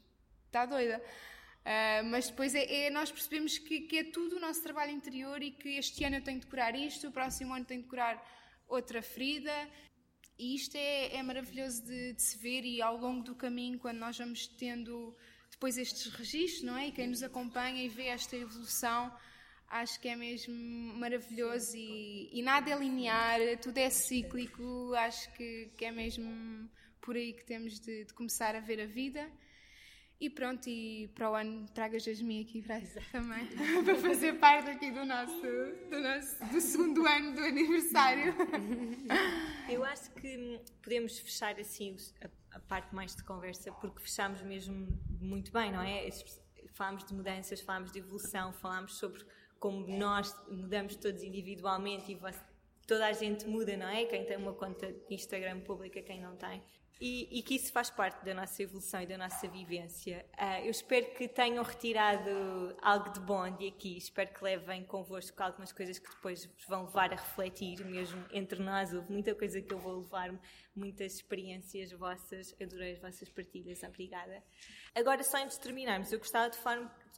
Está 0.47 0.65
doida? 0.65 1.01
Uh, 1.61 2.03
mas 2.05 2.27
depois 2.27 2.55
é, 2.55 2.85
é- 2.85 2.89
nós 2.89 3.11
percebemos 3.11 3.57
que, 3.59 3.81
que 3.81 3.97
é 3.99 4.03
tudo 4.03 4.37
o 4.37 4.39
nosso 4.39 4.63
trabalho 4.63 4.91
interior 4.91 5.41
e 5.43 5.51
que 5.51 5.77
este 5.77 6.03
ano 6.03 6.15
eu 6.15 6.23
tenho 6.23 6.39
de 6.39 6.47
curar 6.47 6.75
isto, 6.75 7.07
o 7.07 7.11
próximo 7.11 7.53
ano 7.53 7.63
tenho 7.65 7.83
de 7.83 7.87
curar 7.87 8.21
outra 8.67 9.01
ferida. 9.01 9.53
E 10.39 10.55
isto 10.55 10.75
é, 10.75 11.15
é 11.15 11.21
maravilhoso 11.21 11.85
de, 11.85 12.13
de 12.13 12.21
se 12.21 12.35
ver 12.39 12.65
e 12.65 12.81
ao 12.81 12.97
longo 12.97 13.23
do 13.23 13.35
caminho, 13.35 13.77
quando 13.77 13.99
nós 13.99 14.17
vamos 14.17 14.47
tendo 14.47 15.15
depois 15.61 15.77
estes 15.77 16.11
registros, 16.11 16.63
não 16.63 16.75
é? 16.75 16.87
E 16.87 16.91
quem 16.91 17.05
nos 17.05 17.21
acompanha 17.21 17.83
e 17.83 17.87
vê 17.87 18.07
esta 18.07 18.35
evolução, 18.35 19.15
acho 19.67 19.99
que 19.99 20.07
é 20.07 20.15
mesmo 20.15 20.55
maravilhoso 20.95 21.77
e, 21.77 22.31
e 22.33 22.41
nada 22.41 22.71
é 22.71 22.75
linear, 22.75 23.39
tudo 23.61 23.77
é 23.77 23.87
cíclico, 23.91 24.91
acho 24.95 25.31
que, 25.33 25.69
que 25.77 25.85
é 25.85 25.91
mesmo 25.91 26.67
por 26.99 27.15
aí 27.15 27.33
que 27.33 27.45
temos 27.45 27.79
de, 27.79 28.05
de 28.05 28.13
começar 28.15 28.55
a 28.55 28.59
ver 28.59 28.81
a 28.81 28.87
vida. 28.87 29.31
E 30.19 30.31
pronto, 30.31 30.67
e 30.67 31.11
para 31.13 31.29
o 31.29 31.35
ano 31.35 31.67
traga 31.75 31.99
Jasmine 31.99 32.41
aqui 32.41 32.63
para 32.63 32.81
também, 33.11 33.47
para 33.85 33.95
fazer 33.97 34.39
parte 34.39 34.71
aqui 34.71 34.89
do 34.89 35.05
nosso, 35.05 35.41
do 35.91 35.99
nosso 35.99 36.43
do 36.51 36.59
segundo 36.59 37.05
ano 37.05 37.35
do 37.35 37.41
aniversário. 37.41 38.33
Eu 39.69 39.85
acho 39.85 40.09
que 40.15 40.59
podemos 40.81 41.19
fechar 41.19 41.59
assim 41.59 41.95
a, 42.51 42.59
parte 42.59 42.93
mais 42.93 43.15
de 43.15 43.23
conversa, 43.23 43.71
porque 43.73 44.01
fechámos 44.01 44.41
mesmo 44.41 44.87
muito 45.19 45.51
bem, 45.51 45.71
não 45.71 45.81
é? 45.81 46.09
Falámos 46.73 47.03
de 47.05 47.13
mudanças, 47.13 47.61
falámos 47.61 47.91
de 47.91 47.99
evolução, 47.99 48.53
falámos 48.53 48.95
sobre 48.95 49.23
como 49.59 49.85
nós 49.87 50.35
mudamos 50.49 50.95
todos 50.95 51.21
individualmente 51.21 52.11
e 52.11 52.19
toda 52.87 53.05
a 53.05 53.13
gente 53.13 53.47
muda, 53.47 53.77
não 53.77 53.87
é? 53.87 54.05
Quem 54.05 54.25
tem 54.25 54.37
uma 54.37 54.53
conta 54.53 54.91
de 54.91 55.13
Instagram 55.13 55.61
pública, 55.61 56.01
quem 56.01 56.19
não 56.19 56.35
tem. 56.35 56.63
E, 57.01 57.39
e 57.39 57.41
que 57.41 57.55
isso 57.55 57.71
faz 57.71 57.89
parte 57.89 58.23
da 58.23 58.31
nossa 58.31 58.61
evolução 58.61 59.01
e 59.01 59.07
da 59.07 59.17
nossa 59.17 59.47
vivência. 59.47 60.23
Ah, 60.37 60.61
eu 60.61 60.69
espero 60.69 61.07
que 61.15 61.27
tenham 61.27 61.63
retirado 61.63 62.77
algo 62.79 63.11
de 63.11 63.19
bom 63.19 63.49
de 63.49 63.69
aqui. 63.69 63.97
Espero 63.97 64.31
que 64.31 64.43
levem 64.43 64.83
convosco 64.83 65.41
algumas 65.41 65.71
coisas 65.71 65.97
que 65.97 66.07
depois 66.07 66.45
vos 66.45 66.65
vão 66.67 66.85
levar 66.85 67.11
a 67.11 67.15
refletir, 67.15 67.83
mesmo 67.83 68.23
entre 68.31 68.61
nós. 68.61 68.93
Houve 68.93 69.11
muita 69.11 69.33
coisa 69.33 69.59
que 69.59 69.73
eu 69.73 69.79
vou 69.79 70.01
levar, 70.01 70.31
muitas 70.75 71.15
experiências 71.15 71.91
vossas. 71.91 72.55
Adorei 72.61 72.93
as 72.93 72.99
vossas 72.99 73.29
partilhas. 73.29 73.83
Obrigada. 73.83 74.43
Agora, 74.95 75.23
só 75.23 75.37
antes 75.37 75.57
de 75.57 75.63
terminarmos, 75.63 76.11
eu 76.11 76.19
gostava 76.19 76.49
de 76.49 76.57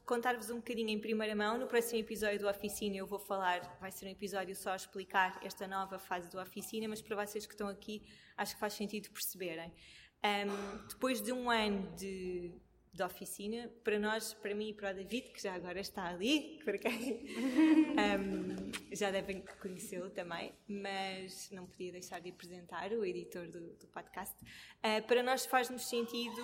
contar-vos 0.05 0.49
um 0.49 0.57
bocadinho 0.57 0.89
em 0.89 0.99
primeira 0.99 1.35
mão. 1.35 1.57
No 1.57 1.67
próximo 1.67 1.99
episódio 1.99 2.39
do 2.39 2.47
Oficina 2.47 2.97
eu 2.97 3.07
vou 3.07 3.19
falar, 3.19 3.77
vai 3.79 3.91
ser 3.91 4.05
um 4.05 4.09
episódio 4.09 4.55
só 4.55 4.71
a 4.71 4.75
explicar 4.75 5.39
esta 5.43 5.67
nova 5.67 5.97
fase 5.99 6.29
do 6.29 6.39
Oficina, 6.39 6.87
mas 6.87 7.01
para 7.01 7.25
vocês 7.25 7.45
que 7.45 7.53
estão 7.53 7.67
aqui, 7.67 8.03
acho 8.37 8.53
que 8.53 8.59
faz 8.59 8.73
sentido 8.73 9.09
perceberem. 9.11 9.73
Ahm, 10.21 10.87
depois 10.87 11.21
de 11.21 11.31
um 11.31 11.49
ano 11.49 11.93
de, 11.95 12.53
de 12.93 13.01
oficina, 13.01 13.69
para 13.83 13.97
nós, 13.97 14.33
para 14.35 14.53
mim 14.53 14.69
e 14.69 14.73
para 14.73 14.91
o 14.91 14.93
David, 14.93 15.29
que 15.29 15.41
já 15.41 15.55
agora 15.55 15.79
está 15.79 16.07
ali, 16.09 16.59
para 16.63 16.77
quem 16.77 17.25
ahm, 17.97 18.71
já 18.91 19.09
devem 19.09 19.43
conhecê-lo 19.59 20.11
também, 20.11 20.53
mas 20.67 21.49
não 21.51 21.65
podia 21.65 21.91
deixar 21.91 22.21
de 22.21 22.29
apresentar 22.29 22.91
o 22.91 23.03
editor 23.03 23.47
do, 23.47 23.73
do 23.73 23.87
podcast. 23.87 24.35
Ah, 24.83 25.01
para 25.01 25.23
nós 25.23 25.43
faz-nos 25.45 25.89
sentido 25.89 26.41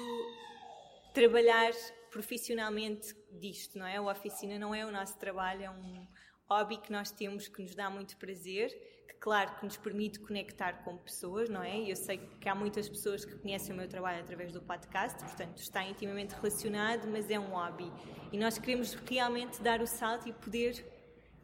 trabalhar 1.13 1.71
profissionalmente 2.09 3.15
disto, 3.31 3.77
não 3.77 3.85
é? 3.85 3.97
A 3.97 4.01
oficina 4.01 4.57
não 4.57 4.73
é 4.73 4.83
o 4.83 4.91
nosso 4.91 5.19
trabalho, 5.19 5.63
é 5.63 5.69
um 5.69 6.07
hobby 6.49 6.77
que 6.77 6.91
nós 6.91 7.11
temos 7.11 7.47
que 7.47 7.61
nos 7.61 7.75
dá 7.75 7.91
muito 7.91 8.17
prazer, 8.17 8.75
claro 9.19 9.51
que 9.55 9.65
nos 9.65 9.77
permite 9.77 10.19
conectar 10.19 10.83
com 10.83 10.97
pessoas, 10.97 11.49
não 11.49 11.61
é? 11.61 11.79
Eu 11.79 11.95
sei 11.95 12.17
que 12.39 12.47
há 12.47 12.55
muitas 12.55 12.87
pessoas 12.87 13.25
que 13.25 13.35
conhecem 13.35 13.73
o 13.73 13.77
meu 13.77 13.87
trabalho 13.87 14.21
através 14.21 14.53
do 14.53 14.61
podcast, 14.61 15.19
portanto 15.23 15.57
está 15.57 15.83
intimamente 15.83 16.33
relacionado, 16.33 17.07
mas 17.07 17.29
é 17.29 17.39
um 17.39 17.51
hobby. 17.51 17.91
E 18.31 18.37
nós 18.37 18.57
queremos 18.57 18.93
realmente 18.93 19.61
dar 19.61 19.81
o 19.81 19.87
salto 19.87 20.27
e 20.27 20.33
poder 20.33 20.85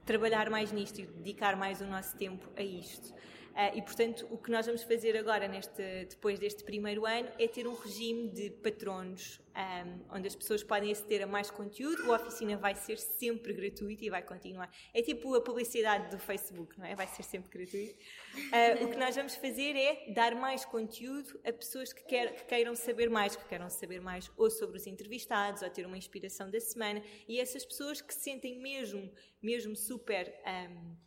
trabalhar 0.06 0.50
mais 0.50 0.72
nisto 0.72 1.00
e 1.00 1.06
dedicar 1.06 1.56
mais 1.56 1.82
o 1.82 1.86
nosso 1.86 2.16
tempo 2.16 2.48
a 2.56 2.62
isto. 2.62 3.14
Uh, 3.56 3.78
e, 3.78 3.82
portanto, 3.82 4.28
o 4.30 4.38
que 4.38 4.52
nós 4.52 4.66
vamos 4.66 4.84
fazer 4.84 5.16
agora, 5.16 5.48
neste, 5.48 5.82
depois 6.10 6.38
deste 6.38 6.62
primeiro 6.62 7.06
ano, 7.06 7.30
é 7.40 7.48
ter 7.48 7.66
um 7.66 7.74
regime 7.74 8.28
de 8.28 8.50
patronos, 8.50 9.40
um, 9.56 10.18
onde 10.18 10.28
as 10.28 10.36
pessoas 10.36 10.62
podem 10.62 10.92
aceder 10.92 11.24
a 11.24 11.26
mais 11.26 11.50
conteúdo. 11.50 12.12
A 12.12 12.18
oficina 12.18 12.58
vai 12.58 12.76
ser 12.76 12.98
sempre 12.98 13.54
gratuita 13.54 14.04
e 14.04 14.10
vai 14.10 14.22
continuar. 14.22 14.70
É 14.94 15.02
tipo 15.02 15.34
a 15.34 15.42
publicidade 15.42 16.12
do 16.12 16.20
Facebook, 16.20 16.78
não 16.78 16.86
é? 16.86 16.96
Vai 16.96 17.08
ser 17.08 17.24
sempre 17.24 17.50
gratuito. 17.50 17.96
Uh, 18.36 18.84
o 18.84 18.92
que 18.92 18.98
nós 18.98 19.16
vamos 19.16 19.36
fazer 19.36 19.74
é 19.78 20.12
dar 20.12 20.36
mais 20.36 20.66
conteúdo 20.66 21.40
a 21.46 21.54
pessoas 21.54 21.94
que, 21.94 22.04
quer, 22.04 22.36
que 22.36 22.44
queiram 22.44 22.76
saber 22.76 23.10
mais, 23.10 23.38
que 23.38 23.46
queiram 23.46 23.70
saber 23.70 24.02
mais 24.02 24.30
ou 24.36 24.50
sobre 24.50 24.76
os 24.76 24.86
entrevistados, 24.86 25.62
ou 25.62 25.70
ter 25.70 25.86
uma 25.86 25.98
inspiração 25.98 26.52
da 26.52 26.60
semana. 26.60 27.02
E 27.26 27.40
essas 27.40 27.64
pessoas 27.64 28.02
que 28.02 28.14
se 28.14 28.20
sentem 28.20 28.60
mesmo, 28.60 29.10
mesmo 29.42 29.78
super. 29.78 30.28
Um, 30.46 31.05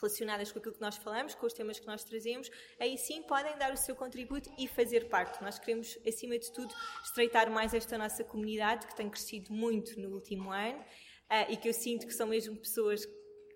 relacionadas 0.00 0.50
com 0.50 0.58
aquilo 0.58 0.74
que 0.74 0.80
nós 0.80 0.96
falamos, 0.96 1.34
com 1.34 1.46
os 1.46 1.52
temas 1.52 1.78
que 1.78 1.86
nós 1.86 2.02
trazemos, 2.04 2.50
aí 2.78 2.96
sim 2.96 3.22
podem 3.22 3.56
dar 3.58 3.72
o 3.72 3.76
seu 3.76 3.94
contributo 3.94 4.50
e 4.58 4.66
fazer 4.66 5.08
parte. 5.08 5.42
Nós 5.42 5.58
queremos, 5.58 5.98
acima 6.06 6.38
de 6.38 6.50
tudo, 6.52 6.74
estreitar 7.04 7.50
mais 7.50 7.74
esta 7.74 7.98
nossa 7.98 8.24
comunidade, 8.24 8.86
que 8.86 8.96
tem 8.96 9.08
crescido 9.08 9.52
muito 9.52 9.98
no 10.00 10.14
último 10.14 10.50
ano 10.50 10.80
uh, 10.80 11.50
e 11.50 11.56
que 11.56 11.68
eu 11.68 11.72
sinto 11.72 12.06
que 12.06 12.14
são 12.14 12.26
mesmo 12.26 12.56
pessoas 12.56 13.06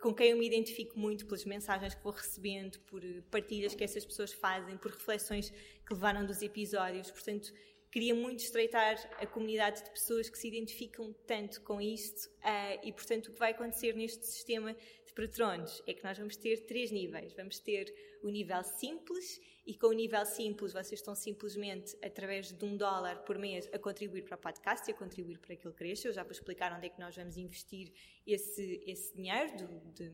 com 0.01 0.13
quem 0.13 0.33
eu 0.33 0.37
me 0.37 0.47
identifico 0.47 0.99
muito 0.99 1.25
pelas 1.25 1.47
mensagens 1.47 1.95
que 1.95 2.03
vou 2.03 2.13
recebendo, 2.13 2.79
por 2.81 3.01
partilhas 3.31 3.75
que 3.75 3.83
essas 3.83 4.05
pessoas 4.05 4.35
fazem, 4.35 4.77
por 4.77 4.91
reflexões 4.91 5.49
que 5.49 5.95
levaram 5.95 6.27
dos 6.27 6.43
episódios. 6.43 7.11
Portanto, 7.11 7.51
queria 7.91 8.15
muito 8.15 8.41
estreitar 8.41 8.97
a 9.19 9.27
comunidade 9.27 9.83
de 9.83 9.91
pessoas 9.91 10.29
que 10.29 10.37
se 10.37 10.49
identificam 10.49 11.15
tanto 11.27 11.63
com 11.63 11.81
isto 11.81 12.27
uh, 12.41 12.81
e, 12.83 12.93
portanto, 12.93 13.29
o 13.29 13.33
que 13.33 13.39
vai 13.39 13.53
acontecer 13.53 13.95
neste 13.95 14.27
sistema 14.27 14.77
patronos 15.15 15.83
é 15.87 15.95
que 15.95 16.03
nós 16.03 16.19
vamos 16.19 16.37
ter 16.37 16.67
três 16.67 16.91
níveis. 16.91 17.33
Vamos 17.33 17.59
ter 17.59 17.95
o 18.23 18.29
nível 18.29 18.63
simples, 18.63 19.41
e 19.67 19.75
com 19.75 19.89
o 19.89 19.93
nível 19.93 20.25
simples 20.27 20.73
vocês 20.73 21.01
estão 21.01 21.15
simplesmente, 21.15 21.97
através 22.03 22.53
de 22.53 22.65
um 22.65 22.77
dólar 22.77 23.23
por 23.25 23.39
mês, 23.39 23.69
a 23.73 23.79
contribuir 23.79 24.23
para 24.23 24.37
o 24.37 24.39
podcast 24.39 24.91
e 24.91 24.93
a 24.93 24.97
contribuir 24.97 25.39
para 25.39 25.57
que 25.57 25.67
ele 25.67 25.75
cresça. 25.75 26.09
Eu 26.09 26.13
já 26.13 26.23
vou 26.23 26.33
explicar 26.33 26.73
onde 26.77 26.87
é 26.87 26.89
que 26.89 27.01
nós 27.01 27.15
vamos 27.15 27.37
investir 27.37 27.93
esse, 28.27 28.83
esse 28.87 29.15
dinheiro 29.15 29.57
do, 29.57 29.93
de, 29.93 30.11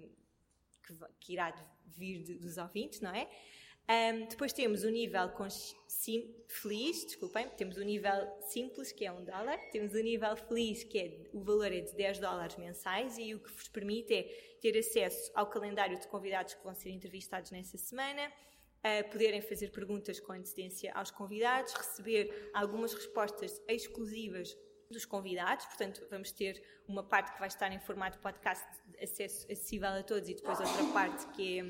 que, 0.83 0.95
que, 1.19 1.33
irá 1.33 1.53
vir 1.87 2.23
de, 2.23 2.35
dos 2.35 2.57
ouvintes, 2.59 3.01
não 3.01 3.15
é? 3.15 3.29
Um, 3.91 4.24
depois 4.26 4.53
temos 4.53 4.84
o 4.84 4.88
nível 4.88 5.28
sim, 5.88 6.32
feliz, 6.47 7.05
desculpem, 7.05 7.49
temos 7.57 7.76
o 7.76 7.82
nível 7.82 8.12
simples, 8.43 8.93
que 8.93 9.05
é 9.05 9.11
um 9.11 9.24
dólar, 9.24 9.59
temos 9.72 9.95
o 9.95 10.01
nível 10.01 10.36
feliz, 10.36 10.84
que 10.84 10.97
é 10.97 11.28
o 11.32 11.43
valor 11.43 11.72
é 11.72 11.80
de 11.80 11.93
10 11.97 12.20
dólares 12.20 12.57
mensais, 12.57 13.18
e 13.18 13.34
o 13.34 13.41
que 13.41 13.51
vos 13.51 13.66
permite 13.66 14.14
é 14.14 14.22
ter 14.62 14.78
acesso 14.78 15.32
ao 15.34 15.49
calendário 15.49 15.99
de 15.99 16.07
convidados 16.07 16.55
que 16.55 16.62
vão 16.62 16.72
ser 16.72 16.91
entrevistados 16.91 17.51
nessa 17.51 17.76
semana, 17.78 18.32
a 18.80 19.03
poderem 19.11 19.41
fazer 19.41 19.72
perguntas 19.72 20.20
com 20.20 20.34
antecedência 20.34 20.93
aos 20.95 21.11
convidados, 21.11 21.72
receber 21.72 22.49
algumas 22.55 22.95
respostas 22.95 23.61
exclusivas 23.66 24.57
dos 24.88 25.05
convidados, 25.05 25.66
portanto, 25.66 26.07
vamos 26.09 26.30
ter 26.30 26.62
uma 26.86 27.03
parte 27.03 27.32
que 27.32 27.41
vai 27.41 27.49
estar 27.49 27.72
em 27.72 27.80
formato 27.80 28.20
podcast, 28.20 28.64
acesso 29.03 29.51
acessível 29.51 29.88
a 29.88 30.03
todos, 30.05 30.28
e 30.28 30.34
depois 30.34 30.61
outra 30.61 30.84
parte 30.93 31.26
que 31.32 31.59
é 31.59 31.62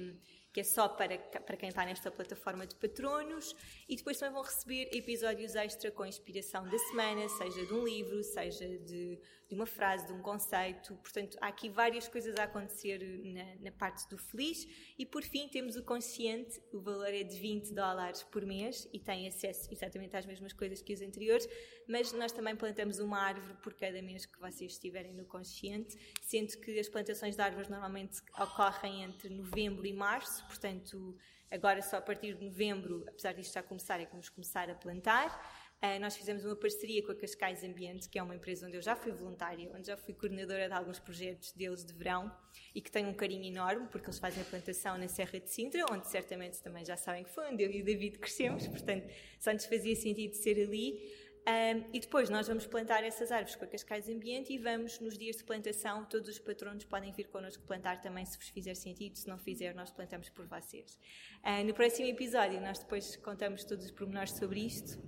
que 0.52 0.60
é 0.60 0.64
só 0.64 0.88
para, 0.88 1.18
para 1.18 1.56
quem 1.56 1.68
está 1.68 1.84
nesta 1.84 2.10
plataforma 2.10 2.66
de 2.66 2.74
patronos, 2.74 3.54
e 3.88 3.96
depois 3.96 4.18
também 4.18 4.34
vão 4.34 4.42
receber 4.42 4.88
episódios 4.92 5.54
extra 5.54 5.90
com 5.90 6.04
inspiração 6.04 6.64
da 6.68 6.78
semana, 6.78 7.28
seja 7.28 7.66
de 7.66 7.72
um 7.72 7.84
livro, 7.84 8.22
seja 8.24 8.66
de, 8.78 9.18
de 9.50 9.56
uma 9.56 9.66
frase, 9.66 10.06
de 10.06 10.12
um 10.12 10.22
conceito. 10.22 10.94
Portanto, 11.02 11.36
há 11.40 11.48
aqui 11.48 11.68
várias 11.68 12.06
coisas 12.06 12.36
a 12.36 12.44
acontecer 12.44 13.00
na, 13.24 13.56
na, 13.56 13.72
parte 13.72 14.08
do 14.08 14.16
feliz. 14.16 14.64
E 14.96 15.04
por 15.04 15.24
fim, 15.24 15.48
temos 15.48 15.74
o 15.74 15.82
consciente, 15.82 16.62
o 16.72 16.78
valor 16.78 17.08
é 17.08 17.24
de 17.24 17.36
20 17.36 17.74
dólares 17.74 18.22
por 18.22 18.46
mês 18.46 18.88
e 18.92 19.00
tem 19.00 19.26
acesso 19.26 19.68
exatamente 19.72 20.16
às 20.16 20.24
mesmas 20.24 20.52
coisas 20.52 20.80
que 20.80 20.94
os 20.94 21.02
anteriores, 21.02 21.48
mas 21.88 22.12
nós 22.12 22.30
também 22.30 22.54
plantamos 22.54 23.00
uma 23.00 23.18
árvore 23.18 23.54
por 23.60 23.74
cada 23.74 24.00
mês 24.00 24.24
que 24.24 24.38
vocês 24.38 24.70
estiverem 24.70 25.12
no 25.12 25.24
consciente, 25.24 25.98
sendo 26.22 26.56
que 26.60 26.78
as 26.78 26.88
plantações 26.88 27.34
de 27.34 27.42
árvores 27.42 27.68
normalmente 27.68 28.22
ocorrem 28.38 29.02
entre 29.02 29.28
novembro 29.30 29.84
e 29.84 29.92
março, 29.92 30.46
portanto, 30.46 31.16
agora 31.50 31.82
só 31.82 31.96
a 31.96 32.00
partir 32.00 32.36
de 32.36 32.44
novembro, 32.44 33.04
apesar 33.08 33.32
disto 33.32 33.52
já 33.54 33.64
começar, 33.64 33.98
é 33.98 34.04
que 34.04 34.12
vamos 34.12 34.28
começar 34.28 34.70
a 34.70 34.76
plantar. 34.76 35.59
Uh, 35.82 35.98
nós 35.98 36.14
fizemos 36.14 36.44
uma 36.44 36.54
parceria 36.54 37.02
com 37.02 37.10
a 37.10 37.14
Cascais 37.14 37.64
Ambiente, 37.64 38.06
que 38.06 38.18
é 38.18 38.22
uma 38.22 38.34
empresa 38.34 38.66
onde 38.66 38.76
eu 38.76 38.82
já 38.82 38.94
fui 38.94 39.12
voluntária, 39.12 39.70
onde 39.74 39.86
já 39.86 39.96
fui 39.96 40.12
coordenadora 40.12 40.68
de 40.68 40.74
alguns 40.74 40.98
projetos 40.98 41.52
deles 41.52 41.82
de 41.84 41.94
verão 41.94 42.30
e 42.74 42.82
que 42.82 42.90
tenho 42.90 43.08
um 43.08 43.14
carinho 43.14 43.44
enorme, 43.44 43.88
porque 43.90 44.06
eles 44.06 44.18
fazem 44.18 44.42
a 44.42 44.44
plantação 44.44 44.98
na 44.98 45.08
Serra 45.08 45.40
de 45.40 45.48
Sintra, 45.48 45.86
onde 45.90 46.06
certamente 46.06 46.60
também 46.60 46.84
já 46.84 46.98
sabem 46.98 47.24
que 47.24 47.30
foi 47.30 47.50
onde 47.50 47.62
eu 47.62 47.70
e 47.70 47.80
o 47.80 47.84
David 47.84 48.18
crescemos, 48.18 48.66
portanto 48.68 49.10
só 49.38 49.54
nos 49.54 49.64
fazia 49.64 49.96
sentido 49.96 50.34
ser 50.34 50.62
ali. 50.62 51.00
Um, 51.40 51.84
e 51.94 51.98
depois 51.98 52.28
nós 52.28 52.46
vamos 52.46 52.66
plantar 52.66 53.02
essas 53.02 53.32
árvores 53.32 53.56
com 53.56 53.64
a 53.64 53.68
Cascais 53.68 54.08
Ambiente 54.10 54.52
e 54.52 54.58
vamos, 54.58 55.00
nos 55.00 55.16
dias 55.16 55.36
de 55.36 55.44
plantação, 55.44 56.04
todos 56.04 56.28
os 56.28 56.38
patronos 56.38 56.84
podem 56.84 57.10
vir 57.12 57.28
connosco 57.28 57.62
plantar 57.64 58.02
também, 58.02 58.26
se 58.26 58.36
vos 58.36 58.48
fizer 58.50 58.74
sentido. 58.74 59.16
Se 59.16 59.26
não 59.26 59.38
fizer, 59.38 59.74
nós 59.74 59.90
plantamos 59.90 60.28
por 60.28 60.46
vocês. 60.46 60.98
Uh, 61.42 61.64
no 61.64 61.72
próximo 61.72 62.06
episódio, 62.06 62.60
nós 62.60 62.78
depois 62.78 63.16
contamos 63.16 63.64
todos 63.64 63.86
os 63.86 63.90
pormenores 63.90 64.32
sobre 64.32 64.60
isto. 64.60 65.00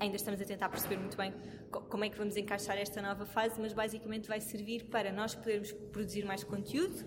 Ainda 0.00 0.16
estamos 0.16 0.40
a 0.40 0.44
tentar 0.44 0.68
perceber 0.68 0.96
muito 0.96 1.16
bem 1.16 1.32
como 1.70 2.04
é 2.04 2.08
que 2.08 2.16
vamos 2.16 2.36
encaixar 2.36 2.76
esta 2.78 3.02
nova 3.02 3.26
fase, 3.26 3.60
mas 3.60 3.72
basicamente 3.72 4.28
vai 4.28 4.40
servir 4.40 4.84
para 4.84 5.12
nós 5.12 5.34
podermos 5.34 5.72
produzir 5.72 6.24
mais 6.24 6.44
conteúdo. 6.44 7.04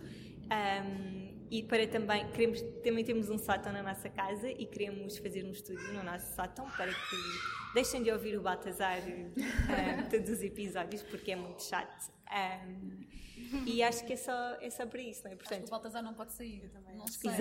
Um, 0.51 1.20
e 1.51 1.61
para 1.61 1.85
também, 1.85 2.25
queremos, 2.31 2.61
também 2.81 3.03
temos 3.03 3.29
um 3.29 3.37
sótão 3.37 3.73
na 3.73 3.83
nossa 3.83 4.09
casa 4.09 4.49
e 4.49 4.65
queremos 4.65 5.17
fazer 5.17 5.43
um 5.43 5.51
estúdio 5.51 5.93
no 5.93 6.01
nosso 6.01 6.33
sótão 6.33 6.65
para 6.71 6.93
que 6.93 7.15
deixem 7.73 8.01
de 8.01 8.09
ouvir 8.09 8.37
o 8.37 8.41
Baltazar 8.41 8.99
uh, 9.01 10.07
todos 10.09 10.29
os 10.29 10.41
episódios 10.41 11.03
porque 11.03 11.33
é 11.33 11.35
muito 11.35 11.61
chato. 11.61 12.09
Um, 12.31 13.11
e 13.65 13.83
acho 13.83 14.05
que 14.05 14.13
é 14.13 14.15
só, 14.15 14.33
é 14.61 14.69
só 14.69 14.85
para 14.85 15.01
isso, 15.01 15.23
não 15.23 15.31
é? 15.31 15.35
Portanto, 15.35 15.67
o 15.67 15.69
Baltazar 15.69 16.01
não 16.01 16.13
pode 16.13 16.31
sair 16.33 16.69
também. 16.69 16.95
Não 16.95 17.07
sei. 17.07 17.31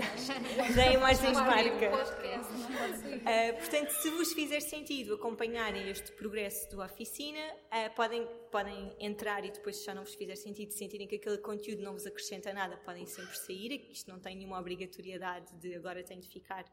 Já 0.75 0.85
é 0.85 0.97
mais 0.97 1.21
marca. 1.21 1.91
Uh, 1.91 3.59
portanto, 3.59 3.91
se 3.91 4.11
vos 4.11 4.33
fizer 4.33 4.61
sentido 4.61 5.15
acompanharem 5.15 5.89
este 5.89 6.11
progresso 6.13 6.75
da 6.77 6.85
oficina, 6.85 7.39
uh, 7.39 7.95
podem, 7.95 8.27
podem 8.51 8.93
entrar 8.99 9.45
e 9.45 9.51
depois, 9.51 9.77
se 9.77 9.87
já 9.87 9.95
não 9.95 10.03
vos 10.03 10.15
fizer 10.15 10.37
sentido, 10.37 10.73
sentirem 10.73 11.07
que 11.07 11.17
aquele 11.17 11.39
conteúdo 11.39 11.83
não 11.83 11.93
vos 11.93 12.07
acrescenta 12.07 12.53
nada, 12.53 12.77
podem 12.79 13.07
sempre 13.07 13.37
sair. 13.37 13.89
Isto 14.01 14.11
não 14.11 14.19
tem 14.19 14.35
nenhuma 14.35 14.59
obrigatoriedade 14.59 15.55
de 15.57 15.75
agora 15.75 16.03
tenho 16.03 16.21
de 16.21 16.29
ficar 16.29 16.65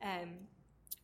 um, 0.00 0.46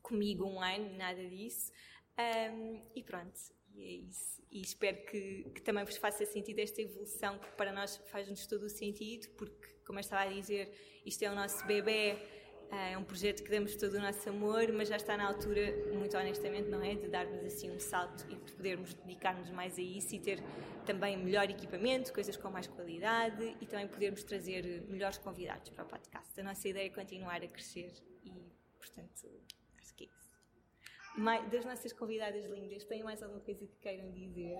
comigo 0.00 0.44
um 0.44 0.60
ano, 0.60 0.96
nada 0.96 1.28
disso. 1.28 1.72
Um, 2.16 2.80
e 2.94 3.02
pronto, 3.02 3.38
e 3.74 3.82
é 3.82 3.92
isso. 4.08 4.40
E 4.50 4.60
espero 4.60 5.04
que, 5.04 5.50
que, 5.52 5.60
também 5.60 5.84
vos 5.84 5.96
faça 5.96 6.24
sentido 6.24 6.60
esta 6.60 6.80
evolução, 6.80 7.38
que 7.40 7.50
para 7.52 7.72
nós 7.72 7.96
faz-nos 8.06 8.46
todo 8.46 8.62
o 8.62 8.70
sentido, 8.70 9.28
porque, 9.30 9.68
como 9.84 9.98
eu 9.98 10.00
estava 10.00 10.22
a 10.30 10.32
dizer, 10.32 10.72
isto 11.04 11.22
é 11.24 11.30
o 11.30 11.34
nosso 11.34 11.66
bebê, 11.66 12.16
é 12.70 12.96
um 12.98 13.04
projeto 13.04 13.42
que 13.42 13.50
damos 13.50 13.76
todo 13.76 13.94
o 13.94 14.00
nosso 14.00 14.28
amor, 14.28 14.70
mas 14.72 14.88
já 14.88 14.96
está 14.96 15.16
na 15.16 15.26
altura, 15.26 15.72
muito 15.92 16.16
honestamente, 16.16 16.68
não 16.68 16.82
é? 16.82 16.94
De 16.94 17.08
darmos 17.08 17.44
assim 17.44 17.70
um 17.70 17.78
salto 17.78 18.26
e 18.30 18.36
de 18.36 18.52
podermos 18.52 18.94
dedicar-nos 18.94 19.50
mais 19.50 19.78
a 19.78 19.82
isso 19.82 20.14
e 20.14 20.18
ter 20.18 20.42
também 20.84 21.16
melhor 21.16 21.48
equipamento, 21.48 22.12
coisas 22.12 22.36
com 22.36 22.50
mais 22.50 22.66
qualidade 22.66 23.56
e 23.60 23.66
também 23.66 23.88
podermos 23.88 24.22
trazer 24.24 24.82
melhores 24.88 25.18
convidados 25.18 25.70
para 25.70 25.84
o 25.84 25.88
podcast. 25.88 26.40
A 26.40 26.44
nossa 26.44 26.68
ideia 26.68 26.86
é 26.86 26.90
continuar 26.90 27.42
a 27.42 27.48
crescer 27.48 27.92
e, 28.24 28.32
portanto, 28.78 29.28
das 31.50 31.64
nossas 31.64 31.92
convidadas 31.92 32.44
lindas, 32.46 32.84
têm 32.84 33.02
mais 33.02 33.22
alguma 33.22 33.40
coisa 33.40 33.64
que 33.66 33.76
queiram 33.80 34.10
dizer? 34.10 34.58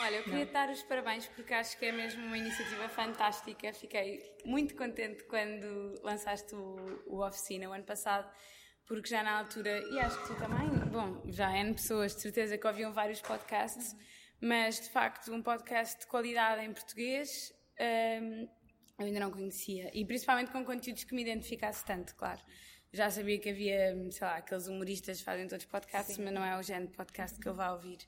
Olha, 0.00 0.16
eu 0.16 0.24
queria 0.24 0.46
dar 0.46 0.70
os 0.70 0.82
parabéns 0.82 1.26
porque 1.28 1.52
acho 1.52 1.78
que 1.78 1.84
é 1.84 1.92
mesmo 1.92 2.24
uma 2.24 2.38
iniciativa 2.38 2.88
fantástica. 2.88 3.72
Fiquei 3.72 4.20
muito 4.44 4.74
contente 4.74 5.24
quando 5.24 5.94
lançaste 6.02 6.54
o, 6.54 7.02
o 7.06 7.26
Oficina 7.26 7.68
o 7.68 7.72
ano 7.72 7.84
passado, 7.84 8.30
porque 8.86 9.08
já 9.08 9.22
na 9.22 9.38
altura, 9.38 9.82
e 9.90 10.00
acho 10.00 10.20
que 10.22 10.28
tu 10.28 10.36
também, 10.36 10.68
bom, 10.90 11.22
já 11.30 11.56
N 11.56 11.74
pessoas 11.74 12.14
de 12.14 12.22
certeza 12.22 12.56
que 12.56 12.66
ouviam 12.66 12.92
vários 12.92 13.20
podcasts, 13.20 13.94
mas 14.40 14.80
de 14.80 14.88
facto 14.90 15.32
um 15.32 15.42
podcast 15.42 16.00
de 16.00 16.06
qualidade 16.06 16.64
em 16.64 16.72
português 16.72 17.52
um, 17.80 18.48
eu 18.98 19.06
ainda 19.06 19.20
não 19.20 19.30
conhecia, 19.30 19.90
e 19.94 20.04
principalmente 20.04 20.50
com 20.50 20.64
conteúdos 20.64 21.04
que 21.04 21.14
me 21.14 21.22
identificasse 21.22 21.84
tanto, 21.84 22.14
claro. 22.16 22.40
Já 22.92 23.08
sabia 23.08 23.38
que 23.38 23.48
havia, 23.48 23.94
sei 24.10 24.26
lá, 24.26 24.36
aqueles 24.36 24.66
humoristas 24.66 25.18
que 25.18 25.24
fazem 25.24 25.46
todos 25.46 25.64
podcasts, 25.64 26.16
Sim. 26.16 26.24
mas 26.24 26.34
não 26.34 26.44
é 26.44 26.58
o 26.58 26.62
género 26.62 26.88
de 26.88 26.96
podcast 26.96 27.38
que 27.38 27.48
eu 27.48 27.54
vá 27.54 27.72
ouvir. 27.72 27.98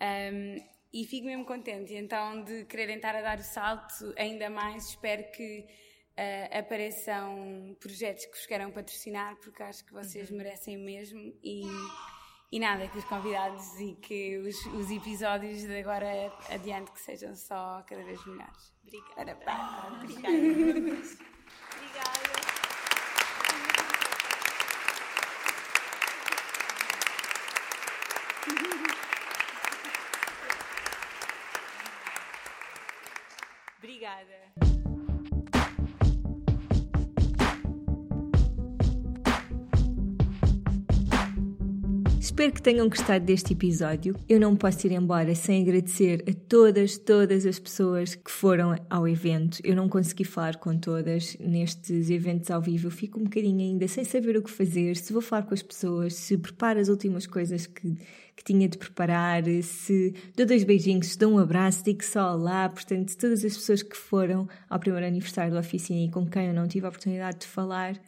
Um, 0.00 0.56
e 0.92 1.06
fico 1.06 1.26
mesmo 1.26 1.44
contente, 1.46 1.94
então, 1.94 2.44
de 2.44 2.64
quererem 2.66 2.96
estar 2.96 3.16
a 3.16 3.22
dar 3.22 3.38
o 3.38 3.42
salto 3.42 4.12
ainda 4.18 4.50
mais. 4.50 4.90
Espero 4.90 5.24
que 5.32 5.64
uh, 6.18 6.58
apareçam 6.58 7.74
projetos 7.80 8.26
que 8.26 8.32
vos 8.32 8.46
queiram 8.46 8.70
patrocinar, 8.70 9.36
porque 9.36 9.62
acho 9.62 9.84
que 9.86 9.92
vocês 9.92 10.30
uhum. 10.30 10.36
merecem 10.36 10.76
mesmo. 10.76 11.18
E, 11.42 11.62
e 12.52 12.60
nada, 12.60 12.86
que 12.88 12.98
os 12.98 13.04
convidados 13.04 13.80
e 13.80 13.94
que 13.94 14.36
os, 14.38 14.66
os 14.66 14.90
episódios 14.90 15.62
de 15.62 15.80
agora 15.80 16.30
adiante 16.50 16.92
que 16.92 17.00
sejam 17.00 17.34
só 17.34 17.82
cada 17.88 18.04
vez 18.04 18.22
melhores. 18.26 18.74
Obrigada. 18.82 19.32
Obrigada. 19.32 20.36
Obrigada. 20.36 21.22
Obrigada. 34.12 34.81
Espero 42.42 42.54
que 42.54 42.62
tenham 42.62 42.88
gostado 42.88 43.24
deste 43.24 43.52
episódio. 43.52 44.16
Eu 44.28 44.40
não 44.40 44.56
posso 44.56 44.84
ir 44.84 44.90
embora 44.90 45.32
sem 45.32 45.62
agradecer 45.62 46.24
a 46.28 46.34
todas, 46.48 46.98
todas 46.98 47.46
as 47.46 47.56
pessoas 47.56 48.16
que 48.16 48.32
foram 48.32 48.74
ao 48.90 49.06
evento. 49.06 49.60
Eu 49.62 49.76
não 49.76 49.88
consegui 49.88 50.24
falar 50.24 50.56
com 50.56 50.76
todas 50.76 51.36
nestes 51.38 52.10
eventos 52.10 52.50
ao 52.50 52.60
vivo. 52.60 52.88
Eu 52.88 52.90
fico 52.90 53.20
um 53.20 53.22
bocadinho 53.22 53.60
ainda 53.60 53.86
sem 53.86 54.02
saber 54.02 54.36
o 54.36 54.42
que 54.42 54.50
fazer, 54.50 54.96
se 54.96 55.12
vou 55.12 55.22
falar 55.22 55.44
com 55.44 55.54
as 55.54 55.62
pessoas, 55.62 56.14
se 56.16 56.36
preparo 56.36 56.80
as 56.80 56.88
últimas 56.88 57.28
coisas 57.28 57.68
que, 57.68 57.96
que 58.34 58.42
tinha 58.42 58.68
de 58.68 58.76
preparar, 58.76 59.44
se 59.62 60.12
dou 60.36 60.44
dois 60.44 60.64
beijinhos, 60.64 61.10
se 61.10 61.18
dou 61.20 61.34
um 61.34 61.38
abraço, 61.38 61.84
digo 61.84 62.02
só 62.02 62.34
lá. 62.34 62.68
Portanto, 62.68 63.16
todas 63.16 63.44
as 63.44 63.56
pessoas 63.56 63.84
que 63.84 63.96
foram 63.96 64.48
ao 64.68 64.80
primeiro 64.80 65.06
aniversário 65.06 65.52
da 65.52 65.60
oficina 65.60 66.00
e 66.00 66.10
com 66.10 66.26
quem 66.26 66.48
eu 66.48 66.54
não 66.54 66.66
tive 66.66 66.86
a 66.86 66.88
oportunidade 66.88 67.38
de 67.38 67.46
falar, 67.46 68.00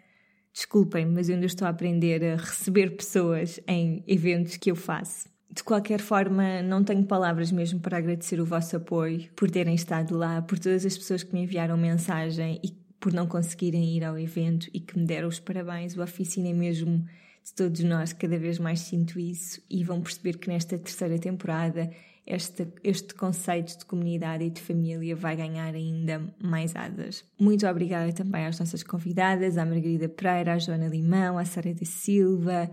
Desculpem, 0.54 1.04
mas 1.04 1.28
eu 1.28 1.34
ainda 1.34 1.46
estou 1.46 1.66
a 1.66 1.70
aprender 1.70 2.22
a 2.22 2.36
receber 2.36 2.96
pessoas 2.96 3.58
em 3.66 4.04
eventos 4.06 4.56
que 4.56 4.70
eu 4.70 4.76
faço. 4.76 5.28
De 5.50 5.64
qualquer 5.64 6.00
forma, 6.00 6.62
não 6.62 6.84
tenho 6.84 7.04
palavras 7.04 7.50
mesmo 7.50 7.80
para 7.80 7.98
agradecer 7.98 8.40
o 8.40 8.44
vosso 8.44 8.76
apoio, 8.76 9.28
por 9.34 9.50
terem 9.50 9.74
estado 9.74 10.16
lá, 10.16 10.40
por 10.40 10.56
todas 10.58 10.86
as 10.86 10.96
pessoas 10.96 11.24
que 11.24 11.34
me 11.34 11.42
enviaram 11.42 11.76
mensagem 11.76 12.60
e 12.62 12.70
por 13.00 13.12
não 13.12 13.26
conseguirem 13.26 13.96
ir 13.96 14.04
ao 14.04 14.16
evento 14.16 14.68
e 14.72 14.78
que 14.78 14.96
me 14.96 15.04
deram 15.04 15.26
os 15.26 15.40
parabéns. 15.40 15.96
O 15.96 16.02
oficina 16.02 16.48
é 16.48 16.52
mesmo 16.52 17.04
de 17.44 17.52
todos 17.52 17.82
nós, 17.82 18.12
cada 18.12 18.38
vez 18.38 18.58
mais 18.60 18.78
sinto 18.80 19.18
isso 19.18 19.60
e 19.68 19.82
vão 19.82 20.00
perceber 20.00 20.38
que 20.38 20.48
nesta 20.48 20.78
terceira 20.78 21.18
temporada 21.18 21.90
este, 22.26 22.66
este 22.82 23.14
conceito 23.14 23.78
de 23.78 23.84
comunidade 23.84 24.44
e 24.44 24.50
de 24.50 24.60
família 24.60 25.14
vai 25.14 25.36
ganhar 25.36 25.74
ainda 25.74 26.22
mais 26.42 26.74
asas. 26.74 27.24
Muito 27.38 27.66
obrigada 27.66 28.12
também 28.12 28.46
às 28.46 28.58
nossas 28.58 28.82
convidadas, 28.82 29.58
à 29.58 29.64
Margarida 29.64 30.08
Pereira, 30.08 30.54
à 30.54 30.58
Joana 30.58 30.88
Limão, 30.88 31.36
à 31.38 31.44
Sara 31.44 31.74
da 31.74 31.84
Silva, 31.84 32.70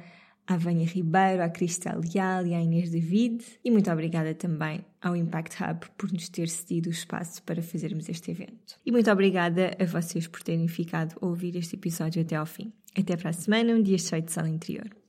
à 0.47 0.57
Vânia 0.57 0.85
Ribeiro, 0.85 1.43
à 1.43 1.49
Cristal 1.49 1.99
Leal 1.99 2.45
e 2.47 2.53
à 2.53 2.61
Inês 2.61 2.91
David. 2.91 3.43
E 3.63 3.71
muito 3.71 3.91
obrigada 3.91 4.33
também 4.33 4.85
ao 5.01 5.15
Impact 5.15 5.61
Hub 5.63 5.85
por 5.97 6.11
nos 6.11 6.29
ter 6.29 6.47
cedido 6.47 6.89
o 6.89 6.91
espaço 6.91 7.41
para 7.43 7.61
fazermos 7.61 8.09
este 8.09 8.31
evento. 8.31 8.77
E 8.85 8.91
muito 8.91 9.09
obrigada 9.11 9.75
a 9.79 9.85
vocês 9.85 10.27
por 10.27 10.43
terem 10.43 10.67
ficado 10.67 11.15
a 11.21 11.25
ouvir 11.25 11.55
este 11.55 11.75
episódio 11.75 12.21
até 12.21 12.35
ao 12.35 12.45
fim. 12.45 12.71
Até 12.97 13.15
para 13.15 13.29
a 13.29 13.33
semana, 13.33 13.73
um 13.73 13.81
dia 13.81 13.97
cheio 13.97 14.21
de 14.21 14.31
sol 14.31 14.45
interior. 14.45 14.91